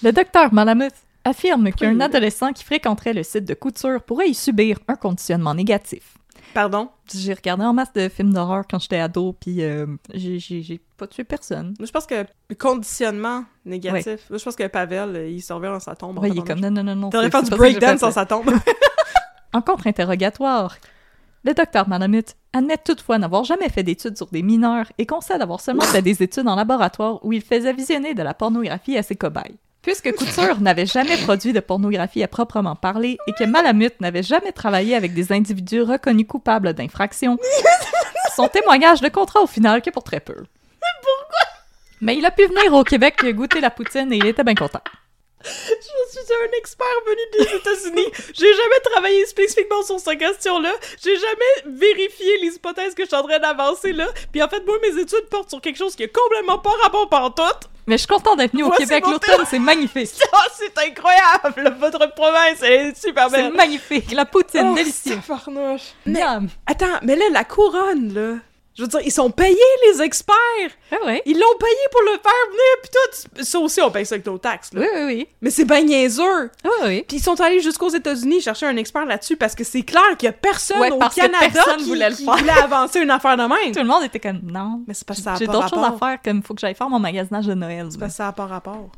Le 0.03 0.11
docteur 0.11 0.53
Malamute 0.53 0.93
affirme 1.23 1.71
qu'un 1.71 1.99
adolescent 1.99 2.53
qui 2.53 2.63
fréquenterait 2.63 3.13
le 3.13 3.23
site 3.23 3.45
de 3.45 3.53
couture 3.53 4.01
pourrait 4.01 4.29
y 4.29 4.33
subir 4.33 4.77
un 4.87 4.95
conditionnement 4.95 5.53
négatif. 5.53 6.16
Pardon? 6.57 6.89
J'ai 7.13 7.35
regardé 7.35 7.65
en 7.65 7.73
masse 7.73 7.93
de 7.93 8.09
films 8.09 8.33
d'horreur 8.33 8.63
quand 8.67 8.79
j'étais 8.79 8.97
ado, 8.97 9.35
puis 9.39 9.61
euh, 9.61 9.85
j'ai- 10.11 10.81
pas 10.97 11.05
tué 11.05 11.23
personne. 11.23 11.75
Moi, 11.77 11.85
Je 11.85 11.91
pense 11.91 12.07
que 12.07 12.25
le 12.49 12.55
conditionnement 12.55 13.43
négatif. 13.63 14.21
Je 14.31 14.43
pense 14.43 14.55
que 14.55 14.65
Pavel, 14.65 15.15
euh, 15.15 15.29
il 15.29 15.43
survit 15.43 15.67
dans 15.67 15.79
sa 15.79 15.95
tombe. 15.95 16.17
Ouais, 16.17 16.29
il 16.31 16.39
est 16.39 16.41
comme 16.41 16.59
non, 16.59 16.71
non, 16.71 16.83
non, 16.83 16.95
non. 16.95 17.09
T'aurais 17.11 17.29
fait 17.29 17.43
du 17.43 17.51
breakdance 17.51 17.99
dans 17.99 18.09
sa 18.09 18.25
tombe. 18.25 18.49
En 19.53 19.61
contre-interrogatoire, 19.61 20.77
le 21.43 21.53
docteur 21.53 21.87
Malamute 21.87 22.35
admet 22.53 22.77
toutefois 22.77 23.19
n'avoir 23.19 23.43
jamais 23.43 23.69
fait 23.69 23.83
d'études 23.83 24.17
sur 24.17 24.25
des 24.25 24.41
mineurs 24.41 24.87
et 24.97 25.05
concède 25.05 25.43
avoir 25.43 25.59
seulement 25.59 25.81
fait 25.85 26.01
des 26.01 26.23
études 26.23 26.47
en 26.47 26.55
laboratoire 26.55 27.23
où 27.23 27.33
il 27.33 27.43
faisait 27.43 27.71
visionner 27.73 28.15
de 28.15 28.23
la 28.23 28.33
pornographie 28.33 28.97
à 28.97 29.03
ses 29.03 29.15
cobayes. 29.15 29.57
Puisque 29.87 30.13
Couture 30.17 30.59
n'avait 30.59 30.85
jamais 30.85 31.15
produit 31.15 31.53
de 31.53 31.61
pornographie 31.61 32.21
à 32.21 32.27
proprement 32.27 32.75
parler 32.75 33.17
et 33.25 33.31
que 33.31 33.45
Malamute 33.45 34.01
n'avait 34.01 34.21
jamais 34.21 34.51
travaillé 34.51 34.95
avec 34.95 35.13
des 35.13 35.31
individus 35.31 35.81
reconnus 35.81 36.27
coupables 36.27 36.73
d'infractions, 36.73 37.37
son 38.35 38.49
témoignage 38.49 39.01
ne 39.01 39.07
comptera 39.07 39.39
au 39.39 39.47
final 39.47 39.81
que 39.81 39.89
pour 39.89 40.03
très 40.03 40.19
peu. 40.19 40.43
Mais 42.01 42.17
il 42.17 42.25
a 42.25 42.31
pu 42.31 42.45
venir 42.47 42.73
au 42.73 42.83
Québec 42.83 43.15
goûter 43.33 43.61
la 43.61 43.69
poutine 43.69 44.11
et 44.11 44.17
il 44.17 44.25
était 44.25 44.43
bien 44.43 44.55
content. 44.55 44.81
Je 45.43 46.19
suis 46.19 46.33
un 46.33 46.57
expert 46.57 46.87
venu 47.05 47.21
des 47.37 47.55
États-Unis. 47.55 48.11
J'ai 48.33 48.53
jamais 48.53 48.79
travaillé 48.91 49.25
spécifiquement 49.25 49.83
sur 49.83 49.99
cette 49.99 50.17
question-là. 50.19 50.73
J'ai 51.03 51.15
jamais 51.15 51.77
vérifié 51.77 52.37
les 52.41 52.55
hypothèses 52.55 52.93
que 52.95 53.03
je 53.03 53.07
suis 53.07 53.15
en 53.15 53.23
train 53.23 53.39
d'avancer 53.39 53.93
là. 53.93 54.07
Puis 54.31 54.41
en 54.41 54.49
fait, 54.49 54.65
moi, 54.65 54.77
mes 54.81 54.99
études 54.99 55.27
portent 55.29 55.49
sur 55.49 55.61
quelque 55.61 55.77
chose 55.77 55.95
qui 55.95 56.03
a 56.03 56.07
complètement 56.07 56.57
pas 56.57 56.71
rapport 56.81 57.07
pantoute. 57.09 57.69
Mais 57.85 57.93
je 57.95 57.99
suis 57.99 58.07
content 58.07 58.35
d'être 58.35 58.51
venu 58.51 58.63
au 58.63 58.67
Voici 58.67 58.83
Québec. 58.83 59.05
L'automne, 59.07 59.45
c'est 59.49 59.59
magnifique. 59.59 60.09
Ah, 60.33 60.45
c'est 60.53 60.77
incroyable! 60.77 61.77
Votre 61.79 62.13
province, 62.13 62.61
elle 62.61 62.87
est 62.89 62.99
super 63.01 63.29
C'est 63.29 63.43
belle. 63.43 63.53
magnifique. 63.53 64.11
La 64.11 64.25
poutine, 64.25 64.69
Oh, 64.71 64.75
délicieuse. 64.75 65.19
Mais, 66.05 66.19
Miam. 66.19 66.49
attends, 66.65 66.99
mais 67.03 67.15
là, 67.15 67.25
la 67.31 67.43
couronne, 67.45 68.13
là, 68.13 68.37
Je 68.77 68.83
veux 68.83 68.87
dire, 68.87 68.99
ils 69.03 69.11
sont 69.11 69.31
payés, 69.31 69.57
les 69.91 70.03
experts! 70.03 70.35
Ouais, 70.91 70.99
ouais. 71.03 71.21
Ils 71.25 71.33
l'ont 71.33 71.57
payé 71.59 71.87
pour 71.91 72.01
le 72.03 72.11
faire 72.11 72.45
venir, 72.47 72.81
pis 72.83 72.89
tout! 72.91 73.43
Ça 73.43 73.57
aussi, 73.59 73.81
on 73.81 73.89
paye 73.89 74.05
ça 74.05 74.13
avec 74.15 74.25
nos 74.27 74.37
taxes, 74.37 74.71
là. 74.71 74.81
Oui, 74.81 74.87
oui, 74.93 75.03
oui. 75.05 75.27
Mais 75.41 75.49
c'est 75.49 75.65
ben 75.65 75.83
niaiseux! 75.83 76.51
Oui, 76.63 76.71
oui. 76.85 77.05
Puis 77.07 77.17
ils 77.17 77.23
sont 77.23 77.41
allés 77.41 77.59
jusqu'aux 77.59 77.89
États-Unis 77.89 78.39
chercher 78.41 78.67
un 78.67 78.77
expert 78.77 79.05
là-dessus 79.05 79.35
parce 79.35 79.55
que 79.55 79.63
c'est 79.63 79.81
clair 79.81 80.15
qu'il 80.17 80.27
y 80.27 80.29
a 80.29 80.33
personne 80.33 80.79
Ouais, 80.79 80.91
au 80.91 80.99
Canada 80.99 81.37
personne 81.51 81.77
qui, 81.77 81.85
voulait 81.85 82.09
le 82.11 82.15
qui 82.15 82.23
faire. 82.25 82.35
voulait 82.37 82.51
avancer 82.51 82.99
une 82.99 83.09
affaire 83.09 83.35
de 83.35 83.43
même. 83.43 83.71
Tout 83.73 83.79
le 83.79 83.85
monde 83.87 84.03
était 84.03 84.19
comme, 84.19 84.41
non. 84.43 84.81
Mais 84.87 84.93
c'est 84.93 85.07
parce 85.07 85.19
que 85.19 85.23
ça 85.25 85.33
a 85.33 85.35
J'ai 85.37 85.47
pas 85.47 85.53
d'autres 85.53 85.69
choses 85.69 85.79
rapport. 85.79 86.07
à 86.07 86.11
faire, 86.11 86.19
comme 86.23 86.43
faut 86.43 86.53
que 86.53 86.61
j'aille 86.61 86.75
faire 86.75 86.89
mon 86.89 86.99
magasinage 86.99 87.47
de 87.47 87.55
Noël. 87.55 87.87
C'est 87.89 87.99
parce 87.99 88.11
que 88.11 88.17
ça 88.17 88.27
a 88.27 88.31
pas 88.31 88.45
rapport. 88.45 88.91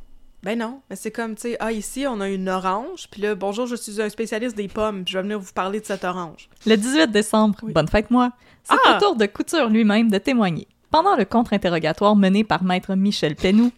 Ben 0.43 0.57
non, 0.57 0.81
mais 0.89 0.95
c'est 0.95 1.11
comme, 1.11 1.35
tu 1.35 1.41
sais, 1.41 1.57
ah, 1.59 1.71
ici, 1.73 2.05
on 2.07 2.21
a 2.21 2.29
une 2.29 2.47
orange, 2.47 3.07
puis 3.11 3.21
là, 3.21 3.35
bonjour, 3.35 3.65
je 3.67 3.75
suis 3.75 4.01
un 4.01 4.07
spécialiste 4.09 4.55
des 4.55 4.69
pommes, 4.69 5.03
puis 5.03 5.11
je 5.11 5.17
vais 5.17 5.23
venir 5.23 5.37
vous 5.39 5.51
parler 5.51 5.81
de 5.81 5.85
cette 5.85 6.05
orange. 6.05 6.49
Le 6.65 6.77
18 6.77 7.11
décembre, 7.11 7.59
Oui. 7.61 7.73
bonne 7.73 7.89
fête 7.89 8.09
moi, 8.09 8.31
c'est 8.63 8.75
Ah! 8.85 8.95
au 8.97 8.99
tour 9.01 9.15
de 9.17 9.25
Couture 9.25 9.67
lui-même 9.67 10.09
de 10.09 10.17
témoigner. 10.17 10.67
Pendant 10.91 11.15
le 11.17 11.25
contre-interrogatoire 11.25 12.15
mené 12.15 12.45
par 12.45 12.63
maître 12.63 12.95
Michel 12.95 13.35
Penou, 13.35 13.71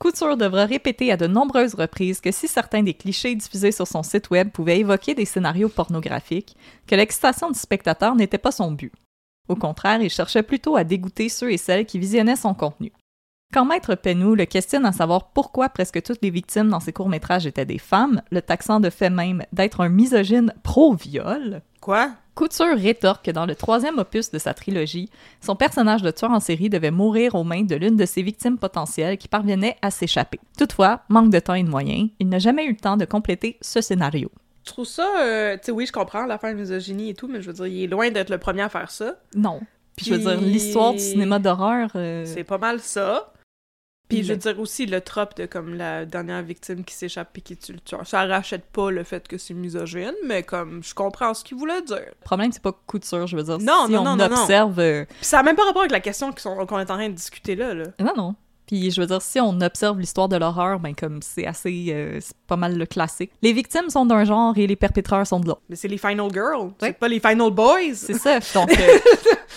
Couture 0.00 0.36
devra 0.36 0.64
répéter 0.64 1.10
à 1.12 1.16
de 1.16 1.26
nombreuses 1.28 1.74
reprises 1.74 2.20
que 2.20 2.30
si 2.32 2.46
certains 2.48 2.82
des 2.82 2.94
clichés 2.94 3.34
diffusés 3.36 3.72
sur 3.72 3.86
son 3.86 4.02
site 4.02 4.30
web 4.30 4.50
pouvaient 4.50 4.78
évoquer 4.80 5.14
des 5.14 5.24
scénarios 5.24 5.68
pornographiques, 5.68 6.56
que 6.86 6.94
l'excitation 6.96 7.50
du 7.50 7.58
spectateur 7.58 8.14
n'était 8.16 8.38
pas 8.38 8.52
son 8.52 8.72
but. 8.72 8.92
Au 9.48 9.56
contraire, 9.56 10.02
il 10.02 10.10
cherchait 10.10 10.42
plutôt 10.42 10.76
à 10.76 10.84
dégoûter 10.84 11.28
ceux 11.28 11.50
et 11.52 11.56
celles 11.56 11.86
qui 11.86 11.98
visionnaient 11.98 12.36
son 12.36 12.54
contenu. 12.54 12.92
Quand 13.52 13.64
Maître 13.64 13.94
Penou 13.94 14.34
le 14.34 14.44
questionne 14.44 14.84
à 14.84 14.92
savoir 14.92 15.28
pourquoi 15.30 15.70
presque 15.70 16.02
toutes 16.02 16.18
les 16.22 16.28
victimes 16.28 16.68
dans 16.68 16.80
ses 16.80 16.92
courts-métrages 16.92 17.46
étaient 17.46 17.64
des 17.64 17.78
femmes, 17.78 18.20
le 18.30 18.42
taxant 18.42 18.78
de 18.78 18.90
fait 18.90 19.08
même 19.08 19.42
d'être 19.54 19.80
un 19.80 19.88
misogyne 19.88 20.52
pro-viol, 20.62 21.62
Quoi? 21.80 22.10
Couture 22.34 22.76
rétorque 22.76 23.24
que 23.24 23.30
dans 23.30 23.46
le 23.46 23.54
troisième 23.54 23.98
opus 23.98 24.30
de 24.30 24.38
sa 24.38 24.52
trilogie, 24.52 25.08
son 25.40 25.56
personnage 25.56 26.02
de 26.02 26.10
tueur 26.10 26.30
en 26.30 26.40
série 26.40 26.68
devait 26.68 26.90
mourir 26.90 27.34
aux 27.36 27.42
mains 27.44 27.62
de 27.62 27.74
l'une 27.74 27.96
de 27.96 28.04
ses 28.04 28.22
victimes 28.22 28.58
potentielles 28.58 29.16
qui 29.16 29.28
parvenait 29.28 29.76
à 29.80 29.90
s'échapper. 29.90 30.38
Toutefois, 30.58 31.00
manque 31.08 31.30
de 31.30 31.38
temps 31.38 31.54
et 31.54 31.62
de 31.62 31.70
moyens, 31.70 32.10
il 32.20 32.28
n'a 32.28 32.38
jamais 32.38 32.66
eu 32.66 32.70
le 32.72 32.76
temps 32.76 32.96
de 32.98 33.04
compléter 33.06 33.56
ce 33.62 33.80
scénario. 33.80 34.30
Je 34.66 34.72
trouve 34.72 34.84
ça, 34.86 35.08
euh, 35.20 35.54
tu 35.54 35.60
sais, 35.66 35.72
oui, 35.72 35.86
je 35.86 35.92
comprends 35.92 36.26
l'affaire 36.26 36.52
de 36.52 36.58
misogynie 36.60 37.10
et 37.10 37.14
tout, 37.14 37.28
mais 37.28 37.40
je 37.40 37.46
veux 37.46 37.54
dire, 37.54 37.66
il 37.66 37.84
est 37.84 37.86
loin 37.86 38.10
d'être 38.10 38.30
le 38.30 38.38
premier 38.38 38.62
à 38.62 38.68
faire 38.68 38.90
ça. 38.90 39.14
Non. 39.34 39.60
Puis 39.96 40.06
je 40.06 40.14
veux 40.14 40.18
dire, 40.18 40.36
l'histoire 40.40 40.92
du 40.92 40.98
cinéma 41.00 41.38
d'horreur... 41.38 41.90
euh, 41.94 42.24
C'est 42.26 42.44
pas 42.44 42.58
mal 42.58 42.78
ça. 42.80 43.32
Puis 44.08 44.22
je 44.22 44.32
veux 44.32 44.38
dire 44.38 44.58
aussi 44.58 44.86
le 44.86 45.00
trope 45.00 45.36
de 45.36 45.46
comme 45.46 45.74
la 45.74 46.06
dernière 46.06 46.42
victime 46.42 46.84
qui 46.84 46.94
s'échappe 46.94 47.36
et 47.36 47.40
qui 47.40 47.56
tue 47.56 47.72
le 47.74 47.80
tueur. 47.80 48.06
Ça 48.06 48.24
rachète 48.26 48.64
pas 48.64 48.90
le 48.90 49.04
fait 49.04 49.28
que 49.28 49.36
c'est 49.36 49.54
misogyne, 49.54 50.14
mais 50.24 50.42
comme 50.42 50.82
je 50.82 50.94
comprends 50.94 51.34
ce 51.34 51.44
qu'il 51.44 51.56
voulait 51.58 51.82
dire. 51.82 51.98
Le 51.98 52.24
problème, 52.24 52.50
c'est 52.52 52.62
pas 52.62 52.72
couture, 52.86 53.26
je 53.26 53.36
veux 53.36 53.42
dire. 53.42 53.58
Non, 53.58 53.84
si 53.86 53.92
non, 53.92 54.00
on 54.00 54.04
non, 54.04 54.16
non, 54.16 54.28
non. 54.28 54.40
observe... 54.42 54.78
euh, 54.78 55.04
ça 55.20 55.40
a 55.40 55.42
même 55.42 55.56
pas 55.56 55.64
rapport 55.64 55.82
avec 55.82 55.92
la 55.92 56.00
question 56.00 56.32
qu'on 56.32 56.78
est 56.78 56.90
en 56.90 56.96
train 56.96 57.08
de 57.08 57.14
discuter 57.14 57.54
là, 57.54 57.74
là. 57.74 57.84
Non, 58.00 58.12
non. 58.16 58.34
Puis 58.68 58.90
je 58.90 59.00
veux 59.00 59.06
dire, 59.06 59.22
si 59.22 59.40
on 59.40 59.60
observe 59.62 59.98
l'histoire 59.98 60.28
de 60.28 60.36
l'horreur, 60.36 60.78
ben 60.78 60.94
comme 60.94 61.20
c'est 61.22 61.46
assez... 61.46 61.86
euh, 61.88 62.18
c'est 62.20 62.36
pas 62.46 62.56
mal 62.56 62.76
le 62.76 62.86
classique. 62.86 63.32
Les 63.42 63.52
victimes 63.52 63.88
sont 63.88 64.06
d'un 64.06 64.24
genre 64.24 64.56
et 64.56 64.66
les 64.66 64.76
perpétreurs 64.76 65.26
sont 65.26 65.40
de 65.40 65.48
l'autre. 65.48 65.62
Mais 65.68 65.74
c'est 65.76 65.88
les 65.88 65.98
Final 65.98 66.30
Girls, 66.32 66.70
c'est 66.78 66.92
pas 66.92 67.08
les 67.08 67.18
Final 67.18 67.50
Boys. 67.50 67.94
C'est 67.94 68.18
ça. 68.18 68.38
Donc, 68.54 68.70
euh, 68.70 68.98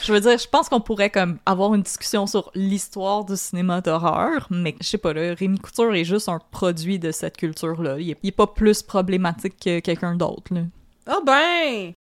je 0.02 0.14
veux 0.14 0.22
dire, 0.22 0.38
je 0.38 0.48
pense 0.48 0.70
qu'on 0.70 0.80
pourrait 0.82 1.10
comme 1.10 1.38
avoir 1.46 1.76
une 1.76 1.82
discussion 1.82 2.26
sur 2.26 2.52
l'histoire 2.56 3.26
du 3.26 3.36
cinéma 3.36 3.82
d'horreur, 3.82 4.48
mais 4.50 4.76
je 4.80 4.88
sais 4.88 4.98
pas, 4.98 5.14
là, 5.14 5.34
Rémi 5.34 5.60
Couture 5.60 5.94
est 5.94 6.06
juste 6.06 6.30
un 6.30 6.40
produit 6.52 6.98
de 6.98 7.12
cette 7.12 7.38
culture-là. 7.38 8.00
Il 8.00 8.12
est, 8.12 8.18
il 8.24 8.30
est 8.30 8.32
pas 8.32 8.48
plus 8.48 8.82
problématique 8.82 9.56
que 9.62 9.80
quelqu'un 9.80 10.16
d'autre, 10.16 10.54
là. 10.54 10.62
Ah 11.06 11.20
ben! 11.26 11.94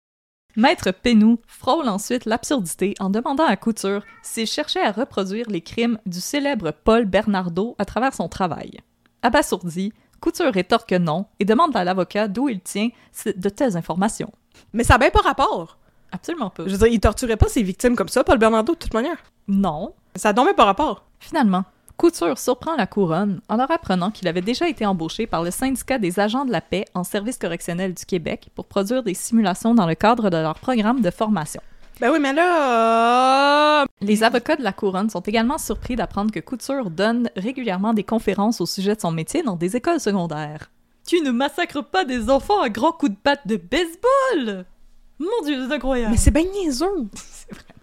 Maître 0.61 0.91
Penou 0.91 1.39
frôle 1.47 1.89
ensuite 1.89 2.27
l'absurdité 2.27 2.93
en 3.01 3.09
demandant 3.09 3.47
à 3.47 3.57
Couture 3.57 4.05
s'il 4.23 4.47
cherchait 4.47 4.85
à 4.85 4.93
reproduire 4.93 5.49
les 5.49 5.63
crimes 5.63 5.97
du 6.05 6.21
célèbre 6.21 6.71
Paul 6.85 7.07
Bernardo 7.07 7.75
à 7.79 7.87
travers 7.87 8.13
son 8.13 8.29
travail. 8.29 8.73
Abasourdi, 9.23 9.95
Couture 10.21 10.53
rétorque 10.53 10.93
non 10.93 11.25
et 11.39 11.47
demande 11.47 11.75
à 11.75 11.83
l'avocat 11.83 12.29
d'où 12.29 12.51
il 12.51 12.61
tient 12.61 12.91
de 13.25 13.49
telles 13.49 13.79
informations. 13.79 14.31
Mais 14.75 14.85
ça 14.85 14.97
a 14.97 14.99
bien 14.99 15.09
pas 15.09 15.23
rapport. 15.23 15.79
Absolument 16.13 16.51
pas. 16.51 16.65
Je 16.67 16.73
veux 16.73 16.77
dire, 16.77 16.89
il 16.89 17.01
torturait 17.01 17.39
pas 17.39 17.49
ses 17.49 17.63
victimes 17.63 17.97
comme 17.97 18.09
ça, 18.09 18.23
Paul 18.23 18.37
Bernardo, 18.37 18.75
de 18.75 18.79
toute 18.79 18.93
manière. 18.93 19.17
Non, 19.49 19.95
Ça 20.15 20.29
a 20.29 20.33
donc 20.35 20.55
pas 20.57 20.67
rapport. 20.67 21.07
Finalement, 21.21 21.65
Couture 22.01 22.39
surprend 22.39 22.77
la 22.77 22.87
couronne 22.87 23.43
en 23.51 23.57
leur 23.57 23.71
apprenant 23.71 24.11
qu'il 24.11 24.27
avait 24.27 24.41
déjà 24.41 24.67
été 24.67 24.87
embauché 24.87 25.27
par 25.27 25.43
le 25.43 25.51
syndicat 25.51 25.99
des 25.99 26.19
agents 26.19 26.47
de 26.47 26.51
la 26.51 26.63
paix 26.63 26.87
en 26.95 27.05
service 27.05 27.37
correctionnel 27.37 27.93
du 27.93 28.07
Québec 28.07 28.49
pour 28.55 28.65
produire 28.65 29.03
des 29.03 29.13
simulations 29.13 29.75
dans 29.75 29.85
le 29.87 29.95
cadre 29.95 30.31
de 30.31 30.39
leur 30.39 30.59
programme 30.59 31.03
de 31.03 31.11
formation. 31.11 31.61
Ben 32.01 32.11
oui, 32.11 32.19
mais 32.19 32.33
là... 32.33 33.83
euh, 33.83 33.87
Les 34.01 34.25
avocats 34.25 34.57
de 34.57 34.63
la 34.63 34.73
couronne 34.73 35.11
sont 35.11 35.21
également 35.21 35.59
surpris 35.59 35.95
d'apprendre 35.95 36.33
que 36.33 36.41
Couture 36.41 36.89
donne 36.89 37.29
régulièrement 37.37 37.93
des 37.93 38.03
conférences 38.05 38.63
au 38.63 38.67
sujet 38.67 38.95
de 38.95 39.01
son 39.03 39.11
métier 39.13 39.43
dans 39.43 39.57
des 39.57 39.77
écoles 39.77 40.01
secondaires. 40.01 40.71
Tu 41.07 41.21
ne 41.21 41.31
massacres 41.31 41.85
pas 41.85 42.07
des 42.07 42.31
enfants 42.31 42.63
à 42.63 42.71
grands 42.71 42.93
coups 42.93 43.13
de 43.13 43.19
patte 43.23 43.47
de 43.47 43.57
baseball! 43.59 44.65
Mon 45.19 45.45
dieu, 45.45 45.67
c'est 45.69 45.75
incroyable! 45.75 46.13
Mais 46.13 46.17
c'est 46.17 46.31
bien 46.31 46.45
niaiseux. 46.45 46.87
c'est 47.15 47.51
vraiment 47.53 47.67
niaiseux. 47.69 47.80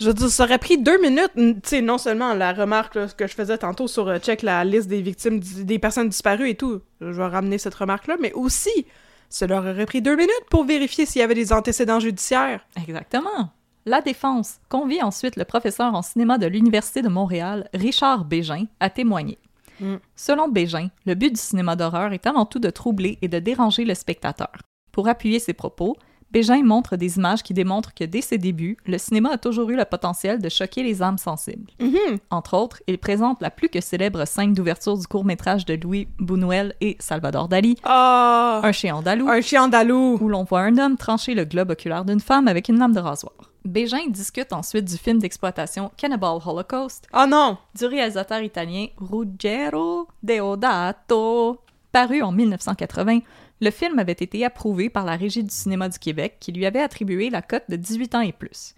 Je 0.00 0.08
veux 0.08 0.14
dire, 0.14 0.28
ça 0.28 0.44
aurait 0.44 0.58
pris 0.58 0.76
deux 0.76 1.00
minutes, 1.00 1.32
tu 1.36 1.54
sais, 1.62 1.80
non 1.80 1.98
seulement 1.98 2.34
la 2.34 2.52
remarque 2.52 2.96
là, 2.96 3.06
que 3.06 3.26
je 3.28 3.34
faisais 3.34 3.58
tantôt 3.58 3.86
sur 3.86 4.08
euh, 4.08 4.18
check 4.18 4.42
la 4.42 4.64
liste 4.64 4.88
des 4.88 5.00
victimes, 5.00 5.38
des 5.38 5.78
personnes 5.78 6.08
disparues 6.08 6.48
et 6.48 6.56
tout, 6.56 6.80
je 7.00 7.06
vais 7.06 7.26
ramener 7.26 7.58
cette 7.58 7.76
remarque-là, 7.76 8.16
mais 8.20 8.32
aussi, 8.32 8.86
ça 9.28 9.46
leur 9.46 9.64
aurait 9.64 9.86
pris 9.86 10.02
deux 10.02 10.16
minutes 10.16 10.46
pour 10.50 10.64
vérifier 10.64 11.06
s'il 11.06 11.20
y 11.20 11.22
avait 11.22 11.34
des 11.34 11.52
antécédents 11.52 12.00
judiciaires. 12.00 12.66
Exactement. 12.76 13.50
La 13.86 14.00
défense 14.00 14.58
convie 14.68 15.02
ensuite 15.02 15.36
le 15.36 15.44
professeur 15.44 15.94
en 15.94 16.02
cinéma 16.02 16.38
de 16.38 16.46
l'Université 16.46 17.02
de 17.02 17.08
Montréal, 17.08 17.68
Richard 17.74 18.24
Bégin, 18.24 18.64
à 18.80 18.90
témoigner. 18.90 19.38
Mm. 19.80 19.96
Selon 20.16 20.48
Bégin, 20.48 20.88
le 21.04 21.14
but 21.14 21.30
du 21.30 21.40
cinéma 21.40 21.76
d'horreur 21.76 22.12
est 22.12 22.26
avant 22.26 22.46
tout 22.46 22.58
de 22.58 22.70
troubler 22.70 23.18
et 23.22 23.28
de 23.28 23.38
déranger 23.38 23.84
le 23.84 23.94
spectateur. 23.94 24.52
Pour 24.90 25.08
appuyer 25.08 25.38
ses 25.38 25.52
propos, 25.52 25.96
Bégin 26.34 26.64
montre 26.64 26.96
des 26.96 27.16
images 27.16 27.44
qui 27.44 27.54
démontrent 27.54 27.94
que 27.94 28.02
dès 28.02 28.20
ses 28.20 28.38
débuts, 28.38 28.76
le 28.86 28.98
cinéma 28.98 29.30
a 29.34 29.38
toujours 29.38 29.70
eu 29.70 29.76
le 29.76 29.84
potentiel 29.84 30.42
de 30.42 30.48
choquer 30.48 30.82
les 30.82 31.00
âmes 31.00 31.16
sensibles. 31.16 31.70
Mhm. 31.78 32.18
Entre 32.28 32.54
autres, 32.54 32.82
il 32.88 32.98
présente 32.98 33.40
la 33.40 33.50
plus 33.52 33.68
que 33.68 33.80
célèbre 33.80 34.24
scène 34.26 34.52
d'ouverture 34.52 34.98
du 34.98 35.06
court-métrage 35.06 35.64
de 35.64 35.74
Louis 35.80 36.08
Buñuel 36.18 36.74
et 36.80 36.96
Salvador 36.98 37.46
Dali, 37.46 37.76
Ah! 37.84 38.60
Un 38.64 38.72
chien 38.72 38.96
andalou, 38.96 39.28
un 39.28 39.40
chien 39.40 39.62
andalou! 39.62 40.18
où 40.20 40.28
l'on 40.28 40.42
voit 40.42 40.62
un 40.62 40.76
homme 40.76 40.96
trancher 40.96 41.34
le 41.34 41.44
globe 41.44 41.70
oculaire 41.70 42.04
d'une 42.04 42.18
femme 42.18 42.48
avec 42.48 42.68
une 42.68 42.80
lame 42.80 42.94
de 42.94 43.00
rasoir. 43.00 43.34
Bégin 43.64 44.08
discute 44.08 44.52
ensuite 44.52 44.86
du 44.86 44.96
film 44.96 45.20
d'exploitation 45.20 45.92
Cannibal 45.96 46.38
Holocaust 46.44 47.06
Oh 47.14 47.26
non! 47.28 47.58
du 47.78 47.86
réalisateur 47.86 48.42
italien 48.42 48.86
Ruggero 48.96 50.08
Deodato. 50.24 51.60
Paru 51.92 52.22
en 52.22 52.32
1980, 52.32 53.20
le 53.64 53.70
film 53.70 53.98
avait 53.98 54.12
été 54.12 54.44
approuvé 54.44 54.90
par 54.90 55.04
la 55.04 55.16
Régie 55.16 55.42
du 55.42 55.54
cinéma 55.54 55.88
du 55.88 55.98
Québec 55.98 56.36
qui 56.38 56.52
lui 56.52 56.66
avait 56.66 56.82
attribué 56.82 57.30
la 57.30 57.40
cote 57.40 57.64
de 57.70 57.76
18 57.76 58.14
ans 58.14 58.20
et 58.20 58.32
plus. 58.32 58.74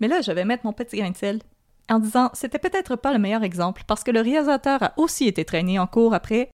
Mais 0.00 0.08
là, 0.08 0.22
je 0.22 0.32
vais 0.32 0.46
mettre 0.46 0.64
mon 0.64 0.72
petit 0.72 0.96
grain 0.96 1.10
de 1.10 1.16
sel 1.16 1.40
en 1.90 1.98
disant 1.98 2.30
c'était 2.32 2.58
peut-être 2.58 2.96
pas 2.96 3.12
le 3.12 3.18
meilleur 3.18 3.42
exemple 3.42 3.82
parce 3.86 4.02
que 4.02 4.10
le 4.10 4.20
réalisateur 4.20 4.82
a 4.82 4.94
aussi 4.96 5.26
été 5.26 5.44
traîné 5.44 5.78
en 5.78 5.86
cours 5.86 6.14
après 6.14 6.48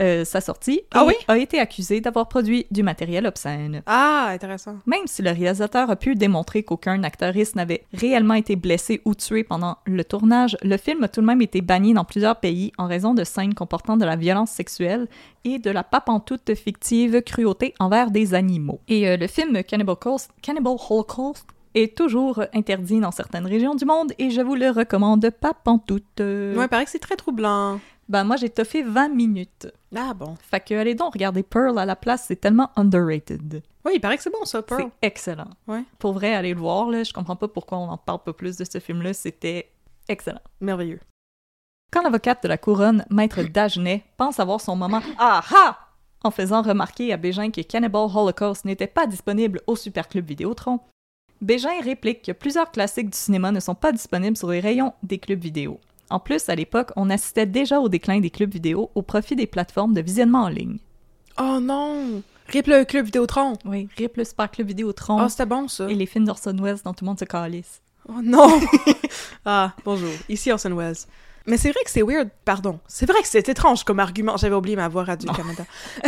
euh, 0.00 0.24
sa 0.24 0.40
sortie 0.40 0.78
et 0.78 0.84
Ah 0.92 1.04
oui? 1.04 1.14
a 1.28 1.38
été 1.38 1.58
accusé 1.58 2.00
d'avoir 2.00 2.28
produit 2.28 2.66
du 2.70 2.82
matériel 2.82 3.26
obscène. 3.26 3.82
Ah, 3.86 4.28
intéressant. 4.32 4.76
Même 4.86 5.06
si 5.06 5.22
le 5.22 5.30
réalisateur 5.30 5.90
a 5.90 5.96
pu 5.96 6.14
démontrer 6.14 6.62
qu'aucun 6.62 7.02
acteuriste 7.04 7.56
n'avait 7.56 7.84
réellement 7.92 8.34
été 8.34 8.56
blessé 8.56 9.00
ou 9.04 9.14
tué 9.14 9.44
pendant 9.44 9.76
le 9.86 10.04
tournage, 10.04 10.56
le 10.62 10.76
film 10.76 11.04
a 11.04 11.08
tout 11.08 11.20
de 11.20 11.26
même 11.26 11.42
été 11.42 11.60
banni 11.60 11.94
dans 11.94 12.04
plusieurs 12.04 12.40
pays 12.40 12.72
en 12.78 12.86
raison 12.86 13.14
de 13.14 13.24
scènes 13.24 13.54
comportant 13.54 13.96
de 13.96 14.04
la 14.04 14.16
violence 14.16 14.50
sexuelle 14.50 15.06
et 15.44 15.58
de 15.58 15.70
la 15.70 15.84
papantoute 15.84 16.54
fictive 16.54 17.22
cruauté 17.22 17.74
envers 17.78 18.10
des 18.10 18.34
animaux. 18.34 18.80
Et 18.88 19.08
euh, 19.08 19.16
le 19.16 19.26
film 19.26 19.62
Cannibal, 19.62 19.96
Coast- 19.96 20.30
Cannibal 20.42 20.74
Holocaust 20.90 21.44
est 21.74 21.96
toujours 21.96 22.42
interdit 22.54 23.00
dans 23.00 23.10
certaines 23.10 23.46
régions 23.46 23.74
du 23.74 23.84
monde 23.84 24.12
et 24.18 24.30
je 24.30 24.40
vous 24.40 24.54
le 24.54 24.70
recommande 24.70 25.28
pas 25.30 25.54
pantoute. 25.54 26.20
Ouais, 26.20 26.54
il 26.56 26.68
paraît 26.68 26.84
que 26.84 26.90
c'est 26.90 26.98
très 26.98 27.16
troublant. 27.16 27.80
Ben 28.08 28.24
moi 28.24 28.36
j'ai 28.36 28.50
toffé 28.50 28.82
20 28.82 29.08
minutes. 29.08 29.68
Ah 29.96 30.12
bon. 30.14 30.36
Fait 30.40 30.60
que 30.60 30.74
allez 30.74 30.94
donc 30.94 31.14
regarder 31.14 31.42
Pearl 31.42 31.78
à 31.78 31.86
la 31.86 31.96
place, 31.96 32.24
c'est 32.28 32.36
tellement 32.36 32.70
underrated. 32.76 33.62
Oui, 33.84 33.92
il 33.96 34.00
paraît 34.00 34.16
que 34.16 34.22
c'est 34.22 34.32
bon, 34.32 34.44
ça, 34.44 34.62
Pearl. 34.62 34.82
C'est 34.82 35.06
excellent. 35.06 35.50
Ouais. 35.66 35.84
Pour 35.98 36.14
vrai, 36.14 36.34
allez 36.34 36.54
le 36.54 36.60
voir, 36.60 36.88
là. 36.88 37.02
Je 37.02 37.12
comprends 37.12 37.36
pas 37.36 37.48
pourquoi 37.48 37.78
on 37.78 37.88
en 37.90 37.98
parle 37.98 38.22
pas 38.22 38.32
plus 38.32 38.56
de 38.56 38.64
ce 38.64 38.78
film-là. 38.78 39.12
C'était 39.12 39.70
excellent. 40.08 40.40
Merveilleux. 40.60 41.00
Quand 41.92 42.02
l'avocate 42.02 42.42
de 42.42 42.48
la 42.48 42.58
couronne, 42.58 43.04
Maître 43.10 43.42
Dagenet, 43.52 44.04
pense 44.16 44.40
avoir 44.40 44.60
son 44.60 44.74
moment 44.74 45.02
«Ah 45.18 45.42
ah!» 45.54 45.78
en 46.24 46.30
faisant 46.30 46.62
remarquer 46.62 47.12
à 47.12 47.18
Bégin 47.18 47.50
que 47.50 47.60
Cannibal 47.60 48.08
Holocaust 48.14 48.64
n'était 48.64 48.86
pas 48.86 49.06
disponible 49.06 49.60
au 49.66 49.76
Superclub 49.76 50.26
Vidéotron, 50.26 50.80
Bégin 51.44 51.78
réplique 51.82 52.22
que 52.22 52.32
plusieurs 52.32 52.70
classiques 52.70 53.10
du 53.10 53.18
cinéma 53.18 53.52
ne 53.52 53.60
sont 53.60 53.74
pas 53.74 53.92
disponibles 53.92 54.36
sur 54.36 54.50
les 54.50 54.60
rayons 54.60 54.94
des 55.02 55.18
clubs 55.18 55.38
vidéo. 55.38 55.78
En 56.08 56.18
plus, 56.18 56.48
à 56.48 56.54
l'époque, 56.54 56.90
on 56.96 57.10
assistait 57.10 57.44
déjà 57.44 57.80
au 57.80 57.90
déclin 57.90 58.18
des 58.18 58.30
clubs 58.30 58.50
vidéo 58.50 58.90
au 58.94 59.02
profit 59.02 59.36
des 59.36 59.46
plateformes 59.46 59.92
de 59.92 60.00
visionnement 60.00 60.44
en 60.44 60.48
ligne. 60.48 60.78
Oh 61.38 61.58
non! 61.60 62.22
Rip 62.48 62.66
le 62.66 62.84
club 62.84 63.04
Vidéotron! 63.04 63.58
Oui, 63.66 63.88
RIP 63.98 64.16
le 64.16 64.24
Superclub 64.24 64.68
Vidéotron 64.68 65.18
Ah, 65.18 65.28
c'était 65.28 65.44
bon, 65.44 65.68
ça. 65.68 65.86
et 65.90 65.94
les 65.94 66.06
films 66.06 66.24
d'Orson 66.24 66.56
Welles 66.58 66.78
dont 66.82 66.94
tout 66.94 67.04
le 67.04 67.10
monde 67.10 67.18
se 67.18 67.26
calisse. 67.26 67.82
Oh 68.08 68.22
non! 68.22 68.48
ah, 69.44 69.74
bonjour. 69.84 70.12
Ici 70.30 70.50
Orson 70.50 70.74
Welles. 70.74 70.96
Mais 71.46 71.56
c'est 71.58 71.70
vrai 71.70 71.80
que 71.84 71.90
c'est 71.90 72.02
weird, 72.02 72.30
pardon. 72.44 72.80
C'est 72.86 73.06
vrai 73.06 73.20
que 73.20 73.28
c'est 73.28 73.48
étrange 73.48 73.84
comme 73.84 74.00
argument. 74.00 74.36
J'avais 74.38 74.54
oublié 74.54 74.76
ma 74.76 74.88
voix 74.88 75.04
Radio-Canada. 75.04 75.64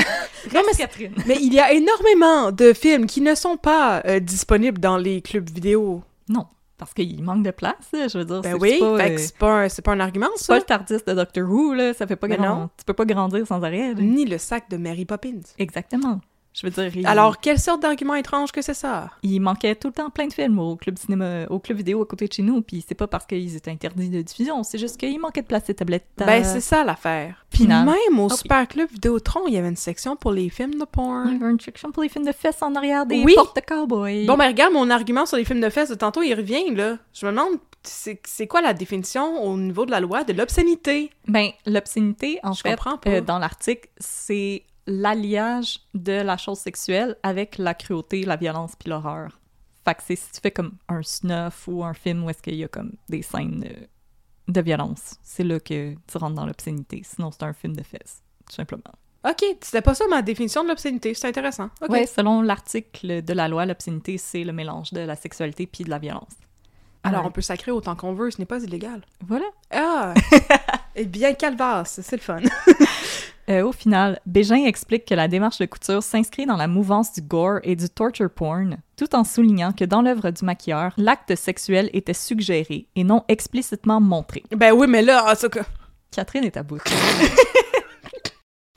non, 0.54 0.62
mais, 0.66 0.72
Catherine. 0.76 1.12
mais 1.26 1.36
il 1.40 1.52
y 1.52 1.60
a 1.60 1.72
énormément 1.72 2.52
de 2.52 2.72
films 2.72 3.06
qui 3.06 3.20
ne 3.20 3.34
sont 3.34 3.56
pas 3.58 4.00
euh, 4.06 4.18
disponibles 4.18 4.80
dans 4.80 4.96
les 4.96 5.20
clubs 5.20 5.48
vidéo. 5.50 6.02
Non, 6.28 6.46
parce 6.78 6.94
qu'il 6.94 7.22
manque 7.22 7.42
de 7.42 7.50
place, 7.50 7.74
je 7.92 8.16
veux 8.18 8.24
dire. 8.24 8.40
Ben 8.40 8.52
c'est 8.52 8.60
oui, 8.60 8.78
pas, 8.80 8.96
fait 8.98 9.10
euh, 9.10 9.14
que 9.14 9.20
c'est 9.20 9.36
pas, 9.36 9.52
un- 9.64 9.68
c'est 9.68 9.82
pas 9.82 9.92
un 9.92 10.00
argument, 10.00 10.28
c'est 10.36 10.46
pas 10.46 10.54
ça. 10.54 10.58
le 10.58 10.64
Tardis 10.64 10.96
de 11.06 11.12
Doctor 11.12 11.44
Who, 11.50 11.74
là, 11.74 11.92
ça 11.92 12.06
fait 12.06 12.16
pas 12.16 12.28
Mais 12.28 12.36
grand... 12.38 12.56
non. 12.56 12.70
Tu 12.78 12.84
peux 12.86 12.94
pas 12.94 13.04
grandir 13.04 13.46
sans 13.46 13.62
arrêt, 13.62 13.94
là. 13.94 14.00
Ni 14.00 14.24
le 14.24 14.38
sac 14.38 14.70
de 14.70 14.76
Mary 14.78 15.04
Poppins. 15.04 15.40
Exactement. 15.58 16.20
Je 16.58 16.66
veux 16.66 16.70
dire, 16.70 16.96
il... 16.96 17.06
Alors, 17.06 17.38
quelle 17.38 17.58
sorte 17.60 17.82
d'argument 17.82 18.14
étrange 18.14 18.50
que 18.50 18.62
c'est 18.62 18.72
ça? 18.72 19.10
il 19.22 19.40
manquait 19.40 19.74
tout 19.74 19.88
le 19.88 19.92
temps 19.92 20.08
plein 20.08 20.26
de 20.26 20.32
films 20.32 20.58
au 20.58 20.74
club 20.76 20.96
cinéma, 20.98 21.44
au 21.50 21.58
club 21.58 21.76
vidéo 21.76 22.00
à 22.02 22.06
côté 22.06 22.26
de 22.26 22.32
chez 22.32 22.42
nous, 22.42 22.62
puis 22.62 22.82
c'est 22.88 22.94
pas 22.94 23.06
parce 23.06 23.26
qu'ils 23.26 23.54
étaient 23.56 23.70
interdits 23.70 24.08
de 24.08 24.22
diffusion, 24.22 24.62
c'est 24.62 24.78
juste 24.78 24.96
qu'il 24.96 25.20
manquait 25.20 25.42
de 25.42 25.46
place 25.46 25.64
ces 25.66 25.74
tablettes. 25.74 26.06
Ben, 26.16 26.42
c'est 26.44 26.60
ça 26.62 26.82
l'affaire. 26.82 27.44
Puis 27.50 27.66
même 27.66 27.88
au 28.18 28.26
Ok. 28.26 28.38
Super 28.38 28.66
Club 28.68 28.88
Vidéotron, 28.90 29.42
il 29.48 29.54
y 29.54 29.58
avait 29.58 29.68
une 29.68 29.76
section 29.76 30.16
pour 30.16 30.32
les 30.32 30.48
films 30.48 30.70
de 30.70 30.76
Il 30.76 30.82
y 30.82 30.86
porn. 30.86 31.28
avait 31.42 31.50
une 31.52 31.60
section 31.60 31.90
pour 31.92 32.02
les 32.02 32.08
films 32.08 32.24
de 32.26 32.32
fesses 32.32 32.62
en 32.62 32.74
arrière 32.74 33.04
des 33.04 33.22
Oui. 33.22 33.34
portes 33.34 33.54
de 33.56 33.60
cowboy. 33.60 34.24
Bon, 34.26 34.36
ben 34.38 34.46
regarde, 34.48 34.72
mon 34.72 34.88
argument 34.88 35.26
sur 35.26 35.36
les 35.36 35.44
films 35.44 35.60
de 35.60 35.68
fesses 35.68 35.90
de 35.90 35.94
tantôt, 35.94 36.22
il 36.22 36.32
revient, 36.34 36.74
là. 36.74 36.96
Je 37.12 37.26
me 37.26 37.32
demande, 37.32 37.58
c'est 37.82 38.46
quoi 38.46 38.62
la 38.62 38.72
définition 38.72 39.42
au 39.44 39.56
niveau 39.58 39.84
de 39.84 39.90
la 39.90 40.00
loi 40.00 40.24
de 40.24 40.32
l'obscénité? 40.32 41.10
Ben, 41.28 41.50
l'obscénité, 41.66 42.38
en 42.42 42.52
Je 42.52 42.62
fait, 42.62 42.70
comprends 42.70 42.96
pas. 42.98 43.10
euh, 43.10 43.20
dans 43.20 43.38
l'article, 43.38 43.88
c'est 43.98 44.62
l'alliage 44.86 45.80
de 45.94 46.12
la 46.22 46.36
chose 46.36 46.58
sexuelle 46.58 47.16
avec 47.22 47.58
la 47.58 47.74
cruauté, 47.74 48.24
la 48.24 48.36
violence 48.36 48.72
puis 48.78 48.90
l'horreur. 48.90 49.38
Fait 49.84 49.94
que 49.94 50.02
c'est 50.04 50.16
si 50.16 50.32
tu 50.32 50.40
fais 50.40 50.50
comme 50.50 50.72
un 50.88 51.02
snuff 51.02 51.68
ou 51.68 51.84
un 51.84 51.94
film 51.94 52.24
où 52.24 52.30
est-ce 52.30 52.42
qu'il 52.42 52.54
y 52.56 52.64
a 52.64 52.68
comme 52.68 52.92
des 53.08 53.22
scènes 53.22 53.64
de 54.48 54.60
violence, 54.60 55.16
c'est 55.22 55.44
là 55.44 55.58
que 55.60 55.94
tu 56.06 56.18
rentres 56.18 56.34
dans 56.36 56.46
l'obscénité. 56.46 57.02
Sinon, 57.04 57.30
c'est 57.32 57.42
un 57.44 57.52
film 57.52 57.74
de 57.74 57.82
fesses, 57.82 58.22
tout 58.48 58.54
simplement. 58.54 58.82
Ok, 59.28 59.44
c'était 59.60 59.82
pas 59.82 59.94
ça 59.94 60.04
ma 60.08 60.22
définition 60.22 60.62
de 60.62 60.68
l'obscénité, 60.68 61.12
c'est 61.14 61.26
intéressant. 61.26 61.68
Ok. 61.82 61.90
Ouais, 61.90 62.06
selon 62.06 62.42
l'article 62.42 63.22
de 63.22 63.32
la 63.32 63.48
loi, 63.48 63.66
l'obscénité, 63.66 64.18
c'est 64.18 64.44
le 64.44 64.52
mélange 64.52 64.92
de 64.92 65.00
la 65.00 65.16
sexualité 65.16 65.66
puis 65.66 65.82
de 65.82 65.90
la 65.90 65.98
violence. 65.98 66.34
Alors, 67.02 67.22
Ouais. 67.22 67.28
on 67.28 67.30
peut 67.32 67.40
sacrer 67.40 67.70
autant 67.72 67.94
qu'on 67.96 68.14
veut, 68.14 68.30
ce 68.30 68.38
n'est 68.38 68.46
pas 68.46 68.62
illégal. 68.62 69.02
Voilà. 69.26 69.46
Ah! 69.72 70.14
Eh 70.98 71.04
bien, 71.04 71.34
calvasse, 71.34 72.00
c'est 72.00 72.16
le 72.16 72.22
fun. 72.22 72.38
Euh, 73.48 73.62
au 73.62 73.72
final, 73.72 74.20
Bégin 74.26 74.64
explique 74.64 75.04
que 75.04 75.14
la 75.14 75.28
démarche 75.28 75.58
de 75.58 75.66
couture 75.66 76.02
s'inscrit 76.02 76.46
dans 76.46 76.56
la 76.56 76.66
mouvance 76.66 77.12
du 77.12 77.22
gore 77.22 77.60
et 77.62 77.76
du 77.76 77.88
torture 77.88 78.30
porn, 78.30 78.78
tout 78.96 79.14
en 79.14 79.22
soulignant 79.22 79.72
que 79.72 79.84
dans 79.84 80.02
l'œuvre 80.02 80.30
du 80.30 80.44
maquilleur, 80.44 80.92
l'acte 80.96 81.34
sexuel 81.36 81.88
était 81.92 82.12
suggéré 82.12 82.88
et 82.96 83.04
non 83.04 83.24
explicitement 83.28 84.00
montré. 84.00 84.42
ben 84.50 84.72
oui, 84.72 84.86
mais 84.88 85.02
là, 85.02 85.30
en 85.30 85.36
tout 85.36 85.48
cas... 85.48 85.64
Catherine 86.10 86.44
est 86.44 86.56
à 86.56 86.62
bout. 86.62 86.80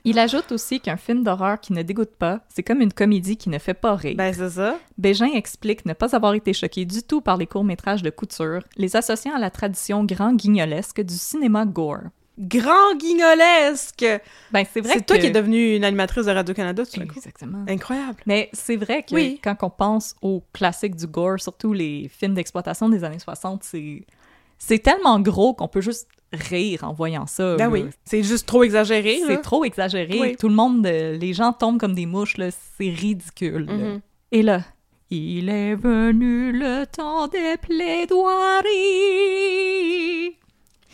Il 0.04 0.18
ajoute 0.18 0.50
aussi 0.52 0.80
qu'un 0.80 0.96
film 0.96 1.24
d'horreur 1.24 1.60
qui 1.60 1.74
ne 1.74 1.82
dégoûte 1.82 2.16
pas, 2.16 2.40
c'est 2.48 2.62
comme 2.62 2.80
une 2.80 2.92
comédie 2.92 3.36
qui 3.36 3.50
ne 3.50 3.58
fait 3.58 3.74
pas 3.74 3.94
rire. 3.96 4.16
Ben 4.16 4.32
c'est 4.32 4.50
ça. 4.50 4.78
Bégin 4.96 5.32
explique 5.34 5.84
ne 5.84 5.92
pas 5.92 6.16
avoir 6.16 6.32
été 6.32 6.54
choqué 6.54 6.86
du 6.86 7.02
tout 7.02 7.20
par 7.20 7.36
les 7.36 7.46
courts-métrages 7.46 8.02
de 8.02 8.08
couture, 8.08 8.62
les 8.76 8.96
associant 8.96 9.34
à 9.34 9.38
la 9.38 9.50
tradition 9.50 10.04
grand 10.04 10.32
guignolesque 10.32 11.02
du 11.02 11.14
cinéma 11.14 11.66
gore. 11.66 12.04
Grand 12.40 12.94
guignolesque! 12.96 14.04
Ben, 14.50 14.64
c'est 14.72 14.80
vrai 14.80 14.94
C'est 14.94 15.06
toi 15.06 15.18
qui 15.18 15.26
es 15.26 15.30
devenue 15.30 15.76
une 15.76 15.84
animatrice 15.84 16.24
de 16.24 16.30
Radio-Canada, 16.32 16.84
tout 16.86 16.98
d'un 16.98 17.06
coup. 17.06 17.16
Exactement. 17.18 17.64
Incroyable. 17.68 18.16
Mais 18.24 18.48
c'est 18.54 18.76
vrai 18.76 19.02
que 19.02 19.14
Oui. 19.14 19.38
quand 19.44 19.56
on 19.62 19.68
pense 19.70 20.16
aux 20.22 20.42
classiques 20.54 20.96
du 20.96 21.06
gore, 21.06 21.38
surtout 21.38 21.74
les 21.74 22.08
films 22.08 22.32
d'exploitation 22.34 22.88
des 22.88 23.04
années 23.04 23.18
60, 23.18 23.62
c'est 23.62 24.04
c'est 24.58 24.78
tellement 24.78 25.20
gros 25.20 25.52
qu'on 25.54 25.68
peut 25.68 25.80
juste 25.82 26.08
rire 26.32 26.84
en 26.84 26.92
voyant 26.92 27.26
ça. 27.26 27.56
Ben 27.56 27.64
là. 27.64 27.70
oui. 27.70 27.84
C'est 28.04 28.22
juste 28.22 28.46
trop 28.46 28.62
exagéré. 28.62 29.20
C'est 29.26 29.40
trop 29.42 29.64
exagéré. 29.64 30.18
Oui. 30.20 30.36
Tout 30.36 30.48
le 30.48 30.54
monde, 30.54 30.86
euh, 30.86 31.16
les 31.18 31.32
gens 31.34 31.52
tombent 31.52 31.78
comme 31.78 31.94
des 31.94 32.06
mouches, 32.06 32.36
là. 32.38 32.48
C'est 32.50 32.90
ridicule. 32.90 33.66
Mhm. 33.68 34.00
Et 34.32 34.42
là, 34.42 34.60
il 35.10 35.48
est 35.48 35.74
venu 35.74 36.52
le 36.52 36.84
temps 36.86 37.26
des 37.26 37.56
plaidoiries. 37.60 40.36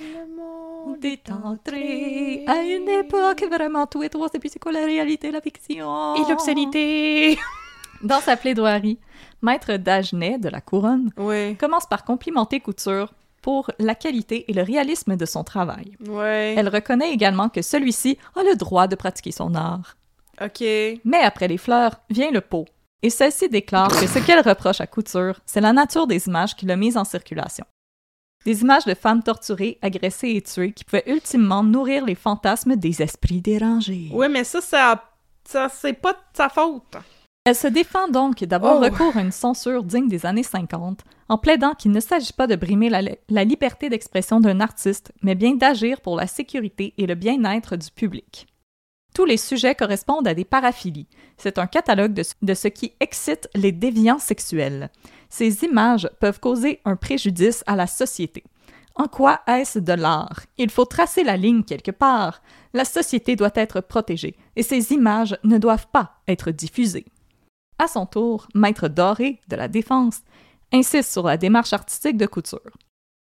Le 0.07 0.37
monde 0.37 1.05
est 1.05 1.31
entré 1.31 2.45
à 2.47 2.63
une 2.63 2.89
époque 2.89 3.43
vraiment 3.51 3.87
tout 3.87 4.05
et 4.05 4.09
trois, 4.09 4.29
et 4.35 4.39
puis 4.39 4.49
c'est 4.49 4.61
quoi 4.61 4.71
la 4.71 4.85
réalité, 4.85 5.33
la 5.33 5.41
fiction? 5.41 6.15
Et 6.15 6.29
l'obscénité! 6.29 7.39
Dans 8.03 8.21
sa 8.21 8.37
plaidoirie, 8.37 8.99
Maître 9.43 9.77
Dagenet 9.77 10.39
de 10.39 10.49
la 10.49 10.61
Couronne 10.61 11.11
commence 11.59 11.87
par 11.87 12.05
complimenter 12.05 12.61
Couture 12.61 13.15
pour 13.43 13.71
la 13.79 13.95
qualité 13.95 14.49
et 14.49 14.53
le 14.53 14.63
réalisme 14.63 15.17
de 15.17 15.25
son 15.25 15.43
travail. 15.45 15.97
Ouais. 16.07 16.55
Elle 16.57 16.69
reconnaît 16.69 17.13
également 17.13 17.49
que 17.49 17.63
celui-ci 17.63 18.19
a 18.37 18.43
le 18.45 18.55
droit 18.55 18.87
de 18.87 18.97
pratiquer 18.97 19.33
son 19.33 19.55
art. 19.55 19.97
OK. 20.41 20.61
Mais 20.61 21.21
après 21.23 21.49
les 21.49 21.59
fleurs 21.59 22.01
vient 22.11 22.31
le 22.31 22.43
pot, 22.43 22.67
et 23.03 23.11
celle-ci 23.11 23.49
déclare 23.49 23.89
que 23.89 24.07
ce 24.07 24.19
qu'elle 24.19 24.47
reproche 24.47 24.81
à 24.81 24.87
Couture, 24.87 25.41
c'est 25.47 25.61
la 25.61 25.73
nature 25.73 26.07
des 26.07 26.29
images 26.29 26.55
qu'il 26.55 26.71
a 26.71 26.77
mises 26.77 26.97
en 26.97 27.05
circulation. 27.05 27.65
Des 28.47 28.63
images 28.63 28.85
de 28.87 28.95
femmes 28.95 29.23
torturées, 29.23 29.77
agressées 29.83 30.31
et 30.37 30.41
tuées 30.41 30.73
qui 30.73 30.85
pouvaient 30.85 31.03
ultimement 31.07 31.63
nourrir 31.65 32.05
les 32.07 32.15
fantasmes 32.15 32.77
des 32.77 33.03
esprits 33.03 33.43
dérangés. 33.43 34.09
Ouais, 34.13 34.29
mais 34.29 34.45
ça, 34.45 34.61
ça, 34.61 35.03
ça 35.45 35.69
c'est 35.69 35.93
pas 35.95 36.13
de 36.13 36.19
sa 36.33 36.49
faute. 36.49 36.97
Elle 37.45 37.57
se 37.57 37.67
défend 37.67 38.09
donc 38.09 38.43
d'avoir 38.45 38.77
Oh. 38.79 38.85
recours 38.85 39.17
à 39.17 39.21
une 39.21 39.33
censure 39.33 39.83
digne 39.85 40.09
des 40.09 40.27
années 40.27 40.43
50, 40.45 41.01
en 41.29 41.39
plaidant 41.39 41.75
qu'il 41.75 41.91
ne 41.91 42.01
s'agit 42.01 42.33
pas 42.33 42.47
de 42.47 42.57
brimer 42.57 42.89
la, 42.89 43.03
la 43.29 43.45
liberté 43.45 43.89
d'expression 43.89 44.41
d'un 44.41 44.61
artiste, 44.61 45.13
mais 45.23 45.35
bien 45.35 45.55
d'agir 45.57 46.01
pour 46.01 46.17
la 46.17 46.27
sécurité 46.29 46.95
et 46.99 47.07
le 47.07 47.15
bien-être 47.17 47.77
du 47.77 47.91
public. 47.91 48.47
Tous 49.15 49.25
les 49.25 49.39
sujets 49.39 49.75
correspondent 49.75 50.29
à 50.29 50.35
des 50.35 50.45
paraphilies. 50.45 51.07
C'est 51.37 51.59
un 51.59 51.67
catalogue 51.67 52.13
de, 52.13 52.23
de 52.43 52.55
ce 52.55 52.69
qui 52.69 52.93
excite 53.01 53.49
les 53.55 53.73
déviants 53.73 54.19
sexuels. 54.19 54.91
Ces 55.29 55.65
images 55.65 56.09
peuvent 56.21 56.41
causer 56.41 56.81
un 56.85 56.97
préjudice 56.97 57.63
à 57.67 57.77
la 57.77 57.87
société. 57.87 58.45
En 58.95 59.09
quoi 59.09 59.41
est-ce 59.47 59.79
de 59.79 59.93
l'art? 59.93 60.47
Il 60.57 60.71
faut 60.71 60.87
tracer 60.87 61.23
la 61.23 61.37
ligne 61.37 61.65
quelque 61.65 61.91
part. 61.91 62.41
La 62.73 62.87
société 62.87 63.37
doit 63.37 63.51
être 63.55 63.81
protégée 63.81 64.37
et 64.57 64.63
ces 64.63 64.93
images 64.93 65.37
ne 65.45 65.59
doivent 65.59 65.89
pas 65.89 66.15
être 66.27 66.51
diffusées. 66.51 67.05
À 67.79 67.89
son 67.89 68.07
tour, 68.07 68.49
Maître 68.55 68.89
Doré, 68.89 69.41
de 69.49 69.57
la 69.57 69.69
Défense, 69.69 70.23
insiste 70.73 71.13
sur 71.13 71.25
la 71.25 71.37
démarche 71.37 71.75
artistique 71.75 72.17
de 72.17 72.27
couture. 72.27 72.61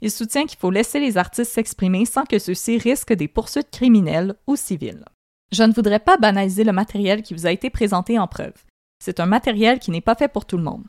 Il 0.01 0.13
soutient 0.13 0.47
qu'il 0.47 0.59
faut 0.59 0.71
laisser 0.71 1.01
les 1.01 1.19
artistes 1.19 1.53
s'exprimer 1.53 2.05
sans 2.05 2.25
que 2.25 2.39
ceux-ci 2.39 2.79
risquent 2.79 3.15
des 3.15 3.27
poursuites 3.27 3.71
criminelles 3.73 4.37
ou 4.47 4.55
civiles. 4.55 5.05
Je 5.51 5.65
ne 5.65 5.73
voudrais 5.73 5.99
pas 5.99 6.19
banaliser 6.19 6.63
le 6.63 6.73
matériel 6.73 7.23
qui 7.23 7.35
vous 7.35 7.47
a 7.47 7.51
été 7.51 7.69
présenté 7.69 8.17
en 8.17 8.29
preuve. 8.29 8.55
C'est 9.03 9.19
un 9.19 9.27
matériel 9.27 9.81
qui 9.81 9.91
n'est 9.91 10.01
pas 10.01 10.15
fait 10.15 10.29
pour 10.29 10.45
tout 10.45 10.57
le 10.57 10.63
monde. 10.63 10.85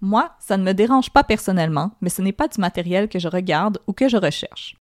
Moi, 0.00 0.30
ça 0.38 0.56
ne 0.56 0.62
me 0.62 0.72
dérange 0.72 1.10
pas 1.10 1.24
personnellement, 1.24 1.92
mais 2.00 2.08
ce 2.08 2.22
n'est 2.22 2.32
pas 2.32 2.48
du 2.48 2.60
matériel 2.60 3.08
que 3.08 3.18
je 3.18 3.28
regarde 3.28 3.78
ou 3.86 3.92
que 3.92 4.08
je 4.08 4.16
recherche. 4.16 4.76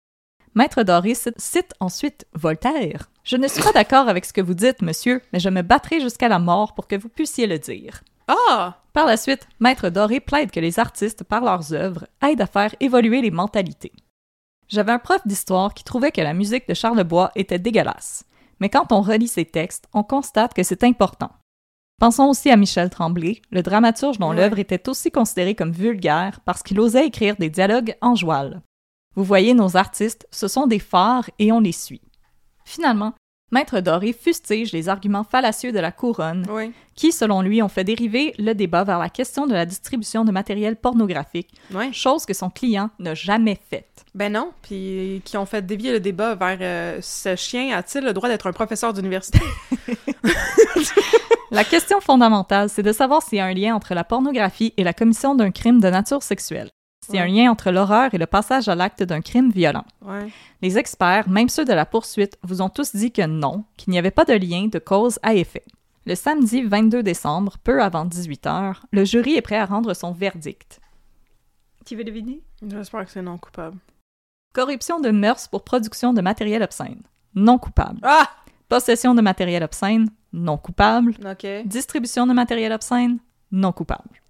Maître 0.55 0.83
Doré 0.83 1.15
cite, 1.15 1.39
cite 1.39 1.75
ensuite 1.81 2.27
Voltaire. 2.35 3.11
Je 3.25 3.37
ne 3.37 3.49
suis 3.49 3.63
pas 3.63 3.73
d'accord 3.73 4.09
avec 4.09 4.25
ce 4.25 4.33
que 4.33 4.41
vous 4.41 4.55
dites, 4.55 4.83
monsieur, 4.83 5.21
mais 5.33 5.39
je 5.39 5.51
me 5.51 5.63
battrai 5.63 6.01
jusqu'à 6.01 6.29
la 6.29 6.39
mort 6.39 6.75
pour 6.75 6.87
que 6.87 6.97
vous 6.97 7.09
puissiez 7.09 7.47
le 7.47 7.59
dire. 7.59 8.03
Ah! 8.29 8.79
Par 8.93 9.07
la 9.07 9.17
suite, 9.17 9.47
Maître 9.61 9.91
Doré 9.91 10.21
plaide 10.21 10.51
que 10.51 10.61
les 10.61 10.79
artistes, 10.79 11.25
par 11.25 11.43
leurs 11.43 11.75
œuvres, 11.75 12.07
aident 12.23 12.41
à 12.41 12.47
faire 12.47 12.75
évoluer 12.81 13.21
les 13.21 13.31
mentalités. 13.31 13.93
J'avais 14.69 14.93
un 14.93 14.99
prof 14.99 15.21
d'histoire 15.27 15.75
qui 15.75 15.85
trouvait 15.85 16.11
que 16.11 16.23
la 16.23 16.35
musique 16.35 16.67
de 16.69 16.75
Charlebois 16.75 17.31
était 17.37 17.59
dégueulasse, 17.59 18.25
mais 18.59 18.69
quand 18.69 18.93
on 18.93 19.03
relit 19.03 19.29
ses 19.29 19.45
textes, 19.45 19.87
on 19.93 20.03
constate 20.03 20.55
que 20.55 20.63
c'est 20.63 20.83
important. 20.83 21.31
Pensons 21.99 22.25
aussi 22.29 22.51
à 22.51 22.57
Michel 22.57 22.91
Tremblay, 22.91 23.41
le 23.51 23.63
dramaturge 23.63 24.19
dont 24.19 24.31
Ouais. 24.31 24.37
l'œuvre 24.37 24.59
était 24.59 24.89
aussi 24.89 25.11
considérée 25.11 25.55
comme 25.55 25.73
vulgaire 25.73 26.41
parce 26.45 26.63
qu'il 26.63 26.79
osait 26.79 27.07
écrire 27.07 27.37
des 27.37 27.49
dialogues 27.49 27.95
en 28.03 28.15
joual. 28.15 28.61
Vous 29.15 29.25
voyez, 29.25 29.55
nos 29.55 29.79
artistes, 29.79 30.27
ce 30.31 30.47
sont 30.47 30.67
des 30.67 30.79
phares 30.79 31.31
et 31.39 31.53
on 31.53 31.61
les 31.61 31.73
suit. 31.73 32.03
Finalement, 32.67 33.15
Maître 33.53 33.79
Doré 33.81 34.13
fustige 34.13 34.73
les 34.73 34.89
arguments 34.89 35.23
fallacieux 35.23 35.71
de 35.71 35.79
la 35.79 35.93
couronne 35.93 36.45
Oui. 36.51 36.73
qui, 36.97 37.13
selon 37.13 37.43
lui, 37.43 37.63
ont 37.63 37.69
fait 37.69 37.85
dériver 37.85 38.35
le 38.39 38.55
débat 38.55 38.83
vers 38.83 38.99
la 38.99 39.09
question 39.09 39.47
de 39.47 39.53
la 39.55 39.65
distribution 39.65 40.25
de 40.25 40.33
matériel 40.33 40.75
pornographique, 40.75 41.55
chose 41.93 42.27
que 42.27 42.35
son 42.35 42.51
client 42.51 42.91
n'a 42.99 43.15
jamais 43.15 43.59
faite. 43.71 44.05
Ben 44.17 44.33
non, 44.33 44.51
puis 44.63 45.23
qui 45.25 45.37
ont 45.37 45.47
fait 45.47 45.65
dévier 45.65 45.93
le 45.93 46.01
débat 46.01 46.35
vers 46.35 46.59
euh, 46.61 46.99
ce 47.03 47.37
chien 47.37 47.77
a-t-il 47.77 48.05
le 48.05 48.13
droit 48.13 48.29
d'être 48.29 48.47
un 48.49 48.53
professeur 48.53 48.93
d'université? 48.93 49.39
La 51.53 51.63
question 51.63 52.01
fondamentale, 52.01 52.69
c'est 52.69 52.83
de 52.83 52.93
savoir 52.93 53.23
s'il 53.23 53.39
y 53.39 53.41
a 53.41 53.45
un 53.45 53.55
lien 53.55 53.75
entre 53.77 53.95
la 53.95 54.03
pornographie 54.03 54.75
et 54.77 54.83
la 54.85 54.93
commission 54.93 55.35
d'un 55.37 55.53
crime 55.53 55.81
de 55.81 55.89
nature 55.89 56.23
sexuelle. 56.23 56.69
A 57.15 57.23
un 57.23 57.27
lien 57.27 57.51
entre 57.51 57.71
l'horreur 57.71 58.15
et 58.15 58.19
le 58.19 58.27
passage 58.27 58.69
à 58.69 58.75
l'acte 58.75 59.03
d'un 59.03 59.21
crime 59.21 59.51
violent. 59.51 59.85
Ouais. 60.03 60.29
Les 60.63 60.79
experts, 60.79 61.29
même 61.29 61.49
ceux 61.49 61.65
de 61.65 61.73
la 61.73 61.87
poursuite, 61.87 62.39
vous 62.43 62.63
ont 62.63 62.69
tous 62.69 62.95
dit 62.97 63.13
que 63.13 63.27
non, 63.27 63.65
qu'il 63.77 63.91
n'y 63.91 63.99
avait 63.99 64.11
pas 64.11 64.25
de 64.25 64.35
lien 64.35 64.69
de 64.69 64.79
cause 64.79 65.19
à 65.23 65.35
effet. 65.35 65.65
Le 66.05 66.15
samedi 66.15 66.63
22 66.63 67.03
décembre, 67.03 67.57
peu 67.65 67.83
avant 67.83 68.05
18 68.05 68.47
heures, 68.47 68.87
le 68.93 69.05
jury 69.05 69.35
est 69.35 69.43
prêt 69.43 69.57
à 69.57 69.67
rendre 69.67 69.95
son 69.95 70.13
verdict. 70.13 70.81
Qui 71.85 71.97
veut 71.97 72.05
deviner? 72.05 72.43
J'espère 72.67 73.05
que 73.05 73.11
c'est 73.11 73.23
non 73.23 73.39
coupable. 73.39 73.79
Corruption 74.53 75.01
de 75.01 75.11
mœurs 75.11 75.49
pour 75.49 75.65
production 75.65 76.13
de 76.13 76.21
matériel 76.21 76.63
obscène. 76.63 77.03
Non 77.35 77.59
coupable. 77.59 78.01
Ah! 78.03 78.29
Possession 78.69 79.15
de 79.15 79.21
matériel 79.21 79.63
obscène. 79.63 80.09
Non 80.33 80.57
coupable. 80.57 81.15
Distribution 81.65 82.27
de 82.27 82.33
matériel 82.33 82.73
obscène. 82.73 83.19
Non 83.53 83.73
coupable. 83.73 84.23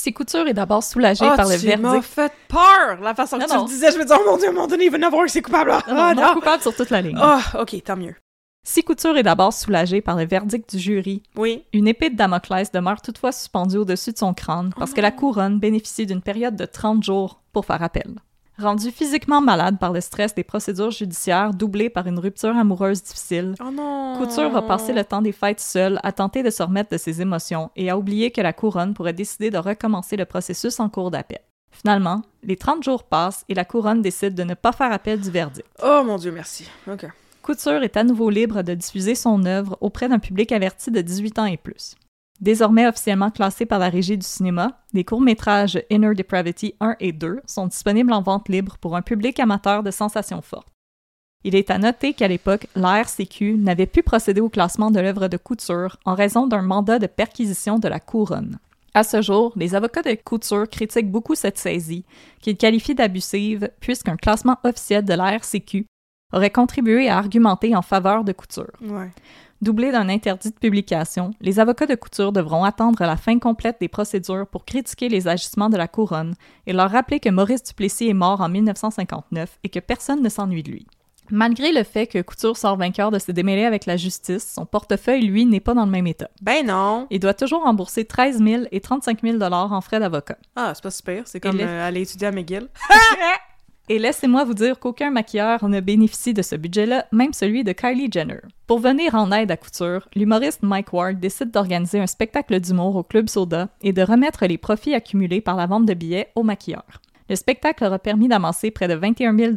Si 0.00 0.12
Couture 0.12 0.46
est 0.46 0.54
d'abord 0.54 0.84
soulagé 0.84 1.24
Ah, 1.28 1.34
par 1.36 1.48
le 1.48 1.58
tu 1.58 1.66
m'as 1.66 1.76
verdict... 1.76 2.04
fait 2.04 2.32
peur! 2.48 3.00
La 3.02 3.14
façon 3.16 3.36
que 3.36 3.42
Non, 3.42 3.48
tu 3.48 3.54
non. 3.56 3.62
le 3.64 3.68
disais, 3.68 3.90
je 3.90 3.98
me 3.98 4.04
disais, 4.04 4.14
oh 4.16 4.30
mon 4.30 4.36
dieu, 4.36 4.52
moment 4.52 4.68
donné, 4.68 4.84
il 4.84 4.90
va 4.92 4.98
en 4.98 5.02
avoir 5.02 5.24
que 5.24 5.30
c'est 5.32 5.42
coupable. 5.42 5.70
là. 5.70 5.82
Non, 5.88 5.94
non, 5.94 6.00
Ah, 6.02 6.14
non 6.14 6.34
coupable 6.34 6.62
sur 6.62 6.74
toute 6.76 6.90
la 6.90 7.02
ligne. 7.02 7.18
Ah, 7.20 7.40
ok, 7.60 7.82
tant 7.82 7.96
mieux. 7.96 8.14
Si 8.64 8.84
Couture 8.84 9.16
est 9.16 9.24
d'abord 9.24 9.52
soulagé 9.52 10.00
par 10.00 10.16
le 10.16 10.24
verdict 10.24 10.70
du 10.76 10.78
jury, 10.78 11.22
Oui. 11.36 11.64
une 11.72 11.88
épée 11.88 12.10
de 12.10 12.16
Damoclès 12.16 12.70
demeure 12.70 13.02
toutefois 13.02 13.32
suspendue 13.32 13.78
au-dessus 13.78 14.12
de 14.12 14.18
son 14.18 14.34
crâne 14.34 14.72
parce 14.78 14.92
que 14.92 15.00
la 15.00 15.10
couronne 15.10 15.58
bénéficie 15.58 16.06
d'une 16.06 16.22
période 16.22 16.54
de 16.54 16.64
30 16.66 17.02
jours 17.02 17.42
pour 17.52 17.64
faire 17.66 17.82
appel. 17.82 18.20
Rendu 18.60 18.90
physiquement 18.90 19.40
malade 19.40 19.78
par 19.78 19.92
le 19.92 20.00
stress 20.00 20.34
des 20.34 20.42
procédures 20.42 20.90
judiciaires 20.90 21.54
doublées 21.54 21.90
par 21.90 22.08
une 22.08 22.18
rupture 22.18 22.56
amoureuse 22.56 23.04
difficile, 23.04 23.54
Oh 23.60 23.70
non. 23.70 24.16
Couture 24.18 24.50
va 24.50 24.62
passer 24.62 24.92
le 24.92 25.04
temps 25.04 25.22
des 25.22 25.30
fêtes 25.30 25.60
seule 25.60 26.00
à 26.02 26.10
tenter 26.10 26.42
de 26.42 26.50
se 26.50 26.64
remettre 26.64 26.90
de 26.90 26.98
ses 26.98 27.22
émotions 27.22 27.70
et 27.76 27.88
à 27.88 27.96
oublier 27.96 28.32
que 28.32 28.40
la 28.40 28.52
couronne 28.52 28.94
pourrait 28.94 29.12
décider 29.12 29.50
de 29.50 29.58
recommencer 29.58 30.16
le 30.16 30.24
processus 30.24 30.80
en 30.80 30.88
cours 30.88 31.12
d'appel. 31.12 31.38
Finalement, 31.70 32.22
les 32.42 32.56
30 32.56 32.82
jours 32.82 33.04
passent 33.04 33.44
et 33.48 33.54
la 33.54 33.64
couronne 33.64 34.02
décide 34.02 34.34
de 34.34 34.42
ne 34.42 34.54
pas 34.54 34.72
faire 34.72 34.90
appel 34.90 35.20
du 35.20 35.30
verdict. 35.30 35.68
Oh 35.80 36.02
mon 36.04 36.16
dieu, 36.16 36.32
merci. 36.32 36.68
Ok. 36.90 37.06
Couture 37.42 37.84
est 37.84 37.96
à 37.96 38.02
nouveau 38.02 38.28
libre 38.28 38.62
de 38.62 38.74
diffuser 38.74 39.14
son 39.14 39.44
œuvre 39.46 39.78
auprès 39.80 40.08
d'un 40.08 40.18
public 40.18 40.50
averti 40.50 40.90
de 40.90 41.00
18 41.00 41.38
ans 41.38 41.46
et 41.46 41.56
plus. 41.56 41.94
Désormais 42.40 42.86
officiellement 42.86 43.30
classés 43.30 43.66
par 43.66 43.80
la 43.80 43.88
régie 43.88 44.16
du 44.16 44.26
cinéma, 44.26 44.80
les 44.92 45.04
courts-métrages 45.04 45.82
Inner 45.90 46.14
Depravity 46.14 46.74
1 46.80 46.96
et 47.00 47.12
2 47.12 47.40
sont 47.46 47.66
disponibles 47.66 48.12
en 48.12 48.22
vente 48.22 48.48
libre 48.48 48.78
pour 48.78 48.94
un 48.96 49.02
public 49.02 49.40
amateur 49.40 49.82
de 49.82 49.90
sensations 49.90 50.40
fortes. 50.40 50.68
Il 51.44 51.54
est 51.54 51.70
à 51.70 51.78
noter 51.78 52.14
qu'à 52.14 52.28
l'époque, 52.28 52.66
l'ARCQ 52.74 53.56
n'avait 53.58 53.86
pu 53.86 54.02
procéder 54.02 54.40
au 54.40 54.48
classement 54.48 54.90
de 54.90 55.00
l'œuvre 55.00 55.28
de 55.28 55.36
Couture 55.36 55.96
en 56.04 56.14
raison 56.14 56.46
d'un 56.46 56.62
mandat 56.62 56.98
de 56.98 57.06
perquisition 57.06 57.78
de 57.78 57.88
la 57.88 58.00
couronne. 58.00 58.58
À 58.94 59.04
ce 59.04 59.22
jour, 59.22 59.52
les 59.56 59.74
avocats 59.74 60.02
de 60.02 60.14
Couture 60.14 60.68
critiquent 60.68 61.10
beaucoup 61.10 61.34
cette 61.34 61.58
saisie, 61.58 62.04
qu'ils 62.40 62.56
qualifient 62.56 62.94
d'abusive 62.94 63.70
puisqu'un 63.80 64.16
classement 64.16 64.58
officiel 64.64 65.04
de 65.04 65.14
l'ARCQ 65.14 65.86
aurait 66.32 66.50
contribué 66.50 67.08
à 67.08 67.18
argumenter 67.18 67.74
en 67.74 67.82
faveur 67.82 68.24
de 68.24 68.32
Couture. 68.32 68.72
Doublé 69.60 69.90
d'un 69.90 70.08
interdit 70.08 70.50
de 70.50 70.54
publication, 70.54 71.32
les 71.40 71.58
avocats 71.58 71.86
de 71.86 71.96
couture 71.96 72.30
devront 72.30 72.62
attendre 72.62 73.04
la 73.04 73.16
fin 73.16 73.40
complète 73.40 73.78
des 73.80 73.88
procédures 73.88 74.46
pour 74.46 74.64
critiquer 74.64 75.08
les 75.08 75.26
agissements 75.26 75.68
de 75.68 75.76
la 75.76 75.88
couronne 75.88 76.34
et 76.68 76.72
leur 76.72 76.90
rappeler 76.90 77.18
que 77.18 77.28
Maurice 77.28 77.64
Duplessis 77.64 78.08
est 78.08 78.14
mort 78.14 78.40
en 78.40 78.48
1959 78.48 79.58
et 79.64 79.68
que 79.68 79.80
personne 79.80 80.22
ne 80.22 80.28
s'ennuie 80.28 80.62
de 80.62 80.70
lui. 80.70 80.86
Malgré 81.30 81.72
le 81.72 81.82
fait 81.82 82.06
que 82.06 82.22
Couture 82.22 82.56
sort 82.56 82.76
vainqueur 82.76 83.10
de 83.10 83.18
se 83.18 83.32
démêler 83.32 83.64
avec 83.64 83.84
la 83.84 83.96
justice, 83.96 84.52
son 84.54 84.64
portefeuille, 84.64 85.26
lui, 85.26 85.44
n'est 85.44 85.60
pas 85.60 85.74
dans 85.74 85.84
le 85.84 85.90
même 85.90 86.06
état. 86.06 86.30
Ben 86.40 86.64
non. 86.64 87.06
Il 87.10 87.20
doit 87.20 87.34
toujours 87.34 87.64
rembourser 87.64 88.04
13 88.04 88.42
000 88.42 88.62
et 88.70 88.80
35 88.80 89.22
000 89.22 89.42
en 89.42 89.80
frais 89.80 90.00
d'avocat. 90.00 90.38
Ah, 90.56 90.72
c'est 90.74 90.82
pas 90.82 90.90
super. 90.90 91.22
C'est 91.26 91.40
comme 91.40 91.58
euh, 91.60 91.86
aller 91.86 92.02
étudier 92.02 92.28
à 92.28 92.32
McGill. 92.32 92.68
Et 93.90 93.98
laissez-moi 93.98 94.44
vous 94.44 94.52
dire 94.52 94.78
qu'aucun 94.78 95.10
maquilleur 95.10 95.66
ne 95.66 95.80
bénéficie 95.80 96.34
de 96.34 96.42
ce 96.42 96.56
budget-là, 96.56 97.06
même 97.10 97.32
celui 97.32 97.64
de 97.64 97.72
Kylie 97.72 98.10
Jenner. 98.12 98.40
Pour 98.66 98.80
venir 98.80 99.14
en 99.14 99.32
aide 99.32 99.50
à 99.50 99.56
Couture, 99.56 100.06
l'humoriste 100.14 100.62
Mike 100.62 100.92
Ward 100.92 101.18
décide 101.18 101.50
d'organiser 101.50 101.98
un 101.98 102.06
spectacle 102.06 102.60
d'humour 102.60 102.96
au 102.96 103.02
Club 103.02 103.30
Soda 103.30 103.68
et 103.80 103.94
de 103.94 104.02
remettre 104.02 104.44
les 104.44 104.58
profits 104.58 104.94
accumulés 104.94 105.40
par 105.40 105.56
la 105.56 105.64
vente 105.64 105.86
de 105.86 105.94
billets 105.94 106.28
aux 106.34 106.42
maquilleurs. 106.42 107.00
Le 107.30 107.36
spectacle 107.36 107.82
aura 107.82 107.98
permis 107.98 108.28
d'amasser 108.28 108.70
près 108.70 108.88
de 108.88 108.94
21 108.94 109.34
000 109.34 109.52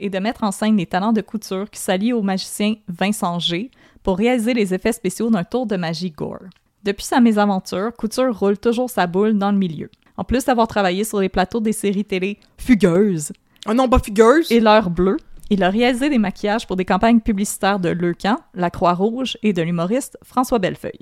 et 0.00 0.10
de 0.10 0.18
mettre 0.18 0.42
en 0.42 0.50
scène 0.50 0.76
les 0.76 0.86
talents 0.86 1.12
de 1.12 1.20
couture 1.20 1.70
qui 1.70 1.80
s'allient 1.80 2.12
au 2.12 2.22
magicien 2.22 2.74
Vincent 2.88 3.38
G 3.38 3.70
pour 4.02 4.18
réaliser 4.18 4.54
les 4.54 4.74
effets 4.74 4.92
spéciaux 4.92 5.30
d'un 5.30 5.44
tour 5.44 5.66
de 5.66 5.76
magie 5.76 6.10
gore. 6.10 6.42
Depuis 6.82 7.04
sa 7.04 7.20
mésaventure, 7.20 7.92
Couture 7.96 8.36
roule 8.36 8.58
toujours 8.58 8.90
sa 8.90 9.06
boule 9.06 9.38
dans 9.38 9.52
le 9.52 9.58
milieu. 9.58 9.88
En 10.16 10.24
plus 10.24 10.44
d'avoir 10.44 10.66
travaillé 10.66 11.04
sur 11.04 11.20
les 11.20 11.28
plateaux 11.28 11.60
des 11.60 11.72
séries 11.72 12.04
télé 12.04 12.40
Fugueuses 12.56 13.32
Oh 13.68 13.74
non, 13.74 13.88
pas 13.88 13.98
Figures. 13.98 14.44
et 14.50 14.60
l'heure 14.60 14.90
bleue, 14.90 15.16
il 15.50 15.62
a 15.62 15.70
réalisé 15.70 16.08
des 16.10 16.18
maquillages 16.18 16.66
pour 16.66 16.76
des 16.76 16.84
campagnes 16.84 17.20
publicitaires 17.20 17.78
de 17.80 17.90
Leucan, 17.90 18.36
la 18.54 18.70
Croix-Rouge 18.70 19.36
et 19.42 19.52
de 19.52 19.62
l'humoriste 19.62 20.18
François 20.22 20.58
Bellefeuille. 20.58 20.98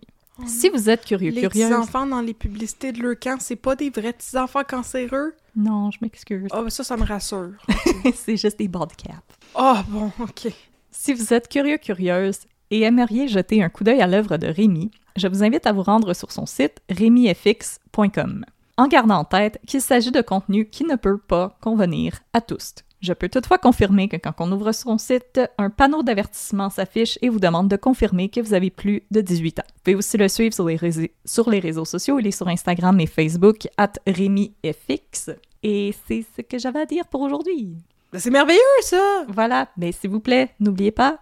si 0.47 0.69
vous 0.69 0.89
êtes 0.91 1.05
curieux, 1.05 1.31
Les 1.31 1.41
curieuse... 1.43 1.69
petits-enfants 1.69 2.07
dans 2.07 2.21
les 2.21 2.35
publicités 2.35 2.93
de 2.93 3.03
leur 3.03 3.19
camp, 3.19 3.37
c'est 3.41 3.57
pas 3.57 3.75
des 3.77 3.91
vrais 3.91 4.13
petits-enfants 4.13 4.63
cancéreux? 4.69 5.35
Non, 5.57 5.91
je 5.91 5.99
m'excuse. 6.03 6.49
Ah, 6.53 6.63
ben 6.63 6.71
ça, 6.71 6.85
ça 6.85 6.97
me 6.97 7.05
rassure. 7.05 7.53
C'est 8.15 8.37
juste 8.37 8.59
des 8.59 8.69
bald 8.69 8.95
caps. 8.95 9.15
Ah, 9.55 9.83
bon, 9.89 10.13
ok. 10.21 10.49
Si 10.91 11.15
vous 11.15 11.33
êtes 11.33 11.49
curieux, 11.49 11.79
curieuse 11.79 12.41
et 12.71 12.83
aimeriez 12.83 13.27
jeter 13.29 13.63
un 13.63 13.69
coup 13.71 13.83
d'œil 13.83 14.03
à 14.03 14.07
l'œuvre 14.07 14.37
de 14.37 14.49
Rémi, 14.49 14.91
je 15.17 15.29
vous 15.29 15.43
invite 15.43 15.67
à 15.67 15.73
vous 15.73 15.83
rendre 15.83 16.13
sur 16.15 16.31
son 16.31 16.45
site 16.45 16.81
remifx.com. 16.91 18.45
En 18.79 18.89
gardant 18.89 19.21
en 19.21 19.25
tête 19.25 19.59
qu'il 19.67 19.81
s'agit 19.81 20.13
de 20.13 20.21
contenu 20.21 20.69
qui 20.69 20.85
ne 20.85 20.97
peut 20.97 21.17
pas 21.17 21.57
convenir 21.63 22.21
à 22.35 22.43
tous. 22.43 22.75
Je 23.01 23.13
peux 23.15 23.29
toutefois 23.29 23.57
confirmer 23.57 24.09
que 24.09 24.17
quand 24.17 24.35
on 24.39 24.53
ouvre 24.53 24.73
son 24.73 24.99
site, 24.99 25.41
un 25.57 25.71
panneau 25.71 26.03
d'avertissement 26.03 26.69
s'affiche 26.69 27.19
et 27.23 27.29
vous 27.29 27.41
demande 27.41 27.69
de 27.69 27.77
confirmer 27.77 28.29
que 28.29 28.41
vous 28.41 28.53
avez 28.53 28.71
plus 28.71 29.03
de 29.11 29.21
18 29.21 29.61
ans. 29.61 29.63
Vous 29.67 29.81
pouvez 29.85 29.95
aussi 29.95 30.19
le 30.19 30.29
suivre 30.29 30.55
sur 30.55 30.67
les, 30.67 30.77
réseaux, 30.77 31.07
sur 31.25 31.49
les 31.49 31.59
réseaux 31.59 31.85
sociaux. 31.85 32.19
Il 32.19 32.27
est 32.27 32.33
sur 32.33 32.49
Instagram 32.49 32.99
et 33.01 33.07
Facebook, 33.07 33.69
at 33.79 33.93
RémiFX. 34.07 35.31
Et 35.63 35.95
c'est 36.07 36.25
ce 36.37 36.43
que 36.43 36.59
j'avais 36.59 36.81
à 36.81 36.87
dire 36.87 37.07
pour 37.07 37.23
aujourd'hui. 37.23 37.77
Ben, 38.13 38.19
c'est 38.19 38.31
merveilleux, 38.31 38.61
ça! 38.83 39.25
Voilà, 39.29 39.69
mais 39.77 39.93
s'il 39.93 40.11
vous 40.11 40.21
plaît, 40.21 40.55
n'oubliez 40.61 40.93
pas, 40.93 41.19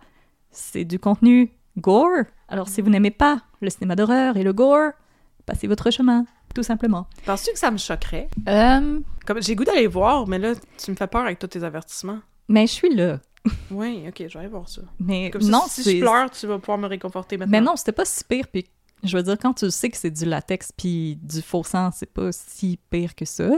c'est 0.51 0.85
du 0.85 0.99
contenu 0.99 1.53
gore. 1.77 2.25
Alors 2.49 2.69
si 2.69 2.81
vous 2.81 2.91
n'aimez 2.91 3.11
pas 3.11 3.43
le 3.61 3.71
cinéma 3.71 3.97
d'horreur 3.97 4.37
et 4.37 4.43
le 4.43 4.53
gore, 4.53 4.93
passez 5.47 5.67
votre 5.67 5.91
chemin, 5.91 6.25
tout 6.55 6.63
simplement. 6.63 7.07
Penses-tu 7.27 7.53
que 7.53 7.59
ça 7.59 7.71
me 7.71 7.77
choquerait? 7.79 8.29
Euh, 8.49 9.01
Comme 9.27 9.43
j'ai 9.43 9.55
goût 9.57 9.65
d'aller 9.65 9.87
voir, 9.87 10.27
mais 10.27 10.39
là, 10.39 10.53
tu 10.83 10.91
me 10.91 10.97
fais 10.97 11.07
peur 11.07 11.23
avec 11.23 11.39
tous 11.39 11.49
tes 11.49 11.63
avertissements. 11.65 12.21
mais 12.49 12.67
je 12.67 12.73
suis 12.73 12.95
là. 12.95 13.21
Oui, 13.71 14.05
ok, 14.09 14.15
je 14.27 14.33
vais 14.33 14.39
aller 14.39 14.49
voir 14.49 14.69
ça. 14.69 14.81
Mais 14.99 15.31
Comme 15.31 15.43
non, 15.43 15.63
si 15.69 15.83
je 15.83 16.01
pleure, 16.01 16.31
tu 16.31 16.47
vas 16.47 16.59
pouvoir 16.59 16.79
me 16.79 16.87
réconforter 16.87 17.37
maintenant. 17.37 17.51
Mais 17.59 17.61
non, 17.65 17.77
c'était 17.77 17.93
pas 17.93 18.07
si 18.07 18.25
pire. 18.25 18.47
Puis 18.51 18.65
je 19.03 19.15
veux 19.17 19.23
dire, 19.23 19.37
quand 19.39 19.53
tu 19.53 19.71
sais 19.71 19.91
que 19.91 19.97
c'est 19.99 20.11
du 20.11 20.25
latex 20.25 20.73
puis 20.73 21.19
du 21.23 21.43
faux 21.43 21.63
sang, 21.65 21.91
c'est 21.93 22.11
pas 22.11 22.33
si 22.33 22.79
pire 22.89 23.15
que 23.15 23.27
ça. 23.27 23.51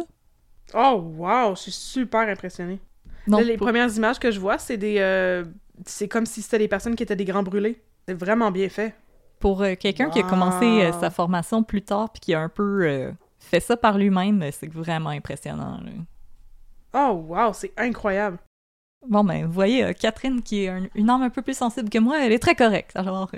Oh, 0.75 1.01
wow, 1.17 1.55
je 1.55 1.61
suis 1.63 1.73
super 1.73 2.23
impressionnée. 2.29 2.81
Non, 3.29 3.39
Là, 3.39 3.45
les 3.45 3.57
pour- 3.57 3.67
premières 3.69 3.95
images 3.97 4.19
que 4.19 4.31
je 4.33 4.41
vois, 4.41 4.59
c'est 4.59 4.77
des. 4.77 4.97
euh, 4.99 5.45
c'est 5.85 6.09
comme 6.09 6.27
si 6.27 6.43
c'était 6.43 6.59
des 6.59 6.69
personnes 6.69 6.97
qui 6.97 7.03
étaient 7.05 7.15
des 7.17 7.25
grands 7.25 7.43
brûlés. 7.45 7.81
C'est 8.09 8.15
vraiment 8.15 8.51
bien 8.51 8.69
fait. 8.69 8.95
Pour 9.41 9.62
euh, 9.62 9.74
quelqu'un 9.78 10.09
qui 10.11 10.18
a 10.18 10.22
commencé 10.22 10.64
euh, 10.82 10.93
sa 10.93 11.11
formation 11.11 11.62
plus 11.62 11.82
tard 11.82 12.11
puis 12.11 12.20
qui 12.20 12.34
a 12.34 12.41
un 12.41 12.49
peu 12.49 12.84
euh, 12.87 13.12
fait 13.39 13.61
ça 13.61 13.76
par 13.76 13.99
lui-même, 13.99 14.43
c'est 14.53 14.66
vraiment 14.72 15.11
impressionnant. 15.11 15.78
là. 15.84 15.91
Oh, 16.95 17.12
wow, 17.28 17.53
c'est 17.53 17.72
incroyable. 17.76 18.39
Bon, 19.07 19.22
ben, 19.22 19.45
vous 19.47 19.53
voyez, 19.53 19.93
Catherine, 19.95 20.43
qui 20.43 20.64
est 20.64 20.68
un- 20.68 20.89
une 20.95 21.11
âme 21.11 21.22
un 21.22 21.30
peu 21.30 21.43
plus 21.43 21.57
sensible 21.57 21.91
que 21.91 21.99
moi, 21.99 22.24
elle 22.24 22.32
est 22.32 22.39
très 22.39 22.55
correcte. 22.55 22.93
Alors, 22.97 23.30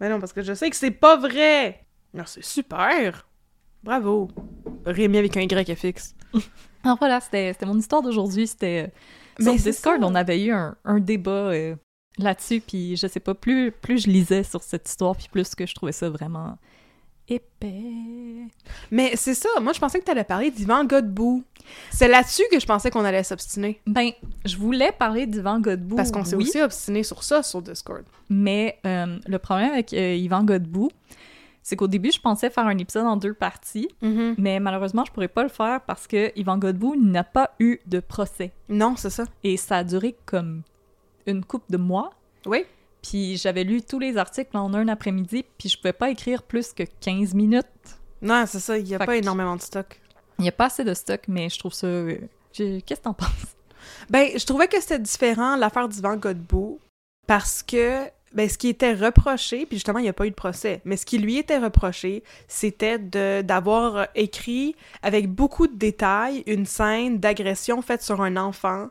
Mais 0.00 0.08
non, 0.08 0.18
parce 0.18 0.32
que 0.32 0.42
je 0.42 0.52
sais 0.52 0.68
que 0.68 0.76
c'est 0.76 0.90
pas 0.90 1.16
vrai. 1.16 1.84
Non, 2.12 2.24
c'est 2.26 2.44
super. 2.44 3.26
Bravo. 3.84 4.28
Rémi 4.84 5.18
avec 5.18 5.36
un 5.36 5.42
YFX. 5.42 6.14
alors 6.84 6.98
voilà, 6.98 7.20
c'était 7.20 7.54
mon 7.64 7.78
histoire 7.78 8.02
d'aujourd'hui. 8.02 8.46
C'était 8.48 8.86
euh, 8.88 9.44
Mais 9.44 9.56
sur 9.58 9.70
Discord, 9.70 10.00
ça. 10.00 10.06
on 10.06 10.14
avait 10.16 10.44
eu 10.44 10.52
un, 10.52 10.76
un 10.84 10.98
débat 10.98 11.30
euh, 11.30 11.76
là-dessus, 12.18 12.60
puis 12.60 12.96
je 12.96 13.06
sais 13.06 13.20
pas, 13.20 13.34
plus, 13.34 13.72
plus 13.72 14.04
je 14.04 14.10
lisais 14.10 14.42
sur 14.42 14.62
cette 14.62 14.88
histoire, 14.88 15.16
puis 15.16 15.28
plus 15.30 15.54
que 15.54 15.66
je 15.66 15.74
trouvais 15.74 15.92
ça 15.92 16.08
vraiment 16.10 16.56
épais. 17.28 17.82
Mais 18.90 19.12
c'est 19.16 19.34
ça, 19.34 19.48
moi 19.60 19.72
je 19.72 19.80
pensais 19.80 19.98
que 20.00 20.04
t'allais 20.04 20.24
parler 20.24 20.50
d'Ivan 20.50 20.84
Godbout. 20.84 21.44
C'est 21.90 22.08
là-dessus 22.08 22.42
que 22.50 22.58
je 22.58 22.66
pensais 22.66 22.90
qu'on 22.90 23.04
allait 23.04 23.22
s'obstiner. 23.22 23.80
Ben, 23.86 24.10
je 24.44 24.56
voulais 24.56 24.92
parler 24.92 25.26
d'Yvan 25.26 25.60
Godbout, 25.60 25.96
Parce 25.96 26.10
qu'on 26.10 26.24
s'est 26.24 26.36
oui, 26.36 26.44
aussi 26.44 26.60
obstiné 26.62 27.02
sur 27.02 27.22
ça 27.22 27.42
sur 27.42 27.60
Discord. 27.60 28.04
mais 28.30 28.78
euh, 28.86 29.18
le 29.26 29.38
problème 29.38 29.72
avec 29.72 29.92
euh, 29.92 30.14
Yvan 30.14 30.44
Godbout, 30.44 30.90
c'est 31.62 31.76
qu'au 31.76 31.88
début, 31.88 32.10
je 32.10 32.20
pensais 32.20 32.48
faire 32.48 32.66
un 32.66 32.78
épisode 32.78 33.04
en 33.04 33.18
deux 33.18 33.34
parties, 33.34 33.90
mais 34.38 34.58
malheureusement, 34.58 35.04
je 35.04 35.12
pourrais 35.12 35.28
pas 35.28 35.42
le 35.42 35.50
faire 35.50 35.82
parce 35.82 36.06
que 36.06 36.32
Yvan 36.34 36.56
Godbout 36.56 36.96
n'a 36.96 37.24
pas 37.24 37.50
eu 37.60 37.78
de 37.84 38.00
procès. 38.00 38.52
Non, 38.70 38.94
c'est 38.96 39.10
ça. 39.10 39.24
Et 39.44 39.58
ça 39.58 39.76
a 39.78 39.84
duré 39.84 40.16
comme 40.24 40.62
une 41.28 41.44
coupe 41.44 41.64
de 41.70 41.76
mois. 41.76 42.10
Oui. 42.46 42.64
Puis 43.02 43.36
j'avais 43.36 43.64
lu 43.64 43.82
tous 43.82 43.98
les 43.98 44.16
articles 44.16 44.56
en 44.56 44.74
un 44.74 44.88
après-midi, 44.88 45.44
puis 45.58 45.68
je 45.68 45.76
pouvais 45.76 45.92
pas 45.92 46.10
écrire 46.10 46.42
plus 46.42 46.72
que 46.72 46.82
15 47.00 47.34
minutes. 47.34 47.66
Non, 48.20 48.44
c'est 48.46 48.60
ça, 48.60 48.76
il 48.76 48.88
y 48.88 48.94
a 48.94 48.98
Fait 48.98 49.06
pas 49.06 49.16
énormément 49.16 49.54
de 49.56 49.60
stock. 49.62 50.00
Il 50.40 50.44
y 50.44 50.48
a 50.48 50.52
pas 50.52 50.66
assez 50.66 50.84
de 50.84 50.94
stock, 50.94 51.20
mais 51.28 51.48
je 51.48 51.58
trouve 51.58 51.72
ça... 51.72 51.86
euh, 51.86 52.16
Qu'est-ce 52.52 52.80
que 53.00 53.04
t'en 53.04 53.14
penses? 53.14 53.28
Ben, 54.10 54.30
je 54.36 54.44
trouvais 54.44 54.66
que 54.68 54.80
c'était 54.80 54.98
différent 54.98 55.56
l'affaire 55.56 55.88
d'Ivan 55.88 56.16
Godbout 56.16 56.80
parce 57.26 57.62
que 57.62 58.04
ben, 58.32 58.48
ce 58.48 58.58
qui 58.58 58.68
était 58.68 58.92
reproché, 58.94 59.64
puis 59.66 59.76
justement, 59.76 59.98
il 59.98 60.02
n'y 60.02 60.08
a 60.08 60.12
pas 60.12 60.26
eu 60.26 60.30
de 60.30 60.34
procès, 60.34 60.80
mais 60.84 60.96
ce 60.96 61.06
qui 61.06 61.18
lui 61.18 61.38
était 61.38 61.58
reproché, 61.58 62.22
c'était 62.46 62.98
de 62.98 63.42
d'avoir 63.42 64.08
écrit 64.14 64.74
avec 65.02 65.30
beaucoup 65.30 65.66
de 65.66 65.76
détails 65.76 66.42
une 66.46 66.66
scène 66.66 67.18
d'agression 67.18 67.80
faite 67.80 68.02
sur 68.02 68.20
un 68.20 68.36
enfant 68.36 68.88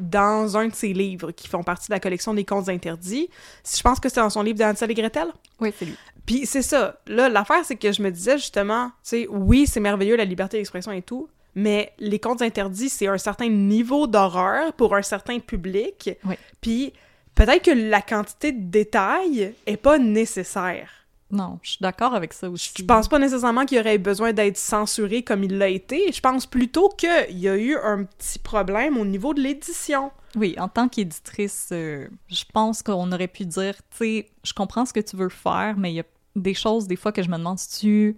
dans 0.00 0.56
un 0.56 0.68
de 0.68 0.74
ses 0.74 0.92
livres 0.92 1.30
qui 1.32 1.48
font 1.48 1.62
partie 1.62 1.88
de 1.88 1.94
la 1.94 2.00
collection 2.00 2.34
des 2.34 2.44
contes 2.44 2.68
interdits. 2.68 3.28
Je 3.64 3.82
pense 3.82 4.00
que 4.00 4.08
c'est 4.08 4.20
dans 4.20 4.30
son 4.30 4.42
livre 4.42 4.58
d'Ansel 4.58 4.90
et 4.90 4.94
Gretel. 4.94 5.28
Oui, 5.60 5.72
c'est 5.78 5.84
lui. 5.84 5.96
Puis 6.26 6.46
c'est 6.46 6.62
ça. 6.62 7.00
Là, 7.06 7.28
l'affaire, 7.28 7.64
c'est 7.64 7.76
que 7.76 7.92
je 7.92 8.02
me 8.02 8.10
disais 8.10 8.38
justement, 8.38 8.88
tu 8.88 8.92
sais, 9.02 9.26
oui, 9.28 9.66
c'est 9.66 9.80
merveilleux 9.80 10.16
la 10.16 10.24
liberté 10.24 10.58
d'expression 10.58 10.92
et 10.92 11.02
tout, 11.02 11.28
mais 11.54 11.92
les 11.98 12.18
contes 12.18 12.42
interdits, 12.42 12.88
c'est 12.88 13.08
un 13.08 13.18
certain 13.18 13.48
niveau 13.48 14.06
d'horreur 14.06 14.72
pour 14.74 14.94
un 14.94 15.02
certain 15.02 15.38
public. 15.40 16.10
Oui. 16.24 16.36
Puis 16.60 16.92
peut-être 17.34 17.64
que 17.64 17.70
la 17.70 18.02
quantité 18.02 18.52
de 18.52 18.70
détails 18.70 19.54
est 19.66 19.76
pas 19.76 19.98
nécessaire. 19.98 20.99
Non, 21.30 21.58
je 21.62 21.70
suis 21.70 21.78
d'accord 21.80 22.14
avec 22.14 22.32
ça 22.32 22.50
aussi. 22.50 22.72
Je 22.76 22.84
pense 22.84 23.08
pas 23.08 23.18
nécessairement 23.18 23.64
qu'il 23.64 23.78
aurait 23.78 23.98
besoin 23.98 24.32
d'être 24.32 24.56
censuré 24.56 25.22
comme 25.22 25.44
il 25.44 25.58
l'a 25.58 25.68
été. 25.68 26.10
Je 26.12 26.20
pense 26.20 26.46
plutôt 26.46 26.88
qu'il 26.88 27.38
y 27.38 27.48
a 27.48 27.56
eu 27.56 27.76
un 27.76 28.04
petit 28.04 28.38
problème 28.38 28.98
au 28.98 29.04
niveau 29.04 29.32
de 29.32 29.40
l'édition. 29.40 30.10
Oui, 30.36 30.56
en 30.58 30.68
tant 30.68 30.88
qu'éditrice, 30.88 31.68
euh, 31.72 32.06
je 32.28 32.44
pense 32.52 32.82
qu'on 32.82 33.10
aurait 33.12 33.28
pu 33.28 33.46
dire, 33.46 33.74
tu 33.90 33.96
sais, 33.96 34.30
je 34.44 34.52
comprends 34.52 34.86
ce 34.86 34.92
que 34.92 35.00
tu 35.00 35.16
veux 35.16 35.28
faire, 35.28 35.76
mais 35.76 35.92
il 35.92 35.96
y 35.96 36.00
a 36.00 36.04
des 36.36 36.54
choses 36.54 36.86
des 36.86 36.96
fois 36.96 37.12
que 37.12 37.22
je 37.22 37.28
me 37.28 37.36
demande 37.36 37.58
si 37.58 37.80
tu 37.80 38.16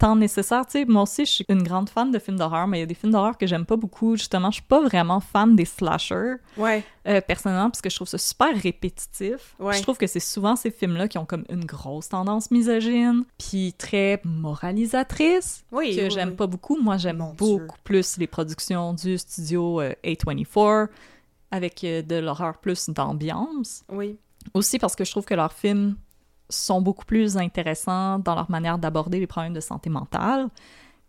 temps 0.00 0.16
nécessaire. 0.16 0.66
Tu 0.66 0.72
sais, 0.72 0.84
moi 0.84 1.02
aussi, 1.02 1.24
je 1.24 1.30
suis 1.30 1.44
une 1.48 1.62
grande 1.62 1.88
fan 1.88 2.10
de 2.10 2.18
films 2.18 2.36
d'horreur, 2.38 2.66
mais 2.66 2.78
il 2.78 2.80
y 2.80 2.82
a 2.82 2.86
des 2.86 2.94
films 2.94 3.12
d'horreur 3.12 3.38
que 3.38 3.46
j'aime 3.46 3.64
pas 3.66 3.76
beaucoup. 3.76 4.16
Justement, 4.16 4.50
je 4.50 4.54
suis 4.56 4.62
pas 4.64 4.80
vraiment 4.80 5.20
fan 5.20 5.54
des 5.54 5.64
slashers, 5.64 6.34
Ouais. 6.56 6.82
euh, 7.06 7.20
personnellement, 7.20 7.70
parce 7.70 7.80
que 7.80 7.90
je 7.90 7.94
trouve 7.96 8.08
ça 8.08 8.18
super 8.18 8.54
répétitif. 8.60 9.54
Ouais. 9.58 9.76
Je 9.76 9.82
trouve 9.82 9.96
que 9.98 10.06
c'est 10.06 10.18
souvent 10.20 10.56
ces 10.56 10.70
films-là 10.70 11.06
qui 11.08 11.18
ont 11.18 11.26
comme 11.26 11.44
une 11.48 11.64
grosse 11.64 12.08
tendance 12.08 12.50
misogyne, 12.50 13.24
puis 13.38 13.74
très 13.78 14.20
moralisatrice, 14.24 15.64
Oui. 15.72 15.96
que 15.96 16.02
oui, 16.04 16.10
j'aime 16.10 16.30
oui. 16.30 16.34
pas 16.36 16.46
beaucoup. 16.46 16.76
Moi, 16.80 16.96
j'aime 16.96 17.18
Mon 17.18 17.34
beaucoup 17.34 17.58
Dieu. 17.58 17.66
plus 17.84 18.16
les 18.18 18.26
productions 18.26 18.94
du 18.94 19.18
studio 19.18 19.80
euh, 19.80 19.92
A24, 20.04 20.88
avec 21.50 21.84
euh, 21.84 22.02
de 22.02 22.16
l'horreur 22.16 22.58
plus 22.58 22.88
d'ambiance. 22.90 23.82
Oui. 23.90 24.16
Aussi 24.54 24.78
parce 24.78 24.96
que 24.96 25.04
je 25.04 25.10
trouve 25.10 25.24
que 25.24 25.34
leurs 25.34 25.52
films 25.52 25.96
sont 26.50 26.80
beaucoup 26.82 27.04
plus 27.06 27.36
intéressants 27.38 28.18
dans 28.18 28.34
leur 28.34 28.50
manière 28.50 28.76
d'aborder 28.78 29.18
les 29.20 29.26
problèmes 29.26 29.54
de 29.54 29.60
santé 29.60 29.88
mentale, 29.90 30.48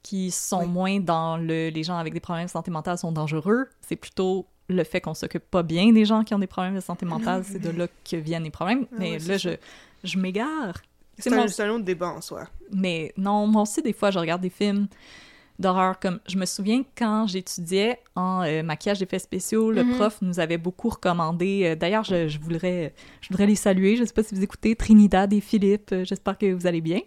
qui 0.03 0.31
sont 0.31 0.61
Oui. 0.61 0.68
moins 0.68 0.99
dans 0.99 1.38
le 1.38 1.69
les 1.69 1.84
gens 1.84 1.97
avec 1.97 2.13
des 2.13 2.19
problèmes 2.19 2.45
de 2.45 2.49
santé 2.51 2.72
mentale 2.72 2.97
sont 2.97 3.11
dangereux. 3.11 3.68
C'est 3.81 3.95
plutôt 3.97 4.47
le 4.69 4.84
fait 4.85 5.01
qu'on 5.01 5.13
s'occupe 5.13 5.43
pas 5.51 5.63
bien 5.63 5.91
des 5.91 6.05
gens 6.05 6.23
qui 6.23 6.34
ont 6.34 6.39
des 6.39 6.47
problèmes 6.47 6.76
de 6.76 6.80
santé 6.80 7.05
mentale, 7.05 7.43
c'est 7.45 7.59
de 7.59 7.69
là 7.72 7.88
que 8.09 8.15
viennent 8.15 8.43
les 8.45 8.51
problèmes. 8.51 8.85
Ah 8.93 8.95
Mais 8.99 9.19
là, 9.19 9.38
je, 9.38 9.49
je 10.03 10.18
m'égare. 10.18 10.77
C'est 11.19 11.30
mon- 11.30 11.43
un, 11.43 11.47
c'est 11.49 11.63
un 11.63 11.69
autre 11.72 11.84
débat 11.84 12.07
en 12.09 12.22
soi. 12.22 12.47
mais 12.73 13.13
non, 13.18 13.45
moi 13.47 13.63
aussi, 13.63 13.81
des 13.81 13.91
fois, 13.93 14.09
je 14.11 14.18
regarde 14.19 14.41
des 14.41 14.49
films 14.49 14.88
d'horreur 15.62 16.00
comme... 16.00 16.20
Je 16.28 16.38
me 16.38 16.46
souviens 16.46 16.84
quand 16.98 17.28
j'étudiais 17.28 18.00
en 18.16 18.42
euh, 18.44 18.64
maquillage 18.64 19.00
d'effets 19.00 19.20
spéciaux, 19.20 19.72
le 19.72 19.84
Mhm. 19.84 19.96
prof 19.96 20.18
nous 20.22 20.40
avait 20.40 20.58
beaucoup 20.58 20.90
recommandé... 20.90 21.62
euh, 21.66 21.76
D'ailleurs, 21.76 22.04
je, 22.04 22.28
je 22.28 22.40
voudrais, 22.40 22.94
je 23.22 23.30
voudrais 23.30 23.46
les 23.48 23.56
saluer. 23.56 23.96
Je 23.96 24.04
sais 24.04 24.14
pas 24.14 24.24
si 24.24 24.36
vous 24.36 24.44
écoutez 24.44 24.76
Trinidad 24.76 25.32
et 25.32 25.40
Philippe. 25.42 25.92
euh, 25.94 26.04
J'espère 26.04 26.38
que 26.38 26.52
vous 26.52 26.68
allez 26.68 26.82
bien. 26.82 27.00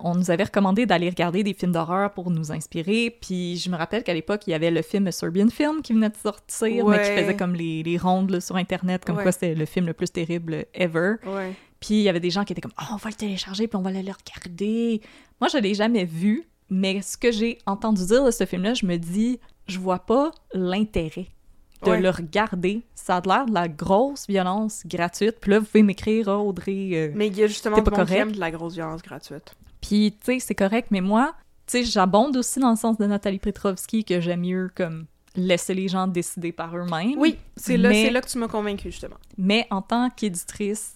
On 0.00 0.14
nous 0.14 0.30
avait 0.30 0.44
recommandé 0.44 0.84
d'aller 0.84 1.08
regarder 1.08 1.42
des 1.42 1.54
films 1.54 1.72
d'horreur 1.72 2.12
pour 2.12 2.30
nous 2.30 2.52
inspirer. 2.52 3.16
Puis 3.22 3.56
je 3.56 3.70
me 3.70 3.76
rappelle 3.78 4.02
qu'à 4.04 4.12
l'époque, 4.12 4.42
il 4.46 4.50
y 4.50 4.54
avait 4.54 4.70
le 4.70 4.82
film 4.82 5.10
Serbian 5.10 5.48
Film 5.48 5.80
qui 5.80 5.94
venait 5.94 6.10
de 6.10 6.16
sortir, 6.16 6.84
mais 6.86 7.00
qui 7.02 7.08
Ouais. 7.08 7.22
faisait 7.22 7.36
comme 7.36 7.54
les, 7.54 7.82
les 7.82 7.96
rondes 7.96 8.28
là, 8.30 8.42
sur 8.42 8.56
Internet, 8.56 9.02
comme 9.06 9.16
Ouais. 9.16 9.22
quoi 9.22 9.32
c'était 9.32 9.54
le 9.54 9.64
film 9.64 9.86
le 9.86 9.94
plus 9.94 10.12
terrible 10.12 10.66
ever. 10.74 11.14
Ouais. 11.24 11.54
Puis 11.80 11.94
il 11.94 12.02
y 12.02 12.10
avait 12.10 12.20
des 12.20 12.28
gens 12.28 12.44
qui 12.44 12.52
étaient 12.52 12.60
comme 12.60 12.74
oh, 12.82 12.84
on 12.92 12.96
va 12.96 13.08
le 13.08 13.14
télécharger 13.16 13.66
puis 13.66 13.76
on 13.78 13.80
va 13.82 13.88
aller 13.88 14.02
le 14.02 14.12
regarder. 14.12 15.00
Moi 15.40 15.48
je 15.50 15.56
l'ai 15.56 15.72
jamais 15.72 16.04
vu, 16.04 16.44
mais 16.72 17.02
ce 17.02 17.16
que 17.16 17.30
j'ai 17.30 17.58
entendu 17.66 18.04
dire 18.06 18.24
de 18.24 18.30
ce 18.30 18.44
film-là, 18.46 18.74
je 18.74 18.86
me 18.86 18.96
dis 18.96 19.38
je 19.68 19.78
vois 19.78 20.00
pas 20.00 20.32
l'intérêt 20.54 21.28
de 21.84 21.90
Ouais. 21.90 22.00
le 22.00 22.10
regarder. 22.10 22.82
Ça 22.94 23.16
a 23.16 23.20
l'air 23.26 23.46
de 23.46 23.52
la 23.54 23.68
grosse 23.68 24.26
violence 24.28 24.82
gratuite. 24.86 25.36
Puis 25.40 25.50
là 25.50 25.58
vous 25.58 25.66
pouvez 25.66 25.82
m'écrire 25.82 26.28
oh, 26.28 26.48
Audrey. 26.48 26.90
euh, 26.94 27.12
Mais 27.14 27.26
il 27.28 27.36
y 27.36 27.42
a 27.42 27.46
justement 27.48 27.82
pas 27.82 28.04
aime 28.12 28.32
de 28.32 28.40
la 28.40 28.50
grosse 28.50 28.74
violence 28.74 29.02
gratuite. 29.02 29.54
Puis 29.80 30.12
tu 30.12 30.24
sais 30.34 30.38
c'est 30.40 30.54
correct, 30.54 30.88
mais 30.90 31.00
moi 31.00 31.34
tu 31.66 31.78
sais 31.78 31.84
j'abonde 31.84 32.36
aussi 32.36 32.58
dans 32.60 32.70
le 32.70 32.76
sens 32.76 32.98
de 32.98 33.06
Nathalie 33.06 33.38
Petrovski 33.38 34.04
que 34.04 34.20
j'aime 34.20 34.40
mieux 34.40 34.70
comme 34.74 35.06
laisser 35.34 35.74
les 35.74 35.88
gens 35.88 36.06
décider 36.06 36.52
par 36.52 36.76
eux-mêmes. 36.76 37.18
Oui, 37.18 37.36
c'est 37.56 37.76
là, 37.76 37.88
Mais- 37.88 38.04
c'est 38.04 38.10
là 38.10 38.20
que 38.20 38.28
tu 38.28 38.38
m'as 38.38 38.48
convaincu 38.48 38.90
justement. 38.90 39.16
Mais 39.38 39.66
en 39.70 39.80
tant 39.82 40.10
qu'éditrice, 40.10 40.94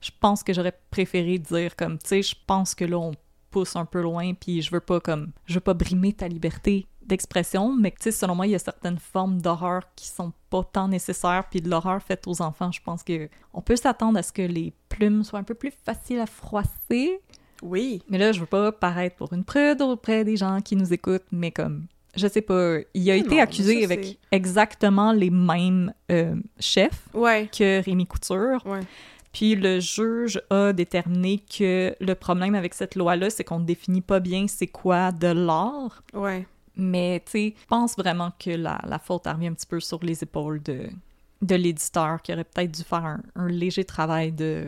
je 0.00 0.10
pense 0.20 0.42
que 0.42 0.52
j'aurais 0.52 0.76
préféré 0.90 1.38
dire 1.38 1.74
comme, 1.76 1.98
tu 1.98 2.08
sais, 2.08 2.22
je 2.22 2.34
pense 2.46 2.74
que 2.74 2.84
là, 2.84 2.98
on 2.98 3.12
pousse 3.52 3.76
un 3.76 3.84
peu 3.84 4.00
loin, 4.02 4.34
puis 4.34 4.62
je 4.62 4.70
veux 4.72 4.80
pas 4.80 4.98
comme, 5.00 5.30
je 5.46 5.54
veux 5.54 5.60
pas 5.60 5.74
brimer 5.74 6.12
ta 6.12 6.26
liberté 6.26 6.86
d'expression, 7.06 7.74
mais 7.76 7.90
tu 7.90 7.96
sais, 8.00 8.10
selon 8.12 8.34
moi, 8.34 8.46
il 8.46 8.50
y 8.50 8.54
a 8.54 8.58
certaines 8.58 8.98
formes 8.98 9.40
d'horreur 9.40 9.82
qui 9.96 10.06
sont 10.08 10.32
pas 10.50 10.62
tant 10.64 10.88
nécessaires, 10.88 11.44
puis 11.50 11.60
de 11.60 11.68
l'horreur 11.68 12.00
faite 12.02 12.26
aux 12.26 12.40
enfants, 12.42 12.70
je 12.72 12.80
pense 12.82 13.02
que 13.02 13.28
on 13.52 13.60
peut 13.60 13.76
s'attendre 13.76 14.18
à 14.18 14.22
ce 14.22 14.32
que 14.32 14.42
les 14.42 14.72
plumes 14.88 15.22
soient 15.24 15.38
un 15.40 15.44
peu 15.44 15.54
plus 15.54 15.72
faciles 15.84 16.20
à 16.20 16.26
froisser, 16.26 17.20
Oui. 17.62 18.02
mais 18.08 18.18
là, 18.18 18.32
je 18.32 18.40
veux 18.40 18.46
pas 18.46 18.72
paraître 18.72 19.16
pour 19.16 19.32
une 19.32 19.44
prude 19.44 19.82
auprès 19.82 20.24
des 20.24 20.36
gens 20.36 20.60
qui 20.60 20.76
nous 20.76 20.92
écoutent, 20.92 21.26
mais 21.32 21.50
comme, 21.50 21.86
je 22.14 22.26
sais 22.28 22.42
pas, 22.42 22.76
il 22.94 23.10
a 23.10 23.16
été 23.16 23.40
accusé 23.40 23.80
ça, 23.80 23.84
avec 23.84 24.18
exactement 24.30 25.12
les 25.12 25.30
mêmes 25.30 25.92
euh, 26.10 26.36
chefs 26.60 27.08
Ouais. 27.14 27.48
que 27.56 27.82
Rémi 27.84 28.06
Couture. 28.06 28.62
Ouais. 28.64 28.80
Puis 29.32 29.54
le 29.54 29.80
juge 29.80 30.40
a 30.50 30.72
déterminé 30.72 31.38
que 31.38 31.94
le 32.00 32.14
problème 32.14 32.54
avec 32.54 32.74
cette 32.74 32.94
loi-là, 32.96 33.30
c'est 33.30 33.44
qu'on 33.44 33.60
ne 33.60 33.64
définit 33.64 34.02
pas 34.02 34.20
bien 34.20 34.46
c'est 34.46 34.66
quoi 34.66 35.10
de 35.12 35.28
l'art. 35.28 36.02
Ouais. 36.12 36.46
Mais, 36.76 37.22
tu 37.24 37.32
sais, 37.32 37.54
je 37.60 37.66
pense 37.66 37.96
vraiment 37.96 38.32
que 38.38 38.50
la, 38.50 38.78
la 38.86 38.98
faute 38.98 39.26
revient 39.26 39.48
un 39.48 39.54
petit 39.54 39.66
peu 39.66 39.80
sur 39.80 40.02
les 40.02 40.22
épaules 40.22 40.62
de, 40.62 40.88
de 41.42 41.54
l'éditeur, 41.54 42.22
qui 42.22 42.32
aurait 42.32 42.44
peut-être 42.44 42.72
dû 42.72 42.82
faire 42.82 43.04
un, 43.04 43.20
un 43.36 43.48
léger 43.48 43.84
travail 43.84 44.32
de 44.32 44.66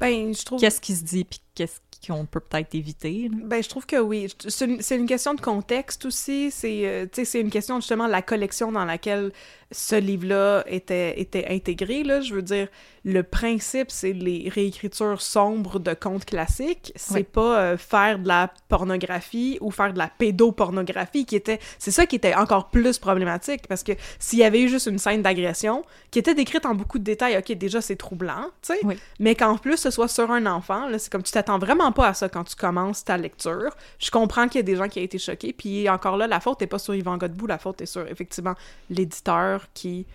Ben, 0.00 0.34
je 0.34 0.44
trouve. 0.44 0.60
qu'est-ce 0.60 0.80
qui 0.80 0.94
se 0.94 1.04
dit 1.04 1.24
puis 1.24 1.40
qu'est-ce 1.54 1.78
qu'on 2.06 2.26
peut 2.26 2.40
peut-être 2.40 2.74
éviter. 2.74 3.28
là. 3.30 3.36
Ben, 3.44 3.62
je 3.62 3.68
trouve 3.68 3.86
que 3.86 3.96
oui. 3.96 4.32
C'est 4.48 4.96
une, 4.96 5.06
question 5.06 5.34
de 5.34 5.40
contexte 5.40 6.04
aussi. 6.06 6.50
C'est, 6.50 6.86
euh, 6.86 7.06
c'est 7.12 7.40
une 7.40 7.50
question 7.50 7.80
justement 7.80 8.06
de 8.06 8.12
la 8.12 8.22
collection 8.22 8.72
dans 8.72 8.84
laquelle 8.84 9.32
ce 9.70 9.96
livre-là 9.96 10.62
était, 10.66 11.18
était 11.20 11.46
intégré. 11.50 12.04
Là. 12.04 12.20
Je 12.20 12.34
veux 12.34 12.42
dire, 12.42 12.68
le 13.04 13.22
principe, 13.22 13.90
c'est 13.90 14.12
les 14.12 14.48
réécritures 14.48 15.20
sombres 15.20 15.80
de 15.80 15.94
contes 15.94 16.24
classiques. 16.24 16.92
C'est 16.94 17.14
Oui. 17.14 17.22
pas 17.24 17.58
euh, 17.60 17.76
faire 17.76 18.18
de 18.20 18.28
la 18.28 18.52
pornographie 18.68 19.58
ou 19.60 19.70
faire 19.70 19.92
de 19.92 19.98
la 19.98 20.08
pédopornographie 20.08 21.24
qui 21.26 21.36
était... 21.36 21.58
C'est 21.78 21.90
ça 21.90 22.06
qui 22.06 22.16
était 22.16 22.34
encore 22.34 22.70
plus 22.70 22.98
problématique 22.98 23.66
parce 23.68 23.82
que 23.82 23.92
s'il 24.18 24.38
y 24.38 24.44
avait 24.44 24.60
eu 24.62 24.68
juste 24.68 24.86
une 24.86 24.98
scène 24.98 25.22
d'agression 25.22 25.84
qui 26.10 26.18
était 26.18 26.34
décrite 26.34 26.66
en 26.66 26.74
beaucoup 26.74 26.98
de 26.98 27.04
détails, 27.04 27.36
ok, 27.36 27.52
déjà 27.56 27.80
c'est 27.80 27.96
troublant, 27.96 28.44
tu 28.62 28.74
sais, 28.74 28.78
Oui. 28.84 28.96
mais 29.18 29.34
qu'en 29.34 29.56
plus 29.56 29.76
ce 29.76 29.90
soit 29.90 30.08
sur 30.08 30.30
un 30.30 30.46
enfant, 30.46 30.86
c'est 30.98 31.10
comme 31.10 31.22
tu 31.22 31.32
t'attends 31.32 31.58
vraiment 31.58 31.90
pas 31.94 32.08
à 32.08 32.14
ça 32.14 32.28
quand 32.28 32.44
tu 32.44 32.56
commences 32.56 33.04
ta 33.04 33.16
lecture. 33.16 33.74
Je 33.98 34.10
comprends 34.10 34.48
qu'il 34.48 34.58
y 34.58 34.60
a 34.60 34.62
des 34.62 34.76
gens 34.76 34.88
qui 34.88 35.00
ont 35.00 35.02
été 35.02 35.18
choqués, 35.18 35.52
puis 35.52 35.88
encore 35.88 36.16
là, 36.16 36.26
la 36.26 36.40
faute 36.40 36.60
n'est 36.60 36.66
pas 36.66 36.78
sur 36.78 36.94
Yvan 36.94 37.16
Godbout, 37.16 37.46
la 37.46 37.58
faute 37.58 37.80
est 37.80 37.86
sur 37.86 38.06
effectivement 38.06 38.54
l'éditeur 38.90 39.66
qui. 39.72 40.06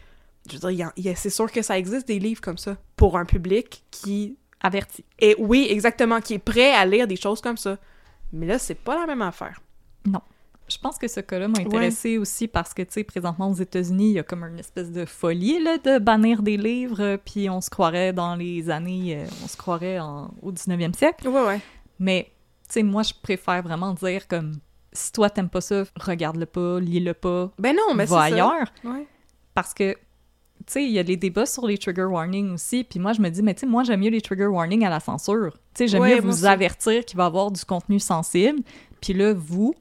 Je 0.49 0.57
veux 0.57 0.73
dire, 0.73 0.91
c'est 1.15 1.29
sûr 1.29 1.51
que 1.51 1.61
ça 1.61 1.77
existe 1.77 2.07
des 2.07 2.19
livres 2.19 2.41
comme 2.41 2.57
ça 2.57 2.77
pour 2.95 3.17
un 3.17 3.25
public 3.25 3.83
qui 3.91 4.37
Averti. 4.61 5.03
est, 5.19 5.35
oui, 5.39 5.67
exactement, 5.69 6.21
qui 6.21 6.35
est 6.35 6.39
prêt 6.39 6.71
à 6.73 6.85
lire 6.85 7.07
des 7.07 7.15
choses 7.15 7.41
comme 7.41 7.57
ça. 7.57 7.77
Mais 8.33 8.45
là, 8.45 8.59
c'est 8.59 8.75
pas 8.75 8.99
la 8.99 9.05
même 9.05 9.21
affaire. 9.21 9.61
Je 10.69 10.77
pense 10.77 10.97
que 10.97 11.07
ce 11.07 11.19
cas-là 11.19 11.47
m'a 11.47 11.59
intéressé 11.59 12.17
aussi 12.17 12.47
parce 12.47 12.73
que, 12.73 12.81
tu 12.83 12.89
sais, 12.91 13.03
présentement 13.03 13.49
aux 13.49 13.53
États-Unis, 13.55 14.09
il 14.09 14.13
y 14.13 14.19
a 14.19 14.23
comme 14.23 14.43
une 14.43 14.59
espèce 14.59 14.91
de 14.91 15.05
folie 15.05 15.61
là, 15.63 15.77
de 15.77 15.97
bannir 15.99 16.41
des 16.43 16.57
livres, 16.57 17.01
euh, 17.01 17.17
puis 17.17 17.49
on 17.49 17.59
se 17.61 17.69
croirait 17.69 18.13
dans 18.13 18.35
les 18.35 18.69
années, 18.69 19.17
euh, 19.17 19.25
on 19.43 19.47
se 19.47 19.57
croirait 19.57 19.99
en- 19.99 20.31
au 20.41 20.51
19e 20.51 20.93
siècle. 20.93 21.27
Ouais, 21.27 21.43
ouais. 21.45 21.59
Mais, 21.99 22.25
tu 22.67 22.73
sais, 22.73 22.83
moi, 22.83 23.03
je 23.03 23.13
préfère 23.21 23.61
vraiment 23.63 23.93
dire 23.93 24.27
comme, 24.27 24.53
si 24.93 25.11
toi, 25.11 25.29
t'aimes 25.29 25.49
pas 25.49 25.61
ça, 25.61 25.83
regarde-le 25.99 26.45
pas, 26.45 26.79
lis-le 26.79 27.13
pas, 27.13 27.51
Ben 27.59 27.75
non, 27.75 27.93
mais 27.95 28.05
c'est 28.05 28.13
va 28.13 28.19
ça. 28.29 28.35
ailleurs. 28.35 28.67
Ouais. 28.83 29.07
Parce 29.53 29.73
que, 29.73 29.93
tu 29.93 30.73
sais, 30.73 30.83
il 30.85 30.91
y 30.91 30.99
a 30.99 31.03
les 31.03 31.17
débats 31.17 31.45
sur 31.45 31.65
les 31.65 31.77
trigger 31.77 32.03
warnings 32.03 32.53
aussi, 32.53 32.83
puis 32.83 32.99
moi, 32.99 33.13
je 33.13 33.21
me 33.21 33.29
dis, 33.29 33.41
mais 33.41 33.53
tu 33.53 33.61
sais, 33.61 33.65
moi, 33.65 33.83
j'aime 33.83 34.01
mieux 34.01 34.09
les 34.09 34.21
trigger 34.21 34.45
warnings 34.47 34.85
à 34.85 34.89
la 34.89 34.99
censure. 34.99 35.53
Tu 35.53 35.59
sais, 35.73 35.87
j'aime 35.87 36.01
Ouais, 36.01 36.15
mieux 36.15 36.21
vous 36.21 36.45
avertir 36.45 37.03
qu'il 37.05 37.17
va 37.17 37.23
y 37.23 37.27
avoir 37.27 37.49
du 37.51 37.63
contenu 37.65 37.99
sensible, 37.99 38.59
puis 39.01 39.13
là, 39.13 39.33
vous, 39.33 39.73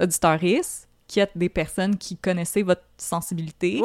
auditeuristes, 0.00 0.88
qui 1.06 1.20
êtes 1.20 1.36
des 1.36 1.48
personnes 1.48 1.96
qui 1.96 2.16
connaissez 2.16 2.62
votre 2.62 2.82
sensibilité, 2.98 3.80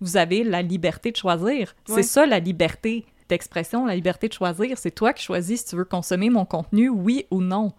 vous 0.00 0.16
avez 0.16 0.44
la 0.44 0.62
liberté 0.62 1.10
de 1.10 1.16
choisir. 1.16 1.74
C'est 1.86 2.02
ça, 2.02 2.26
la 2.26 2.40
liberté 2.40 3.04
d'expression, 3.28 3.86
la 3.86 3.94
liberté 3.94 4.28
de 4.28 4.32
choisir. 4.32 4.76
C'est 4.78 4.90
toi 4.90 5.12
qui 5.12 5.22
choisis 5.22 5.60
si 5.60 5.66
tu 5.68 5.76
veux 5.76 5.84
consommer 5.84 6.30
mon 6.30 6.44
contenu, 6.44 6.88
oui 6.88 7.26
ou 7.30 7.40
non. 7.40 7.72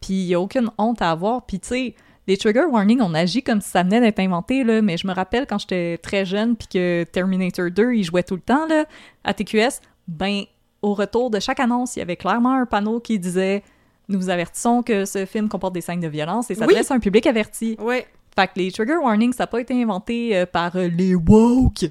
Puis 0.00 0.14
il 0.14 0.26
n'y 0.26 0.34
a 0.34 0.40
aucune 0.40 0.70
honte 0.78 1.00
à 1.00 1.10
avoir. 1.10 1.46
Puis 1.46 1.60
tu 1.60 1.68
sais, 1.68 1.94
les 2.26 2.36
trigger 2.36 2.64
warnings, 2.64 3.00
on 3.00 3.14
agit 3.14 3.42
comme 3.42 3.60
si 3.60 3.70
ça 3.70 3.82
venait 3.82 4.00
d'être 4.00 4.20
inventé, 4.20 4.64
là, 4.64 4.82
mais 4.82 4.96
je 4.96 5.06
me 5.06 5.12
rappelle 5.12 5.46
quand 5.46 5.58
j'étais 5.58 5.98
très 5.98 6.24
jeune 6.24 6.56
puis 6.56 6.68
que 6.68 7.04
Terminator 7.04 7.70
2, 7.70 7.92
il 7.94 8.04
jouait 8.04 8.22
tout 8.22 8.34
le 8.34 8.40
temps 8.40 8.66
là, 8.66 8.86
à 9.24 9.34
TQS, 9.34 9.80
ben 10.08 10.44
au 10.82 10.94
retour 10.94 11.30
de 11.30 11.40
chaque 11.40 11.60
annonce, 11.60 11.96
il 11.96 12.00
y 12.00 12.02
avait 12.02 12.16
clairement 12.16 12.52
un 12.52 12.66
panneau 12.66 13.00
qui 13.00 13.18
disait 13.18 13.62
Nous 14.08 14.18
vous 14.18 14.30
avertissons 14.30 14.82
que 14.82 15.04
ce 15.04 15.24
film 15.26 15.48
comporte 15.48 15.72
des 15.74 15.80
scènes 15.80 16.00
de 16.00 16.08
violence 16.08 16.50
et 16.50 16.54
s'adresse 16.54 16.90
à 16.90 16.94
un 16.94 17.00
public 17.00 17.26
averti. 17.26 17.76
Ouais. 17.80 18.06
Fait 18.36 18.46
que 18.48 18.52
les 18.56 18.70
trigger 18.72 18.96
warnings, 18.96 19.32
ça 19.32 19.44
n'a 19.44 19.46
pas 19.46 19.60
été 19.60 19.80
inventé 19.80 20.36
euh, 20.36 20.44
par 20.46 20.76
euh, 20.76 20.88
les 20.88 21.14
woke 21.14 21.84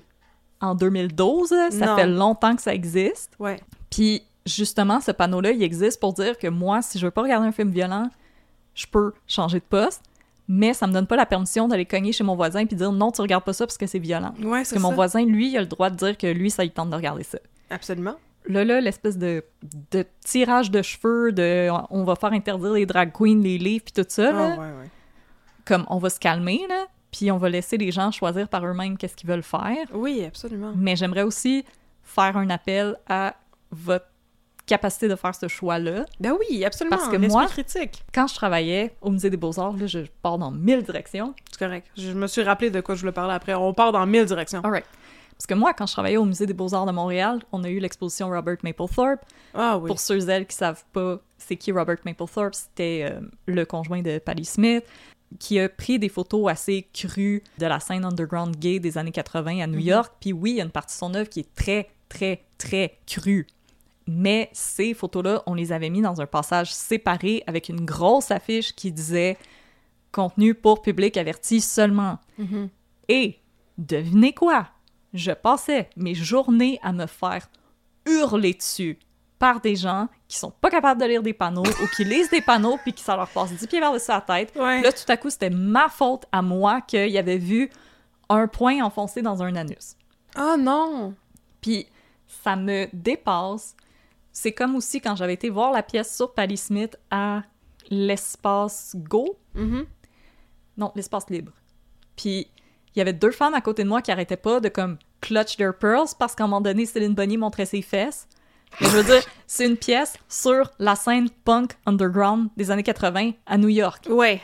en 0.61 0.75
2012. 0.75 1.51
là. 1.51 1.71
Ça 1.71 1.85
Non. 1.87 1.95
fait 1.95 2.07
longtemps 2.07 2.55
que 2.55 2.61
ça 2.61 2.73
existe. 2.73 3.31
Ouais. 3.39 3.59
Puis 3.89 4.23
justement, 4.45 4.99
ce 4.99 5.11
panneau-là, 5.11 5.51
il 5.51 5.63
existe 5.63 5.99
pour 5.99 6.13
dire 6.13 6.37
que 6.37 6.47
moi, 6.47 6.81
si 6.81 6.99
je 6.99 7.05
veux 7.05 7.11
pas 7.11 7.21
regarder 7.23 7.47
un 7.47 7.51
film 7.51 7.69
violent, 7.71 8.09
je 8.75 8.85
peux 8.87 9.13
changer 9.27 9.59
de 9.59 9.63
poste, 9.65 10.01
mais 10.47 10.73
ça 10.73 10.85
me 10.87 10.91
donne 10.93 11.07
pas 11.07 11.15
la 11.15 11.25
permission 11.25 11.67
d'aller 11.69 11.85
cogner 11.85 12.11
chez 12.11 12.23
mon 12.25 12.35
voisin 12.35 12.65
puis 12.65 12.75
dire 12.75 12.91
non, 12.91 13.11
tu 13.11 13.21
regardes 13.21 13.43
pas 13.45 13.53
ça 13.53 13.65
parce 13.65 13.77
que 13.77 13.87
c'est 13.87 13.99
violent. 13.99 14.33
Ouais, 14.41 14.59
Parce 14.59 14.73
que 14.73 14.79
mon 14.79 14.91
voisin, 14.93 15.23
lui, 15.25 15.49
il 15.51 15.57
a 15.57 15.61
le 15.61 15.67
droit 15.67 15.89
de 15.89 15.95
dire 15.95 16.17
que 16.17 16.27
lui, 16.27 16.51
ça 16.51 16.63
lui 16.63 16.71
tente 16.71 16.89
de 16.89 16.95
regarder 16.95 17.23
ça. 17.23 17.37
Absolument. 17.69 18.15
Là, 18.47 18.65
là, 18.65 18.81
l'espèce 18.81 19.17
de, 19.17 19.43
de 19.91 20.05
tirage 20.25 20.69
de 20.71 20.81
cheveux, 20.81 21.31
de 21.31 21.69
on 21.89 22.03
va 22.03 22.15
faire 22.15 22.33
interdire 22.33 22.73
les 22.73 22.85
drag 22.85 23.11
queens, 23.11 23.41
les 23.41 23.57
livres, 23.57 23.85
puis 23.85 23.93
tout 24.03 24.07
ça, 24.09 24.31
là, 24.31 24.49
ouais, 24.49 24.57
ouais. 24.57 24.89
comme 25.65 25.85
on 25.89 25.97
va 25.97 26.09
se 26.09 26.19
calmer, 26.19 26.61
là, 26.67 26.85
puis 27.11 27.31
on 27.31 27.37
va 27.37 27.49
laisser 27.49 27.77
les 27.77 27.91
gens 27.91 28.11
choisir 28.11 28.47
par 28.49 28.65
eux-mêmes 28.65 28.97
qu'est-ce 28.97 29.15
qu'ils 29.15 29.29
veulent 29.29 29.43
faire. 29.43 29.85
Oui, 29.93 30.25
absolument. 30.25 30.73
Mais 30.75 30.95
j'aimerais 30.95 31.23
aussi 31.23 31.63
faire 32.03 32.35
un 32.37 32.49
appel 32.49 32.97
à 33.07 33.35
votre 33.71 34.07
capacité 34.65 35.07
de 35.07 35.15
faire 35.15 35.35
ce 35.35 35.47
choix-là. 35.47 36.05
Ben 36.19 36.33
oui, 36.39 36.63
absolument. 36.63 36.97
Parce 36.97 37.09
que 37.09 37.17
moi- 37.17 37.47
critique. 37.47 38.03
Quand 38.13 38.27
je 38.27 38.35
travaillais 38.35 38.95
au 39.01 39.11
Musée 39.11 39.29
des 39.29 39.37
Beaux-Arts, 39.37 39.75
là, 39.77 39.87
je 39.87 39.99
pars 40.21 40.37
dans 40.37 40.51
mille 40.51 40.83
directions. 40.83 41.33
C'est 41.51 41.59
correct. 41.59 41.87
Je 41.97 42.11
me 42.11 42.27
suis 42.27 42.43
rappelé 42.43 42.69
de 42.69 42.81
quoi 42.81 42.95
je 42.95 43.01
voulais 43.01 43.11
parler 43.11 43.33
après. 43.33 43.53
On 43.53 43.73
part 43.73 43.91
dans 43.91 44.05
mille 44.05 44.25
directions. 44.25 44.61
All 44.63 44.71
right. 44.71 44.85
Parce 45.43 45.59
que 45.59 45.59
moi, 45.59 45.73
quand 45.73 45.85
je 45.85 45.91
travaillais 45.91 46.15
au 46.15 46.23
Musée 46.23 46.45
des 46.45 46.53
Beaux-Arts 46.53 46.85
de 46.85 46.93
Montréal, 46.93 47.41
on 47.51 47.65
a 47.65 47.69
eu 47.69 47.79
l'exposition 47.79 48.29
Robert 48.29 48.59
Mapplethorpe. 48.63 49.25
Ah 49.53 49.77
oui. 49.77 49.89
Pour 49.89 49.99
ceux 49.99 50.29
et 50.29 50.31
elles 50.31 50.47
qui 50.47 50.55
savent 50.55 50.85
pas 50.93 51.19
c'est 51.37 51.57
qui 51.57 51.73
Robert 51.73 51.97
Mapplethorpe, 52.05 52.55
c'était 52.55 53.11
euh, 53.11 53.19
le 53.45 53.65
conjoint 53.65 54.01
de 54.01 54.19
Patti 54.19 54.45
Smith 54.45 54.85
qui 55.39 55.59
a 55.59 55.67
pris 55.67 55.99
des 55.99 56.07
photos 56.07 56.49
assez 56.49 56.87
crues 56.93 57.43
de 57.57 57.65
la 57.65 57.81
scène 57.81 58.05
underground 58.05 58.55
gay 58.55 58.79
des 58.79 58.97
années 58.97 59.11
80 59.11 59.59
à 59.59 59.67
New 59.67 59.79
York. 59.79 60.13
Puis 60.21 60.31
oui, 60.31 60.51
il 60.51 60.55
y 60.57 60.61
a 60.61 60.63
une 60.63 60.71
partie 60.71 60.95
de 60.95 60.99
son 60.99 61.13
œuvre 61.13 61.27
qui 61.27 61.41
est 61.41 61.55
très, 61.55 61.89
très, 62.07 62.45
très 62.57 62.99
crue. 63.05 63.45
Mais 64.07 64.49
ces 64.53 64.93
photos-là, 64.93 65.43
on 65.45 65.55
les 65.55 65.73
avait 65.73 65.89
mis 65.89 66.01
dans 66.01 66.21
un 66.21 66.25
passage 66.25 66.73
séparé 66.73 67.43
avec 67.47 67.67
une 67.67 67.83
grosse 67.83 68.31
affiche 68.31 68.73
qui 68.73 68.93
disait 68.93 69.37
contenu 70.13 70.55
pour 70.55 70.81
public 70.81 71.17
averti 71.17 71.59
seulement. 71.59 72.19
Mhm. 72.37 72.69
Et 73.09 73.39
devinez 73.77 74.31
quoi? 74.31 74.69
Je 75.13 75.31
passais 75.31 75.89
mes 75.95 76.15
journées 76.15 76.79
à 76.81 76.91
me 76.91 77.05
faire 77.05 77.47
hurler 78.05 78.53
dessus 78.53 78.97
par 79.39 79.59
des 79.59 79.75
gens 79.75 80.07
qui 80.27 80.37
sont 80.37 80.51
pas 80.51 80.69
capables 80.69 81.01
de 81.01 81.05
lire 81.05 81.21
des 81.21 81.33
panneaux 81.33 81.63
ou 81.63 81.87
qui 81.95 82.05
lisent 82.05 82.29
des 82.29 82.41
panneaux 82.41 82.77
puis 82.81 82.93
qui 82.93 83.03
ça 83.03 83.15
leur 83.15 83.27
passe 83.27 83.51
10 83.51 83.67
pieds 83.67 83.79
vers-dessus 83.79 84.09
la 84.09 84.21
tête. 84.21 84.53
Ouais. 84.55 84.81
Là, 84.81 84.91
tout 84.91 85.09
à 85.09 85.17
coup, 85.17 85.29
c'était 85.29 85.49
ma 85.49 85.89
faute 85.89 86.25
à 86.31 86.41
moi 86.41 86.81
qu'il 86.81 87.17
avait 87.17 87.37
vu 87.37 87.69
un 88.29 88.47
point 88.47 88.81
enfoncé 88.83 89.21
dans 89.21 89.43
un 89.43 89.55
anus. 89.55 89.95
Ah 90.35 90.55
non! 90.57 91.13
Puis 91.61 91.87
ça 92.27 92.55
me 92.55 92.87
dépasse. 92.93 93.75
C'est 94.31 94.53
comme 94.53 94.75
aussi 94.75 95.01
quand 95.01 95.15
j'avais 95.15 95.33
été 95.33 95.49
voir 95.49 95.71
la 95.71 95.83
pièce 95.83 96.15
sur 96.15 96.33
Patti 96.33 96.57
Smith 96.57 96.97
à 97.11 97.43
l'espace 97.89 98.95
Go. 98.95 99.37
Mhm. 99.53 99.85
Non, 100.77 100.91
l'espace 100.95 101.29
libre. 101.29 101.51
Puis 102.15 102.47
il 102.95 102.99
y 102.99 103.01
avait 103.01 103.13
deux 103.13 103.31
femmes 103.31 103.53
à 103.53 103.61
côté 103.61 103.83
de 103.83 103.89
moi 103.89 104.01
qui 104.01 104.11
arrêtaient 104.11 104.37
pas 104.37 104.59
de 104.59 104.69
comme 104.69 104.97
clutch 105.21 105.57
their 105.57 105.73
pearls 105.77 106.09
parce 106.19 106.35
qu'à 106.35 106.43
un 106.43 106.47
moment 106.47 106.61
donné, 106.61 106.85
Céline 106.85 107.13
Bonny 107.13 107.37
montrait 107.37 107.65
ses 107.65 107.81
fesses. 107.81 108.27
Mais 108.81 108.87
je 108.87 108.97
veux 108.97 109.03
dire, 109.03 109.21
c'est 109.47 109.65
une 109.67 109.77
pièce 109.77 110.13
sur 110.27 110.71
la 110.79 110.95
scène 110.95 111.29
punk 111.45 111.73
underground 111.85 112.49
des 112.57 112.71
années 112.71 112.81
80 112.83 113.31
à 113.45 113.57
New 113.57 113.69
York, 113.69 114.07
Ouais. 114.09 114.41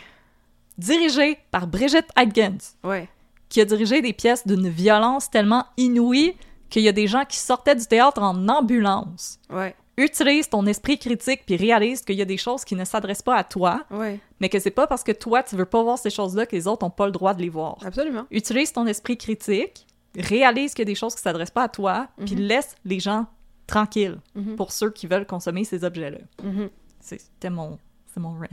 dirigée 0.78 1.38
par 1.52 1.68
Brigitte 1.68 2.08
Higgins, 2.18 2.58
Ouais. 2.84 3.10
qui 3.50 3.60
a 3.62 3.66
dirigé 3.66 4.02
des 4.02 4.14
pièces 4.14 4.46
d'une 4.46 4.70
violence 4.70 5.30
tellement 5.30 5.66
inouïe 5.78 6.36
qu'il 6.70 6.84
y 6.84 6.88
a 6.88 6.92
des 6.92 7.08
gens 7.08 7.26
qui 7.26 7.38
sortaient 7.38 7.76
du 7.76 7.86
théâtre 7.86 8.22
en 8.22 8.48
ambulance. 8.48 9.40
Ouais. 9.50 9.76
Utilise 10.02 10.48
ton 10.50 10.66
esprit 10.66 10.98
critique 10.98 11.42
puis 11.46 11.56
réalise 11.58 12.02
qu'il 12.02 12.16
y 12.16 12.22
a 12.22 12.26
des 12.26 12.38
choses 12.38 12.64
qui 12.64 12.76
ne 12.76 12.86
s'adressent 12.86 13.22
pas 13.22 13.36
à 13.36 13.44
toi, 13.44 13.84
Ouais. 13.92 14.20
mais 14.40 14.48
que 14.50 14.58
c'est 14.60 14.72
pas 14.72 14.88
parce 14.88 15.04
que 15.04 15.12
toi 15.12 15.44
tu 15.44 15.56
veux 15.56 15.66
pas 15.66 15.84
voir 15.84 15.98
ces 15.98 16.10
choses-là 16.10 16.46
que 16.46 16.56
les 16.56 16.68
autres 16.68 16.86
ont 16.86 16.90
pas 16.90 17.06
le 17.06 17.12
droit 17.12 17.34
de 17.34 17.42
les 17.42 17.50
voir. 17.50 17.78
Absolument. 17.86 18.26
Utilise 18.32 18.72
ton 18.72 18.86
esprit 18.88 19.18
critique, 19.18 19.86
réalise 20.18 20.74
qu'il 20.74 20.84
y 20.84 20.88
a 20.90 20.92
des 20.92 20.96
choses 20.96 21.16
qui 21.16 21.22
s'adressent 21.22 21.52
pas 21.52 21.64
à 21.64 21.70
toi, 21.70 22.08
puis 22.26 22.36
laisse 22.36 22.76
les 22.86 23.00
gens 23.00 23.26
tranquilles 23.68 24.20
Mhm. 24.36 24.56
pour 24.56 24.72
ceux 24.72 24.90
qui 24.92 25.06
veulent 25.06 25.28
consommer 25.28 25.64
ces 25.66 25.84
objets-là. 25.84 26.20
Mhm. 26.44 26.70
C'est- 27.02 27.20
C'était 27.20 27.50
mon, 27.50 27.78
c'est 28.14 28.20
mon 28.20 28.30
rant. 28.32 28.46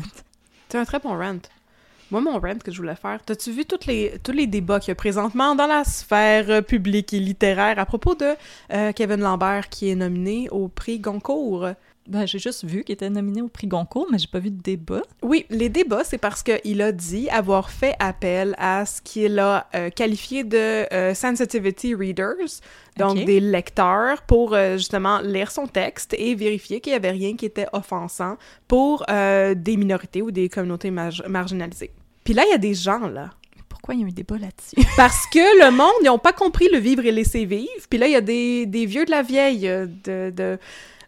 C'est 0.69 0.79
un 0.79 0.85
très 0.85 0.99
bon 0.99 1.17
rant. 1.17 1.39
Moi, 2.13 2.21
mon 2.21 2.39
rant 2.39 2.59
que 2.63 2.71
je 2.71 2.77
voulais 2.77 2.95
faire, 2.95 3.21
t'as-tu 3.25 3.51
vu 3.51 3.65
toutes 3.65 3.87
les, 3.87 4.21
tous 4.23 4.31
les 4.31 4.47
débats 4.47 4.79
qu'il 4.79 4.89
y 4.89 4.93
a 4.93 4.95
présentement 4.95 5.57
dans 5.57 5.67
la 5.67 5.83
sphère 5.83 6.49
euh, 6.51 6.61
publique 6.63 7.13
et 7.13 7.19
littéraire 7.19 7.81
à 7.81 7.85
propos 7.85 8.15
de 8.15 8.35
euh, 8.73 8.93
Kevin 8.93 9.21
Lambert 9.21 9.69
qui 9.69 9.91
est 9.91 9.97
nominé 9.97 10.49
au 10.51 10.69
prix 10.69 11.01
Goncourt? 11.01 11.71
Ben, 12.09 12.27
j'ai 12.27 12.39
juste 12.39 12.65
vu 12.65 12.85
qu'il 12.85 12.93
était 12.93 13.11
nominé 13.11 13.43
au 13.43 13.49
prix 13.49 13.67
Goncourt, 13.67 14.07
mais 14.11 14.19
j'ai 14.19 14.29
pas 14.29 14.39
vu 14.39 14.51
de 14.51 14.63
débat. 14.63 15.03
Oui, 15.23 15.45
les 15.51 15.69
débats, 15.69 16.05
c'est 16.05 16.19
parce 16.19 16.43
qu'il 16.43 16.81
a 16.83 16.93
dit 16.93 17.29
avoir 17.31 17.71
fait 17.71 17.95
appel 17.99 18.55
à 18.59 18.87
ce 18.87 19.01
qu'il 19.03 19.39
a 19.39 19.67
euh, 19.75 19.91
qualifié 19.91 20.45
de 20.45 20.93
euh, 20.93 21.15
sensitivity 21.15 21.95
readers, 21.95 22.37
donc 22.97 23.17
des 23.25 23.41
lecteurs, 23.41 24.23
pour 24.23 24.55
euh, 24.55 24.77
justement 24.77 25.19
lire 25.21 25.51
son 25.51 25.67
texte 25.67 26.15
et 26.19 26.35
vérifier 26.35 26.81
qu'il 26.81 26.93
n'y 26.93 26.97
avait 26.97 27.11
rien 27.11 27.35
qui 27.37 27.45
était 27.47 27.67
offensant 27.73 28.37
pour 28.69 29.05
des 29.07 29.77
minorités 29.77 30.23
ou 30.23 30.31
des 30.31 30.49
communautés 30.49 30.91
mar- 30.91 31.23
marginalisées. 31.29 31.91
Puis 32.25 32.35
là, 32.35 32.45
il 32.47 32.51
y 32.51 32.55
a 32.55 32.59
des 32.59 32.75
gens, 32.75 33.07
là. 33.09 33.31
Pourquoi 33.69 33.95
il 33.95 34.01
y 34.01 34.05
a 34.05 34.07
eu 34.07 34.11
un 34.11 34.13
débat 34.13 34.37
là-dessus? 34.39 34.89
Parce 34.97 35.27
que 35.27 35.65
le 35.65 35.71
monde, 35.71 35.93
ils 36.03 36.07
n'ont 36.07 36.19
pas 36.19 36.33
compris 36.33 36.69
le 36.73 36.79
vivre 36.79 37.05
et 37.05 37.13
laisser 37.13 37.45
vivre. 37.45 37.69
Puis 37.89 37.99
là, 37.99 38.07
il 38.07 38.13
y 38.13 38.17
a 38.17 38.21
des, 38.21 38.67
des 38.67 38.87
vieux 38.87 39.05
de 39.05 39.11
la 39.11 39.23
vieille, 39.23 39.61
de, 39.61 40.31
de- 40.31 40.59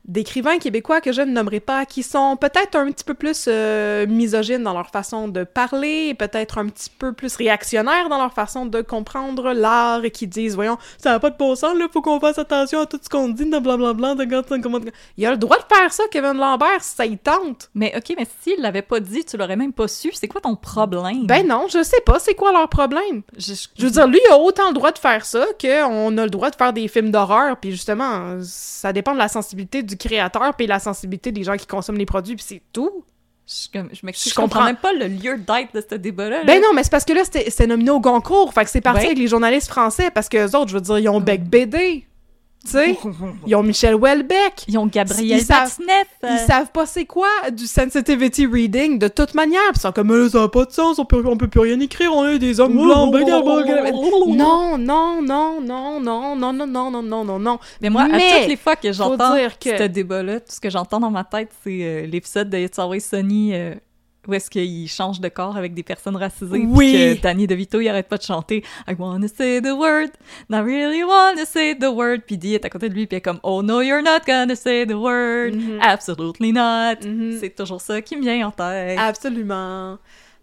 d'écrivains 0.04 0.58
québécois 0.58 1.00
que 1.00 1.12
je 1.12 1.22
ne 1.22 1.32
nommerai 1.32 1.60
pas, 1.60 1.84
qui 1.86 2.02
sont 2.02 2.36
peut-être 2.36 2.76
un 2.76 2.90
petit 2.90 3.04
peu 3.04 3.14
plus 3.14 3.46
euh, 3.48 4.06
misogynes 4.06 4.62
dans 4.62 4.72
leur 4.72 4.88
façon 4.88 5.28
de 5.28 5.44
parler, 5.44 6.14
peut-être 6.14 6.58
un 6.58 6.68
petit 6.68 6.90
peu 6.90 7.12
plus 7.12 7.36
réactionnaires 7.36 8.08
dans 8.08 8.18
leur 8.18 8.32
façon 8.32 8.66
de 8.66 8.80
comprendre 8.80 9.52
l'art, 9.52 10.04
et 10.04 10.10
qui 10.10 10.26
disent, 10.26 10.54
voyons, 10.54 10.78
ça 10.98 11.10
n'a 11.10 11.20
pas 11.20 11.30
de 11.30 11.36
bon 11.36 11.54
sens, 11.54 11.76
là, 11.76 11.86
faut 11.92 12.02
qu'on 12.02 12.20
fasse 12.20 12.38
attention 12.38 12.80
à 12.80 12.86
tout 12.86 12.98
ce 13.02 13.08
qu'on 13.08 13.28
dit, 13.28 13.44
blablabla, 13.44 14.14
de 14.14 14.24
de. 14.24 14.92
Il 15.16 15.26
a 15.26 15.30
le 15.32 15.36
droit 15.36 15.58
de 15.58 15.74
faire 15.74 15.92
ça, 15.92 16.04
Kevin 16.10 16.34
Lambert, 16.34 16.82
ça 16.82 17.04
y 17.04 17.18
tente. 17.18 17.70
mais 17.74 17.92
ok, 17.96 18.14
mais 18.18 18.26
s'il 18.40 18.60
l'avait 18.60 18.82
pas 18.82 19.00
dit, 19.00 19.24
tu 19.24 19.36
l'aurais 19.36 19.56
même 19.56 19.72
pas 19.72 19.88
su. 19.88 20.10
C'est 20.12 20.28
quoi 20.28 20.40
ton 20.40 20.56
problème? 20.56 21.26
Ben 21.26 21.46
non, 21.46 21.66
je 21.68 21.82
sais 21.82 22.00
pas, 22.04 22.18
c'est 22.18 22.34
quoi 22.34 22.52
leur 22.52 22.68
problème? 22.68 23.22
je, 23.36 23.52
Je 23.76 23.84
veux 23.84 23.90
dire, 23.90 24.06
lui, 24.06 24.20
il 24.26 24.32
a 24.32 24.38
autant 24.38 24.68
le 24.68 24.74
droit 24.74 24.92
de 24.92 24.98
faire 24.98 25.24
ça 25.24 25.44
qu'on 25.60 26.18
a 26.18 26.24
le 26.24 26.30
droit 26.30 26.50
de 26.50 26.56
faire 26.56 26.72
des 26.72 26.88
films 26.88 27.10
d'horreur, 27.10 27.56
puis 27.58 27.72
justement, 27.72 28.38
ça 28.42 28.92
dépend 28.92 29.12
de 29.12 29.18
la 29.18 29.28
sensibilité 29.28 29.82
du 29.82 29.96
créateur, 29.98 30.54
puis 30.54 30.66
la 30.66 30.78
sensibilité 30.78 31.32
des 31.32 31.42
gens 31.44 31.56
qui 31.56 31.66
consomment 31.66 31.98
les 31.98 32.06
produits, 32.06 32.36
puis 32.36 32.44
c'est 32.46 32.62
tout. 32.72 33.04
je, 33.46 33.68
je 33.92 34.06
m'excuse, 34.06 34.30
Je 34.30 34.30
je 34.30 34.34
comprends 34.34 34.64
même 34.64 34.76
pas 34.76 34.92
le 34.92 35.06
lieu 35.08 35.36
d'être 35.38 35.74
de 35.74 35.82
ce 35.88 35.94
débat-là. 35.96 36.38
là. 36.40 36.44
Ben 36.44 36.60
non, 36.62 36.68
mais 36.74 36.82
c'est 36.84 36.90
parce 36.90 37.04
que 37.04 37.12
là, 37.12 37.22
c'était 37.24 37.66
nominé 37.66 37.90
au 37.90 38.00
Goncourt, 38.00 38.52
fait 38.52 38.64
que 38.64 38.70
c'est 38.70 38.80
parti 38.80 39.00
Ouais. 39.00 39.06
avec 39.06 39.18
les 39.18 39.26
journalistes 39.28 39.68
français, 39.68 40.10
parce 40.10 40.28
que 40.28 40.36
eux 40.46 40.56
autres, 40.56 40.68
je 40.68 40.74
veux 40.74 40.80
dire, 40.82 40.98
ils 40.98 41.08
ont 41.08 41.20
Bec 41.20 41.44
BD, 41.44 42.04
tu 42.64 42.72
sais, 42.72 42.98
ils 43.46 43.54
ont 43.54 43.62
Michel 43.62 43.94
Houellebecq. 43.94 44.64
Ils 44.68 44.76
ont 44.78 44.86
Gabriel 44.86 45.38
Ils 45.38 45.44
savent- 45.44 45.68
Patineff. 45.76 46.06
euh, 46.24 46.28
Ils 46.32 46.38
savent 46.46 46.70
pas 46.72 46.86
c'est 46.86 47.06
quoi 47.06 47.28
du 47.52 47.66
sensitivity 47.66 48.46
reading 48.46 48.98
de 48.98 49.08
toute 49.08 49.34
manière. 49.34 49.60
Puis 49.70 49.76
ils 49.78 49.80
sont 49.82 49.92
comme, 49.92 50.14
là, 50.14 50.28
ça 50.28 50.40
n'a 50.40 50.48
pas 50.48 50.64
de 50.64 50.72
sens, 50.72 50.98
on 50.98 51.04
peut, 51.04 51.22
on 51.24 51.36
peut 51.36 51.48
plus 51.48 51.60
rien 51.60 51.78
écrire, 51.80 52.12
on 52.12 52.26
est 52.26 52.38
des 52.38 52.60
hommes 52.60 52.74
blancs. 52.74 53.12
ben, 53.12 53.24
ben, 53.24 53.40
ben, 53.42 53.64
ben. 53.84 53.92
Non, 54.36 54.76
non, 54.76 55.22
non, 55.22 55.60
non, 55.62 56.00
non, 56.00 56.34
non, 56.36 56.36
non, 56.36 56.66
non, 56.66 56.90
non, 56.90 57.02
non, 57.02 57.24
non, 57.24 57.38
non. 57.38 57.58
Mais 57.80 57.90
moi, 57.90 58.02
à 58.02 58.08
Mais, 58.08 58.40
toutes 58.40 58.48
les 58.48 58.56
fois 58.56 58.76
que 58.76 58.92
j'entends 58.92 59.34
dire 59.36 59.58
que- 59.58 59.78
ce 59.78 59.82
débat-là, 59.84 60.40
tout 60.40 60.52
ce 60.52 60.60
que 60.60 60.70
j'entends 60.70 61.00
dans 61.00 61.10
ma 61.10 61.24
tête, 61.24 61.50
c'est 61.64 61.78
euh, 61.82 62.06
l'épisode 62.06 62.50
de 62.50 62.58
It's 62.58 62.78
Always 62.78 63.00
Sunny 63.00 63.54
euh, 63.54 63.74
où 64.28 64.34
est-ce 64.34 64.50
qu'il 64.50 64.88
change 64.88 65.20
de 65.20 65.28
corps 65.28 65.56
avec 65.56 65.74
des 65.74 65.82
personnes 65.82 66.16
racisées. 66.16 66.64
Oui. 66.66 66.92
Puis 66.92 67.16
que 67.16 67.22
Danny 67.22 67.46
DeVito, 67.46 67.80
il 67.80 67.88
arrête 67.88 68.08
pas 68.08 68.18
de 68.18 68.22
chanter 68.22 68.62
I 68.86 68.94
wanna 68.98 69.26
say 69.26 69.60
the 69.60 69.72
word, 69.72 70.10
I 70.50 70.60
really 70.60 71.02
wanna 71.02 71.44
say 71.46 71.74
the 71.74 71.86
word. 71.90 72.18
Puis 72.26 72.36
Dee 72.36 72.54
est 72.54 72.64
à 72.64 72.70
côté 72.70 72.88
de 72.88 72.94
lui, 72.94 73.06
puis 73.06 73.16
elle 73.16 73.18
est 73.18 73.22
comme 73.22 73.40
Oh 73.42 73.62
no, 73.62 73.80
you're 73.80 74.02
not 74.02 74.20
gonna 74.26 74.54
say 74.54 74.86
the 74.86 74.92
word. 74.92 75.54
Mhm. 75.54 75.78
Absolutely 75.80 76.52
not. 76.52 77.04
Mhm. 77.04 77.38
C'est 77.40 77.54
toujours 77.54 77.80
ça 77.80 78.00
qui 78.02 78.16
me 78.16 78.22
vient 78.22 78.46
en 78.46 78.50
tête. 78.50 78.98
Absolument. 78.98 79.98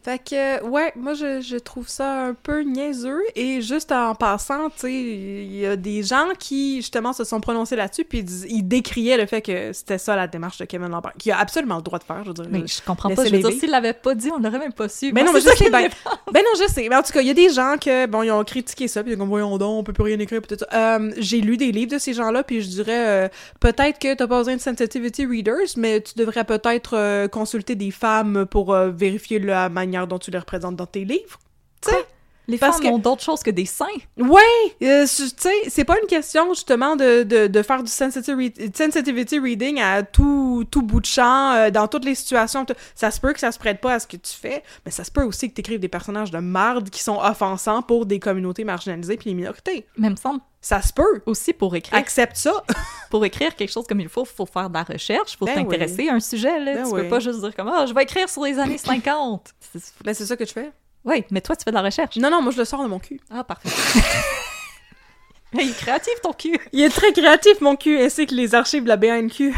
Fait 0.06 0.19
que, 0.19 0.64
ouais, 0.64 0.94
moi, 0.95 1.15
je, 1.15 1.41
je 1.41 1.57
trouve 1.57 1.88
ça 1.88 2.26
un 2.27 2.36
peu 2.36 2.61
niaiseux. 2.61 3.23
Et 3.36 3.60
juste 3.61 3.91
en 3.91 4.14
passant, 4.14 4.69
tu 4.69 4.82
sais, 4.82 4.94
il 4.94 5.56
y 5.56 5.65
a 5.65 5.76
des 5.76 6.03
gens 6.03 6.27
qui, 6.38 6.76
justement, 6.77 7.11
se 7.11 7.23
sont 7.23 7.40
prononcés 7.41 7.76
là-dessus, 7.76 8.03
puis 8.06 8.19
ils, 8.19 8.52
ils 8.57 8.61
décriaient 8.61 9.18
le 9.18 9.26
fait 9.26 9.41
que 9.41 9.73
c'était 9.73 9.98
ça 9.98 10.15
la 10.15 10.27
démarche 10.27 10.60
de 10.60 10.65
Kevin 10.65 10.90
Lambert, 10.90 11.14
qui 11.18 11.32
a 11.32 11.40
absolument 11.40 11.77
le 11.77 11.82
droit 11.82 11.98
de 11.98 12.03
faire, 12.03 12.22
je 12.23 12.27
veux 12.27 12.34
dire. 12.36 12.45
Mais 12.52 12.68
je 12.68 12.84
comprends 12.86 13.10
pas. 13.10 13.26
Je 13.26 13.32
veux 13.32 13.40
dire, 13.49 13.60
s'il 13.60 13.72
l'avait 13.72 13.94
pas 13.94 14.14
dit, 14.14 14.30
on 14.32 14.38
l'aurait 14.40 14.60
même 14.60 14.73
pas 14.73 14.90
su. 14.90 15.11
Ben 15.11 15.23
Moi, 15.23 15.34
non, 15.34 15.40
mais 15.40 15.41
je 15.52 15.57
sais 15.57 15.69
me- 15.72 16.32
Ben 16.32 16.41
non, 16.44 16.52
je 16.68 16.72
sais. 16.72 16.88
Mais 16.88 16.95
en 16.95 17.02
tout 17.02 17.11
cas, 17.11 17.22
il 17.22 17.27
y 17.27 17.32
a 17.32 17.34
des 17.34 17.49
gens 17.49 17.76
que, 17.82 18.06
bon, 18.06 18.22
ils 18.22 18.30
ont 18.32 18.44
critiqué 18.44 18.88
ça, 18.88 19.02
puis 19.02 19.14
ils 19.14 19.19
ont 19.19 19.23
dit, 19.23 19.30
voyons 19.30 19.57
donc, 19.57 19.80
on 19.80 19.84
peut 19.84 19.94
plus 19.94 20.03
rien 20.03 20.19
écrire, 20.19 20.40
ça. 20.48 20.68
Euh, 20.99 21.11
J'ai 21.18 21.41
lu 21.41 21.57
des 21.57 21.72
livres 21.72 21.94
de 21.94 21.98
ces 21.98 22.14
gens-là, 22.14 22.44
puis 22.44 22.61
je 22.61 22.68
dirais, 22.68 23.26
euh, 23.26 23.27
peut-être 23.60 23.98
que 23.98 24.14
t'as 24.14 24.27
pas 24.27 24.38
besoin 24.38 24.56
de 24.56 24.61
sensitivity 24.61 25.26
readers, 25.26 25.73
mais 25.77 25.99
tu 26.02 26.14
devrais 26.15 26.44
peut-être 26.44 26.95
euh, 26.95 27.27
consulter 27.27 27.73
des 27.73 27.90
femmes 27.90 28.45
pour 28.45 28.72
euh, 28.72 28.91
vérifier 28.91 29.40
la 29.40 29.68
manière 29.68 29.95
dont 30.08 30.20
tu 30.20 30.32
les 30.32 30.38
représentes 30.38 30.76
dans 30.76 30.86
tes 30.86 31.06
livres. 31.06 31.40
Tu 31.82 31.92
sais? 31.92 32.06
Les 32.48 32.58
Parce 32.58 32.78
femmes 32.78 32.86
que- 32.86 32.90
ont 32.94 33.00
d'autres 33.00 33.24
choses 33.24 33.42
que 33.42 33.50
des 33.52 33.66
seins. 33.66 33.86
Ouais! 34.18 34.42
euh, 34.84 35.06
tu 35.08 35.30
sais, 35.38 35.50
c'est 35.68 35.84
pas 35.86 35.96
une 36.02 36.08
question, 36.08 36.54
justement, 36.54 36.96
de, 36.96 37.24
de, 37.24 37.48
de 37.48 37.62
faire 37.64 37.82
du 37.82 37.92
sensitivity, 37.92 38.72
sensitivity 38.76 39.40
reading 39.40 39.80
à 39.82 40.04
tout, 40.04 40.66
tout 40.70 40.82
bout 40.82 41.00
de 41.00 41.06
champ, 41.06 41.54
euh, 41.54 41.70
dans 41.72 41.88
toutes 41.88 42.06
les 42.06 42.16
situations. 42.16 42.66
Ça 42.94 43.12
se 43.12 43.20
peut 43.20 43.34
que 43.34 43.40
ça 43.40 43.52
se 43.52 43.58
prête 43.60 43.82
pas 43.82 43.94
à 43.94 44.00
ce 44.00 44.08
que 44.08 44.18
tu 44.18 44.34
fais, 44.34 44.64
mais 44.86 44.92
ça 44.92 45.04
se 45.04 45.12
peut 45.12 45.24
aussi 45.24 45.50
que 45.50 45.56
t'écrives 45.56 45.80
des 45.80 45.88
personnages 45.88 46.32
de 46.32 46.38
marde 46.40 46.90
qui 46.90 47.02
sont 47.02 47.18
offensants 47.20 47.82
pour 47.82 48.06
des 48.06 48.20
communautés 48.20 48.64
marginalisées 48.64 49.18
puis 49.18 49.30
les 49.30 49.36
minorités. 49.36 49.86
Mais 49.98 50.08
il 50.08 50.12
me 50.12 50.16
semble 50.16 50.40
Ça 50.62 50.82
se 50.82 50.94
peut! 50.94 51.22
aussi 51.26 51.54
pour 51.54 51.76
écrire, 51.76 51.98
Accepte 51.98 52.38
ça! 52.38 52.64
pour 53.10 53.26
écrire 53.26 53.56
quelque 53.56 53.72
chose 53.72 53.86
comme 53.88 54.00
il 54.02 54.10
faut, 54.10 54.26
faut 54.26 54.46
faire 54.46 54.70
de 54.70 54.74
la 54.76 54.84
recherche, 54.84 55.38
faut 55.38 55.46
Ben 55.46 55.56
t'intéresser 55.56 56.10
à 56.10 56.14
un 56.14 56.20
sujet. 56.20 56.60
Là. 56.60 56.74
Ben 56.76 56.84
tu 56.88 56.94
oui. 56.94 57.02
peux 57.02 57.10
pas 57.10 57.20
juste 57.20 57.40
dire 57.40 57.56
comme 57.56 57.70
ah, 57.74 57.86
je 57.86 57.94
vais 57.94 58.04
écrire 58.04 58.30
sur 58.30 58.44
les 58.44 58.60
années 58.60 58.78
50. 58.78 59.54
C'est- 59.74 59.94
ben, 60.04 60.14
c'est 60.14 60.26
ça 60.26 60.36
que 60.36 60.44
tu 60.44 60.54
fais. 60.54 60.72
Oui, 61.06 61.23
mais 61.32 61.41
toi, 61.41 61.56
tu 61.56 61.64
fais 61.64 61.72
de 61.72 61.76
la 61.76 61.82
recherche. 61.84 62.15
Non, 62.18 62.30
non, 62.30 62.41
moi, 62.41 62.52
je 62.52 62.57
le 62.57 62.65
sors 62.65 62.82
de 62.84 62.88
mon 62.88 62.99
cul. 62.99 63.19
Ah, 63.30 63.44
parfait. 63.44 63.69
il 65.53 65.69
est 65.69 65.77
créatif, 65.77 66.14
ton 66.22 66.34
cul. 66.34 66.60
Il 66.73 66.82
est 66.82 66.90
très 66.90 67.11
créatif, 67.14 67.61
mon 67.61 67.76
cul, 67.76 67.99
ainsi 67.99 68.26
que 68.26 68.34
les 68.36 68.56
archives 68.56 68.84
de 68.84 68.88
la 68.90 68.98
BNQ. 68.98 69.53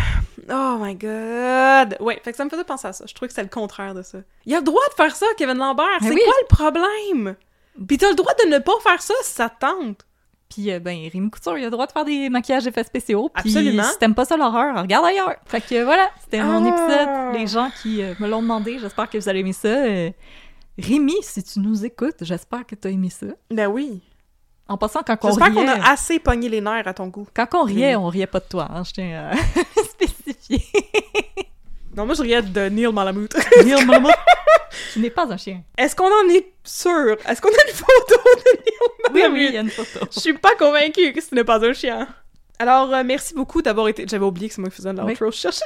Oh 0.49 0.77
my 0.79 0.95
god! 0.95 1.97
Ouais, 1.99 2.19
fait 2.23 2.31
que 2.31 2.37
ça 2.37 2.45
me 2.45 2.49
faisait 2.49 2.63
penser 2.63 2.87
à 2.87 2.93
ça. 2.93 3.05
Je 3.07 3.13
trouvais 3.13 3.27
que 3.27 3.33
c'était 3.33 3.43
le 3.43 3.49
contraire 3.49 3.93
de 3.93 4.01
ça. 4.01 4.19
Il 4.45 4.53
a 4.53 4.59
le 4.59 4.63
droit 4.63 4.81
de 4.89 4.93
faire 4.95 5.15
ça, 5.15 5.25
Kevin 5.37 5.57
Lambert! 5.57 5.85
C'est 6.01 6.09
oui. 6.09 6.21
quoi 6.23 6.33
le 6.41 6.47
problème? 6.47 7.35
Pis 7.87 7.97
t'as 7.97 8.09
le 8.09 8.15
droit 8.15 8.33
de 8.43 8.49
ne 8.49 8.59
pas 8.59 8.73
faire 8.81 9.01
ça 9.01 9.13
si 9.23 9.31
ça 9.33 9.49
te 9.49 9.59
tente. 9.59 10.05
Puis, 10.49 10.71
euh, 10.71 10.79
ben, 10.79 10.97
Rémi 11.11 11.29
Couture, 11.29 11.57
il 11.57 11.61
a 11.63 11.65
le 11.65 11.71
droit 11.71 11.85
de 11.87 11.91
faire 11.91 12.05
des 12.05 12.29
maquillages 12.29 12.65
effets 12.65 12.85
spéciaux. 12.85 13.29
Puis, 13.35 13.49
Absolument. 13.57 13.83
si 13.83 13.97
t'aimes 13.99 14.15
pas 14.15 14.23
ça 14.23 14.37
l'horreur, 14.37 14.81
regarde 14.81 15.05
ailleurs. 15.05 15.35
Fait 15.45 15.59
que 15.59 15.83
voilà, 15.83 16.09
c'était 16.23 16.41
mon 16.41 16.63
Ah. 16.63 16.69
épisode. 16.69 17.41
Les 17.41 17.47
gens 17.47 17.69
qui 17.81 18.01
euh, 18.01 18.13
me 18.19 18.27
l'ont 18.29 18.41
demandé, 18.41 18.79
j'espère 18.79 19.09
que 19.09 19.17
vous 19.17 19.27
allez 19.27 19.41
aimer 19.41 19.51
ça. 19.53 19.67
Euh, 19.67 20.09
Rémi, 20.77 21.15
si 21.21 21.43
tu 21.43 21.59
nous 21.59 21.85
écoutes, 21.85 22.17
j'espère 22.21 22.65
que 22.65 22.75
t'as 22.75 22.89
aimé 22.89 23.09
ça. 23.09 23.27
Ben 23.49 23.67
oui. 23.67 24.01
En 24.67 24.77
passant, 24.77 25.01
quand 25.05 25.17
on 25.23 25.29
J'espère 25.29 25.53
qu'on 25.53 25.61
riait, 25.61 25.69
a 25.69 25.91
assez 25.91 26.19
pogné 26.19 26.49
les 26.49 26.61
nerfs 26.61 26.87
à 26.87 26.93
ton 26.93 27.07
goût. 27.07 27.27
quand 27.33 27.47
on 27.53 27.63
riait, 27.63 27.95
on 27.95 28.07
riait 28.07 28.27
pas 28.27 28.39
de 28.41 28.45
toi, 28.49 28.67
hein, 28.69 28.83
je 28.83 28.91
tiens 28.91 29.31
à 29.31 29.83
spécifier. 29.83 30.61
Non, 31.95 32.05
moi 32.05 32.13
je 32.15 32.21
riais 32.21 32.41
de 32.41 32.69
Neil 32.69 32.91
Malamute. 32.91 33.33
Neil 33.65 33.85
Malamute, 33.85 34.11
tu 34.93 34.99
n'es 34.99 35.09
pas 35.09 35.25
un 35.31 35.37
chien. 35.37 35.63
Est-ce 35.77 35.95
qu'on 35.95 36.05
en 36.11 36.29
est 36.29 36.51
sûr? 36.63 37.15
Est-ce 37.27 37.41
qu'on 37.41 37.47
a 37.49 37.67
une 37.67 37.73
photo 37.73 38.15
de 38.35 38.57
Neil 38.57 38.73
Oui, 39.13 39.21
Malamute? 39.21 39.33
oui, 39.39 39.45
il 39.49 39.53
y 39.55 39.57
a 39.57 39.61
une 39.61 39.69
photo. 39.69 40.05
Je 40.13 40.19
suis 40.19 40.33
pas 40.37 40.55
convaincue 40.55 41.13
que 41.13 41.21
ce 41.21 41.33
n'est 41.33 41.45
pas 41.45 41.65
un 41.65 41.73
chien. 41.73 42.07
Alors, 42.59 42.93
euh, 42.93 43.03
merci 43.05 43.33
beaucoup 43.35 43.61
d'avoir 43.61 43.87
été... 43.87 44.05
J'avais 44.07 44.25
oublié 44.25 44.49
que 44.49 44.55
c'est 44.55 44.61
moi 44.61 44.69
qui 44.69 44.75
faisais 44.77 44.91
l'outro. 44.91 45.31
Je 45.31 45.37
cherchais... 45.37 45.63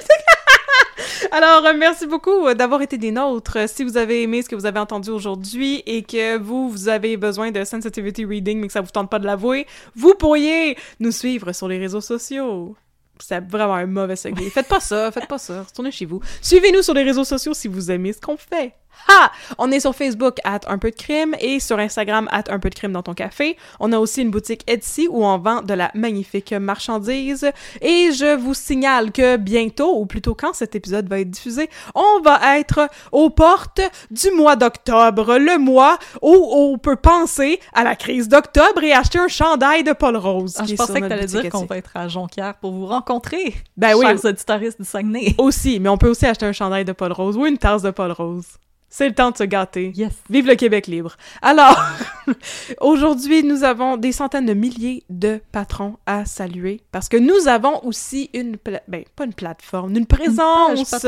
Alors, 1.31 1.65
euh, 1.65 1.73
merci 1.77 2.07
beaucoup 2.07 2.47
euh, 2.47 2.53
d'avoir 2.53 2.81
été 2.81 2.97
des 2.97 3.11
nôtres. 3.11 3.57
Euh, 3.57 3.67
Si 3.67 3.83
vous 3.83 3.97
avez 3.97 4.23
aimé 4.23 4.41
ce 4.41 4.49
que 4.49 4.55
vous 4.55 4.65
avez 4.65 4.79
entendu 4.79 5.09
aujourd'hui 5.09 5.83
et 5.85 6.03
que 6.03 6.37
vous, 6.37 6.69
vous 6.69 6.89
avez 6.89 7.17
besoin 7.17 7.51
de 7.51 7.63
sensitivity 7.63 8.25
reading 8.25 8.59
mais 8.59 8.67
que 8.67 8.73
ça 8.73 8.81
vous 8.81 8.91
tente 8.91 9.09
pas 9.09 9.19
de 9.19 9.25
l'avouer, 9.25 9.67
vous 9.95 10.13
pourriez 10.15 10.77
nous 10.99 11.11
suivre 11.11 11.51
sur 11.53 11.67
les 11.67 11.77
réseaux 11.77 12.01
sociaux. 12.01 12.75
C'est 13.19 13.39
vraiment 13.47 13.75
un 13.75 13.85
mauvais 13.85 14.15
segway. 14.15 14.49
Faites 14.49 14.67
pas 14.67 14.79
ça, 14.79 15.11
faites 15.11 15.27
pas 15.27 15.37
ça. 15.37 15.63
Retournez 15.63 15.91
chez 15.91 16.05
vous. 16.05 16.21
Suivez-nous 16.41 16.81
sur 16.81 16.93
les 16.93 17.03
réseaux 17.03 17.23
sociaux 17.23 17.53
si 17.53 17.67
vous 17.67 17.91
aimez 17.91 18.13
ce 18.13 18.19
qu'on 18.21 18.37
fait. 18.37 18.73
Ha! 19.07 19.31
On 19.57 19.72
est 19.72 19.80
sur 19.80 19.95
Facebook, 19.95 20.38
at 20.43 20.61
un 20.68 20.77
peu 20.77 20.91
de 20.91 20.95
crime, 20.95 21.35
et 21.39 21.59
sur 21.59 21.80
Instagram, 21.80 22.27
at 22.31 22.43
un 22.49 22.59
peu 22.59 22.69
de 22.69 22.76
crime 22.76 22.91
dans 22.91 23.03
ton 23.03 23.13
café. 23.13 23.57
On 23.80 23.91
a 23.91 23.99
aussi 23.99 24.22
une 24.22 24.31
boutique 24.31 24.63
Etsy 24.69 25.07
où 25.09 25.26
on 25.26 25.38
vend 25.38 25.61
de 25.61 25.73
la 25.73 25.91
magnifique 25.95 26.53
marchandise. 26.53 27.49
Et 27.81 28.11
je 28.11 28.35
vous 28.35 28.53
signale 28.53 29.11
que 29.11 29.38
bientôt, 29.38 29.99
ou 29.99 30.05
plutôt 30.05 30.35
quand 30.35 30.53
cet 30.53 30.76
épisode 30.76 31.09
va 31.09 31.19
être 31.19 31.30
diffusé, 31.30 31.69
on 31.95 32.22
va 32.22 32.59
être 32.59 32.89
aux 33.11 33.30
portes 33.30 33.81
du 34.11 34.31
mois 34.31 34.55
d'octobre, 34.55 35.38
le 35.38 35.57
mois 35.57 35.97
où 36.22 36.49
on 36.51 36.77
peut 36.77 36.95
penser 36.95 37.59
à 37.73 37.84
la 37.84 37.95
crise 37.95 38.30
d'octobre 38.30 38.84
et 38.84 38.93
acheter 38.93 39.19
un 39.19 39.27
chandail 39.27 39.84
de 39.84 39.93
Paul 39.93 40.18
Rose. 40.18 40.55
Ah, 40.57 40.65
je 40.68 40.76
pensais 40.76 41.01
que 41.01 41.07
t'allais 41.07 41.26
dire 41.26 41.49
qu'on 41.49 41.65
va 41.65 41.77
être 41.77 41.95
à 41.95 42.07
Jonquière 42.07 42.55
pour 42.55 42.72
vous 42.72 42.85
rencontrer, 42.85 43.55
Ben 43.77 43.95
oui, 43.95 44.05
chers 44.05 44.26
auditoristes 44.26 44.80
du 44.80 44.88
Saguenay. 44.88 45.35
aussi, 45.38 45.80
mais 45.80 45.89
on 45.89 45.97
peut 45.97 46.09
aussi 46.09 46.26
acheter 46.26 46.45
un 46.45 46.51
chandail 46.51 46.85
de 46.85 46.91
Paul 46.91 47.11
Rose 47.11 47.38
ou 47.38 47.45
une 47.45 47.57
tasse 47.57 47.81
de 47.81 47.91
Paul 47.91 48.11
Rose. 48.11 48.47
C'est 48.93 49.07
le 49.07 49.15
temps 49.15 49.31
de 49.31 49.38
se 49.38 49.43
gâter. 49.45 49.93
Yes. 49.95 50.11
Vive 50.30 50.47
le 50.47 50.55
Québec 50.55 50.85
libre. 50.88 51.15
Alors, 51.41 51.80
aujourd'hui, 52.81 53.41
nous 53.43 53.63
avons 53.63 53.97
des 53.97 54.11
centaines 54.11 54.45
de 54.45 54.53
milliers 54.53 55.03
de 55.09 55.39
patrons 55.53 55.95
à 56.05 56.26
saluer 56.26 56.81
parce 56.91 57.07
que 57.09 57.15
nous 57.18 57.47
avons 57.47 57.84
aussi 57.85 58.30
une, 58.34 58.57
pla- 58.57 58.81
ben, 58.88 59.03
pas 59.15 59.23
une 59.26 59.34
plateforme, 59.34 59.95
une 59.95 60.05
présence, 60.05 61.05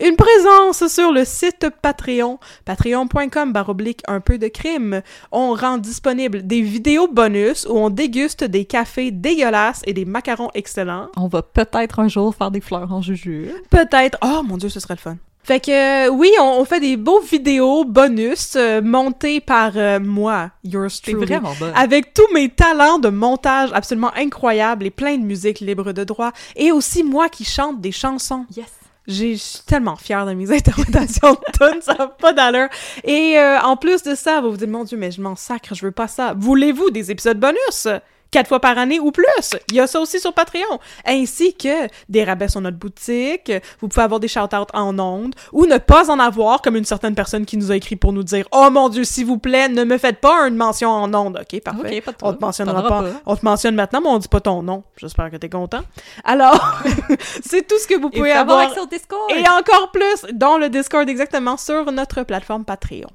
une 0.00 0.16
présence 0.16 0.86
sur 0.88 1.12
le 1.12 1.24
site 1.24 1.66
Patreon, 1.82 2.38
patreon.com 2.64 3.52
baroblique 3.52 4.00
un 4.08 4.20
peu 4.20 4.38
de 4.38 4.48
crime. 4.48 5.02
On 5.30 5.54
rend 5.54 5.78
disponible 5.78 6.46
des 6.46 6.62
vidéos 6.62 7.08
bonus 7.08 7.66
où 7.68 7.76
on 7.76 7.90
déguste 7.90 8.44
des 8.44 8.64
cafés 8.64 9.10
dégueulasses 9.10 9.82
et 9.86 9.92
des 9.92 10.04
macarons 10.04 10.50
excellents. 10.54 11.08
On 11.16 11.28
va 11.28 11.42
peut-être 11.42 12.00
un 12.00 12.08
jour 12.08 12.34
faire 12.34 12.50
des 12.50 12.60
fleurs 12.60 12.92
en 12.92 13.02
jujube. 13.02 13.50
Peut-être. 13.70 14.18
Oh 14.22 14.42
mon 14.42 14.56
dieu, 14.56 14.68
ce 14.68 14.80
serait 14.80 14.94
le 14.94 15.00
fun. 15.00 15.16
Fait 15.46 15.60
que 15.60 16.06
euh, 16.08 16.10
oui, 16.10 16.32
on, 16.40 16.58
on 16.60 16.64
fait 16.64 16.80
des 16.80 16.96
beaux 16.96 17.20
vidéos 17.20 17.84
bonus 17.84 18.54
euh, 18.56 18.82
montées 18.82 19.40
par 19.40 19.72
euh, 19.76 20.00
moi, 20.00 20.50
yours 20.64 21.00
truly. 21.00 21.24
vraiment 21.24 21.52
bon. 21.60 21.70
Avec 21.76 22.12
tous 22.14 22.26
mes 22.34 22.48
talents 22.48 22.98
de 22.98 23.10
montage 23.10 23.70
absolument 23.72 24.10
incroyables 24.16 24.84
et 24.86 24.90
plein 24.90 25.16
de 25.16 25.22
musique 25.22 25.60
libre 25.60 25.92
de 25.92 26.02
droit. 26.02 26.32
Et 26.56 26.72
aussi 26.72 27.04
moi 27.04 27.28
qui 27.28 27.44
chante 27.44 27.80
des 27.80 27.92
chansons. 27.92 28.44
Yes. 28.56 28.66
J'ai- 29.06 29.36
Je 29.36 29.40
suis 29.40 29.60
tellement 29.64 29.94
fière 29.94 30.26
de 30.26 30.32
mes 30.34 30.50
interprétations 30.56 31.34
de 31.34 31.52
tunes, 31.70 31.80
ça 31.80 31.94
n'a 31.94 32.08
pas 32.08 32.32
d'allure. 32.32 32.66
Et 33.04 33.38
euh, 33.38 33.60
en 33.60 33.76
plus 33.76 34.02
de 34.02 34.16
ça, 34.16 34.40
vous 34.40 34.50
vous 34.50 34.56
dites, 34.56 34.68
mon 34.68 34.82
Dieu, 34.82 34.98
mais 34.98 35.12
je 35.12 35.20
m'en 35.20 35.36
sacre, 35.36 35.76
je 35.76 35.86
veux 35.86 35.92
pas 35.92 36.08
ça. 36.08 36.34
Voulez-vous 36.36 36.90
des 36.90 37.12
épisodes 37.12 37.38
bonus? 37.38 37.86
Quatre 38.30 38.48
fois 38.48 38.60
par 38.60 38.76
année 38.78 39.00
ou 39.00 39.12
plus. 39.12 39.24
Il 39.70 39.76
y 39.76 39.80
a 39.80 39.86
ça 39.86 40.00
aussi 40.00 40.20
sur 40.20 40.32
Patreon. 40.32 40.78
Ainsi 41.04 41.54
que 41.54 41.88
des 42.08 42.24
rabais 42.24 42.48
sur 42.48 42.60
notre 42.60 42.76
boutique. 42.76 43.52
Vous 43.80 43.88
pouvez 43.88 44.02
avoir 44.02 44.20
des 44.20 44.28
shout-outs 44.28 44.66
en 44.74 44.98
ondes 44.98 45.34
ou 45.52 45.66
ne 45.66 45.78
pas 45.78 46.10
en 46.10 46.18
avoir, 46.18 46.62
comme 46.62 46.76
une 46.76 46.84
certaine 46.84 47.14
personne 47.14 47.46
qui 47.46 47.56
nous 47.56 47.70
a 47.70 47.76
écrit 47.76 47.96
pour 47.96 48.12
nous 48.12 48.22
dire 48.24 48.46
Oh 48.52 48.68
mon 48.70 48.88
Dieu, 48.88 49.04
s'il 49.04 49.26
vous 49.26 49.38
plaît, 49.38 49.68
ne 49.68 49.84
me 49.84 49.98
faites 49.98 50.20
pas 50.20 50.46
une 50.48 50.56
mention 50.56 50.90
en 50.90 51.12
ondes. 51.14 51.40
OK, 51.40 51.60
parfait. 51.60 52.00
Pas 52.00 52.12
On 52.22 52.32
te 52.32 52.40
mentionnera 52.40 52.82
pas. 52.86 53.04
On 53.26 53.36
te 53.36 53.44
mentionne 53.44 53.74
maintenant, 53.74 54.00
mais 54.00 54.08
on 54.08 54.18
dit 54.18 54.28
pas 54.28 54.40
ton 54.40 54.62
nom. 54.62 54.84
J'espère 54.96 55.30
que 55.30 55.36
t'es 55.36 55.48
content. 55.48 55.82
Alors, 56.24 56.82
c'est 57.44 57.66
tout 57.66 57.78
ce 57.78 57.86
que 57.86 57.94
vous 57.98 58.10
pouvez 58.10 58.32
avoir 58.32 58.58
avoir. 58.58 58.70
accès 58.70 58.80
au 58.80 58.86
Discord. 58.86 59.30
Et 59.30 59.48
encore 59.48 59.90
plus 59.92 60.26
dans 60.32 60.58
le 60.58 60.68
Discord 60.68 61.08
exactement 61.08 61.56
sur 61.56 61.90
notre 61.92 62.22
plateforme 62.22 62.64
Patreon. 62.64 63.08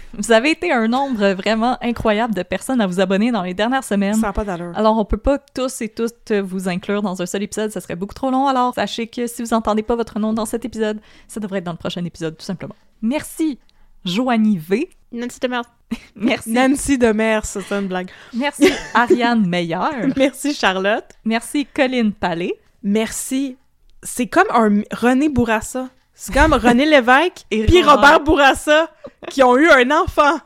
Vous 0.14 0.32
avez 0.32 0.50
été 0.50 0.72
un 0.72 0.88
nombre 0.88 1.32
vraiment 1.32 1.78
incroyable 1.82 2.34
de 2.34 2.42
personnes 2.42 2.80
à 2.80 2.86
vous 2.86 3.00
abonner 3.00 3.30
dans 3.32 3.42
les 3.42 3.54
dernières 3.54 3.84
semaines. 3.84 4.14
Ça 4.14 4.28
n'a 4.28 4.32
pas 4.32 4.44
d'allure. 4.44 4.72
Alors, 4.74 4.98
on 4.98 5.04
peut 5.04 5.16
pas 5.16 5.38
tous 5.38 5.80
et 5.80 5.88
toutes 5.88 6.32
vous 6.32 6.68
inclure 6.68 7.02
dans 7.02 7.20
un 7.22 7.26
seul 7.26 7.42
épisode, 7.42 7.70
ça 7.70 7.80
serait 7.80 7.96
beaucoup 7.96 8.14
trop 8.14 8.30
long. 8.30 8.46
Alors, 8.46 8.74
sachez 8.74 9.06
que 9.06 9.26
si 9.26 9.42
vous 9.42 9.54
entendez 9.54 9.82
pas 9.82 9.96
votre 9.96 10.18
nom 10.18 10.32
dans 10.32 10.46
cet 10.46 10.64
épisode, 10.64 11.00
ça 11.28 11.40
devrait 11.40 11.58
être 11.58 11.64
dans 11.64 11.72
le 11.72 11.78
prochain 11.78 12.04
épisode, 12.04 12.36
tout 12.36 12.44
simplement. 12.44 12.74
Merci, 13.00 13.58
Joanie 14.04 14.58
V. 14.58 14.88
Nancy 15.12 15.40
de 15.40 15.48
Mers. 15.48 15.64
Merci, 16.16 16.52
Nancy 16.52 16.98
de 16.98 17.12
Mers, 17.12 17.44
c'est 17.44 17.70
une 17.72 17.86
blague. 17.86 18.10
merci 18.32 18.70
Ariane 18.94 19.46
Meyer. 19.46 19.76
Merci 20.16 20.54
Charlotte. 20.54 21.04
Merci 21.24 21.66
Colline 21.66 22.12
Palais. 22.12 22.54
Merci. 22.82 23.56
C'est 24.02 24.26
comme 24.26 24.48
un 24.50 24.82
René 24.92 25.28
Bourassa. 25.28 25.88
C'est 26.24 26.32
comme 26.32 26.52
René 26.52 26.86
Lévesque 26.86 27.46
Et 27.50 27.66
puis 27.66 27.82
Robert. 27.82 28.20
Bourassa 28.20 28.88
qui 29.28 29.42
ont 29.42 29.56
eu 29.56 29.68
un 29.68 29.90
enfant. 29.90 30.38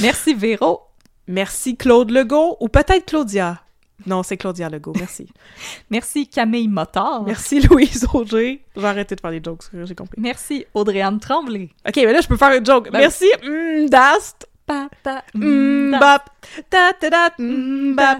Merci 0.00 0.32
Véro. 0.32 0.82
Merci 1.26 1.76
Claude 1.76 2.12
Legault 2.12 2.56
ou 2.60 2.68
peut-être 2.68 3.04
Claudia. 3.04 3.60
Non, 4.06 4.22
c'est 4.22 4.36
Claudia 4.36 4.68
Legault, 4.68 4.92
merci. 4.96 5.26
Merci 5.90 6.28
Camille 6.28 6.68
Motard. 6.68 7.24
Merci 7.24 7.58
Louise 7.62 8.06
Auger. 8.14 8.64
J'ai 8.76 8.84
arrêté 8.84 9.16
de 9.16 9.20
faire 9.20 9.32
des 9.32 9.40
jokes, 9.44 9.64
j'ai 9.72 9.94
compris. 9.96 10.20
Merci 10.20 10.66
Audrey-Anne 10.72 11.18
Tremblay. 11.18 11.70
Ok, 11.84 11.96
mais 11.96 12.12
là, 12.12 12.20
je 12.20 12.28
peux 12.28 12.36
faire 12.36 12.52
une 12.56 12.64
joke. 12.64 12.88
Ben 12.92 13.00
merci 13.00 13.26
mm, 13.42 13.88
Dast. 13.88 14.48
Pa, 14.66 14.88
Mm, 15.34 15.98
bap. 15.98 16.30
Ta 16.70 16.92
ta 16.92 17.10
da, 17.10 17.30
mm, 17.38 17.94
bap. 17.96 18.18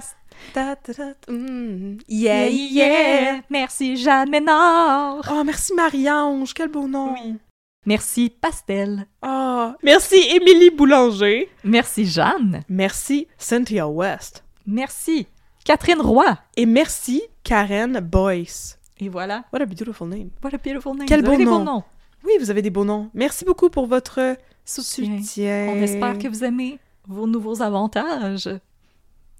Ta 0.56 0.74
ta 0.74 1.12
mm. 1.28 1.98
Yeah, 2.08 2.48
yeah. 2.48 3.42
Merci 3.50 3.94
Jeanne 3.98 4.30
Ménard. 4.30 5.20
Oh, 5.30 5.44
merci 5.44 5.74
Marie-Ange, 5.74 6.54
quel 6.54 6.68
beau 6.68 6.88
nom. 6.88 7.12
Oui. 7.12 7.36
Merci 7.84 8.30
Pastel. 8.30 9.06
Ah, 9.20 9.76
merci 9.82 10.14
Émilie 10.14 10.70
Boulanger. 10.70 11.50
Merci 11.62 12.06
Jeanne. 12.06 12.62
Merci 12.70 13.26
Cynthia 13.36 13.86
West. 13.86 14.44
Merci 14.66 15.26
Catherine 15.62 16.00
Roy. 16.00 16.38
Et 16.56 16.64
merci 16.64 17.20
Karen 17.44 18.00
Boyce. 18.00 18.78
Et 18.98 19.10
voilà. 19.10 19.44
What 19.52 19.60
a 19.60 19.66
beautiful 19.66 20.08
name. 20.08 20.30
What 20.42 20.54
a 20.54 20.56
beautiful 20.56 20.96
name. 20.96 21.06
Quel 21.06 21.20
Vous 21.20 21.26
avez 21.26 21.36
beau 21.36 21.44
des 21.44 21.50
nom. 21.50 21.58
beaux 21.58 21.64
noms. 21.64 21.84
Oui, 22.24 22.32
vous 22.40 22.50
avez 22.50 22.62
des 22.62 22.70
beaux 22.70 22.86
noms. 22.86 23.10
Merci 23.12 23.44
beaucoup 23.44 23.68
pour 23.68 23.86
votre 23.86 24.38
Soutien. 24.64 25.18
soutien. 25.18 25.66
On 25.68 25.82
espère 25.82 26.16
que 26.16 26.28
vous 26.28 26.44
aimez 26.44 26.78
vos 27.06 27.26
nouveaux 27.26 27.60
avantages. 27.60 28.48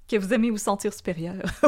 Que 0.09 0.17
vous 0.17 0.33
aimez 0.33 0.49
vous 0.51 0.57
sentir 0.57 0.93
supérieur. 0.93 1.35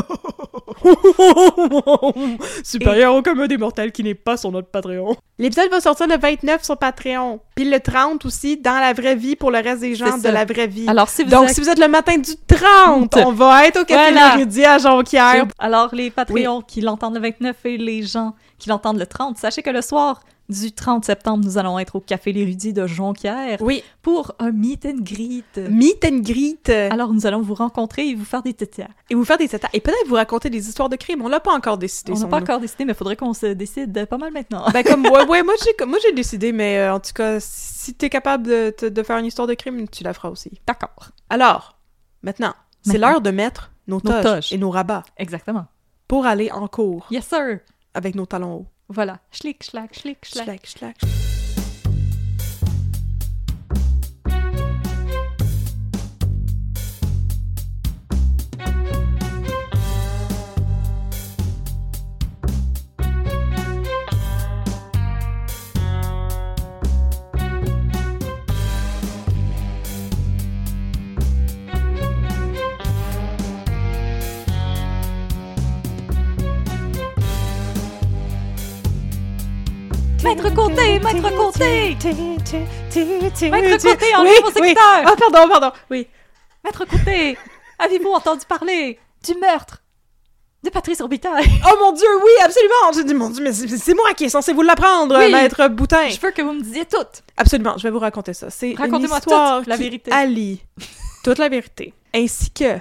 Supérieur 2.64 3.16
au 3.16 3.22
commun 3.22 3.48
des 3.48 3.58
mortels 3.58 3.92
qui 3.92 4.04
n'est 4.04 4.16
pas 4.16 4.38
sur 4.38 4.52
notre 4.52 4.70
Patreon. 4.70 5.16
L'épisode 5.38 5.70
va 5.70 5.82
sortir 5.82 6.08
le 6.08 6.18
29 6.18 6.64
sur 6.64 6.78
Patreon. 6.78 7.40
Puis 7.56 7.70
le 7.70 7.80
30 7.80 8.26
aussi 8.26 8.58
dans 8.58 8.80
la 8.80 8.94
vraie 8.94 9.16
vie 9.16 9.36
pour 9.36 9.52
le 9.52 9.60
reste 9.60 9.82
des 9.82 9.96
gens 9.96 10.18
de 10.18 10.30
la 10.30 10.46
vraie 10.46 10.68
vie. 10.68 10.86
Alors, 10.88 11.10
si 11.10 11.24
vous 11.24 11.30
Donc, 11.32 11.50
êtes- 11.50 11.56
si 11.56 11.62
vous 11.62 11.70
êtes 11.70 11.80
le 11.80 11.88
matin 11.88 12.18
du 12.18 12.32
30, 12.48 13.16
on 13.18 13.32
va 13.34 13.66
être 13.68 13.82
au 13.82 13.86
Café 13.86 14.12
Voilà. 14.12 14.36
L'Érudit 14.38 14.66
à 14.66 14.78
Jonquière. 14.78 15.46
Alors, 15.58 15.94
les 15.94 16.10
Patreons 16.10 16.62
qui 16.62 16.82
l'entendent 16.82 17.16
le 17.16 17.22
29 17.22 17.56
et 17.66 17.78
les 17.78 18.04
gens 18.04 18.34
qui 18.58 18.70
l'entendent 18.70 19.00
le 19.00 19.08
30, 19.08 19.38
sachez 19.38 19.62
que 19.62 19.70
le 19.70 19.82
soir 19.82 20.22
du 20.50 20.72
30 20.72 21.06
septembre, 21.06 21.46
nous 21.46 21.58
allons 21.58 21.78
être 21.80 21.96
au 21.96 22.00
Café 22.00 22.32
L'Érudit 22.32 22.74
de 22.74 22.88
Jonquière 22.88 23.62
Oui, 23.62 23.84
pour 24.02 24.34
un 24.40 24.52
meet 24.52 24.86
and 24.86 25.02
greet. 25.02 25.58
meet 25.70 26.04
and 26.06 26.18
greet. 26.20 26.70
Alors, 26.70 27.14
nous 27.14 27.26
allons 27.28 27.42
vous 27.42 27.54
rencontrer 27.54 28.10
et 28.10 28.16
vous 28.16 28.26
faire 28.26 28.42
des 28.42 28.54
tétas. 28.54 28.88
Et 29.10 29.16
vous 29.16 29.26
faire 29.26 29.38
des 29.38 29.48
tatas. 29.48 29.70
Et 29.74 29.80
peut-être 29.80 30.08
vous 30.08 30.16
raconter 30.16 30.50
des 30.50 30.68
histoires 30.68 30.90
de 30.90 30.96
crimes. 30.96 31.22
On 31.22 31.28
l'a 31.28 31.40
pas 31.40 31.54
encore 31.54 31.78
décidé. 31.78 32.12
On 32.14 32.20
n'a 32.20 32.28
pas 32.28 32.38
nous. 32.38 32.44
encore 32.44 32.60
décidé, 32.60 32.86
mais 32.86 32.94
il 32.94 32.96
faudrait 32.96 33.16
qu'on 33.16 33.34
se 33.34 33.46
décide 33.48 34.06
pas 34.08 34.18
mal 34.18 34.34
maintenant. 34.34 34.66
Ben 34.74 34.84
comme 34.84 35.06
ouais, 35.06 35.26
ouais 35.30 35.44
moi 35.44 35.54
j'ai 35.64 35.86
moi 35.86 35.98
j'ai 36.02 36.14
décidé 36.14 36.52
mais 36.52 36.80
euh, 36.80 36.94
en 36.96 37.00
tout 37.00 37.14
cas 37.14 37.38
si 37.40 37.94
t'es 37.94 38.10
capable 38.10 38.48
de, 38.48 39.04
faire 39.04 39.18
une 39.18 39.26
histoire 39.26 39.48
de 39.48 39.54
crime 39.54 39.88
tu 39.88 40.04
la 40.04 40.14
feras 40.14 40.30
aussi. 40.30 40.52
D'accord. 40.66 41.10
Alors 41.30 41.78
maintenant 42.24 42.54
c'est 42.82 42.98
l'heure 42.98 43.22
de 43.22 43.30
mettre 43.32 43.72
nos 43.88 43.98
Nos 43.98 44.02
toges, 44.02 44.24
toges. 44.24 44.54
et 44.54 44.58
nos 44.58 44.70
rabats 44.72 45.04
Exactement. 45.18 45.66
pour 46.08 46.26
aller 46.26 46.52
en 46.52 46.68
cours 46.68 47.08
Yes, 47.12 47.28
sir. 47.28 47.60
avec 47.94 48.16
nos 48.16 48.26
talons 48.26 48.56
hauts. 48.56 48.66
voilà 48.90 49.20
schlick 49.32 49.64
schlag 49.64 49.96
schlick 49.96 50.26
schlag 50.26 50.46
schlag, 50.46 50.68
schlag. 50.68 50.96
Maître 80.24 80.54
Côté, 80.54 81.00
Maître 81.00 81.36
Côté! 81.36 81.98
Maître 83.52 83.84
Côté, 83.84 84.16
enlevez 84.16 84.42
vos 84.42 84.50
écouteurs! 84.50 85.04
Ah 85.06 85.14
pardon, 85.18 85.48
pardon. 85.50 85.72
Oui. 85.90 86.08
Maître 86.64 86.86
Côté, 86.86 87.38
avez-vous 87.78 88.10
entendu 88.10 88.46
parler 88.48 89.00
du 89.26 89.34
meurtre 89.36 89.82
de 90.64 90.70
Patrice 90.70 91.02
Robitaille? 91.02 91.46
Oh 91.72 91.76
mon 91.80 91.92
dieu, 91.94 92.08
oui, 92.24 92.32
absolument. 92.44 92.92
J'ai 92.94 93.04
dit 93.06 93.14
mon 93.14 93.30
dieu 93.30 93.44
mais 93.44 93.54
c'est 93.54 93.94
moi 93.94 94.14
qui 94.14 94.26
est 94.26 94.30
censé 94.30 94.52
vous 94.54 94.62
l'apprendre, 94.62 95.18
Oui. 95.18 95.32
maître 95.32 95.68
Boutin. 95.70 96.10
Je 96.10 96.20
veux 96.20 96.32
que 96.32 96.42
vous 96.42 96.54
me 96.54 96.62
disiez 96.62 96.86
tout. 96.86 96.98
Absolument, 97.38 97.76
je 97.78 97.84
vais 97.84 97.92
vous 97.92 98.00
raconter 98.00 98.34
ça. 98.34 98.50
C'est 98.50 98.72
une 98.72 98.78
Racontez-moi 98.78 99.18
histoire 99.20 99.60
toute 99.60 99.68
la 99.68 99.78
qui 99.78 99.84
vérité. 99.84 100.12
allie 100.12 100.62
toute 101.24 101.38
la 101.38 101.50
vérité, 101.50 101.94
ainsi 102.14 102.52
que 102.52 102.78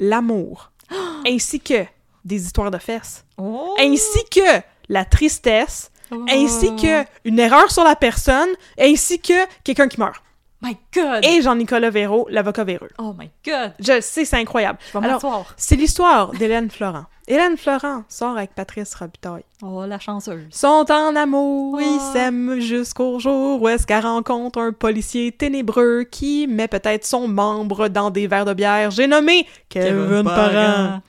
l'amour, 0.00 0.72
ainsi 1.26 1.60
que 1.60 1.84
des 2.24 2.44
histoires 2.44 2.70
de 2.70 2.78
fesses, 2.78 3.24
Oh. 3.40 3.74
ainsi 3.78 4.24
que 4.30 4.60
la 4.88 5.04
tristesse, 5.04 5.90
Oh. 6.10 6.24
ainsi 6.30 6.74
que 6.76 7.04
une 7.24 7.38
erreur 7.38 7.70
sur 7.70 7.84
la 7.84 7.96
personne, 7.96 8.48
ainsi 8.80 9.20
que 9.20 9.34
quelqu'un 9.64 9.88
qui 9.88 9.98
meurt. 10.00 10.22
My 10.60 10.76
God! 10.92 11.24
Et 11.24 11.40
Jean-Nicolas 11.40 11.90
Véraud, 11.90 12.26
l'avocat 12.30 12.64
véreux. 12.64 12.88
Oh 12.98 13.14
my 13.16 13.30
God! 13.46 13.74
Je 13.78 14.00
sais, 14.00 14.24
c'est 14.24 14.36
incroyable. 14.38 14.78
Je 14.92 14.98
Alors, 14.98 15.54
c'est 15.56 15.76
l'histoire 15.76 16.32
d'Hélène 16.32 16.68
Florent. 16.68 17.04
Hélène 17.28 17.56
Florent 17.56 18.02
sort 18.08 18.36
avec 18.36 18.54
Patrice 18.56 18.92
Robitaille. 18.96 19.44
Oh, 19.62 19.84
la 19.86 20.00
chanceuse. 20.00 20.46
sont 20.50 20.86
en 20.90 21.14
amour, 21.14 21.80
ils 21.80 21.98
Oh. 22.00 22.12
s'aiment 22.12 22.58
jusqu'au 22.58 23.20
jour 23.20 23.62
où 23.62 23.68
est-ce 23.68 23.86
qu'elle 23.86 24.04
rencontre 24.04 24.58
un 24.58 24.72
policier 24.72 25.30
ténébreux 25.30 26.04
qui 26.10 26.48
met 26.48 26.66
peut-être 26.68 27.04
son 27.06 27.28
membre 27.28 27.86
dans 27.88 28.10
des 28.10 28.26
verres 28.26 28.46
de 28.46 28.54
bière. 28.54 28.90
J'ai 28.90 29.06
nommé 29.06 29.46
Kevin, 29.68 30.24
Parent. 30.24 31.02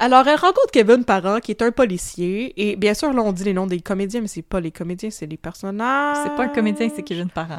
Alors, 0.00 0.28
elle 0.28 0.38
rencontre 0.38 0.70
Kevin 0.72 1.04
Parent, 1.04 1.40
qui 1.40 1.50
est 1.50 1.60
un 1.60 1.72
policier, 1.72 2.52
et 2.56 2.76
bien 2.76 2.94
sûr, 2.94 3.12
là, 3.12 3.20
on 3.20 3.32
dit 3.32 3.42
les 3.42 3.52
noms 3.52 3.66
des 3.66 3.80
comédiens, 3.80 4.20
mais 4.20 4.28
c'est 4.28 4.42
pas 4.42 4.60
les 4.60 4.70
comédiens, 4.70 5.10
c'est 5.10 5.26
les 5.26 5.36
personnages. 5.36 6.18
C'est 6.22 6.36
pas 6.36 6.44
un 6.44 6.48
comédien, 6.48 6.88
c'est 6.94 7.02
Kevin 7.02 7.28
Parent. 7.28 7.58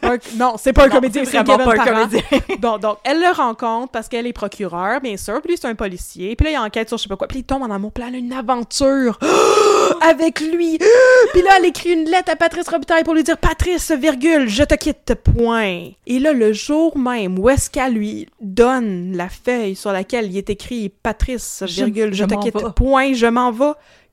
Pas 0.00 0.12
un- 0.14 0.18
Non, 0.38 0.54
c'est 0.56 0.72
pas 0.72 0.84
un 0.84 0.88
Non, 0.88 0.94
comédien, 0.94 1.24
c'est 1.24 1.32
Kevin 1.32 1.46
pas 1.46 1.54
un 1.54 1.76
Parent. 1.76 1.84
comédien. 2.06 2.22
Bon, 2.60 2.78
donc, 2.78 2.98
elle 3.02 3.18
le 3.20 3.34
rencontre 3.34 3.90
parce 3.90 4.06
qu'elle 4.08 4.26
est 4.28 4.32
procureure, 4.32 5.00
bien 5.00 5.16
sûr, 5.16 5.40
puis 5.42 5.50
lui, 5.52 5.58
c'est 5.60 5.66
un 5.66 5.74
policier, 5.74 6.36
puis 6.36 6.44
là, 6.46 6.52
il 6.52 6.58
enquête 6.58 6.88
sur 6.88 6.96
je 6.96 7.02
sais 7.04 7.08
pas 7.08 7.16
quoi, 7.16 7.26
puis 7.26 7.40
il 7.40 7.44
tombe 7.44 7.62
en 7.62 7.70
amour, 7.70 7.90
puis 7.90 8.04
elle 8.06 8.14
a 8.14 8.18
une 8.18 8.32
aventure 8.32 9.18
avec 10.02 10.40
lui. 10.40 10.78
puis 11.32 11.42
là, 11.42 11.50
elle 11.58 11.64
écrit 11.66 11.90
une 11.92 12.04
lettre 12.04 12.30
à 12.32 12.36
Patrice 12.36 12.68
Robitaille 12.68 13.02
pour 13.04 13.14
lui 13.14 13.22
dire 13.24 13.38
«Patrice, 13.38 13.90
virgule, 13.92 14.48
je 14.48 14.62
te 14.62 14.74
quitte, 14.74 15.14
point.» 15.14 15.88
Et 16.06 16.18
là, 16.18 16.32
le 16.32 16.52
jour 16.52 16.96
même 16.96 17.38
où 17.38 17.48
est-ce 17.48 17.68
qu'elle 17.70 17.94
lui 17.94 18.28
donne 18.40 19.16
la 19.16 19.28
feuille 19.28 19.74
sur 19.74 19.90
laquelle 19.92 20.26
il 20.30 20.36
est 20.36 20.50
écrit 20.50 20.88
«Patrice, 21.02 21.64
Je- 21.66 21.79
virgule, 21.84 22.14
je, 22.14 22.18
je 22.18 22.24
te 22.24 22.34
quitte, 22.42 22.74
point, 22.74 23.12
je 23.14 23.26
m'en 23.26 23.50
vais.» 23.52 23.72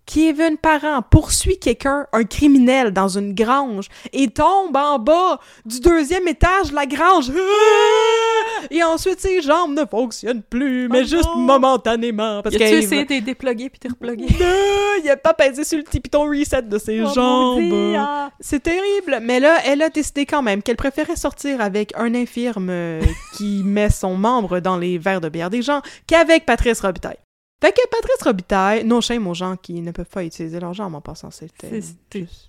Kevin 0.10 0.56
Parent 0.56 1.02
poursuit 1.02 1.60
quelqu'un, 1.60 2.07
un 2.14 2.23
criminel, 2.23 2.91
dans 2.91 3.10
une 3.10 3.34
grange 3.34 3.88
et 4.14 4.30
tombe 4.30 4.73
en 4.77 4.99
bas 4.99 5.38
du 5.65 5.81
deuxième 5.81 6.26
étage 6.30 6.69
de 6.69 6.76
la 6.76 6.85
grange. 6.85 7.30
Et 8.72 8.81
ensuite, 8.84 9.19
ses 9.19 9.41
jambes 9.41 9.77
ne 9.77 9.84
fonctionnent 9.85 10.44
plus, 10.44 10.88
mais 10.88 11.02
Oh 11.03 11.07
juste 11.07 11.26
non. 11.35 11.41
momentanément. 11.41 12.41
Parce 12.41 12.56
qu'elle 12.56 12.76
essayé 12.76 13.03
de 13.03 13.10
les 13.10 13.19
dépluguer 13.22 13.69
puis 13.69 13.80
de 13.84 13.89
repluguer? 13.89 14.27
Non, 14.39 15.03
il 15.03 15.10
a 15.10 15.18
pas 15.18 15.34
pesé 15.34 15.65
sur 15.65 15.77
le 15.77 15.84
petit 15.84 15.99
piton 15.99 16.23
reset 16.23 16.61
de 16.61 16.77
ses 16.77 17.02
Oh, 17.03 17.14
jambes. 17.14 17.95
ah. 17.98 18.31
C'est 18.39 18.64
terrible. 18.64 19.19
Mais 19.22 19.41
là, 19.41 19.57
elle 19.65 19.81
a 19.81 19.89
décidé 19.89 20.26
quand 20.26 20.41
même 20.41 20.64
qu'elle 20.64 20.77
préférait 20.77 21.18
sortir 21.18 21.60
avec 21.60 21.91
un 21.98 22.15
infirme 22.15 22.69
euh, 22.69 23.02
qui 23.35 23.61
met 23.65 23.89
son 23.89 24.15
membre 24.15 24.61
dans 24.61 24.77
les 24.77 24.98
verres 24.98 25.22
de 25.22 25.27
bière 25.30 25.49
des 25.49 25.61
gens 25.61 25.81
qu'avec 26.07 26.45
Patrice 26.45 26.80
Robitaille. 26.80 27.18
Fait 27.59 27.71
que 27.71 27.81
Patrice 27.89 28.21
Robitaille, 28.23 28.85
non 28.85 29.01
shame 29.01 29.25
aux 29.27 29.34
gens 29.34 29.55
qui 29.55 29.81
ne 29.81 29.89
peuvent 29.89 30.05
pas 30.05 30.23
utiliser 30.23 30.59
leurs 30.59 30.75
jambes 30.75 30.93
en 30.93 31.01
passant, 31.01 31.31
c'était... 31.31 31.81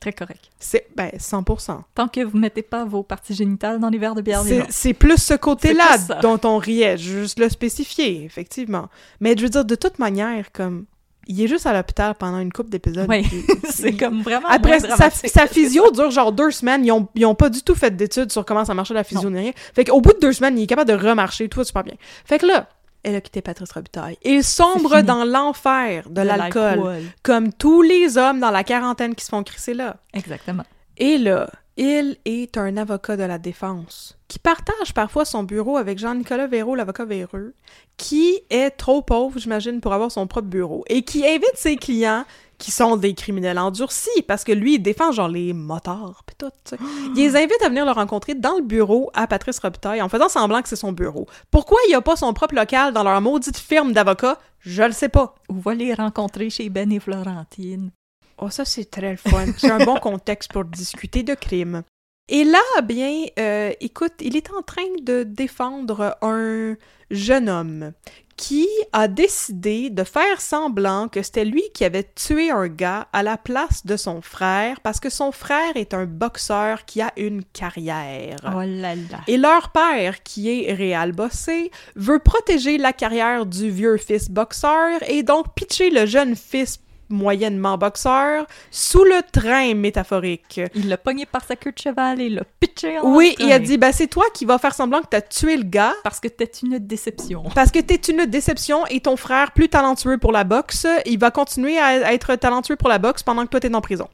Très 0.00 0.12
correct. 0.12 0.50
C'est, 0.58 0.86
ben, 0.94 1.10
100%. 1.16 1.80
Tant 1.94 2.08
que 2.08 2.20
vous 2.20 2.36
mettez 2.36 2.60
pas 2.60 2.84
vos 2.84 3.02
parties 3.02 3.34
génitales 3.34 3.80
dans 3.80 3.88
les 3.88 3.96
verres 3.96 4.14
de 4.14 4.20
bière 4.20 4.42
C'est 4.68 4.92
plus 4.92 5.16
ce 5.16 5.32
côté-là 5.32 5.96
dont 6.20 6.38
on 6.44 6.58
riait, 6.58 6.98
je 6.98 7.12
veux 7.12 7.22
juste 7.22 7.38
le 7.38 7.48
spécifier, 7.48 8.24
effectivement. 8.24 8.88
Mais 9.20 9.34
je 9.34 9.42
veux 9.44 9.48
dire, 9.48 9.64
de 9.64 9.74
toute 9.76 9.98
manière, 9.98 10.52
comme, 10.52 10.84
il 11.26 11.40
est 11.42 11.48
juste 11.48 11.66
à 11.66 11.72
l'hôpital 11.72 12.14
pendant 12.14 12.38
une 12.38 12.52
couple 12.52 12.68
d'épisodes. 12.68 13.06
Oui, 13.08 13.26
c'est 13.70 13.92
comme 13.92 14.20
vraiment 14.20 14.48
Après, 14.48 14.80
sa 14.80 15.46
physio 15.46 15.90
dure 15.90 16.10
genre 16.10 16.32
deux 16.32 16.50
semaines. 16.50 16.84
Ils 16.84 16.92
ont, 16.92 17.08
ils 17.14 17.24
ont 17.24 17.34
pas 17.34 17.48
du 17.48 17.62
tout 17.62 17.74
fait 17.74 17.94
d'études 17.94 18.32
sur 18.32 18.44
comment 18.44 18.64
ça 18.66 18.74
marchait 18.74 18.94
la 18.94 19.04
physio 19.04 19.30
ni 19.30 19.38
rien. 19.38 19.52
Fait 19.74 19.84
qu'au 19.84 20.00
bout 20.02 20.12
de 20.12 20.20
deux 20.20 20.32
semaines, 20.32 20.58
il 20.58 20.64
est 20.64 20.66
capable 20.66 20.90
de 20.90 21.06
remarcher, 21.08 21.48
tout 21.48 21.60
va 21.60 21.64
super 21.64 21.84
bien. 21.84 21.94
Fait 22.24 22.38
que 22.38 22.46
là, 22.46 22.68
elle 23.02 23.14
a 23.14 23.20
quitté 23.20 23.42
Patrice 23.42 23.72
Robitaille. 23.72 24.18
Il 24.22 24.42
sombre 24.44 25.02
dans 25.02 25.24
l'enfer 25.24 26.08
de, 26.08 26.14
De 26.14 26.26
l'alcool, 26.26 27.02
comme 27.22 27.52
tous 27.52 27.82
les 27.82 28.18
hommes 28.18 28.40
dans 28.40 28.50
la 28.50 28.64
quarantaine 28.64 29.14
qui 29.14 29.24
se 29.24 29.30
font 29.30 29.42
crisser 29.42 29.74
là. 29.74 29.96
Exactement. 30.12 30.64
Et 30.96 31.16
là, 31.18 31.48
il 31.76 32.16
est 32.24 32.58
un 32.58 32.76
avocat 32.76 33.16
de 33.16 33.22
la 33.22 33.38
défense 33.38 34.18
qui 34.26 34.38
partage 34.40 34.92
parfois 34.92 35.24
son 35.24 35.44
bureau 35.44 35.76
avec 35.76 35.98
Jean-Nicolas 35.98 36.48
Véraud, 36.48 36.74
l'avocat 36.74 37.04
véreux, 37.04 37.54
qui 37.96 38.40
est 38.50 38.70
trop 38.70 39.00
pauvre, 39.00 39.38
j'imagine, 39.38 39.80
pour 39.80 39.94
avoir 39.94 40.10
son 40.10 40.26
propre 40.26 40.48
bureau, 40.48 40.84
et 40.88 41.02
qui 41.02 41.26
invite 41.26 41.56
ses 41.56 41.76
clients 41.76 42.24
qui 42.58 42.72
sont 42.72 42.96
des 42.96 43.14
criminels 43.14 43.58
endurcis, 43.58 44.22
parce 44.26 44.44
que 44.44 44.52
lui, 44.52 44.74
il 44.74 44.78
défend 44.80 45.12
genre 45.12 45.28
les 45.28 45.52
motards, 45.52 46.24
pis 46.26 46.34
tout. 46.36 46.76
Il 47.14 47.22
les 47.22 47.36
invite 47.36 47.62
à 47.62 47.68
venir 47.68 47.84
le 47.84 47.92
rencontrer 47.92 48.34
dans 48.34 48.56
le 48.56 48.62
bureau 48.62 49.10
à 49.14 49.26
Patrice 49.26 49.60
Robitaille, 49.60 50.02
en 50.02 50.08
faisant 50.08 50.28
semblant 50.28 50.60
que 50.60 50.68
c'est 50.68 50.76
son 50.76 50.92
bureau. 50.92 51.26
Pourquoi 51.50 51.78
il 51.86 51.90
n'y 51.90 51.94
a 51.94 52.00
pas 52.00 52.16
son 52.16 52.32
propre 52.32 52.56
local 52.56 52.92
dans 52.92 53.04
leur 53.04 53.20
maudite 53.20 53.56
firme 53.56 53.92
d'avocats? 53.92 54.38
Je 54.60 54.82
le 54.82 54.92
sais 54.92 55.08
pas. 55.08 55.34
Ou 55.48 55.60
va 55.60 55.74
les 55.74 55.94
rencontrer 55.94 56.50
chez 56.50 56.68
Ben 56.68 56.92
et 56.92 57.00
Florentine. 57.00 57.92
Oh, 58.38 58.50
ça, 58.50 58.64
c'est 58.64 58.90
très 58.90 59.12
le 59.12 59.16
fun. 59.16 59.46
C'est 59.56 59.70
un 59.70 59.84
bon 59.84 59.96
contexte 59.96 60.52
pour 60.52 60.64
discuter 60.64 61.22
de 61.22 61.34
crime. 61.34 61.82
Et 62.28 62.44
là, 62.44 62.60
bien, 62.84 63.24
euh, 63.38 63.72
écoute, 63.80 64.14
il 64.20 64.36
est 64.36 64.50
en 64.52 64.62
train 64.62 64.82
de 65.02 65.22
défendre 65.22 66.16
un 66.20 66.76
jeune 67.10 67.48
homme 67.48 67.92
qui 68.38 68.68
a 68.92 69.08
décidé 69.08 69.90
de 69.90 70.04
faire 70.04 70.40
semblant 70.40 71.08
que 71.08 71.22
c'était 71.22 71.44
lui 71.44 71.64
qui 71.74 71.84
avait 71.84 72.08
tué 72.14 72.50
un 72.50 72.68
gars 72.68 73.08
à 73.12 73.22
la 73.24 73.36
place 73.36 73.84
de 73.84 73.96
son 73.96 74.22
frère 74.22 74.80
parce 74.80 75.00
que 75.00 75.10
son 75.10 75.32
frère 75.32 75.76
est 75.76 75.92
un 75.92 76.06
boxeur 76.06 76.84
qui 76.84 77.02
a 77.02 77.12
une 77.16 77.44
carrière. 77.44 78.36
Oh 78.44 78.60
là 78.60 78.94
là. 78.94 79.20
Et 79.26 79.36
leur 79.36 79.70
père, 79.72 80.22
qui 80.22 80.50
est 80.50 80.72
Réal 80.72 81.12
Bossé, 81.12 81.72
veut 81.96 82.20
protéger 82.20 82.78
la 82.78 82.92
carrière 82.92 83.44
du 83.44 83.70
vieux 83.70 83.96
fils 83.96 84.30
boxeur 84.30 85.02
et 85.08 85.24
donc 85.24 85.52
pitcher 85.54 85.90
le 85.90 86.06
jeune 86.06 86.36
fils 86.36 86.78
moyennement 87.08 87.78
boxeur 87.78 88.46
sous 88.70 89.04
le 89.04 89.20
train 89.32 89.74
métaphorique. 89.74 90.60
Il 90.74 90.88
l'a 90.88 90.96
pogné 90.96 91.26
par 91.26 91.44
sa 91.44 91.56
queue 91.56 91.72
de 91.72 91.78
cheval 91.78 92.20
et 92.20 92.28
l'a 92.28 92.42
pitché 92.60 92.98
en 92.98 93.14
Oui, 93.16 93.34
train. 93.34 93.46
il 93.46 93.52
a 93.52 93.58
dit 93.58 93.78
ben 93.78 93.92
c'est 93.92 94.06
toi 94.08 94.24
qui 94.34 94.44
vas 94.44 94.58
faire 94.58 94.74
semblant 94.74 95.00
que 95.00 95.08
t'as 95.10 95.20
tué 95.20 95.56
le 95.56 95.64
gars 95.64 95.94
Parce 96.04 96.20
que 96.20 96.28
t'es 96.28 96.50
une 96.62 96.78
déception. 96.78 97.44
parce 97.54 97.70
que 97.70 97.78
t'es 97.80 97.96
une 98.12 98.26
déception 98.26 98.86
et 98.86 99.00
ton 99.00 99.16
frère 99.16 99.52
plus 99.52 99.68
talentueux 99.68 100.18
pour 100.18 100.32
la 100.32 100.44
boxe, 100.44 100.86
il 101.06 101.18
va 101.18 101.30
continuer 101.30 101.78
à 101.78 102.12
être 102.12 102.34
talentueux 102.36 102.76
pour 102.76 102.88
la 102.88 102.98
boxe 102.98 103.22
pendant 103.22 103.44
que 103.44 103.50
toi 103.50 103.60
t'es 103.60 103.74
en 103.74 103.80
prison. 103.80 104.08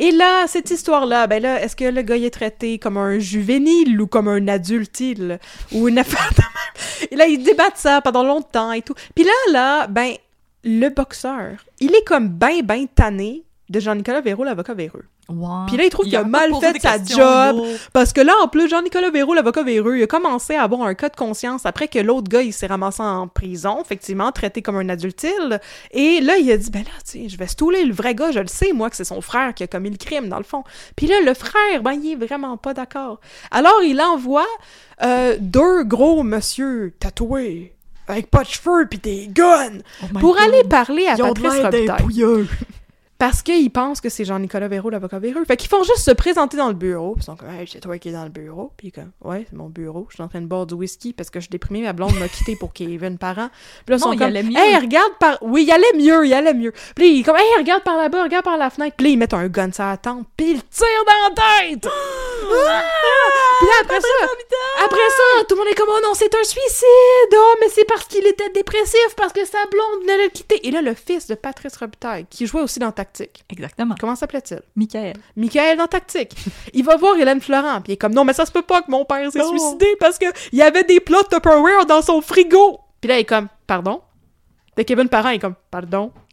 Et 0.00 0.12
là, 0.12 0.46
cette 0.46 0.70
histoire-là, 0.70 1.26
ben 1.26 1.42
là, 1.42 1.60
est-ce 1.60 1.74
que 1.74 1.84
le 1.84 2.02
gars 2.02 2.16
il 2.16 2.24
est 2.24 2.30
traité 2.30 2.78
comme 2.78 2.96
un 2.96 3.18
juvénile 3.18 4.00
ou 4.00 4.06
comme 4.06 4.28
un 4.28 4.46
adulte 4.46 5.00
il, 5.00 5.40
ou 5.72 5.88
une 5.88 5.98
affaire 5.98 6.30
de 6.36 6.42
même? 6.42 7.08
Et 7.10 7.16
là, 7.16 7.26
ils 7.26 7.42
débattent 7.42 7.76
ça 7.78 8.00
pendant 8.00 8.22
longtemps 8.22 8.70
et 8.70 8.82
tout. 8.82 8.94
Puis 9.16 9.24
là, 9.24 9.32
là, 9.50 9.86
ben, 9.88 10.12
le 10.64 10.88
boxeur, 10.88 11.64
il 11.80 11.94
est 11.94 12.04
comme 12.04 12.28
ben, 12.28 12.62
ben 12.62 12.86
tanné 12.88 13.44
de 13.68 13.80
Jean-Nicolas 13.80 14.20
Véro, 14.20 14.44
l'avocat 14.44 14.74
véreux. 14.74 15.04
Puis 15.66 15.76
là, 15.76 15.84
il 15.84 15.90
trouve 15.90 16.06
qu'il 16.06 16.16
a 16.16 16.24
mal 16.24 16.50
fait 16.58 16.80
sa 16.80 16.96
job. 17.04 17.62
Parce 17.92 18.14
que 18.14 18.22
là, 18.22 18.32
en 18.42 18.48
plus, 18.48 18.66
Jean-Nicolas 18.68 19.10
Véro, 19.10 19.34
l'avocat 19.34 19.62
véreux, 19.62 19.98
il 19.98 20.02
a 20.02 20.06
commencé 20.06 20.54
à 20.54 20.62
avoir 20.62 20.82
un 20.82 20.94
cas 20.94 21.10
de 21.10 21.16
conscience 21.16 21.66
après 21.66 21.86
que 21.86 21.98
l'autre 21.98 22.28
gars, 22.28 22.40
il 22.40 22.52
s'est 22.54 22.66
ramassé 22.66 23.02
en 23.02 23.28
prison, 23.28 23.82
effectivement, 23.82 24.32
traité 24.32 24.62
comme 24.62 24.76
un 24.76 24.88
adultile. 24.88 25.60
Et 25.90 26.20
là, 26.20 26.38
il 26.38 26.50
a 26.50 26.56
dit, 26.56 26.70
ben 26.70 26.82
là, 26.82 26.90
tu 27.04 27.24
sais, 27.24 27.28
je 27.28 27.36
vais 27.36 27.46
stouler 27.46 27.84
le 27.84 27.92
vrai 27.92 28.14
gars, 28.14 28.32
je 28.32 28.40
le 28.40 28.46
sais, 28.46 28.72
moi, 28.72 28.88
que 28.88 28.96
c'est 28.96 29.04
son 29.04 29.20
frère 29.20 29.52
qui 29.52 29.62
a 29.62 29.66
commis 29.66 29.90
le 29.90 29.98
crime, 29.98 30.30
dans 30.30 30.38
le 30.38 30.44
fond. 30.44 30.64
Puis 30.96 31.06
là, 31.06 31.16
le 31.20 31.34
frère, 31.34 31.82
ben, 31.82 31.92
il 31.92 32.12
est 32.12 32.26
vraiment 32.26 32.56
pas 32.56 32.72
d'accord. 32.72 33.20
Alors, 33.50 33.82
il 33.84 34.00
envoie 34.00 34.46
euh, 35.02 35.36
deux 35.38 35.84
gros 35.84 36.22
monsieur 36.22 36.94
tatoués, 36.98 37.74
avec 38.08 38.30
pas 38.30 38.42
de 38.42 38.48
cheveux 38.48 38.86
pis 38.86 38.98
des 38.98 39.28
guns, 39.28 39.78
Oh 40.02 40.06
pour 40.18 40.34
God. 40.34 40.42
aller 40.42 40.64
parler 40.64 41.06
à 41.06 41.14
Ils 41.14 41.22
Patrice 41.22 41.52
Robitaille. 41.62 42.24
Parce 43.18 43.42
qu'ils 43.42 43.70
pensent 43.70 44.00
que 44.00 44.08
c'est 44.08 44.24
Jean-Nicolas 44.24 44.68
Véro, 44.68 44.90
l'avocat 44.90 45.18
véreux. 45.18 45.44
Fait 45.44 45.56
qu'ils 45.56 45.68
font 45.68 45.82
juste 45.82 46.04
se 46.04 46.12
présenter 46.12 46.56
dans 46.56 46.68
le 46.68 46.74
bureau. 46.74 47.14
Puis 47.14 47.22
ils 47.22 47.24
sont 47.24 47.34
comme, 47.34 47.50
hey, 47.50 47.66
c'est 47.66 47.80
toi 47.80 47.98
qui 47.98 48.10
es 48.10 48.12
dans 48.12 48.22
le 48.22 48.30
bureau. 48.30 48.72
Puis 48.76 48.92
comme, 48.92 49.10
ouais, 49.24 49.44
c'est 49.50 49.56
mon 49.56 49.68
bureau. 49.68 50.06
Je 50.08 50.14
suis 50.14 50.22
en 50.22 50.28
train 50.28 50.40
de 50.40 50.46
boire 50.46 50.66
du 50.66 50.74
whisky 50.74 51.12
parce 51.12 51.28
que 51.28 51.40
je 51.40 51.44
suis 51.44 51.50
déprimée. 51.50 51.82
Ma 51.82 51.92
blonde 51.92 52.16
m'a 52.16 52.28
quitté 52.28 52.54
pour 52.54 52.72
Kevin 52.72 53.18
parent. 53.18 53.48
Puis 53.84 53.90
là, 53.92 53.96
ils 53.96 54.00
sont 54.00 54.16
comme, 54.16 54.30
mieux. 54.30 54.56
hey, 54.56 54.76
regarde 54.76 55.12
par. 55.18 55.38
Oui, 55.42 55.64
il 55.64 55.72
allait 55.72 55.98
mieux, 55.98 56.26
il 56.26 56.32
allait 56.32 56.54
mieux. 56.54 56.70
Puis 56.94 57.04
là, 57.04 57.12
il 57.12 57.20
est 57.20 57.22
comme, 57.24 57.36
hey, 57.36 57.58
regarde 57.58 57.82
par 57.82 57.96
là-bas, 57.96 58.22
regarde 58.22 58.44
par 58.44 58.56
la 58.56 58.70
fenêtre. 58.70 58.94
Puis 58.96 59.06
là, 59.06 59.12
ils 59.12 59.18
mettent 59.18 59.34
un 59.34 59.48
gun 59.48 59.72
sur 59.72 59.84
la 59.84 59.96
tente. 59.96 60.26
Puis 60.36 60.52
ils 60.52 60.62
tirent 60.62 60.86
dans 61.06 61.28
la 61.28 61.74
tête. 61.74 61.88
Ah! 62.50 62.82
Puis 63.58 63.66
là, 63.66 63.74
après 63.82 64.00
ça, 64.00 64.26
après 64.84 64.96
ça, 64.96 65.44
tout 65.48 65.54
le 65.54 65.60
monde 65.60 65.68
est 65.70 65.74
comme, 65.74 65.88
oh 65.90 66.00
non, 66.02 66.14
c'est 66.14 66.32
un 66.34 66.44
suicide. 66.44 67.34
Oh, 67.34 67.54
mais 67.60 67.68
c'est 67.68 67.84
parce 67.84 68.04
qu'il 68.04 68.24
était 68.26 68.48
dépressif, 68.50 69.14
parce 69.16 69.32
que 69.32 69.44
sa 69.44 69.66
blonde 69.66 70.02
venait 70.02 70.24
le 70.24 70.30
quitter. 70.30 70.66
Et 70.66 70.70
là, 70.70 70.80
le 70.80 70.94
fils 70.94 71.26
de 71.26 71.34
Patrice 71.34 71.76
Robitaille, 71.76 72.26
qui 72.30 72.46
jouait 72.46 72.62
aussi 72.62 72.78
dans 72.78 72.92
Tactique. 73.08 73.44
Exactement. 73.50 73.94
Comment 73.98 74.16
s'appelait-il? 74.16 74.60
Michael. 74.76 75.16
Michael 75.36 75.78
dans 75.78 75.86
Tactique. 75.86 76.34
Il 76.72 76.84
va 76.84 76.96
voir 76.96 77.16
Hélène 77.16 77.40
Florent, 77.40 77.80
puis 77.80 77.92
il 77.92 77.94
est 77.94 77.96
comme 77.96 78.14
non, 78.14 78.24
mais 78.24 78.32
ça 78.32 78.46
se 78.46 78.52
peut 78.52 78.62
pas 78.62 78.82
que 78.82 78.90
mon 78.90 79.04
père 79.04 79.30
s'est 79.32 79.42
suicidé 79.42 79.86
parce 79.98 80.18
que 80.18 80.26
il 80.52 80.58
y 80.58 80.62
avait 80.62 80.84
des 80.84 81.00
plats 81.00 81.24
Tupperware 81.30 81.86
dans 81.86 82.02
son 82.02 82.20
frigo. 82.20 82.80
Puis 83.00 83.08
là, 83.08 83.16
il 83.16 83.20
est 83.20 83.24
comme 83.24 83.48
pardon? 83.66 84.02
Puis 84.74 84.84
Kevin 84.84 85.08
Parent 85.08 85.30
est 85.30 85.38
comme 85.38 85.54
pardon? 85.70 86.12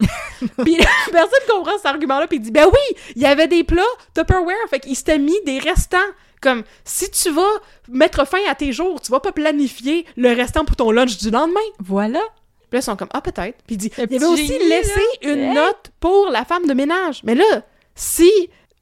puis 0.64 0.76
personne 1.10 1.40
comprend 1.48 1.76
cet 1.76 1.86
argument-là, 1.86 2.26
puis 2.26 2.38
il 2.38 2.42
dit 2.42 2.50
ben 2.50 2.66
oui, 2.66 2.96
il 3.16 3.22
y 3.22 3.26
avait 3.26 3.48
des 3.48 3.64
plats 3.64 3.82
Tupperware, 4.14 4.56
fait 4.70 4.80
qu'il 4.80 4.96
s'était 4.96 5.18
mis 5.18 5.40
des 5.44 5.58
restants. 5.58 5.98
Comme 6.42 6.64
si 6.84 7.10
tu 7.10 7.30
vas 7.30 7.42
mettre 7.88 8.28
fin 8.28 8.38
à 8.48 8.54
tes 8.54 8.70
jours, 8.70 9.00
tu 9.00 9.10
vas 9.10 9.20
pas 9.20 9.32
planifier 9.32 10.04
le 10.16 10.28
restant 10.34 10.66
pour 10.66 10.76
ton 10.76 10.90
lunch 10.90 11.16
du 11.16 11.30
lendemain. 11.30 11.58
Voilà. 11.80 12.20
Puis 12.68 12.76
là, 12.76 12.78
ils 12.80 12.82
sont 12.82 12.96
comme, 12.96 13.08
ah, 13.12 13.20
peut-être. 13.20 13.58
Puis 13.66 13.76
il 13.76 13.78
dit, 13.78 13.90
il 13.96 14.02
avait 14.02 14.24
aussi 14.24 14.46
génie, 14.46 14.68
laissé 14.68 15.00
là. 15.22 15.32
une 15.32 15.54
note 15.54 15.92
pour 16.00 16.28
la 16.30 16.44
femme 16.44 16.66
de 16.66 16.74
ménage. 16.74 17.20
Mais 17.24 17.34
là, 17.34 17.62
si, 17.94 18.30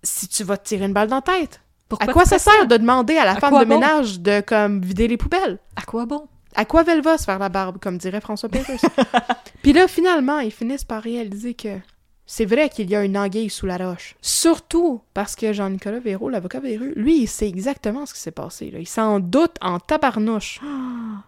si 0.02 0.28
tu 0.28 0.43
vas 0.44 0.56
te 0.56 0.66
tirer 0.66 0.86
une 0.86 0.93
balle 0.93 1.09
dans 1.09 1.16
la 1.16 1.23
tête, 1.23 1.61
Pourquoi 1.89 2.09
à 2.09 2.12
quoi 2.12 2.24
ça 2.24 2.39
sert 2.39 2.66
de 2.66 2.77
demander 2.77 3.16
à 3.16 3.24
la 3.24 3.32
À 3.32 3.40
femme 3.40 3.59
de 3.59 3.65
bon? 3.65 3.78
ménage 3.78 4.20
de, 4.20 4.40
comme, 4.40 4.81
vider 4.81 5.06
les 5.09 5.16
poubelles? 5.16 5.59
À 5.77 5.82
quoi 5.82 6.06
bon? 6.06 6.27
À 6.56 6.65
quoi 6.65 6.82
va 6.82 7.19
se 7.19 7.24
faire 7.24 7.39
la 7.39 7.48
barbe, 7.48 7.78
comme 7.81 7.98
dirait 7.98 8.20
François 8.20 8.48
Pérusse? 8.48 8.85
Puis 9.62 9.73
là, 9.73 9.89
finalement, 9.89 10.39
ils 10.39 10.52
finissent 10.52 10.85
par 10.85 11.02
réaliser 11.02 11.55
que 11.55 11.78
c'est 12.26 12.46
vrai 12.46 12.70
qu'il 12.70 12.90
y 12.90 12.96
a 12.96 13.05
une 13.05 13.18
anguille 13.18 13.51
sous 13.51 13.66
la 13.66 13.76
roche. 13.76 14.16
Surtout 14.22 15.02
parce 15.12 15.36
que 15.36 15.52
Jean-Nicolas 15.52 15.98
Véro, 15.98 16.30
l'avocat 16.30 16.60
Véru, 16.60 16.92
lui, 16.96 17.22
il 17.22 17.26
sait 17.26 17.48
exactement 17.48 18.06
ce 18.06 18.14
qui 18.14 18.20
s'est 18.20 18.30
passé. 18.30 18.70
Là. 18.70 18.78
Il 18.78 18.88
s'en 18.88 19.20
doute 19.20 19.56
en 19.60 19.78
tabarnouche. 19.78 20.60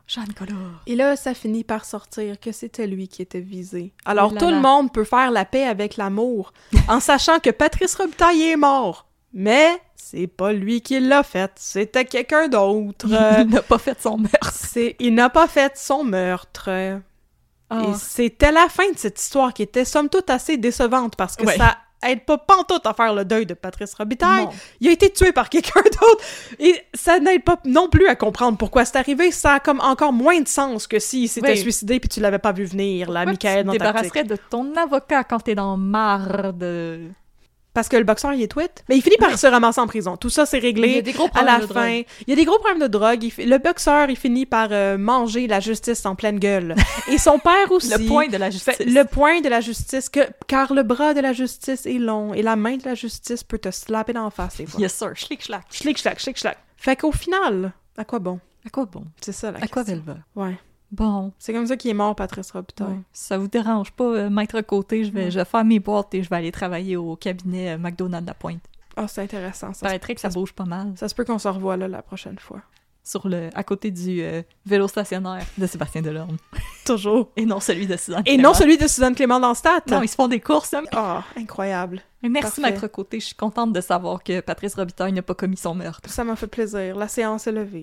Jean-Nicolas. 0.06 0.54
Et 0.86 0.96
là, 0.96 1.16
ça 1.16 1.34
finit 1.34 1.64
par 1.64 1.84
sortir 1.84 2.40
que 2.40 2.52
c'était 2.52 2.86
lui 2.86 3.08
qui 3.08 3.22
était 3.22 3.40
visé. 3.40 3.92
Alors, 4.04 4.30
Oh 4.30 4.34
là 4.34 4.40
tout 4.40 4.50
le 4.50 4.60
monde 4.60 4.92
peut 4.92 5.04
faire 5.04 5.30
la 5.30 5.44
paix 5.44 5.64
avec 5.64 5.96
l'amour 5.96 6.52
en 6.88 7.00
sachant 7.00 7.40
que 7.40 7.50
Patrice 7.50 7.94
Robitaille 7.94 8.42
est 8.42 8.56
mort. 8.56 9.06
Mais 9.32 9.68
c'est 9.94 10.28
pas 10.28 10.52
lui 10.52 10.80
qui 10.80 10.98
l'a 10.98 11.22
fait, 11.22 11.52
c'était 11.56 12.04
quelqu'un 12.04 12.48
d'autre. 12.48 13.06
Il 13.40 13.48
n'a 13.48 13.62
pas 13.62 13.78
fait 13.78 14.00
son 14.00 14.16
meurtre. 14.16 14.78
il 14.98 15.14
n'a 15.14 15.28
pas 15.28 15.46
fait 15.46 15.76
son 15.76 16.04
meurtre. 16.04 17.00
Et 17.72 17.94
c'était 17.98 18.52
la 18.52 18.68
fin 18.68 18.90
de 18.92 18.96
cette 18.98 19.20
histoire 19.20 19.52
qui 19.52 19.62
était 19.62 19.84
somme 19.84 20.08
toute 20.08 20.30
assez 20.30 20.56
décevante 20.56 21.16
parce 21.16 21.34
que 21.36 21.44
Ouais. 21.44 21.56
ça 21.56 21.76
aide 22.06 22.24
pas 22.24 22.38
pantoute 22.38 22.86
à 22.86 22.94
faire 22.94 23.12
le 23.14 23.24
deuil 23.24 23.46
de 23.46 23.54
Patrice 23.54 23.94
Robitaille. 23.94 24.44
Non. 24.44 24.50
Il 24.80 24.88
a 24.88 24.92
été 24.92 25.10
tué 25.12 25.32
par 25.32 25.48
quelqu'un 25.48 25.80
d'autre. 25.84 26.24
Et 26.60 26.80
ça 26.94 27.18
n'aide 27.18 27.42
pas 27.42 27.58
non 27.64 27.88
plus 27.88 28.06
à 28.06 28.14
comprendre 28.14 28.56
pourquoi 28.56 28.84
c'est 28.84 28.96
arrivé. 28.98 29.32
Ça 29.32 29.54
a 29.54 29.60
comme 29.60 29.80
encore 29.80 30.12
moins 30.12 30.40
de 30.40 30.46
sens 30.46 30.86
que 30.86 31.00
s'il 31.00 31.28
s'était 31.28 31.52
Oui. 31.52 31.58
suicidé 31.58 31.98
puis 31.98 32.08
tu 32.08 32.20
l'avais 32.20 32.38
pas 32.38 32.52
vu 32.52 32.64
venir, 32.66 33.10
la 33.10 33.24
Michael 33.24 33.62
tu 33.64 33.66
te 33.66 33.72
débarrasserais 33.72 34.24
de 34.24 34.36
ton 34.50 34.72
avocat 34.76 35.24
quand 35.24 35.40
t'es 35.40 35.54
dans 35.56 35.76
marre 35.76 36.52
de... 36.52 37.00
Parce 37.76 37.90
que 37.90 37.96
le 37.98 38.04
boxeur, 38.04 38.32
il 38.32 38.40
est 38.42 38.48
tweet. 38.48 38.84
Mais 38.88 38.96
il 38.96 39.02
finit 39.02 39.18
par 39.18 39.38
se 39.38 39.46
ramasser 39.46 39.82
en 39.82 39.86
prison. 39.86 40.16
Tout 40.16 40.30
ça, 40.30 40.46
c'est 40.46 40.58
réglé. 40.58 40.88
Il 40.88 40.94
y 40.94 40.98
a 40.98 41.02
des 41.02 41.12
gros 41.12 41.28
à 41.34 41.42
la 41.42 41.58
problèmes 41.58 41.60
de 41.60 41.66
fin. 41.66 41.80
drogue. 41.92 42.04
Il 42.26 42.30
y 42.30 42.32
a 42.32 42.36
des 42.36 42.44
gros 42.46 42.58
problèmes 42.58 42.80
de 42.80 42.86
drogue. 42.86 43.22
Il 43.38 43.50
Le 43.50 43.58
boxeur, 43.58 44.08
il 44.08 44.16
finit 44.16 44.46
par 44.46 44.68
euh, 44.70 44.96
manger 44.96 45.46
la 45.46 45.60
justice 45.60 46.06
en 46.06 46.14
pleine 46.14 46.38
gueule. 46.38 46.74
Et 47.12 47.18
son 47.18 47.38
père 47.38 47.70
aussi. 47.70 47.90
Le 47.90 48.06
point 48.08 48.28
de 48.28 48.38
la 48.38 48.48
justice. 48.48 48.78
Le 48.78 49.02
point 49.04 49.42
de 49.42 49.50
la 49.50 49.60
justice, 49.60 50.08
que, 50.08 50.20
car 50.46 50.72
le 50.72 50.84
bras 50.84 51.12
de 51.12 51.20
la 51.20 51.34
justice 51.34 51.84
est 51.84 51.98
long 51.98 52.32
et 52.32 52.40
la 52.40 52.56
main 52.56 52.78
de 52.78 52.84
la 52.86 52.94
justice 52.94 53.44
peut 53.44 53.58
te 53.58 53.70
slapper 53.70 54.14
d'en 54.14 54.30
face 54.30 54.56
des 54.56 54.64
fois. 54.64 54.80
Yes 54.80 54.94
sir, 54.94 55.10
schlick 55.14 55.42
schlack. 55.42 55.64
Schlick, 55.70 55.98
schlack, 55.98 56.18
schlick, 56.18 56.38
schlack. 56.38 56.56
Fait 56.78 56.96
qu'au 56.96 57.12
final, 57.12 57.72
à 57.98 58.04
quoi 58.06 58.20
bon? 58.20 58.40
À 58.66 58.70
quoi 58.70 58.86
bon? 58.86 59.04
C'est 59.20 59.32
ça 59.32 59.50
la 59.52 59.58
À 59.58 59.68
quoi 59.68 59.84
question. 59.84 60.02
elle 60.06 60.14
va? 60.34 60.44
Ouais. 60.46 60.56
Bon. 60.92 61.32
C'est 61.38 61.52
comme 61.52 61.66
ça 61.66 61.76
qu'il 61.76 61.90
est 61.90 61.94
mort, 61.94 62.14
Patrice 62.14 62.50
Robitaille. 62.52 62.86
Ouais. 62.88 63.00
Si 63.12 63.26
ça 63.26 63.38
vous 63.38 63.48
dérange 63.48 63.90
pas, 63.92 64.04
euh, 64.04 64.30
maître 64.30 64.60
côté, 64.60 65.04
je 65.04 65.12
vais, 65.12 65.30
je 65.30 65.38
vais 65.38 65.44
faire 65.44 65.64
mes 65.64 65.80
boîtes 65.80 66.14
et 66.14 66.22
je 66.22 66.30
vais 66.30 66.36
aller 66.36 66.52
travailler 66.52 66.96
au 66.96 67.16
cabinet 67.16 67.70
euh, 67.74 67.78
McDonald's 67.78 68.24
de 68.24 68.30
la 68.30 68.34
Pointe. 68.34 68.62
Ah, 68.96 69.08
c'est 69.08 69.22
intéressant. 69.22 69.72
Ça, 69.74 69.80
paraîtrait 69.86 70.14
que 70.14 70.20
ça 70.20 70.28
bouge 70.30 70.52
pas 70.52 70.64
mal. 70.64 70.92
ça 70.96 71.08
se 71.08 71.14
peut 71.14 71.24
qu'on 71.24 71.38
se 71.38 71.48
revoie 71.48 71.76
là 71.76 71.88
la 71.88 72.02
prochaine 72.02 72.38
fois. 72.38 72.60
Sur 73.04 73.28
le, 73.28 73.50
à 73.54 73.62
côté 73.62 73.90
du 73.92 74.20
euh, 74.22 74.42
vélo 74.64 74.88
stationnaire 74.88 75.44
de 75.58 75.66
Sébastien 75.66 76.02
Delorme. 76.02 76.38
Toujours. 76.86 77.30
Et 77.36 77.44
non 77.46 77.60
celui 77.60 77.86
de 77.86 77.96
Suzanne 77.96 78.22
Et 78.26 78.36
non 78.36 78.52
celui 78.54 78.78
de 78.78 78.86
Suzanne 78.88 79.14
Clément 79.14 79.38
dans 79.38 79.54
Stat. 79.54 79.82
Non, 79.88 80.02
ils 80.02 80.08
se 80.08 80.16
font 80.16 80.26
des 80.28 80.40
courses. 80.40 80.74
hein. 80.74 80.82
Ah, 80.92 81.22
incroyable. 81.36 82.00
Mais 82.22 82.28
Merci, 82.30 82.60
maître 82.60 82.86
côté. 82.88 83.20
Je 83.20 83.26
suis 83.26 83.36
contente 83.36 83.72
de 83.72 83.80
savoir 83.80 84.24
que 84.24 84.40
Patrice 84.40 84.74
Robitaille 84.74 85.12
n'a 85.12 85.22
pas 85.22 85.34
commis 85.34 85.56
son 85.56 85.74
meurtre. 85.74 86.08
Ça 86.10 86.24
m'a 86.24 86.34
fait 86.36 86.46
plaisir. 86.48 86.96
La 86.96 87.06
séance 87.06 87.46
est 87.46 87.52
levée. 87.52 87.82